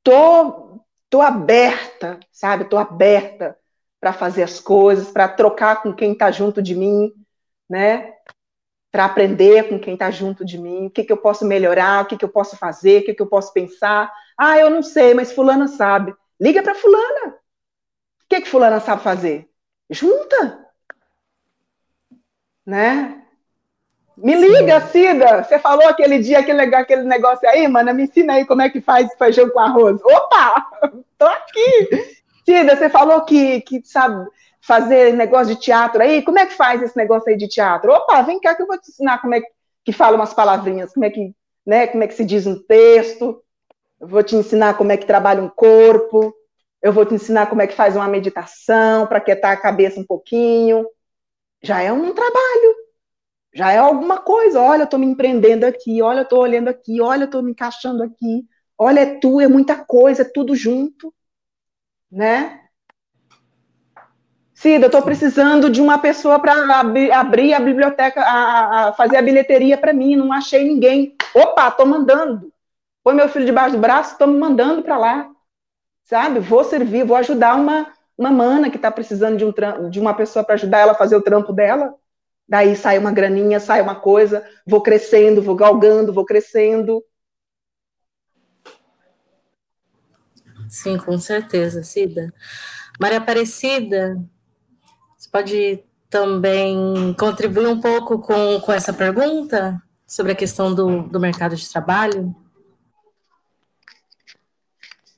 Tô, 0.04 0.80
tô 1.10 1.20
aberta, 1.20 2.20
sabe? 2.30 2.64
Tô 2.66 2.78
aberta 2.78 3.58
para 4.00 4.12
fazer 4.12 4.44
as 4.44 4.60
coisas, 4.60 5.10
para 5.10 5.28
trocar 5.28 5.82
com 5.82 5.92
quem 5.92 6.12
está 6.12 6.30
junto 6.30 6.62
de 6.62 6.76
mim, 6.76 7.12
né? 7.68 8.14
Para 8.92 9.06
aprender 9.06 9.68
com 9.68 9.80
quem 9.80 9.94
está 9.94 10.10
junto 10.12 10.44
de 10.44 10.58
mim, 10.58 10.86
o 10.86 10.90
que, 10.90 11.02
que 11.02 11.12
eu 11.12 11.16
posso 11.16 11.44
melhorar, 11.44 12.04
o 12.04 12.06
que, 12.06 12.16
que 12.16 12.24
eu 12.24 12.28
posso 12.28 12.56
fazer, 12.56 13.02
o 13.02 13.04
que, 13.04 13.14
que 13.14 13.22
eu 13.22 13.26
posso 13.28 13.52
pensar. 13.52 14.12
Ah, 14.38 14.56
eu 14.58 14.70
não 14.70 14.82
sei, 14.82 15.14
mas 15.14 15.32
fulana 15.32 15.66
sabe. 15.66 16.14
Liga 16.40 16.62
para 16.62 16.74
fulana. 16.74 17.34
O 17.34 18.28
que, 18.28 18.42
que 18.42 18.48
fulana 18.48 18.78
sabe 18.78 19.02
fazer? 19.02 19.50
Junta. 19.90 20.68
Né? 22.64 23.21
Me 24.22 24.36
liga, 24.36 24.80
Cida. 24.82 25.42
Você 25.42 25.58
falou 25.58 25.88
aquele 25.88 26.20
dia 26.20 26.38
aquele, 26.38 26.62
aquele 26.62 27.02
negócio 27.02 27.48
aí, 27.48 27.66
mano. 27.66 27.92
Me 27.92 28.04
ensina 28.04 28.34
aí 28.34 28.46
como 28.46 28.62
é 28.62 28.70
que 28.70 28.80
faz 28.80 29.12
feijão 29.18 29.50
com 29.50 29.58
arroz. 29.58 30.00
Opa! 30.04 30.64
Tô 31.18 31.26
aqui. 31.26 31.88
Cida, 32.44 32.76
você 32.76 32.88
falou 32.88 33.22
que, 33.22 33.60
que 33.62 33.82
sabe 33.84 34.24
fazer 34.60 35.12
negócio 35.14 35.56
de 35.56 35.60
teatro 35.60 36.00
aí. 36.00 36.22
Como 36.22 36.38
é 36.38 36.46
que 36.46 36.54
faz 36.54 36.80
esse 36.80 36.96
negócio 36.96 37.28
aí 37.28 37.36
de 37.36 37.48
teatro? 37.48 37.90
Opa, 37.90 38.22
vem 38.22 38.38
cá 38.38 38.54
que 38.54 38.62
eu 38.62 38.66
vou 38.68 38.78
te 38.78 38.90
ensinar 38.90 39.20
como 39.20 39.34
é 39.34 39.40
que 39.84 39.92
fala 39.92 40.14
umas 40.14 40.32
palavrinhas, 40.32 40.94
como 40.94 41.04
é 41.04 41.10
que, 41.10 41.34
né, 41.66 41.88
como 41.88 42.04
é 42.04 42.06
que 42.06 42.14
se 42.14 42.24
diz 42.24 42.46
um 42.46 42.62
texto. 42.62 43.42
Eu 44.00 44.06
vou 44.06 44.22
te 44.22 44.36
ensinar 44.36 44.74
como 44.74 44.92
é 44.92 44.96
que 44.96 45.06
trabalha 45.06 45.42
um 45.42 45.48
corpo. 45.48 46.32
Eu 46.80 46.92
vou 46.92 47.04
te 47.04 47.14
ensinar 47.14 47.46
como 47.46 47.60
é 47.60 47.66
que 47.66 47.74
faz 47.74 47.96
uma 47.96 48.06
meditação 48.06 49.04
para 49.04 49.20
quietar 49.20 49.52
a 49.52 49.60
cabeça 49.60 49.98
um 49.98 50.06
pouquinho. 50.06 50.86
Já 51.60 51.82
é 51.82 51.92
um 51.92 52.14
trabalho 52.14 52.71
já 53.54 53.72
é 53.72 53.78
alguma 53.78 54.18
coisa. 54.18 54.60
Olha, 54.60 54.82
eu 54.82 54.84
estou 54.84 54.98
me 54.98 55.06
empreendendo 55.06 55.66
aqui, 55.66 56.00
olha, 56.02 56.20
eu 56.20 56.24
estou 56.24 56.40
olhando 56.40 56.68
aqui, 56.68 57.00
olha, 57.00 57.22
eu 57.22 57.26
estou 57.26 57.42
me 57.42 57.52
encaixando 57.52 58.02
aqui. 58.02 58.46
Olha, 58.78 59.00
é 59.00 59.18
tu, 59.18 59.40
é 59.40 59.48
muita 59.48 59.76
coisa, 59.76 60.22
é 60.22 60.24
tudo 60.24 60.56
junto, 60.56 61.14
né? 62.10 62.62
Cida, 64.54 64.84
eu 64.84 64.86
estou 64.86 65.02
precisando 65.02 65.68
de 65.68 65.80
uma 65.80 65.98
pessoa 65.98 66.38
para 66.38 66.80
ab 66.80 67.10
abrir 67.10 67.52
a 67.52 67.58
biblioteca, 67.58 68.22
a, 68.22 68.88
a 68.88 68.92
fazer 68.92 69.16
a 69.16 69.22
bilheteria 69.22 69.76
para 69.76 69.92
mim, 69.92 70.14
não 70.14 70.32
achei 70.32 70.64
ninguém. 70.64 71.16
Opa, 71.34 71.68
estou 71.68 71.84
mandando. 71.84 72.52
Põe 73.02 73.14
meu 73.14 73.28
filho 73.28 73.44
debaixo 73.44 73.74
do 73.74 73.80
braço, 73.80 74.12
estou 74.12 74.28
me 74.28 74.38
mandando 74.38 74.82
para 74.82 74.96
lá. 74.96 75.30
Sabe? 76.04 76.38
Vou 76.40 76.62
servir, 76.62 77.04
vou 77.04 77.16
ajudar 77.16 77.56
uma, 77.56 77.92
uma 78.16 78.30
mana 78.30 78.70
que 78.70 78.76
está 78.76 78.90
precisando 78.90 79.36
de, 79.36 79.44
um 79.44 79.90
de 79.90 79.98
uma 79.98 80.14
pessoa 80.14 80.44
para 80.44 80.54
ajudar 80.54 80.78
ela 80.78 80.92
a 80.92 80.96
fazer 80.96 81.16
o 81.16 81.22
trampo 81.22 81.52
dela. 81.52 81.94
Daí 82.52 82.76
sai 82.76 82.98
uma 82.98 83.10
graninha, 83.10 83.58
sai 83.58 83.80
uma 83.80 83.94
coisa, 83.94 84.46
vou 84.66 84.82
crescendo, 84.82 85.40
vou 85.40 85.56
galgando, 85.56 86.12
vou 86.12 86.22
crescendo. 86.22 87.02
Sim, 90.68 90.98
com 90.98 91.16
certeza, 91.16 91.82
Cida. 91.82 92.30
Maria 93.00 93.16
Aparecida, 93.16 94.22
você 95.16 95.30
pode 95.30 95.82
também 96.10 97.14
contribuir 97.18 97.68
um 97.68 97.80
pouco 97.80 98.18
com, 98.18 98.60
com 98.60 98.70
essa 98.70 98.92
pergunta 98.92 99.82
sobre 100.06 100.32
a 100.32 100.36
questão 100.36 100.74
do, 100.74 101.04
do 101.04 101.18
mercado 101.18 101.56
de 101.56 101.66
trabalho? 101.66 102.36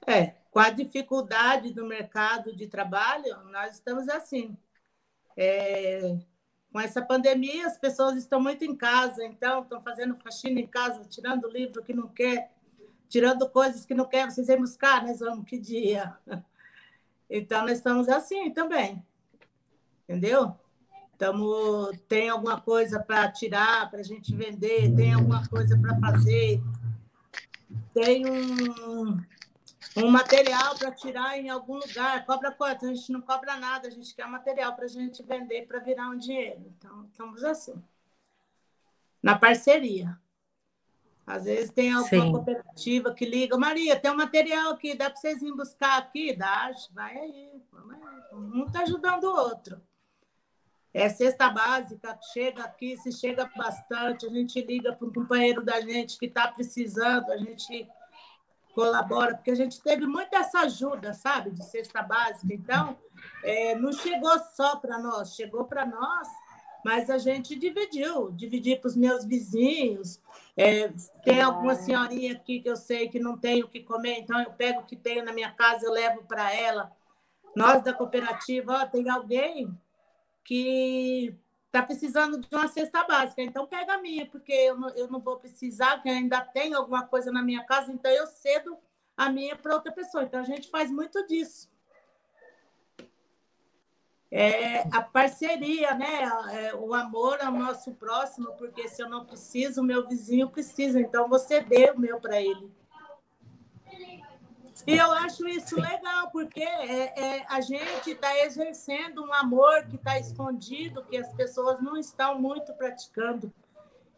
É, 0.07 0.35
com 0.53 0.61
a 0.61 0.71
dificuldade 0.71 1.73
do 1.73 1.85
mercado 1.85 2.55
de 2.55 2.69
trabalho, 2.69 3.37
nós 3.51 3.75
estamos 3.75 4.09
assim. 4.09 4.57
É, 5.37 6.17
com 6.75 6.81
essa 6.81 7.01
pandemia, 7.01 7.69
as 7.69 7.79
pessoas 7.79 8.17
estão 8.17 8.41
muito 8.41 8.65
em 8.65 8.75
casa, 8.75 9.25
então 9.25 9.63
estão 9.63 9.81
fazendo 9.81 10.17
faxina 10.17 10.59
em 10.59 10.67
casa, 10.67 11.05
tirando 11.05 11.49
livro 11.49 11.85
que 11.85 11.95
não 11.95 12.09
quer, 12.09 12.51
tirando 13.09 13.49
coisas 13.49 13.87
que 13.87 13.95
não 13.95 14.05
quer, 14.05 14.29
vocês 14.29 14.49
vêm 14.49 14.59
buscar, 14.59 15.07
nós 15.07 15.21
vamos 15.21 15.47
que 15.47 15.57
dia. 15.57 16.19
Então, 17.31 17.63
nós 17.63 17.79
estamos 17.79 18.07
assim 18.09 18.51
também, 18.51 19.03
entendeu? 20.03 20.55
Estamos, 21.11 21.99
tem 22.07 22.29
alguma 22.29 22.61
coisa 22.61 23.01
para 23.01 23.33
tirar, 23.33 23.91
para 23.91 24.01
a 24.01 24.05
gente 24.05 24.37
vender, 24.37 24.95
tem 24.95 25.15
alguma 25.15 25.45
coisa 25.49 25.77
para 25.79 25.99
fazer, 25.99 26.63
tem 27.95 28.27
um, 28.27 29.17
um 29.97 30.11
material 30.11 30.77
para 30.77 30.91
tirar 30.91 31.39
em 31.39 31.49
algum 31.49 31.77
lugar. 31.77 32.25
Cobra 32.27 32.51
quanto? 32.51 32.87
A 32.87 32.95
gente 32.95 33.13
não 33.13 33.21
cobra 33.21 33.57
nada, 33.57 33.89
a 33.89 33.91
gente 33.91 34.15
quer 34.15 34.27
material 34.27 34.75
para 34.75 34.85
a 34.85 34.89
gente 34.89 35.23
vender 35.23 35.67
para 35.67 35.79
virar 35.79 36.09
um 36.09 36.17
dinheiro. 36.17 36.65
Então, 36.77 37.07
estamos 37.11 37.45
assim. 37.45 37.75
Na 39.23 39.39
parceria. 39.39 40.19
Às 41.27 41.45
vezes 41.45 41.71
tem 41.71 41.91
alguma 41.91 42.09
Sim. 42.09 42.33
cooperativa 42.33 43.15
que 43.15 43.25
liga, 43.25 43.57
Maria, 43.57 43.99
tem 43.99 44.11
um 44.11 44.17
material 44.17 44.73
aqui, 44.73 44.95
dá 44.95 45.09
para 45.09 45.19
vocês 45.19 45.41
irem 45.41 45.57
buscar 45.57 45.97
aqui? 45.97 46.37
Dá, 46.37 46.71
vai 46.93 47.17
aí, 47.17 47.63
vamos 47.73 47.95
aí. 47.95 48.01
Um 48.33 48.67
está 48.67 48.83
ajudando 48.83 49.25
o 49.25 49.35
outro. 49.35 49.81
É 50.93 51.09
cesta 51.09 51.49
básica, 51.49 52.19
chega 52.33 52.63
aqui, 52.63 52.97
se 52.99 53.11
chega 53.11 53.51
bastante, 53.57 54.27
a 54.27 54.29
gente 54.29 54.61
liga 54.61 54.93
para 54.93 55.09
um 55.09 55.13
companheiro 55.13 55.65
da 55.65 55.81
gente 55.81 56.19
que 56.19 56.27
está 56.27 56.47
precisando, 56.47 57.33
a 57.33 57.39
gente 57.39 57.89
colabora, 58.75 59.35
porque 59.35 59.53
a 59.53 59.55
gente 59.55 59.81
teve 59.81 60.07
muita 60.07 60.37
essa 60.37 60.61
ajuda, 60.61 61.15
sabe, 61.15 61.51
de 61.51 61.65
cesta 61.65 62.03
básica. 62.03 62.53
Então, 62.53 62.99
é, 63.43 63.75
não 63.77 63.93
chegou 63.93 64.37
só 64.55 64.77
para 64.77 64.99
nós, 64.99 65.35
chegou 65.35 65.65
para 65.65 65.87
nós, 65.87 66.29
mas 66.85 67.09
a 67.09 67.17
gente 67.17 67.57
dividiu, 67.57 68.31
dividi 68.33 68.77
para 68.77 68.89
os 68.89 68.97
meus 68.97 69.25
vizinhos. 69.25 70.21
É, 70.57 70.93
tem 71.25 71.41
alguma 71.41 71.75
senhorinha 71.75 72.33
aqui 72.33 72.61
que 72.61 72.69
eu 72.69 72.77
sei 72.77 73.09
que 73.09 73.19
não 73.19 73.39
tem 73.39 73.63
o 73.63 73.69
que 73.69 73.81
comer, 73.81 74.19
então 74.19 74.41
eu 74.41 74.53
pego 74.53 74.81
o 74.81 74.85
que 74.85 74.97
tenho 74.97 75.25
na 75.25 75.33
minha 75.33 75.51
casa, 75.53 75.87
eu 75.87 75.93
levo 75.93 76.25
para 76.25 76.53
ela. 76.53 76.93
Nós 77.57 77.83
da 77.83 77.95
cooperativa, 77.95 78.83
ó, 78.83 78.87
tem 78.87 79.09
alguém 79.09 79.73
que 80.43 81.35
está 81.75 81.83
precisando 81.83 82.39
de 82.39 82.47
uma 82.55 82.69
cesta 82.69 83.03
básica, 83.03 83.43
então 83.43 83.67
pega 83.67 83.95
a 83.95 83.99
minha, 83.99 84.25
porque 84.27 84.53
eu 84.53 84.79
não, 84.79 84.89
eu 84.91 85.09
não 85.09 85.19
vou 85.19 85.37
precisar, 85.39 85.97
porque 85.97 86.09
ainda 86.09 86.41
tem 86.41 86.73
alguma 86.73 87.05
coisa 87.05 87.33
na 87.33 87.43
minha 87.43 87.65
casa, 87.65 87.93
então 87.93 88.11
eu 88.13 88.29
cedo 88.29 88.79
a 89.17 89.29
minha 89.29 89.57
para 89.57 89.75
outra 89.75 89.91
pessoa. 89.91 90.23
Então 90.23 90.41
a 90.41 90.45
gente 90.45 90.71
faz 90.71 90.89
muito 90.89 91.27
disso. 91.27 91.69
É, 94.31 94.83
a 94.97 95.03
parceria, 95.03 95.95
né? 95.95 96.23
É, 96.53 96.75
o 96.75 96.95
amor 96.95 97.41
ao 97.41 97.53
nosso 97.53 97.93
próximo, 97.95 98.53
porque 98.57 98.89
se 98.89 99.03
eu 99.03 99.09
não 99.09 99.25
preciso, 99.25 99.81
o 99.81 99.85
meu 99.85 100.07
vizinho 100.07 100.51
precisa, 100.51 101.01
então 101.01 101.29
você 101.29 101.61
dê 101.61 101.91
o 101.91 101.99
meu 101.99 102.21
para 102.21 102.41
ele. 102.41 102.73
E 104.87 104.97
eu 104.97 105.13
acho 105.13 105.47
isso 105.47 105.77
legal, 105.81 106.31
porque 106.31 106.63
é, 106.63 107.39
é 107.39 107.47
a 107.49 107.61
gente 107.61 108.11
está 108.11 108.37
exercendo 108.45 109.25
um 109.25 109.33
amor 109.33 109.87
que 109.87 109.97
está 109.97 110.19
escondido, 110.19 111.05
que 111.05 111.17
as 111.17 111.33
pessoas 111.33 111.81
não 111.81 111.97
estão 111.97 112.41
muito 112.41 112.73
praticando. 112.75 113.53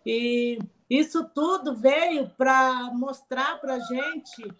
E 0.04 0.58
isso 0.88 1.24
tudo 1.34 1.74
veio 1.74 2.30
para 2.30 2.90
mostrar 2.94 3.60
para 3.60 3.74
a 3.74 3.80
gente 3.80 4.54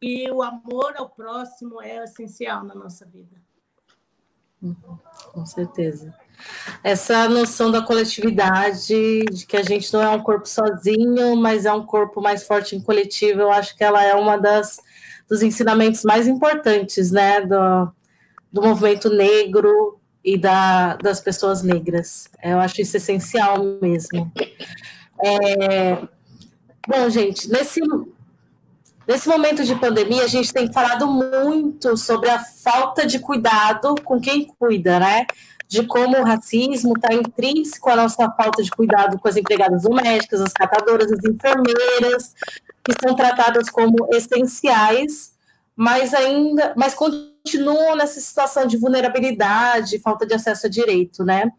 que 0.00 0.30
o 0.30 0.42
amor 0.42 0.94
ao 0.96 1.08
próximo 1.08 1.82
é 1.82 2.04
essencial 2.04 2.64
na 2.64 2.74
nossa 2.74 3.04
vida. 3.04 3.40
Com 5.32 5.46
certeza. 5.46 6.14
Essa 6.84 7.28
noção 7.28 7.70
da 7.70 7.82
coletividade, 7.82 9.24
de 9.24 9.46
que 9.46 9.56
a 9.56 9.62
gente 9.62 9.92
não 9.92 10.02
é 10.02 10.08
um 10.10 10.22
corpo 10.22 10.46
sozinho, 10.46 11.34
mas 11.36 11.64
é 11.64 11.72
um 11.72 11.84
corpo 11.84 12.20
mais 12.20 12.46
forte 12.46 12.76
em 12.76 12.80
coletivo, 12.80 13.40
eu 13.40 13.50
acho 13.50 13.76
que 13.76 13.82
ela 13.82 14.02
é 14.02 14.14
uma 14.14 14.36
das 14.36 14.80
dos 15.30 15.42
ensinamentos 15.42 16.02
mais 16.02 16.26
importantes, 16.26 17.12
né, 17.12 17.40
do, 17.40 17.92
do 18.52 18.62
movimento 18.62 19.08
negro 19.08 20.00
e 20.24 20.36
da, 20.36 20.96
das 20.96 21.20
pessoas 21.20 21.62
negras. 21.62 22.28
Eu 22.42 22.58
acho 22.58 22.82
isso 22.82 22.96
essencial 22.96 23.64
mesmo. 23.80 24.30
É, 25.22 26.02
bom, 26.88 27.08
gente, 27.08 27.48
nesse 27.48 27.80
Nesse 29.10 29.28
momento 29.28 29.64
de 29.64 29.74
pandemia, 29.74 30.22
a 30.22 30.28
gente 30.28 30.52
tem 30.52 30.72
falado 30.72 31.04
muito 31.04 31.96
sobre 31.96 32.30
a 32.30 32.38
falta 32.38 33.04
de 33.04 33.18
cuidado 33.18 33.96
com 34.04 34.20
quem 34.20 34.44
cuida, 34.44 35.00
né? 35.00 35.26
De 35.66 35.84
como 35.84 36.16
o 36.16 36.22
racismo 36.22 36.92
está 36.94 37.12
intrínseco 37.12 37.90
à 37.90 37.96
nossa 37.96 38.30
falta 38.30 38.62
de 38.62 38.70
cuidado 38.70 39.18
com 39.18 39.26
as 39.26 39.36
empregadas 39.36 39.82
domésticas, 39.82 40.40
as 40.40 40.52
catadoras, 40.52 41.10
as 41.10 41.24
enfermeiras, 41.24 42.36
que 42.84 42.92
são 43.00 43.14
tratadas 43.14 43.68
como 43.68 44.08
essenciais, 44.12 45.32
mas 45.76 46.14
ainda, 46.14 46.74
mas 46.76 46.94
continuam 46.94 47.96
nessa 47.96 48.20
situação 48.20 48.66
de 48.66 48.76
vulnerabilidade, 48.76 49.98
falta 49.98 50.26
de 50.26 50.34
acesso 50.34 50.66
a 50.66 50.70
direito, 50.70 51.24
né? 51.24 51.50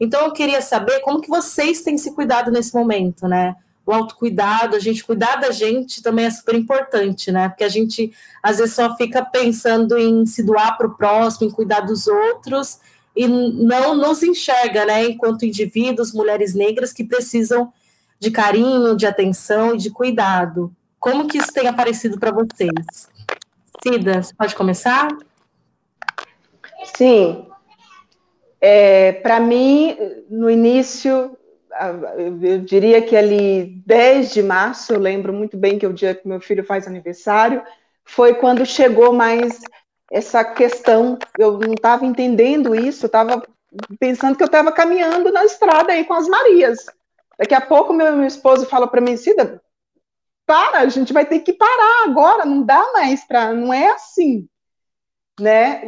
Então 0.00 0.24
eu 0.26 0.32
queria 0.32 0.60
saber 0.60 1.00
como 1.00 1.20
que 1.20 1.28
vocês 1.28 1.82
têm 1.82 1.98
se 1.98 2.12
cuidado 2.14 2.50
nesse 2.50 2.74
momento, 2.74 3.26
né? 3.26 3.56
o 3.88 3.92
autocuidado, 3.92 4.76
a 4.76 4.78
gente 4.78 5.02
cuidar 5.02 5.36
da 5.36 5.50
gente 5.50 6.02
também 6.02 6.26
é 6.26 6.30
super 6.30 6.54
importante, 6.54 7.32
né? 7.32 7.48
Porque 7.48 7.64
a 7.64 7.70
gente 7.70 8.12
às 8.42 8.58
vezes 8.58 8.74
só 8.74 8.94
fica 8.98 9.24
pensando 9.24 9.96
em 9.96 10.26
se 10.26 10.42
doar 10.42 10.76
para 10.76 10.86
o 10.86 10.94
próximo, 10.94 11.48
em 11.48 11.50
cuidar 11.50 11.80
dos 11.80 12.06
outros 12.06 12.80
e 13.16 13.26
não 13.26 13.94
nos 13.94 14.22
enxerga, 14.22 14.84
né? 14.84 15.06
Enquanto 15.06 15.46
indivíduos, 15.46 16.12
mulheres 16.12 16.52
negras 16.54 16.92
que 16.92 17.02
precisam 17.02 17.72
de 18.18 18.30
carinho, 18.30 18.96
de 18.96 19.06
atenção 19.06 19.74
e 19.74 19.78
de 19.78 19.90
cuidado. 19.90 20.72
Como 20.98 21.28
que 21.28 21.38
isso 21.38 21.52
tem 21.52 21.68
aparecido 21.68 22.18
para 22.18 22.32
vocês? 22.32 23.08
Cida, 23.82 24.22
você 24.22 24.34
pode 24.34 24.54
começar? 24.54 25.08
Sim. 26.96 27.46
É, 28.60 29.12
para 29.12 29.38
mim, 29.38 29.96
no 30.28 30.50
início, 30.50 31.36
eu 32.42 32.58
diria 32.60 33.00
que 33.00 33.16
ali 33.16 33.80
10 33.86 34.32
de 34.32 34.42
março, 34.42 34.92
eu 34.92 34.98
lembro 34.98 35.32
muito 35.32 35.56
bem 35.56 35.78
que 35.78 35.86
é 35.86 35.88
o 35.88 35.92
dia 35.92 36.14
que 36.14 36.26
meu 36.26 36.40
filho 36.40 36.64
faz 36.64 36.86
aniversário, 36.86 37.62
foi 38.04 38.34
quando 38.34 38.66
chegou 38.66 39.12
mais 39.12 39.60
essa 40.10 40.42
questão, 40.42 41.18
eu 41.38 41.58
não 41.58 41.74
estava 41.74 42.04
entendendo 42.04 42.74
isso, 42.74 43.04
eu 43.04 43.08
estava 43.08 43.42
pensando 44.00 44.36
que 44.36 44.42
eu 44.42 44.46
estava 44.46 44.72
caminhando 44.72 45.30
na 45.30 45.44
estrada 45.44 45.92
aí 45.92 46.04
com 46.04 46.14
as 46.14 46.26
Marias. 46.26 46.86
Daqui 47.38 47.54
a 47.54 47.60
pouco 47.60 47.92
meu, 47.92 48.16
meu 48.16 48.26
esposo 48.26 48.66
fala 48.66 48.88
para 48.88 49.00
mim, 49.00 49.16
Cida, 49.16 49.62
para, 50.46 50.80
a 50.80 50.88
gente 50.88 51.12
vai 51.12 51.24
ter 51.24 51.40
que 51.40 51.52
parar 51.52 52.04
agora, 52.04 52.44
não 52.44 52.62
dá 52.62 52.92
mais 52.92 53.24
para, 53.24 53.52
não 53.52 53.72
é 53.72 53.90
assim, 53.90 54.48
né? 55.38 55.82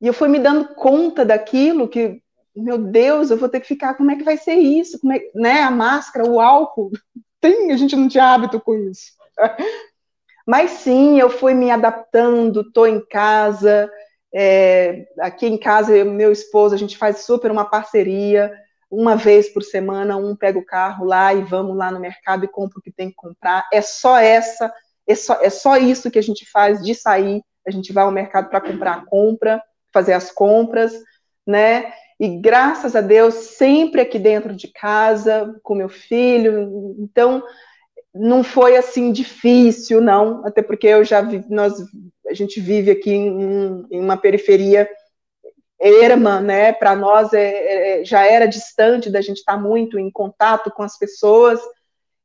E 0.00 0.06
eu 0.06 0.12
fui 0.12 0.28
me 0.28 0.38
dando 0.38 0.74
conta 0.74 1.24
daquilo 1.24 1.88
que 1.88 2.22
meu 2.54 2.78
Deus, 2.78 3.30
eu 3.30 3.36
vou 3.36 3.48
ter 3.48 3.60
que 3.60 3.66
ficar, 3.66 3.94
como 3.94 4.10
é 4.10 4.16
que 4.16 4.24
vai 4.24 4.36
ser 4.36 4.54
isso? 4.54 4.98
Como 5.00 5.12
é, 5.12 5.20
né, 5.34 5.62
a 5.62 5.70
máscara, 5.70 6.28
o 6.28 6.40
álcool, 6.40 6.90
tem, 7.40 7.72
a 7.72 7.76
gente 7.76 7.96
não 7.96 8.08
tinha 8.08 8.24
hábito 8.24 8.60
com 8.60 8.74
isso. 8.74 9.12
Mas 10.46 10.72
sim, 10.72 11.18
eu 11.18 11.30
fui 11.30 11.54
me 11.54 11.70
adaptando, 11.70 12.60
estou 12.60 12.86
em 12.86 13.00
casa, 13.06 13.90
é, 14.34 15.06
aqui 15.20 15.46
em 15.46 15.56
casa, 15.56 15.96
eu, 15.96 16.04
meu 16.04 16.32
esposo, 16.32 16.74
a 16.74 16.78
gente 16.78 16.98
faz 16.98 17.20
super 17.20 17.50
uma 17.50 17.64
parceria, 17.64 18.52
uma 18.92 19.16
vez 19.16 19.48
por 19.48 19.62
semana, 19.62 20.18
um 20.18 20.36
pega 20.36 20.58
o 20.58 20.64
carro 20.64 21.06
lá 21.06 21.32
e 21.32 21.42
vamos 21.42 21.74
lá 21.74 21.90
no 21.90 21.98
mercado 21.98 22.44
e 22.44 22.48
compra 22.48 22.78
o 22.78 22.82
que 22.82 22.92
tem 22.92 23.08
que 23.08 23.16
comprar. 23.16 23.66
É 23.72 23.80
só 23.80 24.18
essa, 24.18 24.70
é 25.06 25.14
só, 25.14 25.40
é 25.40 25.48
só 25.48 25.78
isso 25.78 26.10
que 26.10 26.18
a 26.18 26.22
gente 26.22 26.44
faz 26.50 26.84
de 26.84 26.94
sair, 26.94 27.42
a 27.66 27.70
gente 27.70 27.90
vai 27.90 28.04
ao 28.04 28.10
mercado 28.10 28.50
para 28.50 28.60
comprar 28.60 28.92
a 28.92 29.06
compra, 29.06 29.62
fazer 29.90 30.12
as 30.12 30.30
compras, 30.30 30.92
né? 31.46 31.90
E 32.20 32.38
graças 32.38 32.94
a 32.94 33.00
Deus, 33.00 33.34
sempre 33.34 34.02
aqui 34.02 34.18
dentro 34.18 34.54
de 34.54 34.68
casa, 34.68 35.58
com 35.62 35.74
meu 35.74 35.88
filho. 35.88 36.94
Então, 36.98 37.42
não 38.14 38.44
foi 38.44 38.76
assim 38.76 39.10
difícil, 39.10 40.02
não, 40.02 40.44
até 40.44 40.60
porque 40.60 40.86
eu 40.86 41.02
já 41.02 41.22
vi, 41.22 41.42
nós, 41.48 41.74
a 42.28 42.34
gente 42.34 42.60
vive 42.60 42.90
aqui 42.90 43.10
em, 43.10 43.86
em 43.90 44.00
uma 44.00 44.18
periferia 44.18 44.86
erma, 45.82 46.40
né? 46.40 46.72
Para 46.72 46.94
nós 46.94 47.32
é, 47.32 48.00
é, 48.00 48.04
já 48.04 48.24
era 48.24 48.46
distante 48.46 49.10
da 49.10 49.20
gente 49.20 49.38
estar 49.38 49.54
tá 49.54 49.58
muito 49.58 49.98
em 49.98 50.10
contato 50.10 50.70
com 50.70 50.82
as 50.82 50.96
pessoas, 50.96 51.60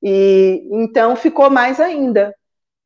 e 0.01 0.67
então 0.71 1.15
ficou 1.15 1.49
mais 1.49 1.79
ainda. 1.79 2.33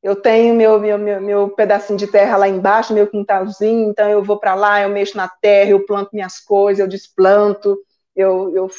Eu 0.01 0.15
tenho 0.15 0.55
meu, 0.55 0.79
meu, 0.79 0.97
meu, 0.97 1.21
meu, 1.21 1.49
pedacinho 1.49 1.99
de 1.99 2.07
terra 2.07 2.35
lá 2.37 2.47
embaixo, 2.47 2.93
meu 2.93 3.05
quintalzinho, 3.05 3.89
então 3.89 4.09
eu 4.09 4.23
vou 4.23 4.39
para 4.39 4.55
lá, 4.55 4.81
eu 4.81 4.89
mexo 4.89 5.15
na 5.15 5.29
terra, 5.29 5.71
eu 5.71 5.85
planto 5.85 6.09
minhas 6.13 6.39
coisas, 6.39 6.79
eu 6.79 6.87
desplanto, 6.87 7.77
eu, 8.15 8.51
eu, 8.55 8.69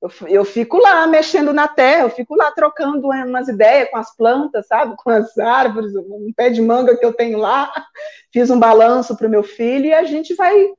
eu, 0.00 0.10
eu 0.28 0.44
fico 0.46 0.78
lá 0.78 1.06
mexendo 1.06 1.52
na 1.52 1.68
terra, 1.68 2.04
eu 2.04 2.10
fico 2.10 2.34
lá 2.34 2.50
trocando 2.52 3.08
umas 3.08 3.48
ideias 3.48 3.90
com 3.90 3.98
as 3.98 4.16
plantas, 4.16 4.66
sabe? 4.66 4.94
Com 4.96 5.10
as 5.10 5.36
árvores, 5.36 5.94
um 5.94 6.32
pé 6.34 6.48
de 6.48 6.62
manga 6.62 6.96
que 6.96 7.04
eu 7.04 7.12
tenho 7.12 7.38
lá, 7.38 7.70
fiz 8.32 8.50
um 8.50 8.58
balanço 8.58 9.14
para 9.16 9.26
o 9.26 9.30
meu 9.30 9.42
filho 9.42 9.86
e 9.86 9.92
a 9.92 10.04
gente 10.04 10.34
vai, 10.34 10.72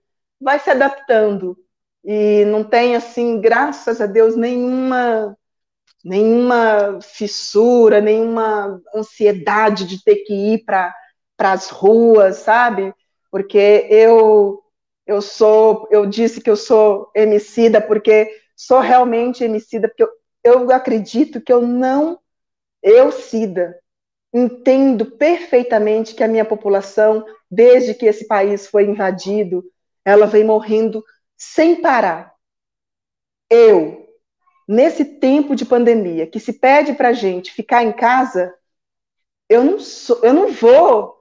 vai 0.44 0.60
se 0.60 0.70
adaptando. 0.70 1.58
E 2.04 2.46
não 2.46 2.64
tem, 2.64 2.96
assim, 2.96 3.40
graças 3.40 4.02
a 4.02 4.06
Deus, 4.06 4.36
nenhuma 4.36 5.38
nenhuma 6.04 7.00
fissura, 7.02 8.02
nenhuma 8.02 8.82
ansiedade 8.94 9.86
de 9.86 10.04
ter 10.04 10.18
que 10.18 10.34
ir 10.34 10.66
para 10.66 10.94
as 11.40 11.70
ruas, 11.70 12.38
sabe? 12.38 12.94
Porque 13.32 13.88
eu 13.90 14.62
eu 15.06 15.22
sou, 15.22 15.88
eu 15.92 16.06
disse 16.06 16.40
que 16.42 16.50
eu 16.50 16.56
sou 16.56 17.12
emicida 17.16 17.82
porque 17.82 18.32
sou 18.56 18.80
realmente 18.80 19.44
emicida 19.44 19.88
porque 19.90 20.04
eu, 20.04 20.10
eu 20.44 20.72
acredito 20.72 21.42
que 21.42 21.52
eu 21.52 21.62
não 21.62 22.20
eu 22.82 23.12
Cida 23.12 23.78
entendo 24.34 25.06
perfeitamente 25.06 26.16
que 26.16 26.24
a 26.24 26.28
minha 26.28 26.44
população, 26.44 27.24
desde 27.50 27.94
que 27.94 28.06
esse 28.08 28.28
país 28.28 28.68
foi 28.68 28.86
invadido, 28.86 29.64
ela 30.06 30.26
vem 30.26 30.44
morrendo 30.44 31.04
sem 31.38 31.82
parar. 31.82 32.34
Eu, 33.50 34.08
nesse 34.68 35.06
tempo 35.06 35.56
de 35.56 35.66
pandemia, 35.66 36.28
que 36.28 36.40
se 36.40 36.54
pede 36.54 36.94
para 36.94 37.10
a 37.10 37.14
gente 37.14 37.52
ficar 37.52 37.84
em 37.84 37.92
casa, 37.92 38.54
eu 39.50 39.64
não, 39.64 39.80
sou, 39.80 40.20
eu 40.24 40.34
não 40.34 40.52
vou 40.52 41.16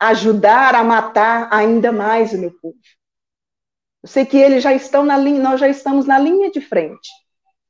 ajudar 0.00 0.74
a 0.74 0.84
matar 0.84 1.48
ainda 1.52 1.92
mais 1.92 2.32
o 2.32 2.38
meu 2.38 2.50
povo. 2.50 2.76
Eu 4.02 4.08
sei 4.08 4.24
que 4.24 4.36
eles 4.36 4.62
já 4.62 4.72
estão 4.72 5.04
na 5.04 5.16
linha, 5.16 5.42
nós 5.42 5.60
já 5.60 5.68
estamos 5.68 6.06
na 6.06 6.18
linha 6.18 6.50
de 6.50 6.60
frente. 6.60 7.10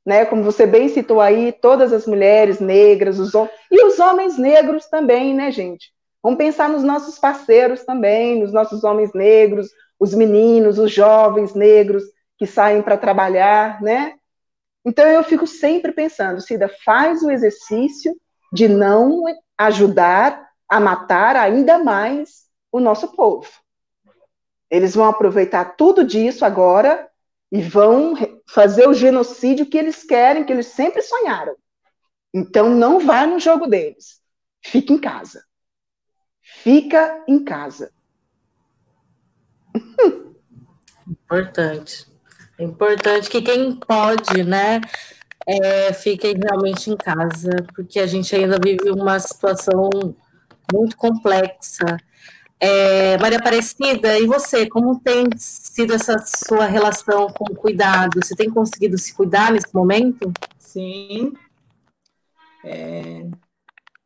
Né, 0.05 0.23
como 0.23 0.41
você 0.41 0.65
bem 0.65 0.87
citou 0.87 1.19
aí, 1.19 1.51
todas 1.51 1.91
as 1.91 2.07
mulheres 2.07 2.61
negras, 2.61 3.19
os 3.19 3.33
e 3.69 3.85
os 3.85 3.99
homens 3.99 4.37
negros 4.37 4.85
também, 4.85 5.33
né, 5.33 5.51
gente? 5.51 5.91
Vamos 6.23 6.37
pensar 6.37 6.69
nos 6.69 6.81
nossos 6.81 7.19
parceiros 7.19 7.83
também, 7.83 8.39
nos 8.39 8.53
nossos 8.53 8.85
homens 8.85 9.11
negros, 9.13 9.69
os 9.99 10.13
meninos, 10.13 10.77
os 10.77 10.91
jovens 10.91 11.53
negros 11.53 12.03
que 12.37 12.45
saem 12.45 12.81
para 12.81 12.97
trabalhar, 12.97 13.81
né? 13.81 14.15
Então 14.85 15.05
eu 15.05 15.23
fico 15.23 15.45
sempre 15.45 15.91
pensando, 15.91 16.39
Cida, 16.39 16.69
faz 16.85 17.21
o 17.23 17.31
exercício 17.31 18.15
de 18.53 18.67
não 18.67 19.23
ajudar 19.57 20.47
a 20.69 20.79
matar 20.79 21.35
ainda 21.35 21.79
mais 21.79 22.45
o 22.71 22.79
nosso 22.79 23.13
povo. 23.15 23.49
Eles 24.69 24.95
vão 24.95 25.05
aproveitar 25.05 25.75
tudo 25.75 26.03
disso 26.03 26.45
agora 26.45 27.09
e 27.51 27.61
vão 27.61 28.13
fazer 28.49 28.87
o 28.87 28.93
genocídio 28.93 29.65
que 29.65 29.77
eles 29.77 30.03
querem, 30.03 30.43
que 30.43 30.51
eles 30.51 30.67
sempre 30.67 31.01
sonharam. 31.01 31.55
Então 32.33 32.69
não 32.69 32.99
vá 32.99 33.25
no 33.25 33.39
jogo 33.39 33.67
deles. 33.67 34.21
Fica 34.63 34.93
em 34.93 34.97
casa. 34.99 35.43
Fica 36.41 37.23
em 37.27 37.43
casa. 37.43 37.91
Importante. 41.07 42.07
Importante 42.59 43.29
que 43.29 43.41
quem 43.41 43.75
pode, 43.75 44.43
né, 44.43 44.81
é, 45.47 45.91
realmente 45.91 46.89
em 46.89 46.97
casa, 46.97 47.51
porque 47.73 47.99
a 47.99 48.07
gente 48.07 48.35
ainda 48.35 48.57
vive 48.61 48.89
uma 48.89 49.19
situação 49.19 49.89
muito 50.73 50.97
complexa. 50.97 51.97
É, 52.59 53.17
Maria 53.19 53.37
Aparecida, 53.37 54.17
e 54.19 54.25
você, 54.25 54.67
como 54.67 54.99
tem 54.99 55.25
sido 55.37 55.93
essa 55.93 56.17
sua 56.17 56.65
relação 56.65 57.27
com 57.27 57.53
o 57.53 57.55
cuidado? 57.55 58.19
Você 58.21 58.35
tem 58.35 58.49
conseguido 58.49 58.97
se 58.97 59.13
cuidar 59.13 59.51
nesse 59.51 59.73
momento? 59.73 60.33
Sim. 60.57 61.33
É, 62.65 63.27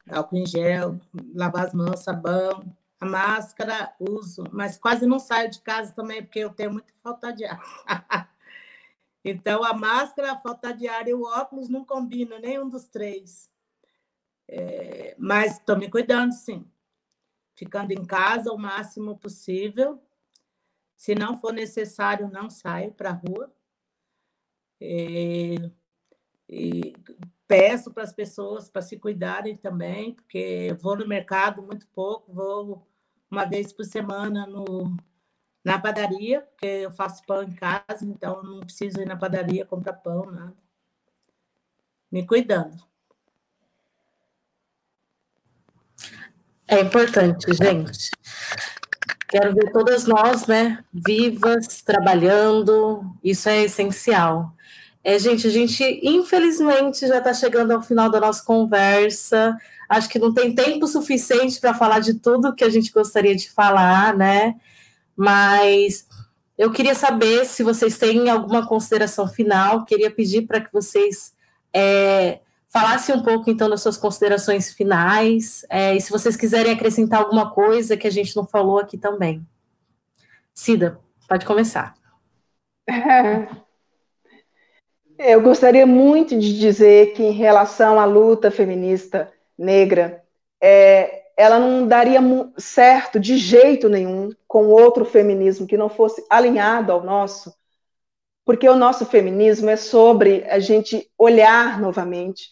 álcool 0.10 0.38
em 0.38 0.46
gel, 0.46 1.00
lavar 1.34 1.68
as 1.68 1.74
mãos, 1.74 2.02
sabão, 2.02 2.62
a 3.02 3.06
máscara 3.06 3.94
uso, 4.00 4.44
mas 4.54 4.78
quase 4.78 5.06
não 5.06 5.20
saio 5.20 5.50
de 5.50 5.60
casa 5.60 5.92
também, 5.94 6.24
porque 6.24 6.40
eu 6.40 6.54
tenho 6.54 6.72
muita 6.72 6.94
falta 7.04 7.34
de 7.34 7.44
ar. 7.44 7.60
então, 9.26 9.64
a 9.64 9.74
máscara, 9.74 10.32
a 10.32 10.40
falta 10.40 10.74
de 10.74 10.88
ar 10.88 11.08
e 11.08 11.14
o 11.14 11.24
óculos 11.24 11.68
não 11.68 11.84
combinam, 11.84 12.40
nenhum 12.40 12.70
dos 12.70 12.88
três. 12.88 13.50
É, 14.48 15.16
mas 15.18 15.58
estou 15.58 15.78
me 15.78 15.90
cuidando, 15.90 16.32
sim 16.32 16.66
ficando 17.62 17.92
em 17.92 18.04
casa 18.04 18.52
o 18.52 18.58
máximo 18.58 19.16
possível. 19.20 20.02
Se 20.98 21.14
não 21.14 21.40
for 21.40 21.54
necessário, 21.54 22.28
não 22.28 22.50
saio 22.50 22.92
para 22.92 23.12
a 23.12 23.14
rua. 23.14 23.54
É, 24.82 25.70
e 26.50 26.96
peço 27.48 27.92
para 27.92 28.02
as 28.02 28.12
pessoas 28.12 28.68
para 28.68 28.82
se 28.82 28.98
cuidarem 28.98 29.56
também, 29.56 30.16
porque 30.16 30.76
vou 30.80 30.98
no 30.98 31.08
mercado 31.08 31.62
muito 31.62 31.88
pouco, 31.90 32.34
vou 32.34 32.88
uma 33.32 33.46
vez 33.46 33.72
por 33.72 33.86
semana 33.86 34.46
no, 34.46 34.96
na 35.64 35.80
padaria, 35.80 36.42
porque 36.42 36.66
eu 36.66 36.92
faço 36.92 37.24
pão 37.26 37.42
em 37.42 37.54
casa, 37.54 38.04
então 38.04 38.44
não 38.44 38.60
preciso 38.60 39.00
ir 39.00 39.08
na 39.08 39.16
padaria 39.16 39.66
comprar 39.66 39.94
pão, 39.94 40.30
nada. 40.30 40.56
Me 42.12 42.28
cuidando. 42.28 42.84
É 46.68 46.82
importante, 46.82 47.54
gente. 47.54 48.12
Quero 49.30 49.54
ver 49.54 49.72
todas 49.72 50.06
nós, 50.06 50.46
né, 50.46 50.84
vivas, 50.94 51.82
trabalhando, 51.82 53.16
isso 53.24 53.48
é 53.48 53.62
essencial. 53.62 54.54
É, 55.04 55.18
gente, 55.18 55.48
a 55.48 55.50
gente 55.50 55.84
infelizmente 56.04 57.08
já 57.08 57.18
está 57.18 57.34
chegando 57.34 57.72
ao 57.72 57.82
final 57.82 58.10
da 58.10 58.20
nossa 58.20 58.44
conversa. 58.44 59.58
Acho 59.90 60.08
que 60.10 60.20
não 60.20 60.34
tem 60.34 60.54
tempo 60.54 60.88
suficiente 60.88 61.60
para 61.60 61.74
falar 61.74 62.00
de 62.00 62.14
tudo 62.16 62.54
que 62.54 62.64
a 62.64 62.70
gente 62.70 62.92
gostaria 62.92 63.36
de 63.36 63.50
falar, 63.50 64.16
né? 64.16 64.56
Mas 65.16 66.08
eu 66.58 66.72
queria 66.72 66.94
saber 66.94 67.46
se 67.46 67.64
vocês 67.64 67.98
têm 67.98 68.30
alguma 68.30 68.68
consideração 68.68 69.28
final. 69.28 69.86
Queria 69.86 70.12
pedir 70.12 70.44
para 70.44 70.62
que 70.62 70.72
vocês 70.72 71.34
é, 71.74 72.40
falasse 72.72 73.12
um 73.12 73.22
pouco, 73.22 73.50
então, 73.50 73.70
das 73.70 73.82
suas 73.82 73.98
considerações 73.98 74.72
finais, 74.72 75.66
é, 75.70 75.96
e 75.96 76.02
se 76.02 76.10
vocês 76.10 76.38
quiserem 76.38 76.72
acrescentar 76.72 77.20
alguma 77.20 77.52
coisa 77.52 77.98
que 77.98 78.08
a 78.08 78.12
gente 78.12 78.36
não 78.36 78.46
falou 78.46 78.80
aqui 78.80 78.98
também. 78.98 79.46
Cida, 80.54 81.00
pode 81.28 81.46
começar. 81.46 81.96
Eu 85.24 85.42
gostaria 85.42 85.86
muito 85.86 86.38
de 86.38 86.60
dizer 86.60 87.14
que, 87.14 87.24
em 87.24 87.32
relação 87.32 88.00
à 88.00 88.06
luta 88.06 88.52
feminista 88.52 89.32
negra, 89.58 90.24
é, 90.62 91.24
ela 91.38 91.60
não 91.60 91.88
daria 91.88 92.20
certo 92.58 93.20
de 93.20 93.38
jeito 93.38 93.88
nenhum 93.88 94.30
com 94.48 94.68
outro 94.68 95.06
feminismo 95.06 95.68
que 95.68 95.78
não 95.78 95.90
fosse 95.90 96.26
alinhado 96.30 96.92
ao 96.92 97.04
nosso, 97.04 97.54
porque 98.46 98.68
o 98.68 98.76
nosso 98.76 99.06
feminismo 99.06 99.70
é 99.70 99.76
sobre 99.76 100.44
a 100.50 100.60
gente 100.60 101.10
olhar 101.18 101.80
novamente 101.80 102.50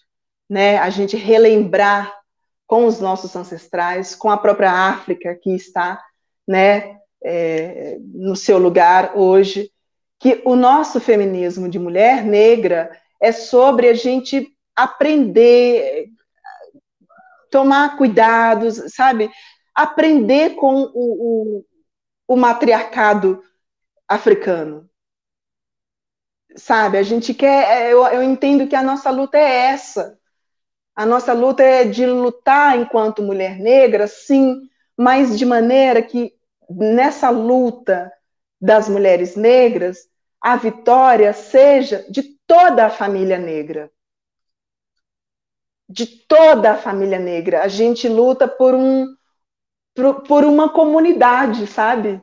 né, 0.49 0.77
a 0.79 0.89
gente 0.89 1.15
relembrar 1.15 2.11
com 2.65 2.85
os 2.85 2.99
nossos 2.99 3.35
ancestrais, 3.35 4.15
com 4.15 4.29
a 4.29 4.37
própria 4.37 4.71
África 4.71 5.35
que 5.35 5.51
está, 5.51 6.03
né, 6.47 6.97
é, 7.23 7.97
no 7.99 8.35
seu 8.35 8.57
lugar 8.57 9.15
hoje, 9.15 9.71
que 10.19 10.41
o 10.45 10.55
nosso 10.55 10.99
feminismo 10.99 11.69
de 11.69 11.79
mulher 11.79 12.23
negra 12.23 12.91
é 13.21 13.31
sobre 13.31 13.87
a 13.87 13.93
gente 13.93 14.53
aprender, 14.75 16.09
tomar 17.49 17.97
cuidados, 17.97 18.81
sabe? 18.93 19.31
Aprender 19.73 20.55
com 20.55 20.81
o, 20.93 21.59
o, 21.59 21.65
o 22.27 22.35
matriarcado 22.35 23.41
africano. 24.07 24.89
Sabe, 26.55 26.97
a 26.97 27.03
gente 27.03 27.33
quer, 27.33 27.89
eu, 27.91 28.05
eu 28.07 28.23
entendo 28.23 28.67
que 28.67 28.75
a 28.75 28.83
nossa 28.83 29.09
luta 29.11 29.37
é 29.37 29.67
essa, 29.67 30.17
a 30.95 31.05
nossa 31.05 31.31
luta 31.31 31.63
é 31.63 31.85
de 31.85 32.05
lutar 32.05 32.77
enquanto 32.77 33.21
mulher 33.21 33.57
negra, 33.57 34.07
sim, 34.07 34.59
mas 34.97 35.37
de 35.37 35.45
maneira 35.45 36.01
que 36.01 36.33
nessa 36.69 37.29
luta 37.29 38.11
das 38.59 38.89
mulheres 38.89 39.35
negras, 39.35 40.07
a 40.41 40.55
vitória 40.55 41.33
seja 41.33 42.05
de 42.09 42.23
toda 42.47 42.85
a 42.85 42.89
família 42.89 43.37
negra. 43.37 43.91
De 45.87 46.05
toda 46.05 46.71
a 46.71 46.77
família 46.77 47.19
negra. 47.19 47.63
A 47.63 47.67
gente 47.67 48.07
luta 48.07 48.47
por 48.47 48.73
um 48.75 49.07
por, 49.95 50.21
por 50.23 50.43
uma 50.45 50.69
comunidade, 50.69 51.67
sabe? 51.67 52.21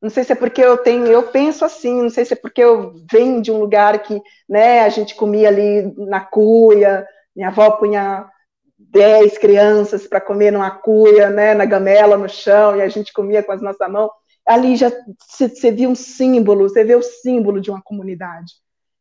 Não 0.00 0.10
sei 0.10 0.24
se 0.24 0.32
é 0.32 0.34
porque 0.34 0.60
eu 0.60 0.78
tenho, 0.78 1.06
eu 1.06 1.28
penso 1.30 1.64
assim, 1.64 2.02
não 2.02 2.10
sei 2.10 2.24
se 2.24 2.32
é 2.32 2.36
porque 2.36 2.60
eu 2.62 2.94
venho 3.10 3.40
de 3.40 3.52
um 3.52 3.58
lugar 3.58 4.02
que, 4.02 4.20
né, 4.48 4.80
a 4.80 4.88
gente 4.88 5.14
comia 5.14 5.48
ali 5.48 5.94
na 5.96 6.20
cuia, 6.20 7.06
minha 7.36 7.48
avó 7.48 7.70
punha 7.72 8.28
dez 8.76 9.38
crianças 9.38 10.06
para 10.06 10.20
comer 10.20 10.50
numa 10.50 10.70
cuia, 10.70 11.30
né, 11.30 11.54
na 11.54 11.64
gamela, 11.64 12.16
no 12.16 12.28
chão, 12.28 12.76
e 12.76 12.82
a 12.82 12.88
gente 12.88 13.12
comia 13.12 13.42
com 13.42 13.52
as 13.52 13.62
nossas 13.62 13.88
mãos. 13.90 14.10
Ali 14.46 14.76
já 14.76 14.90
você 15.18 15.70
via 15.70 15.88
um 15.88 15.94
símbolo, 15.94 16.68
você 16.68 16.84
vê 16.84 16.96
o 16.96 17.02
símbolo 17.02 17.60
de 17.60 17.70
uma 17.70 17.80
comunidade. 17.82 18.54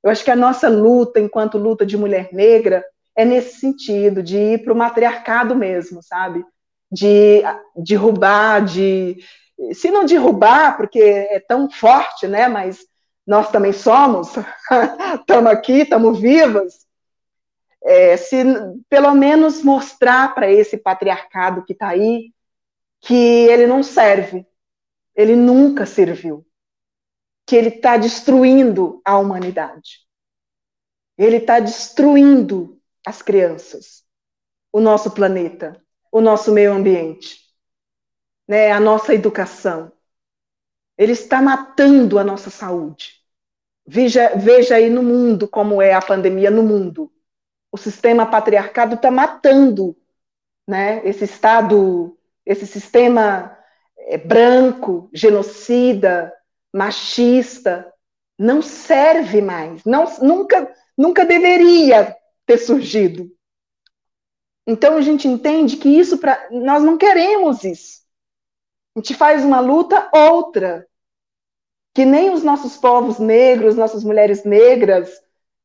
Eu 0.03 0.09
acho 0.09 0.23
que 0.23 0.31
a 0.31 0.35
nossa 0.35 0.67
luta, 0.67 1.19
enquanto 1.19 1.57
luta 1.57 1.85
de 1.85 1.97
mulher 1.97 2.29
negra, 2.31 2.83
é 3.15 3.25
nesse 3.25 3.59
sentido, 3.59 4.23
de 4.23 4.37
ir 4.37 4.63
para 4.63 4.73
o 4.73 4.75
matriarcado 4.75 5.55
mesmo, 5.55 6.01
sabe? 6.01 6.43
De 6.91 7.41
derrubar, 7.75 8.63
de. 8.63 9.17
Se 9.73 9.91
não 9.91 10.05
derrubar, 10.05 10.77
porque 10.77 10.99
é 10.99 11.39
tão 11.39 11.69
forte, 11.69 12.27
né? 12.27 12.47
Mas 12.47 12.79
nós 13.25 13.51
também 13.51 13.73
somos, 13.73 14.33
estamos 15.19 15.51
aqui, 15.51 15.81
estamos 15.81 16.19
vivas, 16.19 16.85
é, 17.83 18.17
se 18.17 18.43
pelo 18.89 19.13
menos 19.13 19.63
mostrar 19.63 20.33
para 20.33 20.51
esse 20.51 20.77
patriarcado 20.77 21.63
que 21.63 21.73
está 21.73 21.89
aí 21.89 22.31
que 22.99 23.15
ele 23.15 23.65
não 23.65 23.81
serve, 23.81 24.45
ele 25.15 25.35
nunca 25.35 25.85
serviu, 25.85 26.45
que 27.45 27.55
ele 27.55 27.69
está 27.69 27.97
destruindo 27.97 29.01
a 29.03 29.17
humanidade, 29.17 29.99
ele 31.17 31.37
está 31.37 31.59
destruindo 31.59 32.81
as 33.05 33.21
crianças, 33.21 34.03
o 34.71 34.79
nosso 34.79 35.11
planeta, 35.11 35.81
o 36.11 36.21
nosso 36.21 36.51
meio 36.51 36.73
ambiente, 36.73 37.39
né, 38.47 38.71
a 38.71 38.79
nossa 38.79 39.13
educação. 39.13 39.91
Ele 40.97 41.13
está 41.13 41.41
matando 41.41 42.19
a 42.19 42.23
nossa 42.23 42.49
saúde. 42.49 43.21
Veja, 43.85 44.35
veja 44.35 44.75
aí 44.75 44.89
no 44.89 45.01
mundo 45.01 45.47
como 45.47 45.81
é 45.81 45.93
a 45.93 46.01
pandemia 46.01 46.51
no 46.51 46.63
mundo. 46.63 47.11
O 47.71 47.77
sistema 47.77 48.25
patriarcado 48.25 48.95
está 48.95 49.09
matando 49.09 49.95
né, 50.67 51.01
esse 51.07 51.23
Estado, 51.23 52.17
esse 52.45 52.67
sistema 52.67 53.57
é, 54.11 54.17
branco, 54.17 55.09
genocida, 55.13 56.33
machista, 56.73 57.91
não 58.37 58.61
serve 58.61 59.41
mais, 59.41 59.85
não, 59.85 60.05
nunca, 60.19 60.69
nunca 60.97 61.23
deveria 61.23 62.13
ter 62.45 62.57
surgido. 62.57 63.31
Então 64.67 64.97
a 64.97 65.01
gente 65.01 65.27
entende 65.27 65.77
que 65.77 65.87
isso 65.87 66.17
para 66.17 66.49
nós 66.51 66.83
não 66.83 66.97
queremos 66.97 67.63
isso. 67.63 68.01
A 68.95 68.99
gente 68.99 69.13
faz 69.13 69.45
uma 69.45 69.61
luta 69.61 70.09
outra, 70.13 70.85
que 71.93 72.03
nem 72.03 72.31
os 72.31 72.43
nossos 72.43 72.75
povos 72.75 73.17
negros, 73.17 73.77
nossas 73.77 74.03
mulheres 74.03 74.43
negras, 74.43 75.09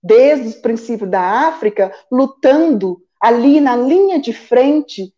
desde 0.01 0.59
o 0.59 0.63
princípio 0.63 1.07
da 1.07 1.49
África, 1.49 1.93
lutando 2.11 3.03
ali 3.21 3.61
na 3.61 3.77
linha 3.77 4.21
de 4.21 4.33
frente 4.33 5.13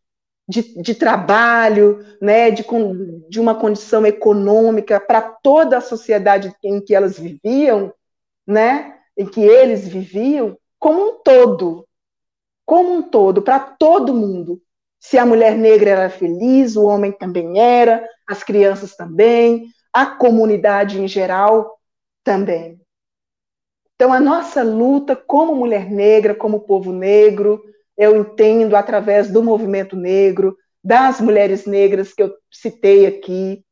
de, 0.49 0.81
de 0.81 0.95
trabalho, 0.95 2.05
né, 2.21 2.51
de, 2.51 2.65
de 3.29 3.39
uma 3.39 3.55
condição 3.55 4.07
econômica 4.07 4.99
para 4.99 5.21
toda 5.21 5.77
a 5.77 5.83
sociedade 5.83 6.55
em 6.65 6.81
que 6.81 6.95
elas 6.95 7.19
viviam, 7.19 7.93
né, 8.47 8.97
em 9.17 9.27
que 9.27 9.43
eles 9.43 9.87
viviam, 9.87 10.57
como 10.79 11.03
um 11.03 11.23
todo, 11.23 11.87
como 12.65 12.95
um 12.95 13.03
todo, 13.03 13.43
para 13.43 13.61
todo 13.61 14.15
mundo. 14.15 14.61
Se 14.99 15.19
a 15.19 15.27
mulher 15.27 15.57
negra 15.57 15.91
era 15.91 16.11
feliz, 16.11 16.77
o 16.77 16.85
homem 16.85 17.13
também 17.13 17.59
era, 17.61 18.09
as 18.27 18.43
crianças 18.43 18.97
também, 18.97 19.69
a 19.93 20.07
comunidade 20.07 21.01
em 21.01 21.07
geral 21.07 21.79
também. 22.25 22.81
Então, 23.95 24.13
a 24.13 24.21
nossa 24.21 24.63
luta 24.63 25.17
como 25.17 25.55
mulher 25.55 25.91
negra, 25.91 26.35
como 26.35 26.61
povo 26.61 26.93
negro, 26.93 27.63
eu 27.99 28.17
entendo 28.17 28.77
através 28.77 29.29
do 29.29 29.43
movimento 29.43 29.97
negro, 29.97 30.57
das 30.83 31.21
mulheres 31.21 31.67
negras 31.67 32.15
que 32.15 32.23
eu 32.23 32.33
citei 32.51 33.07
aqui, 33.07 33.65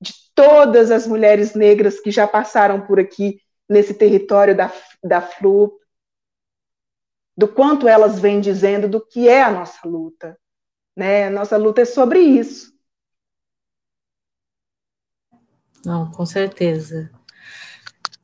de 0.00 0.12
todas 0.34 0.90
as 0.90 1.06
mulheres 1.06 1.54
negras 1.54 2.00
que 2.00 2.10
já 2.10 2.26
passaram 2.26 2.84
por 2.84 2.98
aqui 2.98 3.40
nesse 3.68 3.94
território 3.94 4.56
da, 4.56 4.72
da 5.02 5.22
FLUP, 5.22 5.78
do 7.36 7.46
quanto 7.46 7.86
elas 7.86 8.18
vêm 8.18 8.40
dizendo 8.40 8.88
do 8.88 9.00
que 9.00 9.28
é 9.28 9.42
a 9.42 9.50
nossa 9.50 9.86
luta. 9.86 10.36
Né? 10.96 11.28
A 11.28 11.30
nossa 11.30 11.56
luta 11.56 11.82
é 11.82 11.84
sobre 11.84 12.18
isso. 12.18 12.74
Não, 15.84 16.10
com 16.10 16.26
certeza. 16.26 17.10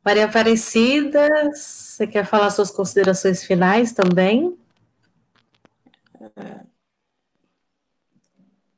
Maria 0.04 0.26
Aparecida, 0.26 1.28
você 1.54 2.06
quer 2.06 2.26
falar 2.26 2.50
suas 2.50 2.70
considerações 2.70 3.44
finais 3.44 3.92
também? 3.92 4.58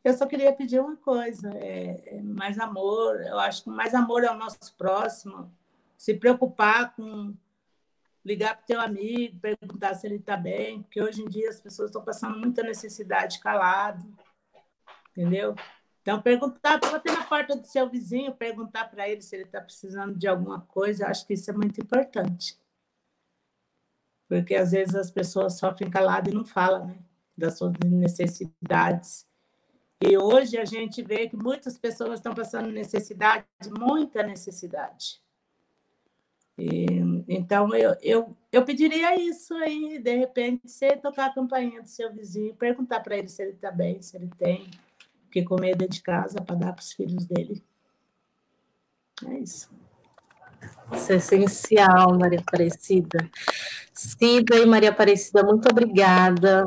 Eu 0.04 0.14
só 0.14 0.26
queria 0.26 0.52
pedir 0.52 0.80
uma 0.80 0.96
coisa, 0.96 1.50
é, 1.54 2.16
é 2.16 2.22
mais 2.22 2.58
amor. 2.58 3.20
Eu 3.20 3.38
acho 3.38 3.64
que 3.64 3.70
mais 3.70 3.94
amor 3.94 4.24
ao 4.24 4.36
nosso 4.36 4.74
próximo, 4.76 5.52
se 5.96 6.14
preocupar 6.14 6.94
com 6.94 7.34
ligar 8.24 8.56
para 8.56 8.62
o 8.62 8.66
teu 8.66 8.80
amigo, 8.80 9.40
perguntar 9.40 9.94
se 9.94 10.06
ele 10.06 10.16
está 10.16 10.36
bem, 10.36 10.82
porque 10.82 11.02
hoje 11.02 11.22
em 11.22 11.28
dia 11.28 11.48
as 11.48 11.60
pessoas 11.60 11.88
estão 11.88 12.04
passando 12.04 12.38
muita 12.38 12.62
necessidade 12.62 13.40
calado, 13.40 14.06
entendeu? 15.10 15.54
Então, 16.02 16.22
perguntar, 16.22 16.78
bater 16.78 17.12
na 17.12 17.24
porta 17.24 17.56
do 17.56 17.66
seu 17.66 17.88
vizinho, 17.88 18.34
perguntar 18.34 18.90
para 18.90 19.08
ele 19.08 19.20
se 19.20 19.34
ele 19.36 19.44
está 19.44 19.60
precisando 19.60 20.16
de 20.16 20.26
alguma 20.26 20.60
coisa, 20.62 21.04
eu 21.04 21.08
acho 21.08 21.26
que 21.26 21.34
isso 21.34 21.50
é 21.50 21.54
muito 21.54 21.80
importante. 21.80 22.58
Porque 24.28 24.54
às 24.54 24.72
vezes 24.72 24.94
as 24.94 25.10
pessoas 25.10 25.58
sofrem 25.58 25.90
calado 25.90 26.30
e 26.30 26.34
não 26.34 26.44
falam 26.44 26.86
né, 26.86 26.98
das 27.38 27.56
suas 27.56 27.72
necessidades. 27.84 29.26
E 30.00 30.16
hoje 30.16 30.56
a 30.56 30.64
gente 30.64 31.02
vê 31.02 31.28
que 31.28 31.36
muitas 31.36 31.76
pessoas 31.76 32.14
estão 32.14 32.34
passando 32.34 32.70
necessidade, 32.70 33.44
muita 33.78 34.22
necessidade. 34.22 35.20
E, 36.56 36.86
então, 37.28 37.74
eu, 37.74 37.96
eu, 38.02 38.36
eu 38.50 38.64
pediria 38.64 39.20
isso 39.20 39.54
aí, 39.54 39.98
de 39.98 40.16
repente, 40.16 40.68
você 40.68 40.96
tocar 40.96 41.26
a 41.26 41.34
campainha 41.34 41.82
do 41.82 41.88
seu 41.88 42.12
vizinho, 42.12 42.54
perguntar 42.54 43.00
para 43.00 43.16
ele 43.16 43.28
se 43.28 43.42
ele 43.42 43.52
está 43.52 43.70
bem, 43.70 44.02
se 44.02 44.16
ele 44.16 44.30
tem 44.36 44.68
que 45.30 45.42
comer 45.42 45.76
dentro 45.76 45.94
de 45.94 46.02
casa 46.02 46.40
para 46.40 46.56
dar 46.56 46.72
para 46.72 46.82
os 46.82 46.92
filhos 46.92 47.26
dele. 47.26 47.62
É 49.26 49.38
isso. 49.38 49.70
Isso 50.92 51.12
é 51.12 51.16
essencial, 51.16 52.16
Maria 52.18 52.40
Aparecida. 52.40 53.18
Cida 53.92 54.56
e 54.56 54.66
Maria 54.66 54.90
Aparecida, 54.90 55.42
muito 55.42 55.68
obrigada 55.68 56.66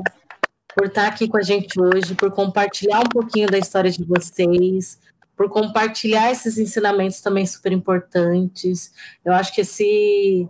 por 0.76 0.88
estar 0.88 1.08
aqui 1.08 1.28
com 1.28 1.38
a 1.38 1.42
gente 1.42 1.80
hoje, 1.80 2.16
por 2.16 2.32
compartilhar 2.32 3.00
um 3.00 3.10
pouquinho 3.10 3.50
da 3.50 3.58
história 3.58 3.92
de 3.92 4.04
vocês, 4.04 5.00
por 5.36 5.50
compartilhar 5.50 6.32
esses 6.32 6.58
ensinamentos 6.58 7.20
também 7.22 7.46
super 7.46 7.72
importantes. 7.72 8.94
Eu 9.24 9.34
acho 9.34 9.54
que 9.54 9.62
esse 9.62 10.50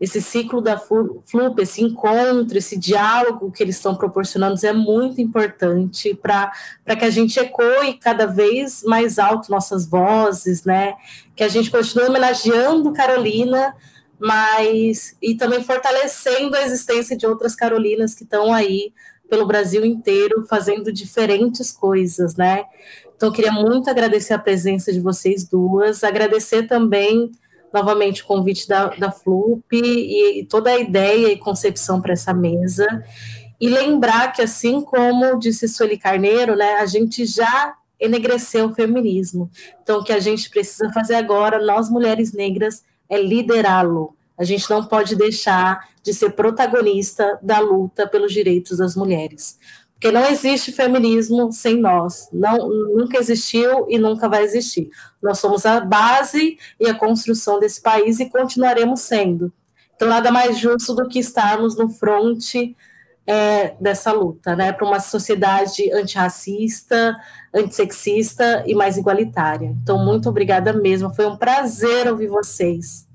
esse 0.00 0.22
ciclo 0.22 0.60
da 0.60 0.78
FLUP, 0.78 1.58
esse 1.58 1.82
encontro, 1.82 2.56
esse 2.56 2.78
diálogo 2.78 3.50
que 3.50 3.60
eles 3.62 3.74
estão 3.74 3.96
proporcionando 3.96 4.64
é 4.64 4.72
muito 4.72 5.20
importante 5.20 6.14
para 6.14 6.52
que 6.96 7.04
a 7.04 7.10
gente 7.10 7.38
ecoe 7.40 7.94
cada 8.00 8.24
vez 8.24 8.84
mais 8.84 9.18
alto 9.18 9.50
nossas 9.50 9.88
vozes, 9.88 10.62
né? 10.62 10.94
Que 11.34 11.42
a 11.42 11.48
gente 11.48 11.68
continue 11.68 12.06
homenageando 12.06 12.92
Carolina, 12.92 13.74
mas 14.20 15.16
e 15.20 15.34
também 15.34 15.64
fortalecendo 15.64 16.54
a 16.54 16.62
existência 16.62 17.16
de 17.16 17.26
outras 17.26 17.56
Carolinas 17.56 18.14
que 18.14 18.22
estão 18.22 18.52
aí 18.52 18.92
pelo 19.28 19.46
Brasil 19.46 19.84
inteiro 19.84 20.46
fazendo 20.48 20.92
diferentes 20.92 21.70
coisas, 21.70 22.34
né? 22.34 22.64
Então, 23.16 23.32
queria 23.32 23.52
muito 23.52 23.90
agradecer 23.90 24.32
a 24.32 24.38
presença 24.38 24.92
de 24.92 25.00
vocês 25.00 25.44
duas, 25.44 26.04
agradecer 26.04 26.68
também 26.68 27.30
novamente 27.72 28.22
o 28.22 28.26
convite 28.26 28.66
da, 28.66 28.88
da 28.88 29.10
FLUP 29.10 29.64
e, 29.72 30.40
e 30.40 30.44
toda 30.46 30.70
a 30.70 30.78
ideia 30.78 31.32
e 31.32 31.38
concepção 31.38 32.00
para 32.00 32.12
essa 32.12 32.32
mesa. 32.32 32.86
E 33.60 33.68
lembrar 33.68 34.32
que, 34.32 34.40
assim 34.40 34.80
como 34.80 35.38
disse 35.38 35.68
Sueli 35.68 35.98
Carneiro, 35.98 36.54
né, 36.54 36.74
a 36.74 36.86
gente 36.86 37.26
já 37.26 37.74
enegreceu 38.00 38.66
o 38.66 38.74
feminismo. 38.74 39.50
Então, 39.82 39.98
o 39.98 40.04
que 40.04 40.12
a 40.12 40.20
gente 40.20 40.48
precisa 40.48 40.92
fazer 40.92 41.16
agora, 41.16 41.64
nós 41.64 41.90
mulheres 41.90 42.32
negras, 42.32 42.84
é 43.08 43.20
liderá-lo. 43.20 44.14
A 44.38 44.44
gente 44.44 44.68
não 44.70 44.84
pode 44.84 45.16
deixar 45.16 45.88
de 46.02 46.14
ser 46.14 46.30
protagonista 46.30 47.38
da 47.42 47.58
luta 47.58 48.06
pelos 48.06 48.32
direitos 48.32 48.78
das 48.78 48.94
mulheres. 48.94 49.58
Porque 49.94 50.12
não 50.12 50.24
existe 50.26 50.70
feminismo 50.70 51.50
sem 51.50 51.76
nós. 51.76 52.28
Não, 52.32 52.68
nunca 52.68 53.18
existiu 53.18 53.86
e 53.88 53.98
nunca 53.98 54.28
vai 54.28 54.44
existir. 54.44 54.88
Nós 55.20 55.40
somos 55.40 55.66
a 55.66 55.80
base 55.80 56.56
e 56.78 56.88
a 56.88 56.94
construção 56.94 57.58
desse 57.58 57.82
país 57.82 58.20
e 58.20 58.30
continuaremos 58.30 59.00
sendo. 59.00 59.52
Então, 59.96 60.08
nada 60.08 60.30
mais 60.30 60.56
justo 60.56 60.94
do 60.94 61.08
que 61.08 61.18
estarmos 61.18 61.76
no 61.76 61.88
fronte 61.88 62.76
é, 63.26 63.74
dessa 63.80 64.12
luta, 64.12 64.54
né, 64.54 64.72
para 64.72 64.86
uma 64.86 65.00
sociedade 65.00 65.92
antirracista, 65.92 67.16
antissexista 67.52 68.62
e 68.68 68.76
mais 68.76 68.96
igualitária. 68.96 69.66
Então, 69.82 69.98
muito 70.04 70.28
obrigada 70.28 70.72
mesmo. 70.72 71.12
Foi 71.12 71.26
um 71.26 71.36
prazer 71.36 72.06
ouvir 72.06 72.28
vocês. 72.28 73.07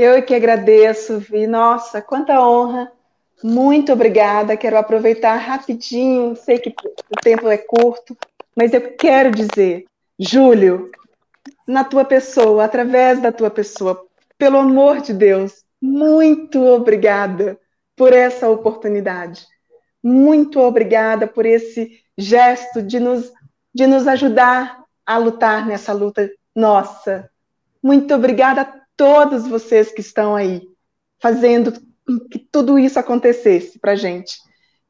Eu 0.00 0.22
que 0.22 0.32
agradeço, 0.32 1.18
Vi. 1.18 1.48
Nossa, 1.48 2.00
quanta 2.00 2.40
honra 2.40 2.88
muito 3.42 3.92
obrigada. 3.92 4.56
Quero 4.56 4.78
aproveitar 4.78 5.34
rapidinho, 5.34 6.36
sei 6.36 6.56
que 6.56 6.70
o 6.70 7.20
tempo 7.20 7.48
é 7.48 7.58
curto, 7.58 8.16
mas 8.54 8.72
eu 8.72 8.92
quero 8.92 9.32
dizer, 9.32 9.86
Júlio, 10.16 10.88
na 11.66 11.82
tua 11.82 12.04
pessoa, 12.04 12.64
através 12.64 13.20
da 13.20 13.32
tua 13.32 13.50
pessoa, 13.50 14.06
pelo 14.38 14.58
amor 14.58 15.00
de 15.00 15.12
Deus, 15.12 15.64
muito 15.82 16.64
obrigada 16.64 17.58
por 17.96 18.12
essa 18.12 18.48
oportunidade. 18.48 19.44
Muito 20.00 20.60
obrigada 20.60 21.26
por 21.26 21.44
esse 21.44 22.04
gesto 22.16 22.80
de 22.80 23.00
nos, 23.00 23.32
de 23.74 23.84
nos 23.84 24.06
ajudar 24.06 24.84
a 25.04 25.18
lutar 25.18 25.66
nessa 25.66 25.92
luta 25.92 26.30
nossa. 26.54 27.28
Muito 27.82 28.14
obrigada 28.14 28.60
a 28.60 28.77
todos 28.98 29.46
vocês 29.46 29.92
que 29.92 30.00
estão 30.00 30.34
aí 30.34 30.60
fazendo 31.22 31.72
que 32.30 32.38
tudo 32.38 32.78
isso 32.78 32.98
acontecesse 32.98 33.78
para 33.78 33.94
gente. 33.94 34.36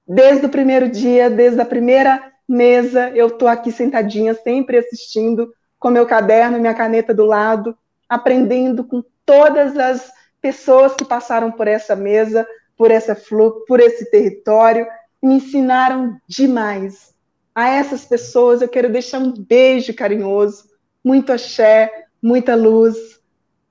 Desde 0.06 0.46
o 0.46 0.48
primeiro 0.48 0.88
dia, 0.88 1.28
desde 1.28 1.60
a 1.60 1.66
primeira 1.66 2.32
mesa, 2.48 3.10
eu 3.10 3.26
estou 3.26 3.46
aqui 3.46 3.70
sentadinha, 3.70 4.32
sempre 4.32 4.78
assistindo, 4.78 5.52
com 5.78 5.90
meu 5.90 6.06
caderno, 6.06 6.58
minha 6.58 6.74
caneta 6.74 7.12
do 7.12 7.26
lado, 7.26 7.76
aprendendo 8.08 8.82
com 8.82 9.04
todas 9.26 9.76
as 9.76 10.10
pessoas 10.40 10.94
que 10.94 11.04
passaram 11.04 11.52
por 11.52 11.68
essa 11.68 11.94
mesa, 11.94 12.46
por 12.76 12.90
essa 12.90 13.14
flu, 13.14 13.64
por 13.66 13.78
esse 13.78 14.10
território, 14.10 14.86
me 15.22 15.34
ensinaram 15.34 16.16
demais. 16.26 17.12
A 17.54 17.68
essas 17.68 18.06
pessoas 18.06 18.62
eu 18.62 18.68
quero 18.68 18.90
deixar 18.90 19.18
um 19.18 19.32
beijo 19.32 19.94
carinhoso, 19.94 20.64
muito 21.04 21.30
axé, 21.32 22.06
muita 22.22 22.54
luz. 22.54 23.17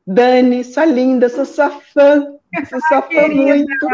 Dani, 0.08 0.64
sua 0.64 0.86
linda, 0.86 1.28
sou 1.28 1.44
sua 1.44 1.70
fã, 1.70 2.34
você 2.56 2.80
só 2.88 3.02
foi 3.02 3.28
muito. 3.28 3.88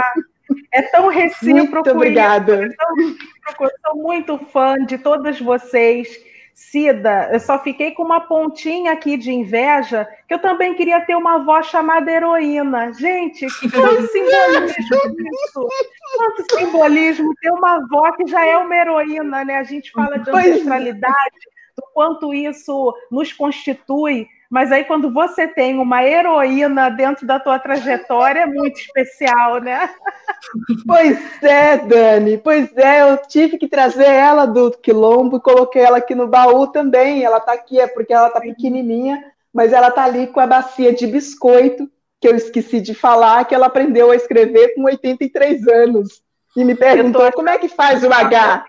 É 0.71 0.83
tão 0.83 1.07
recíproco. 1.07 1.73
Muito 1.73 1.89
obrigada. 1.89 2.65
É 2.65 2.69
tão 2.69 2.95
recíproco. 2.95 3.63
Eu 3.63 3.71
sou 3.85 3.95
muito 3.95 4.37
fã 4.51 4.75
de 4.85 4.99
todas 4.99 5.39
vocês. 5.39 6.07
Cida, 6.53 7.29
eu 7.33 7.39
só 7.39 7.57
fiquei 7.57 7.91
com 7.91 8.03
uma 8.03 8.21
pontinha 8.21 8.91
aqui 8.91 9.17
de 9.17 9.31
inveja, 9.31 10.07
que 10.27 10.35
eu 10.35 10.39
também 10.39 10.75
queria 10.75 11.01
ter 11.01 11.15
uma 11.15 11.37
avó 11.37 11.63
chamada 11.63 12.11
heroína. 12.11 12.93
Gente, 12.93 13.47
quanto 13.71 14.07
simbolismo 14.07 15.31
isso! 15.47 15.67
Quanto 16.15 16.55
simbolismo 16.55 17.33
ter 17.41 17.51
uma 17.51 17.77
avó 17.77 18.11
que 18.11 18.27
já 18.27 18.45
é 18.45 18.55
uma 18.55 18.75
heroína, 18.75 19.43
né? 19.43 19.57
A 19.57 19.63
gente 19.63 19.91
fala 19.91 20.19
de 20.19 20.29
é. 20.29 20.33
ancestralidade, 20.33 21.39
do 21.75 21.83
quanto 21.91 22.31
isso 22.31 22.95
nos 23.09 23.33
constitui, 23.33 24.27
mas 24.53 24.71
aí 24.71 24.83
quando 24.83 25.11
você 25.11 25.47
tem 25.47 25.79
uma 25.79 26.03
heroína 26.03 26.87
dentro 26.87 27.25
da 27.25 27.39
tua 27.39 27.57
trajetória, 27.57 28.41
é 28.41 28.45
muito 28.45 28.79
especial, 28.79 29.59
né? 29.59 29.89
Pois 30.85 31.41
é, 31.41 31.77
Dani, 31.77 32.37
pois 32.37 32.77
é, 32.77 33.01
eu 33.01 33.17
tive 33.17 33.57
que 33.57 33.67
trazer 33.67 34.05
ela 34.05 34.45
do 34.45 34.69
quilombo 34.71 35.37
e 35.37 35.41
coloquei 35.41 35.81
ela 35.81 35.97
aqui 35.97 36.13
no 36.13 36.27
baú 36.27 36.67
também. 36.67 37.23
Ela 37.23 37.37
está 37.37 37.53
aqui, 37.53 37.79
é 37.79 37.87
porque 37.87 38.13
ela 38.13 38.27
está 38.27 38.39
pequenininha, 38.39 39.23
mas 39.51 39.73
ela 39.73 39.87
está 39.87 40.03
ali 40.03 40.27
com 40.27 40.39
a 40.39 40.45
bacia 40.45 40.93
de 40.93 41.07
biscoito, 41.07 41.89
que 42.21 42.27
eu 42.27 42.35
esqueci 42.35 42.79
de 42.81 42.93
falar, 42.93 43.45
que 43.45 43.55
ela 43.55 43.65
aprendeu 43.65 44.11
a 44.11 44.15
escrever 44.15 44.75
com 44.75 44.83
83 44.83 45.67
anos. 45.67 46.21
E 46.55 46.63
me 46.63 46.75
perguntou 46.75 47.31
como 47.31 47.49
é 47.49 47.57
que 47.57 47.69
faz 47.69 48.03
o 48.03 48.13
H 48.13 48.65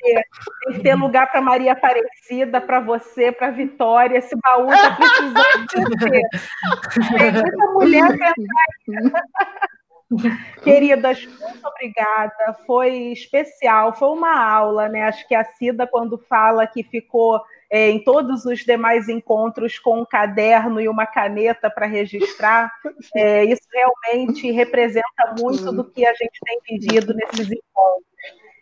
ter, 0.00 0.22
tem 0.64 0.74
que 0.74 0.82
ter 0.82 0.94
lugar 0.94 1.30
para 1.30 1.40
Maria 1.40 1.72
Aparecida, 1.72 2.60
para 2.60 2.80
você, 2.80 3.32
para 3.32 3.50
Vitória. 3.50 4.18
Esse 4.18 4.36
baú 4.36 4.72
está 4.72 4.96
precisando 4.96 5.66
de 5.66 5.80
você. 5.84 6.22
Tem 7.18 7.32
muita 7.32 7.66
mulher 7.72 8.34
que 8.84 8.98
Queridas, 10.62 11.26
muito 11.26 11.68
obrigada. 11.68 12.56
Foi 12.66 13.12
especial, 13.12 13.94
foi 13.94 14.08
uma 14.08 14.42
aula, 14.42 14.88
né? 14.88 15.02
Acho 15.02 15.26
que 15.28 15.34
a 15.34 15.44
Cida, 15.44 15.86
quando 15.86 16.16
fala 16.16 16.66
que 16.66 16.82
ficou 16.82 17.42
é, 17.70 17.90
em 17.90 18.02
todos 18.02 18.46
os 18.46 18.60
demais 18.60 19.08
encontros 19.08 19.78
com 19.78 20.00
um 20.00 20.06
caderno 20.06 20.80
e 20.80 20.88
uma 20.88 21.06
caneta 21.06 21.68
para 21.68 21.84
registrar, 21.84 22.72
é, 23.14 23.44
isso 23.44 23.68
realmente 23.70 24.50
representa 24.50 25.34
muito 25.38 25.70
do 25.72 25.84
que 25.84 26.06
a 26.06 26.14
gente 26.14 26.40
tem 26.42 26.58
vivido 26.78 27.12
nesses 27.14 27.50
encontros. 27.50 28.08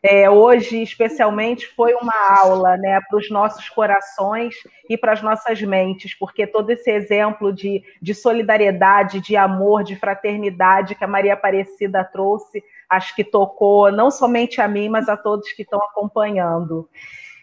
É, 0.09 0.31
hoje, 0.31 0.81
especialmente, 0.85 1.67
foi 1.75 1.93
uma 1.95 2.39
aula 2.39 2.77
né, 2.77 3.01
para 3.09 3.19
os 3.19 3.29
nossos 3.29 3.69
corações 3.69 4.55
e 4.89 4.97
para 4.97 5.13
as 5.13 5.21
nossas 5.21 5.61
mentes, 5.63 6.15
porque 6.15 6.47
todo 6.47 6.71
esse 6.71 6.89
exemplo 6.89 7.53
de, 7.53 7.83
de 8.01 8.15
solidariedade, 8.15 9.21
de 9.21 9.37
amor, 9.37 9.83
de 9.83 9.97
fraternidade 9.97 10.95
que 10.95 11.03
a 11.03 11.09
Maria 11.09 11.35
Aparecida 11.35 12.05
trouxe, 12.05 12.63
acho 12.89 13.17
que 13.17 13.25
tocou 13.25 13.91
não 13.91 14.09
somente 14.09 14.61
a 14.61 14.69
mim, 14.69 14.89
mas 14.89 15.09
a 15.09 15.17
todos 15.17 15.53
que 15.53 15.63
estão 15.63 15.81
acompanhando. 15.81 16.89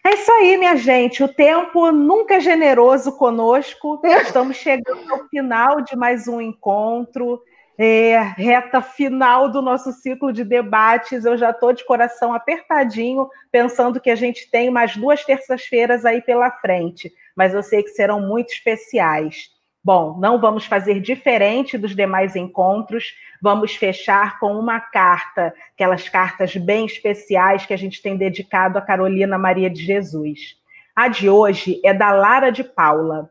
É 0.02 0.14
isso 0.14 0.32
aí, 0.32 0.56
minha 0.56 0.76
gente. 0.76 1.22
O 1.22 1.28
tempo 1.28 1.92
nunca 1.92 2.36
é 2.36 2.40
generoso 2.40 3.12
conosco. 3.12 4.00
Estamos 4.24 4.56
chegando 4.56 5.12
ao 5.12 5.28
final 5.28 5.82
de 5.82 5.94
mais 5.94 6.26
um 6.26 6.40
encontro 6.40 7.42
é, 7.78 8.18
reta 8.36 8.80
final 8.80 9.48
do 9.48 9.60
nosso 9.60 9.92
ciclo 9.92 10.32
de 10.32 10.44
debates. 10.44 11.24
Eu 11.24 11.36
já 11.36 11.50
estou 11.50 11.72
de 11.72 11.84
coração 11.84 12.32
apertadinho, 12.32 13.28
pensando 13.50 14.00
que 14.00 14.10
a 14.10 14.14
gente 14.14 14.50
tem 14.50 14.70
mais 14.70 14.96
duas 14.96 15.24
terças-feiras 15.24 16.04
aí 16.04 16.22
pela 16.22 16.50
frente, 16.50 17.12
mas 17.36 17.54
eu 17.54 17.62
sei 17.62 17.82
que 17.82 17.90
serão 17.90 18.20
muito 18.20 18.52
especiais. 18.52 19.52
Bom, 19.82 20.18
não 20.18 20.40
vamos 20.40 20.64
fazer 20.64 20.98
diferente 20.98 21.76
dos 21.76 21.94
demais 21.94 22.34
encontros, 22.34 23.12
vamos 23.42 23.76
fechar 23.76 24.38
com 24.38 24.58
uma 24.58 24.80
carta, 24.80 25.52
aquelas 25.74 26.08
cartas 26.08 26.56
bem 26.56 26.86
especiais 26.86 27.66
que 27.66 27.74
a 27.74 27.76
gente 27.76 28.00
tem 28.00 28.16
dedicado 28.16 28.78
a 28.78 28.80
Carolina 28.80 29.36
Maria 29.36 29.68
de 29.68 29.84
Jesus. 29.84 30.56
A 30.96 31.08
de 31.08 31.28
hoje 31.28 31.82
é 31.84 31.92
da 31.92 32.12
Lara 32.12 32.50
de 32.50 32.64
Paula. 32.64 33.30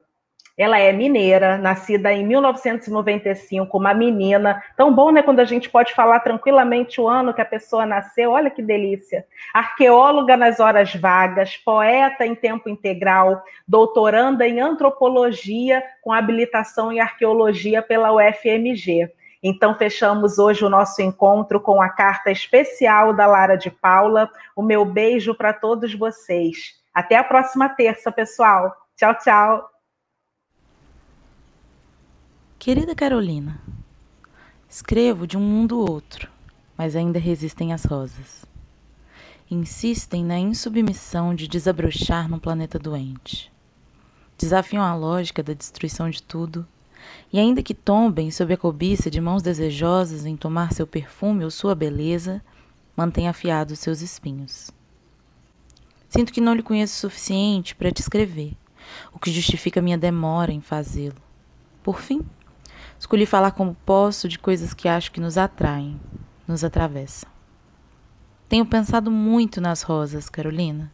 Ela 0.56 0.78
é 0.78 0.94
mineira, 0.94 1.58
nascida 1.58 2.14
em 2.14 2.24
1995, 2.26 3.76
uma 3.76 3.92
menina. 3.92 4.62
Tão 4.78 4.94
bom, 4.94 5.12
né, 5.12 5.24
quando 5.24 5.40
a 5.40 5.46
gente 5.46 5.68
pode 5.68 5.94
falar 5.94 6.20
tranquilamente 6.20 7.02
o 7.02 7.08
ano 7.08 7.34
que 7.34 7.42
a 7.42 7.46
pessoa 7.46 7.88
nasceu. 7.88 8.32
Olha 8.32 8.52
que 8.52 8.62
delícia. 8.62 9.26
Arqueóloga 9.52 10.38
nas 10.38 10.60
horas 10.60 10.94
vagas, 10.94 11.58
poeta 11.58 12.24
em 12.24 12.36
tempo 12.36 12.70
integral, 12.70 13.44
doutoranda 13.68 14.48
em 14.48 14.60
antropologia 14.60 15.84
com 16.04 16.14
habilitação 16.14 16.92
em 16.92 17.00
arqueologia 17.00 17.82
pela 17.82 18.14
UFMG. 18.14 19.12
Então, 19.42 19.76
fechamos 19.76 20.38
hoje 20.38 20.64
o 20.64 20.70
nosso 20.70 21.02
encontro 21.02 21.60
com 21.60 21.82
a 21.82 21.90
carta 21.90 22.32
especial 22.32 23.12
da 23.12 23.26
Lara 23.26 23.58
de 23.58 23.70
Paula. 23.70 24.30
O 24.56 24.62
meu 24.62 24.86
beijo 24.86 25.36
para 25.36 25.52
todos 25.52 25.94
vocês. 25.94 26.76
Até 26.94 27.18
a 27.18 27.24
próxima 27.24 27.68
terça, 27.68 28.12
pessoal. 28.12 28.74
Tchau, 28.96 29.16
tchau. 29.16 29.73
Querida 32.64 32.96
Carolina, 32.96 33.60
escrevo 34.70 35.28
de 35.28 35.36
um 35.36 35.42
mundo 35.42 35.78
outro, 35.78 36.30
mas 36.78 36.96
ainda 36.96 37.20
resistem 37.20 37.74
as 37.74 37.84
rosas. 37.84 38.46
Insistem 39.52 40.24
na 40.24 40.40
insubmissão 40.40 41.36
de 41.36 41.50
desabrochar 41.50 42.30
num 42.30 42.40
planeta 42.40 42.80
doente. 42.80 43.52
Desafiam 44.38 44.82
a 44.82 44.96
lógica 44.96 45.44
da 45.44 45.52
destruição 45.52 46.10
de 46.10 46.24
tudo, 46.24 46.66
e 47.34 47.38
ainda 47.38 47.62
que 47.62 47.74
tombem 47.74 48.32
sob 48.32 48.54
a 48.54 48.58
cobiça 48.58 49.12
de 49.12 49.20
mãos 49.20 49.44
desejosas 49.44 50.26
em 50.26 50.38
tomar 50.38 50.72
seu 50.72 50.88
perfume 50.88 51.44
ou 51.44 51.52
sua 51.52 51.76
beleza, 51.76 52.42
mantêm 52.96 53.28
afiados 53.28 53.80
seus 53.80 54.00
espinhos. 54.00 54.72
Sinto 56.08 56.32
que 56.32 56.40
não 56.40 56.54
lhe 56.54 56.64
conheço 56.64 56.94
o 56.94 57.10
suficiente 57.12 57.76
para 57.76 57.92
te 57.92 58.00
escrever, 58.00 58.54
o 59.12 59.20
que 59.20 59.34
justifica 59.34 59.82
minha 59.82 59.98
demora 59.98 60.54
em 60.54 60.62
fazê-lo. 60.62 61.22
Por 61.84 62.00
fim, 62.00 62.26
Escolhi 63.00 63.26
falar 63.26 63.52
como 63.52 63.76
posso 63.86 64.28
de 64.28 64.40
coisas 64.40 64.74
que 64.74 64.88
acho 64.88 65.12
que 65.12 65.20
nos 65.20 65.38
atraem, 65.38 66.00
nos 66.48 66.64
atravessam. 66.64 67.30
Tenho 68.48 68.66
pensado 68.66 69.10
muito 69.10 69.60
nas 69.60 69.82
rosas, 69.82 70.30
Carolina. 70.30 70.92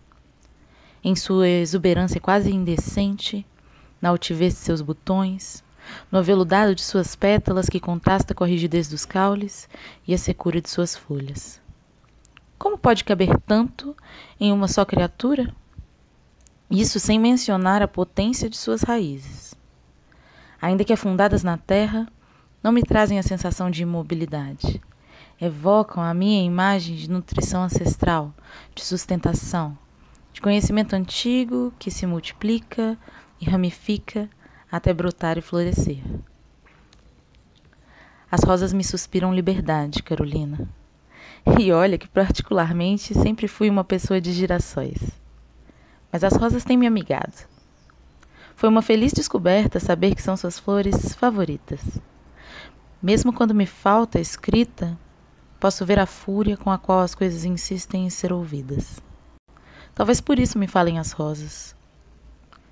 Em 1.03 1.15
sua 1.15 1.47
exuberância 1.47 2.19
quase 2.19 2.51
indecente, 2.51 3.45
na 4.01 4.09
altivez 4.09 4.53
de 4.53 4.59
seus 4.59 4.81
botões, 4.81 5.63
no 6.11 6.19
aveludado 6.19 6.73
de 6.73 6.81
suas 6.81 7.15
pétalas 7.15 7.69
que 7.69 7.79
contrasta 7.79 8.33
com 8.33 8.43
a 8.43 8.47
rigidez 8.47 8.87
dos 8.87 9.05
caules 9.05 9.69
e 10.07 10.13
a 10.13 10.17
secura 10.17 10.61
de 10.61 10.69
suas 10.69 10.95
folhas. 10.95 11.61
Como 12.57 12.77
pode 12.77 13.03
caber 13.03 13.39
tanto 13.41 13.95
em 14.39 14.51
uma 14.51 14.67
só 14.67 14.83
criatura? 14.83 15.53
Isso 16.69 16.99
sem 16.99 17.19
mencionar 17.19 17.81
a 17.81 17.87
potência 17.87 18.49
de 18.49 18.57
suas 18.57 18.81
raízes 18.81 19.48
ainda 20.61 20.83
que 20.83 20.93
afundadas 20.93 21.43
na 21.43 21.57
terra, 21.57 22.07
não 22.61 22.71
me 22.71 22.83
trazem 22.83 23.17
a 23.17 23.23
sensação 23.23 23.69
de 23.69 23.83
imobilidade. 23.83 24.81
Evocam 25.39 26.03
a 26.03 26.13
minha 26.13 26.43
imagem 26.43 26.95
de 26.95 27.09
nutrição 27.09 27.63
ancestral, 27.63 28.33
de 28.75 28.83
sustentação, 28.83 29.77
de 30.33 30.41
conhecimento 30.41 30.93
antigo 30.93 31.73
que 31.79 31.89
se 31.89 32.05
multiplica 32.05 32.97
e 33.39 33.45
ramifica 33.45 34.29
até 34.71 34.93
brotar 34.93 35.37
e 35.37 35.41
florescer. 35.41 36.03
As 38.31 38.43
rosas 38.43 38.73
me 38.73 38.83
suspiram 38.83 39.33
liberdade, 39.33 40.03
Carolina. 40.03 40.67
E 41.57 41.71
olha 41.71 41.97
que, 41.97 42.07
particularmente, 42.07 43.13
sempre 43.13 43.47
fui 43.47 43.69
uma 43.69 43.83
pessoa 43.83 44.21
de 44.21 44.31
girassóis. 44.31 44.99
Mas 46.11 46.23
as 46.23 46.35
rosas 46.35 46.63
têm 46.63 46.77
me 46.77 46.85
amigado. 46.85 47.47
Foi 48.59 48.67
uma 48.67 48.81
feliz 48.81 49.13
descoberta 49.13 49.79
saber 49.79 50.13
que 50.13 50.21
são 50.21 50.35
suas 50.35 50.59
flores 50.59 51.15
favoritas. 51.15 51.79
Mesmo 53.01 53.31
quando 53.31 53.55
me 53.55 53.65
falta 53.65 54.19
escrita, 54.19 54.99
posso 55.57 55.85
ver 55.85 55.97
a 55.97 56.05
fúria 56.05 56.57
com 56.57 56.69
a 56.69 56.77
qual 56.77 56.99
as 56.99 57.15
coisas 57.15 57.45
insistem 57.45 58.05
em 58.05 58.09
ser 58.09 58.33
ouvidas. 58.33 59.01
Talvez 59.95 60.19
por 60.19 60.37
isso 60.37 60.59
me 60.59 60.67
falem 60.67 60.99
as 60.99 61.13
rosas. 61.13 61.73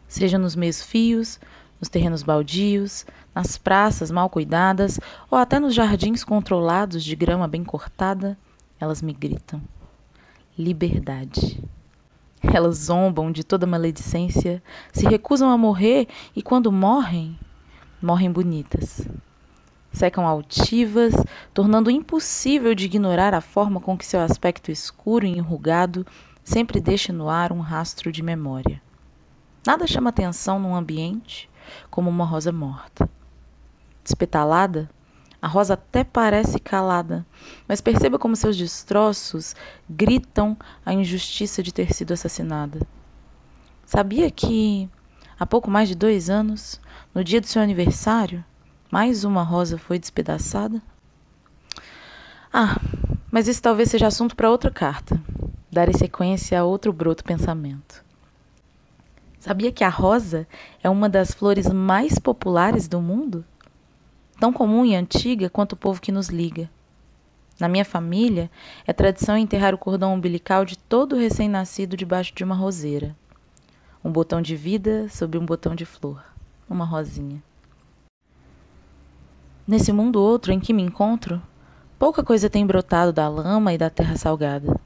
Seja 0.09 0.37
nos 0.37 0.57
meios 0.57 0.81
fios, 0.81 1.39
nos 1.79 1.87
terrenos 1.87 2.21
baldios, 2.21 3.05
nas 3.33 3.57
praças 3.57 4.11
mal 4.11 4.29
cuidadas 4.29 4.99
ou 5.31 5.37
até 5.37 5.57
nos 5.57 5.73
jardins 5.73 6.21
controlados 6.21 7.01
de 7.01 7.15
grama 7.15 7.47
bem 7.47 7.63
cortada, 7.63 8.37
elas 8.77 9.01
me 9.01 9.13
gritam: 9.13 9.61
liberdade. 10.57 11.63
Elas 12.53 12.77
zombam 12.77 13.31
de 13.31 13.43
toda 13.43 13.67
maledicência, 13.67 14.63
se 14.91 15.05
recusam 15.07 15.49
a 15.49 15.57
morrer 15.57 16.07
e, 16.35 16.41
quando 16.41 16.71
morrem, 16.71 17.37
morrem 18.01 18.31
bonitas. 18.31 19.07
Secam 19.91 20.27
altivas, 20.27 21.13
tornando 21.53 21.89
impossível 21.89 22.75
de 22.75 22.85
ignorar 22.85 23.33
a 23.33 23.41
forma 23.41 23.79
com 23.79 23.97
que 23.97 24.05
seu 24.05 24.19
aspecto 24.19 24.71
escuro 24.71 25.25
e 25.25 25.37
enrugado 25.37 26.05
sempre 26.43 26.79
deixa 26.79 27.11
no 27.11 27.29
ar 27.29 27.51
um 27.51 27.59
rastro 27.59 28.11
de 28.11 28.23
memória. 28.23 28.81
Nada 29.65 29.85
chama 29.85 30.09
atenção 30.09 30.59
num 30.59 30.75
ambiente 30.75 31.49
como 31.89 32.09
uma 32.09 32.25
rosa 32.25 32.51
morta. 32.51 33.09
Despetalada, 34.03 34.89
a 35.41 35.47
rosa 35.47 35.75
até 35.75 36.03
parece 36.03 36.59
calada, 36.59 37.25
mas 37.67 37.81
perceba 37.81 38.17
como 38.17 38.35
seus 38.35 38.57
destroços 38.57 39.55
gritam 39.89 40.57
a 40.85 40.93
injustiça 40.93 41.61
de 41.61 41.73
ter 41.73 41.93
sido 41.93 42.13
assassinada. 42.13 42.79
Sabia 43.85 44.31
que, 44.31 44.89
há 45.39 45.45
pouco 45.45 45.69
mais 45.69 45.87
de 45.87 45.95
dois 45.95 46.29
anos, 46.29 46.81
no 47.13 47.23
dia 47.23 47.39
do 47.39 47.47
seu 47.47 47.61
aniversário, 47.61 48.43
mais 48.91 49.23
uma 49.23 49.43
rosa 49.43 49.77
foi 49.77 49.99
despedaçada? 49.99 50.81
Ah, 52.51 52.79
mas 53.31 53.47
isso 53.47 53.61
talvez 53.61 53.89
seja 53.89 54.07
assunto 54.07 54.35
para 54.35 54.49
outra 54.49 54.71
carta. 54.71 55.21
Dar 55.71 55.93
sequência 55.93 56.59
a 56.59 56.63
outro 56.63 56.91
broto 56.91 57.23
pensamento. 57.23 58.03
Sabia 59.39 59.71
que 59.71 59.83
a 59.83 59.89
rosa 59.89 60.47
é 60.81 60.89
uma 60.89 61.07
das 61.07 61.31
flores 61.31 61.71
mais 61.71 62.17
populares 62.17 62.87
do 62.87 62.99
mundo? 62.99 63.45
Tão 64.39 64.53
comum 64.53 64.85
e 64.85 64.95
antiga 64.95 65.49
quanto 65.49 65.73
o 65.73 65.77
povo 65.77 66.01
que 66.01 66.11
nos 66.11 66.29
liga. 66.29 66.69
Na 67.59 67.67
minha 67.67 67.85
família, 67.85 68.51
é 68.85 68.93
tradição 68.93 69.35
enterrar 69.35 69.73
o 69.73 69.79
cordão 69.79 70.13
umbilical 70.13 70.63
de 70.63 70.77
todo 70.77 71.15
recém-nascido 71.15 71.97
debaixo 71.97 72.33
de 72.35 72.43
uma 72.43 72.53
roseira. 72.53 73.15
Um 74.03 74.11
botão 74.11 74.41
de 74.41 74.55
vida 74.55 75.09
sob 75.09 75.37
um 75.37 75.45
botão 75.45 75.73
de 75.73 75.85
flor, 75.85 76.23
uma 76.69 76.85
rosinha. 76.85 77.41
Nesse 79.67 79.91
mundo 79.91 80.21
outro 80.21 80.53
em 80.53 80.59
que 80.59 80.71
me 80.71 80.83
encontro, 80.83 81.41
pouca 81.97 82.23
coisa 82.23 82.49
tem 82.49 82.65
brotado 82.65 83.11
da 83.11 83.27
lama 83.27 83.73
e 83.73 83.77
da 83.77 83.89
terra 83.89 84.15
salgada. 84.15 84.79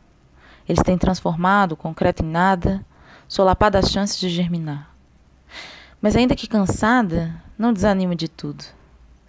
Eles 0.67 0.81
têm 0.81 0.97
transformado 0.97 1.73
o 1.73 1.77
concreto 1.77 2.23
em 2.23 2.27
nada, 2.27 2.85
solapado 3.27 3.77
as 3.77 3.91
chances 3.91 4.17
de 4.17 4.29
germinar. 4.29 4.95
Mas 6.01 6.15
ainda 6.15 6.35
que 6.35 6.47
cansada, 6.47 7.35
não 7.57 7.73
desanimo 7.73 8.15
de 8.15 8.29
tudo. 8.29 8.63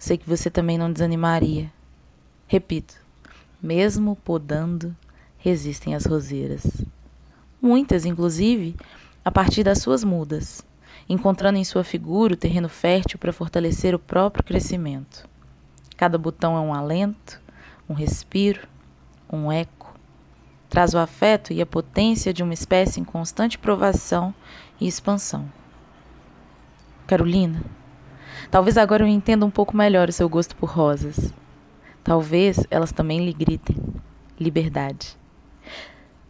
Sei 0.03 0.17
que 0.17 0.27
você 0.27 0.49
também 0.49 0.77
não 0.77 0.91
desanimaria. 0.91 1.71
Repito, 2.45 2.93
mesmo 3.61 4.17
podando, 4.17 4.93
resistem 5.37 5.95
às 5.95 6.05
roseiras. 6.05 6.83
Muitas, 7.61 8.03
inclusive, 8.03 8.75
a 9.23 9.31
partir 9.31 9.63
das 9.63 9.77
suas 9.77 10.03
mudas, 10.03 10.61
encontrando 11.07 11.57
em 11.57 11.63
sua 11.63 11.85
figura 11.85 12.33
o 12.33 12.37
terreno 12.37 12.67
fértil 12.67 13.17
para 13.17 13.31
fortalecer 13.31 13.95
o 13.95 13.99
próprio 13.99 14.43
crescimento. 14.43 15.25
Cada 15.95 16.17
botão 16.17 16.57
é 16.57 16.59
um 16.59 16.73
alento, 16.73 17.39
um 17.87 17.93
respiro, 17.93 18.67
um 19.31 19.49
eco. 19.49 19.97
Traz 20.69 20.93
o 20.93 20.97
afeto 20.97 21.53
e 21.53 21.61
a 21.61 21.65
potência 21.65 22.33
de 22.33 22.43
uma 22.43 22.53
espécie 22.53 22.99
em 22.99 23.05
constante 23.05 23.57
provação 23.57 24.35
e 24.81 24.85
expansão. 24.85 25.49
Carolina, 27.07 27.63
talvez 28.53 28.77
agora 28.77 29.01
eu 29.01 29.07
entenda 29.07 29.43
um 29.43 29.49
pouco 29.49 29.75
melhor 29.75 30.09
o 30.09 30.11
seu 30.11 30.29
gosto 30.29 30.55
por 30.55 30.69
rosas. 30.69 31.33
Talvez 32.03 32.59
elas 32.69 32.91
também 32.91 33.25
lhe 33.25 33.33
gritem 33.33 33.75
liberdade. 34.39 35.17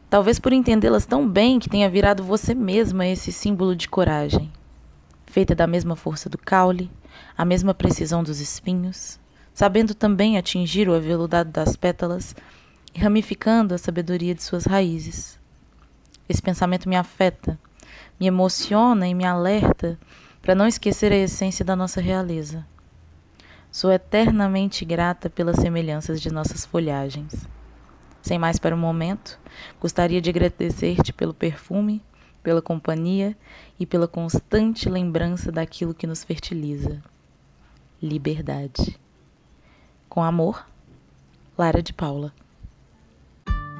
Talvez 0.09 0.39
por 0.39 0.53
entendê-las 0.53 1.05
tão 1.05 1.27
bem 1.27 1.59
que 1.59 1.67
tenha 1.67 1.89
virado 1.89 2.23
você 2.23 2.55
mesma 2.55 3.05
esse 3.05 3.29
símbolo 3.33 3.75
de 3.75 3.89
coragem, 3.89 4.49
feita 5.25 5.53
da 5.53 5.67
mesma 5.67 5.97
força 5.97 6.29
do 6.29 6.37
caule, 6.37 6.89
a 7.37 7.43
mesma 7.43 7.73
precisão 7.73 8.23
dos 8.23 8.39
espinhos, 8.39 9.19
sabendo 9.53 9.93
também 9.93 10.37
atingir 10.37 10.87
o 10.87 10.95
aveludado 10.95 11.51
das 11.51 11.75
pétalas 11.75 12.33
e 12.95 12.99
ramificando 12.99 13.75
a 13.75 13.77
sabedoria 13.77 14.33
de 14.33 14.41
suas 14.41 14.63
raízes. 14.63 15.37
Esse 16.29 16.41
pensamento 16.41 16.87
me 16.87 16.95
afeta, 16.95 17.59
me 18.17 18.27
emociona 18.27 19.09
e 19.09 19.13
me 19.13 19.25
alerta 19.25 19.99
para 20.43 20.53
não 20.53 20.67
esquecer 20.67 21.09
a 21.13 21.15
essência 21.15 21.63
da 21.63 21.73
nossa 21.73 22.01
realeza. 22.01 22.67
Sou 23.71 23.89
eternamente 23.91 24.83
grata 24.83 25.29
pelas 25.29 25.55
semelhanças 25.55 26.21
de 26.21 26.29
nossas 26.29 26.65
folhagens. 26.65 27.47
Sem 28.21 28.37
mais 28.37 28.59
para 28.59 28.75
o 28.75 28.77
momento, 28.77 29.39
gostaria 29.79 30.21
de 30.21 30.29
agradecer-te 30.29 31.13
pelo 31.13 31.33
perfume, 31.33 32.03
pela 32.43 32.61
companhia 32.61 33.35
e 33.79 33.85
pela 33.85 34.07
constante 34.07 34.89
lembrança 34.89 35.49
daquilo 35.49 35.93
que 35.93 36.05
nos 36.05 36.25
fertiliza. 36.25 37.01
Liberdade. 38.01 38.99
Com 40.09 40.21
amor, 40.21 40.67
Lara 41.57 41.81
de 41.81 41.93
Paula. 41.93 42.33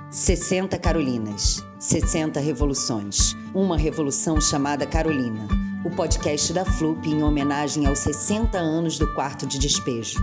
60 0.10 0.80
Carolinas, 0.80 1.66
60 1.84 2.40
revoluções. 2.40 3.36
Uma 3.54 3.78
revolução 3.78 4.40
chamada 4.40 4.88
Carolina. 4.88 5.46
O 5.84 5.90
podcast 5.90 6.54
da 6.54 6.64
FLUP 6.64 7.10
em 7.10 7.22
homenagem 7.22 7.86
aos 7.86 8.00
60 8.00 8.58
anos 8.58 8.98
do 8.98 9.14
quarto 9.14 9.46
de 9.46 9.60
despejo. 9.60 10.18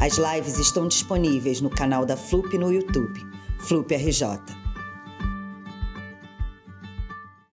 As 0.00 0.18
lives 0.18 0.58
estão 0.58 0.88
disponíveis 0.88 1.60
no 1.60 1.70
canal 1.70 2.04
da 2.04 2.16
FLUP 2.16 2.58
no 2.58 2.72
YouTube. 2.72 3.24
Flup 3.60 3.94
RJ. 3.94 4.65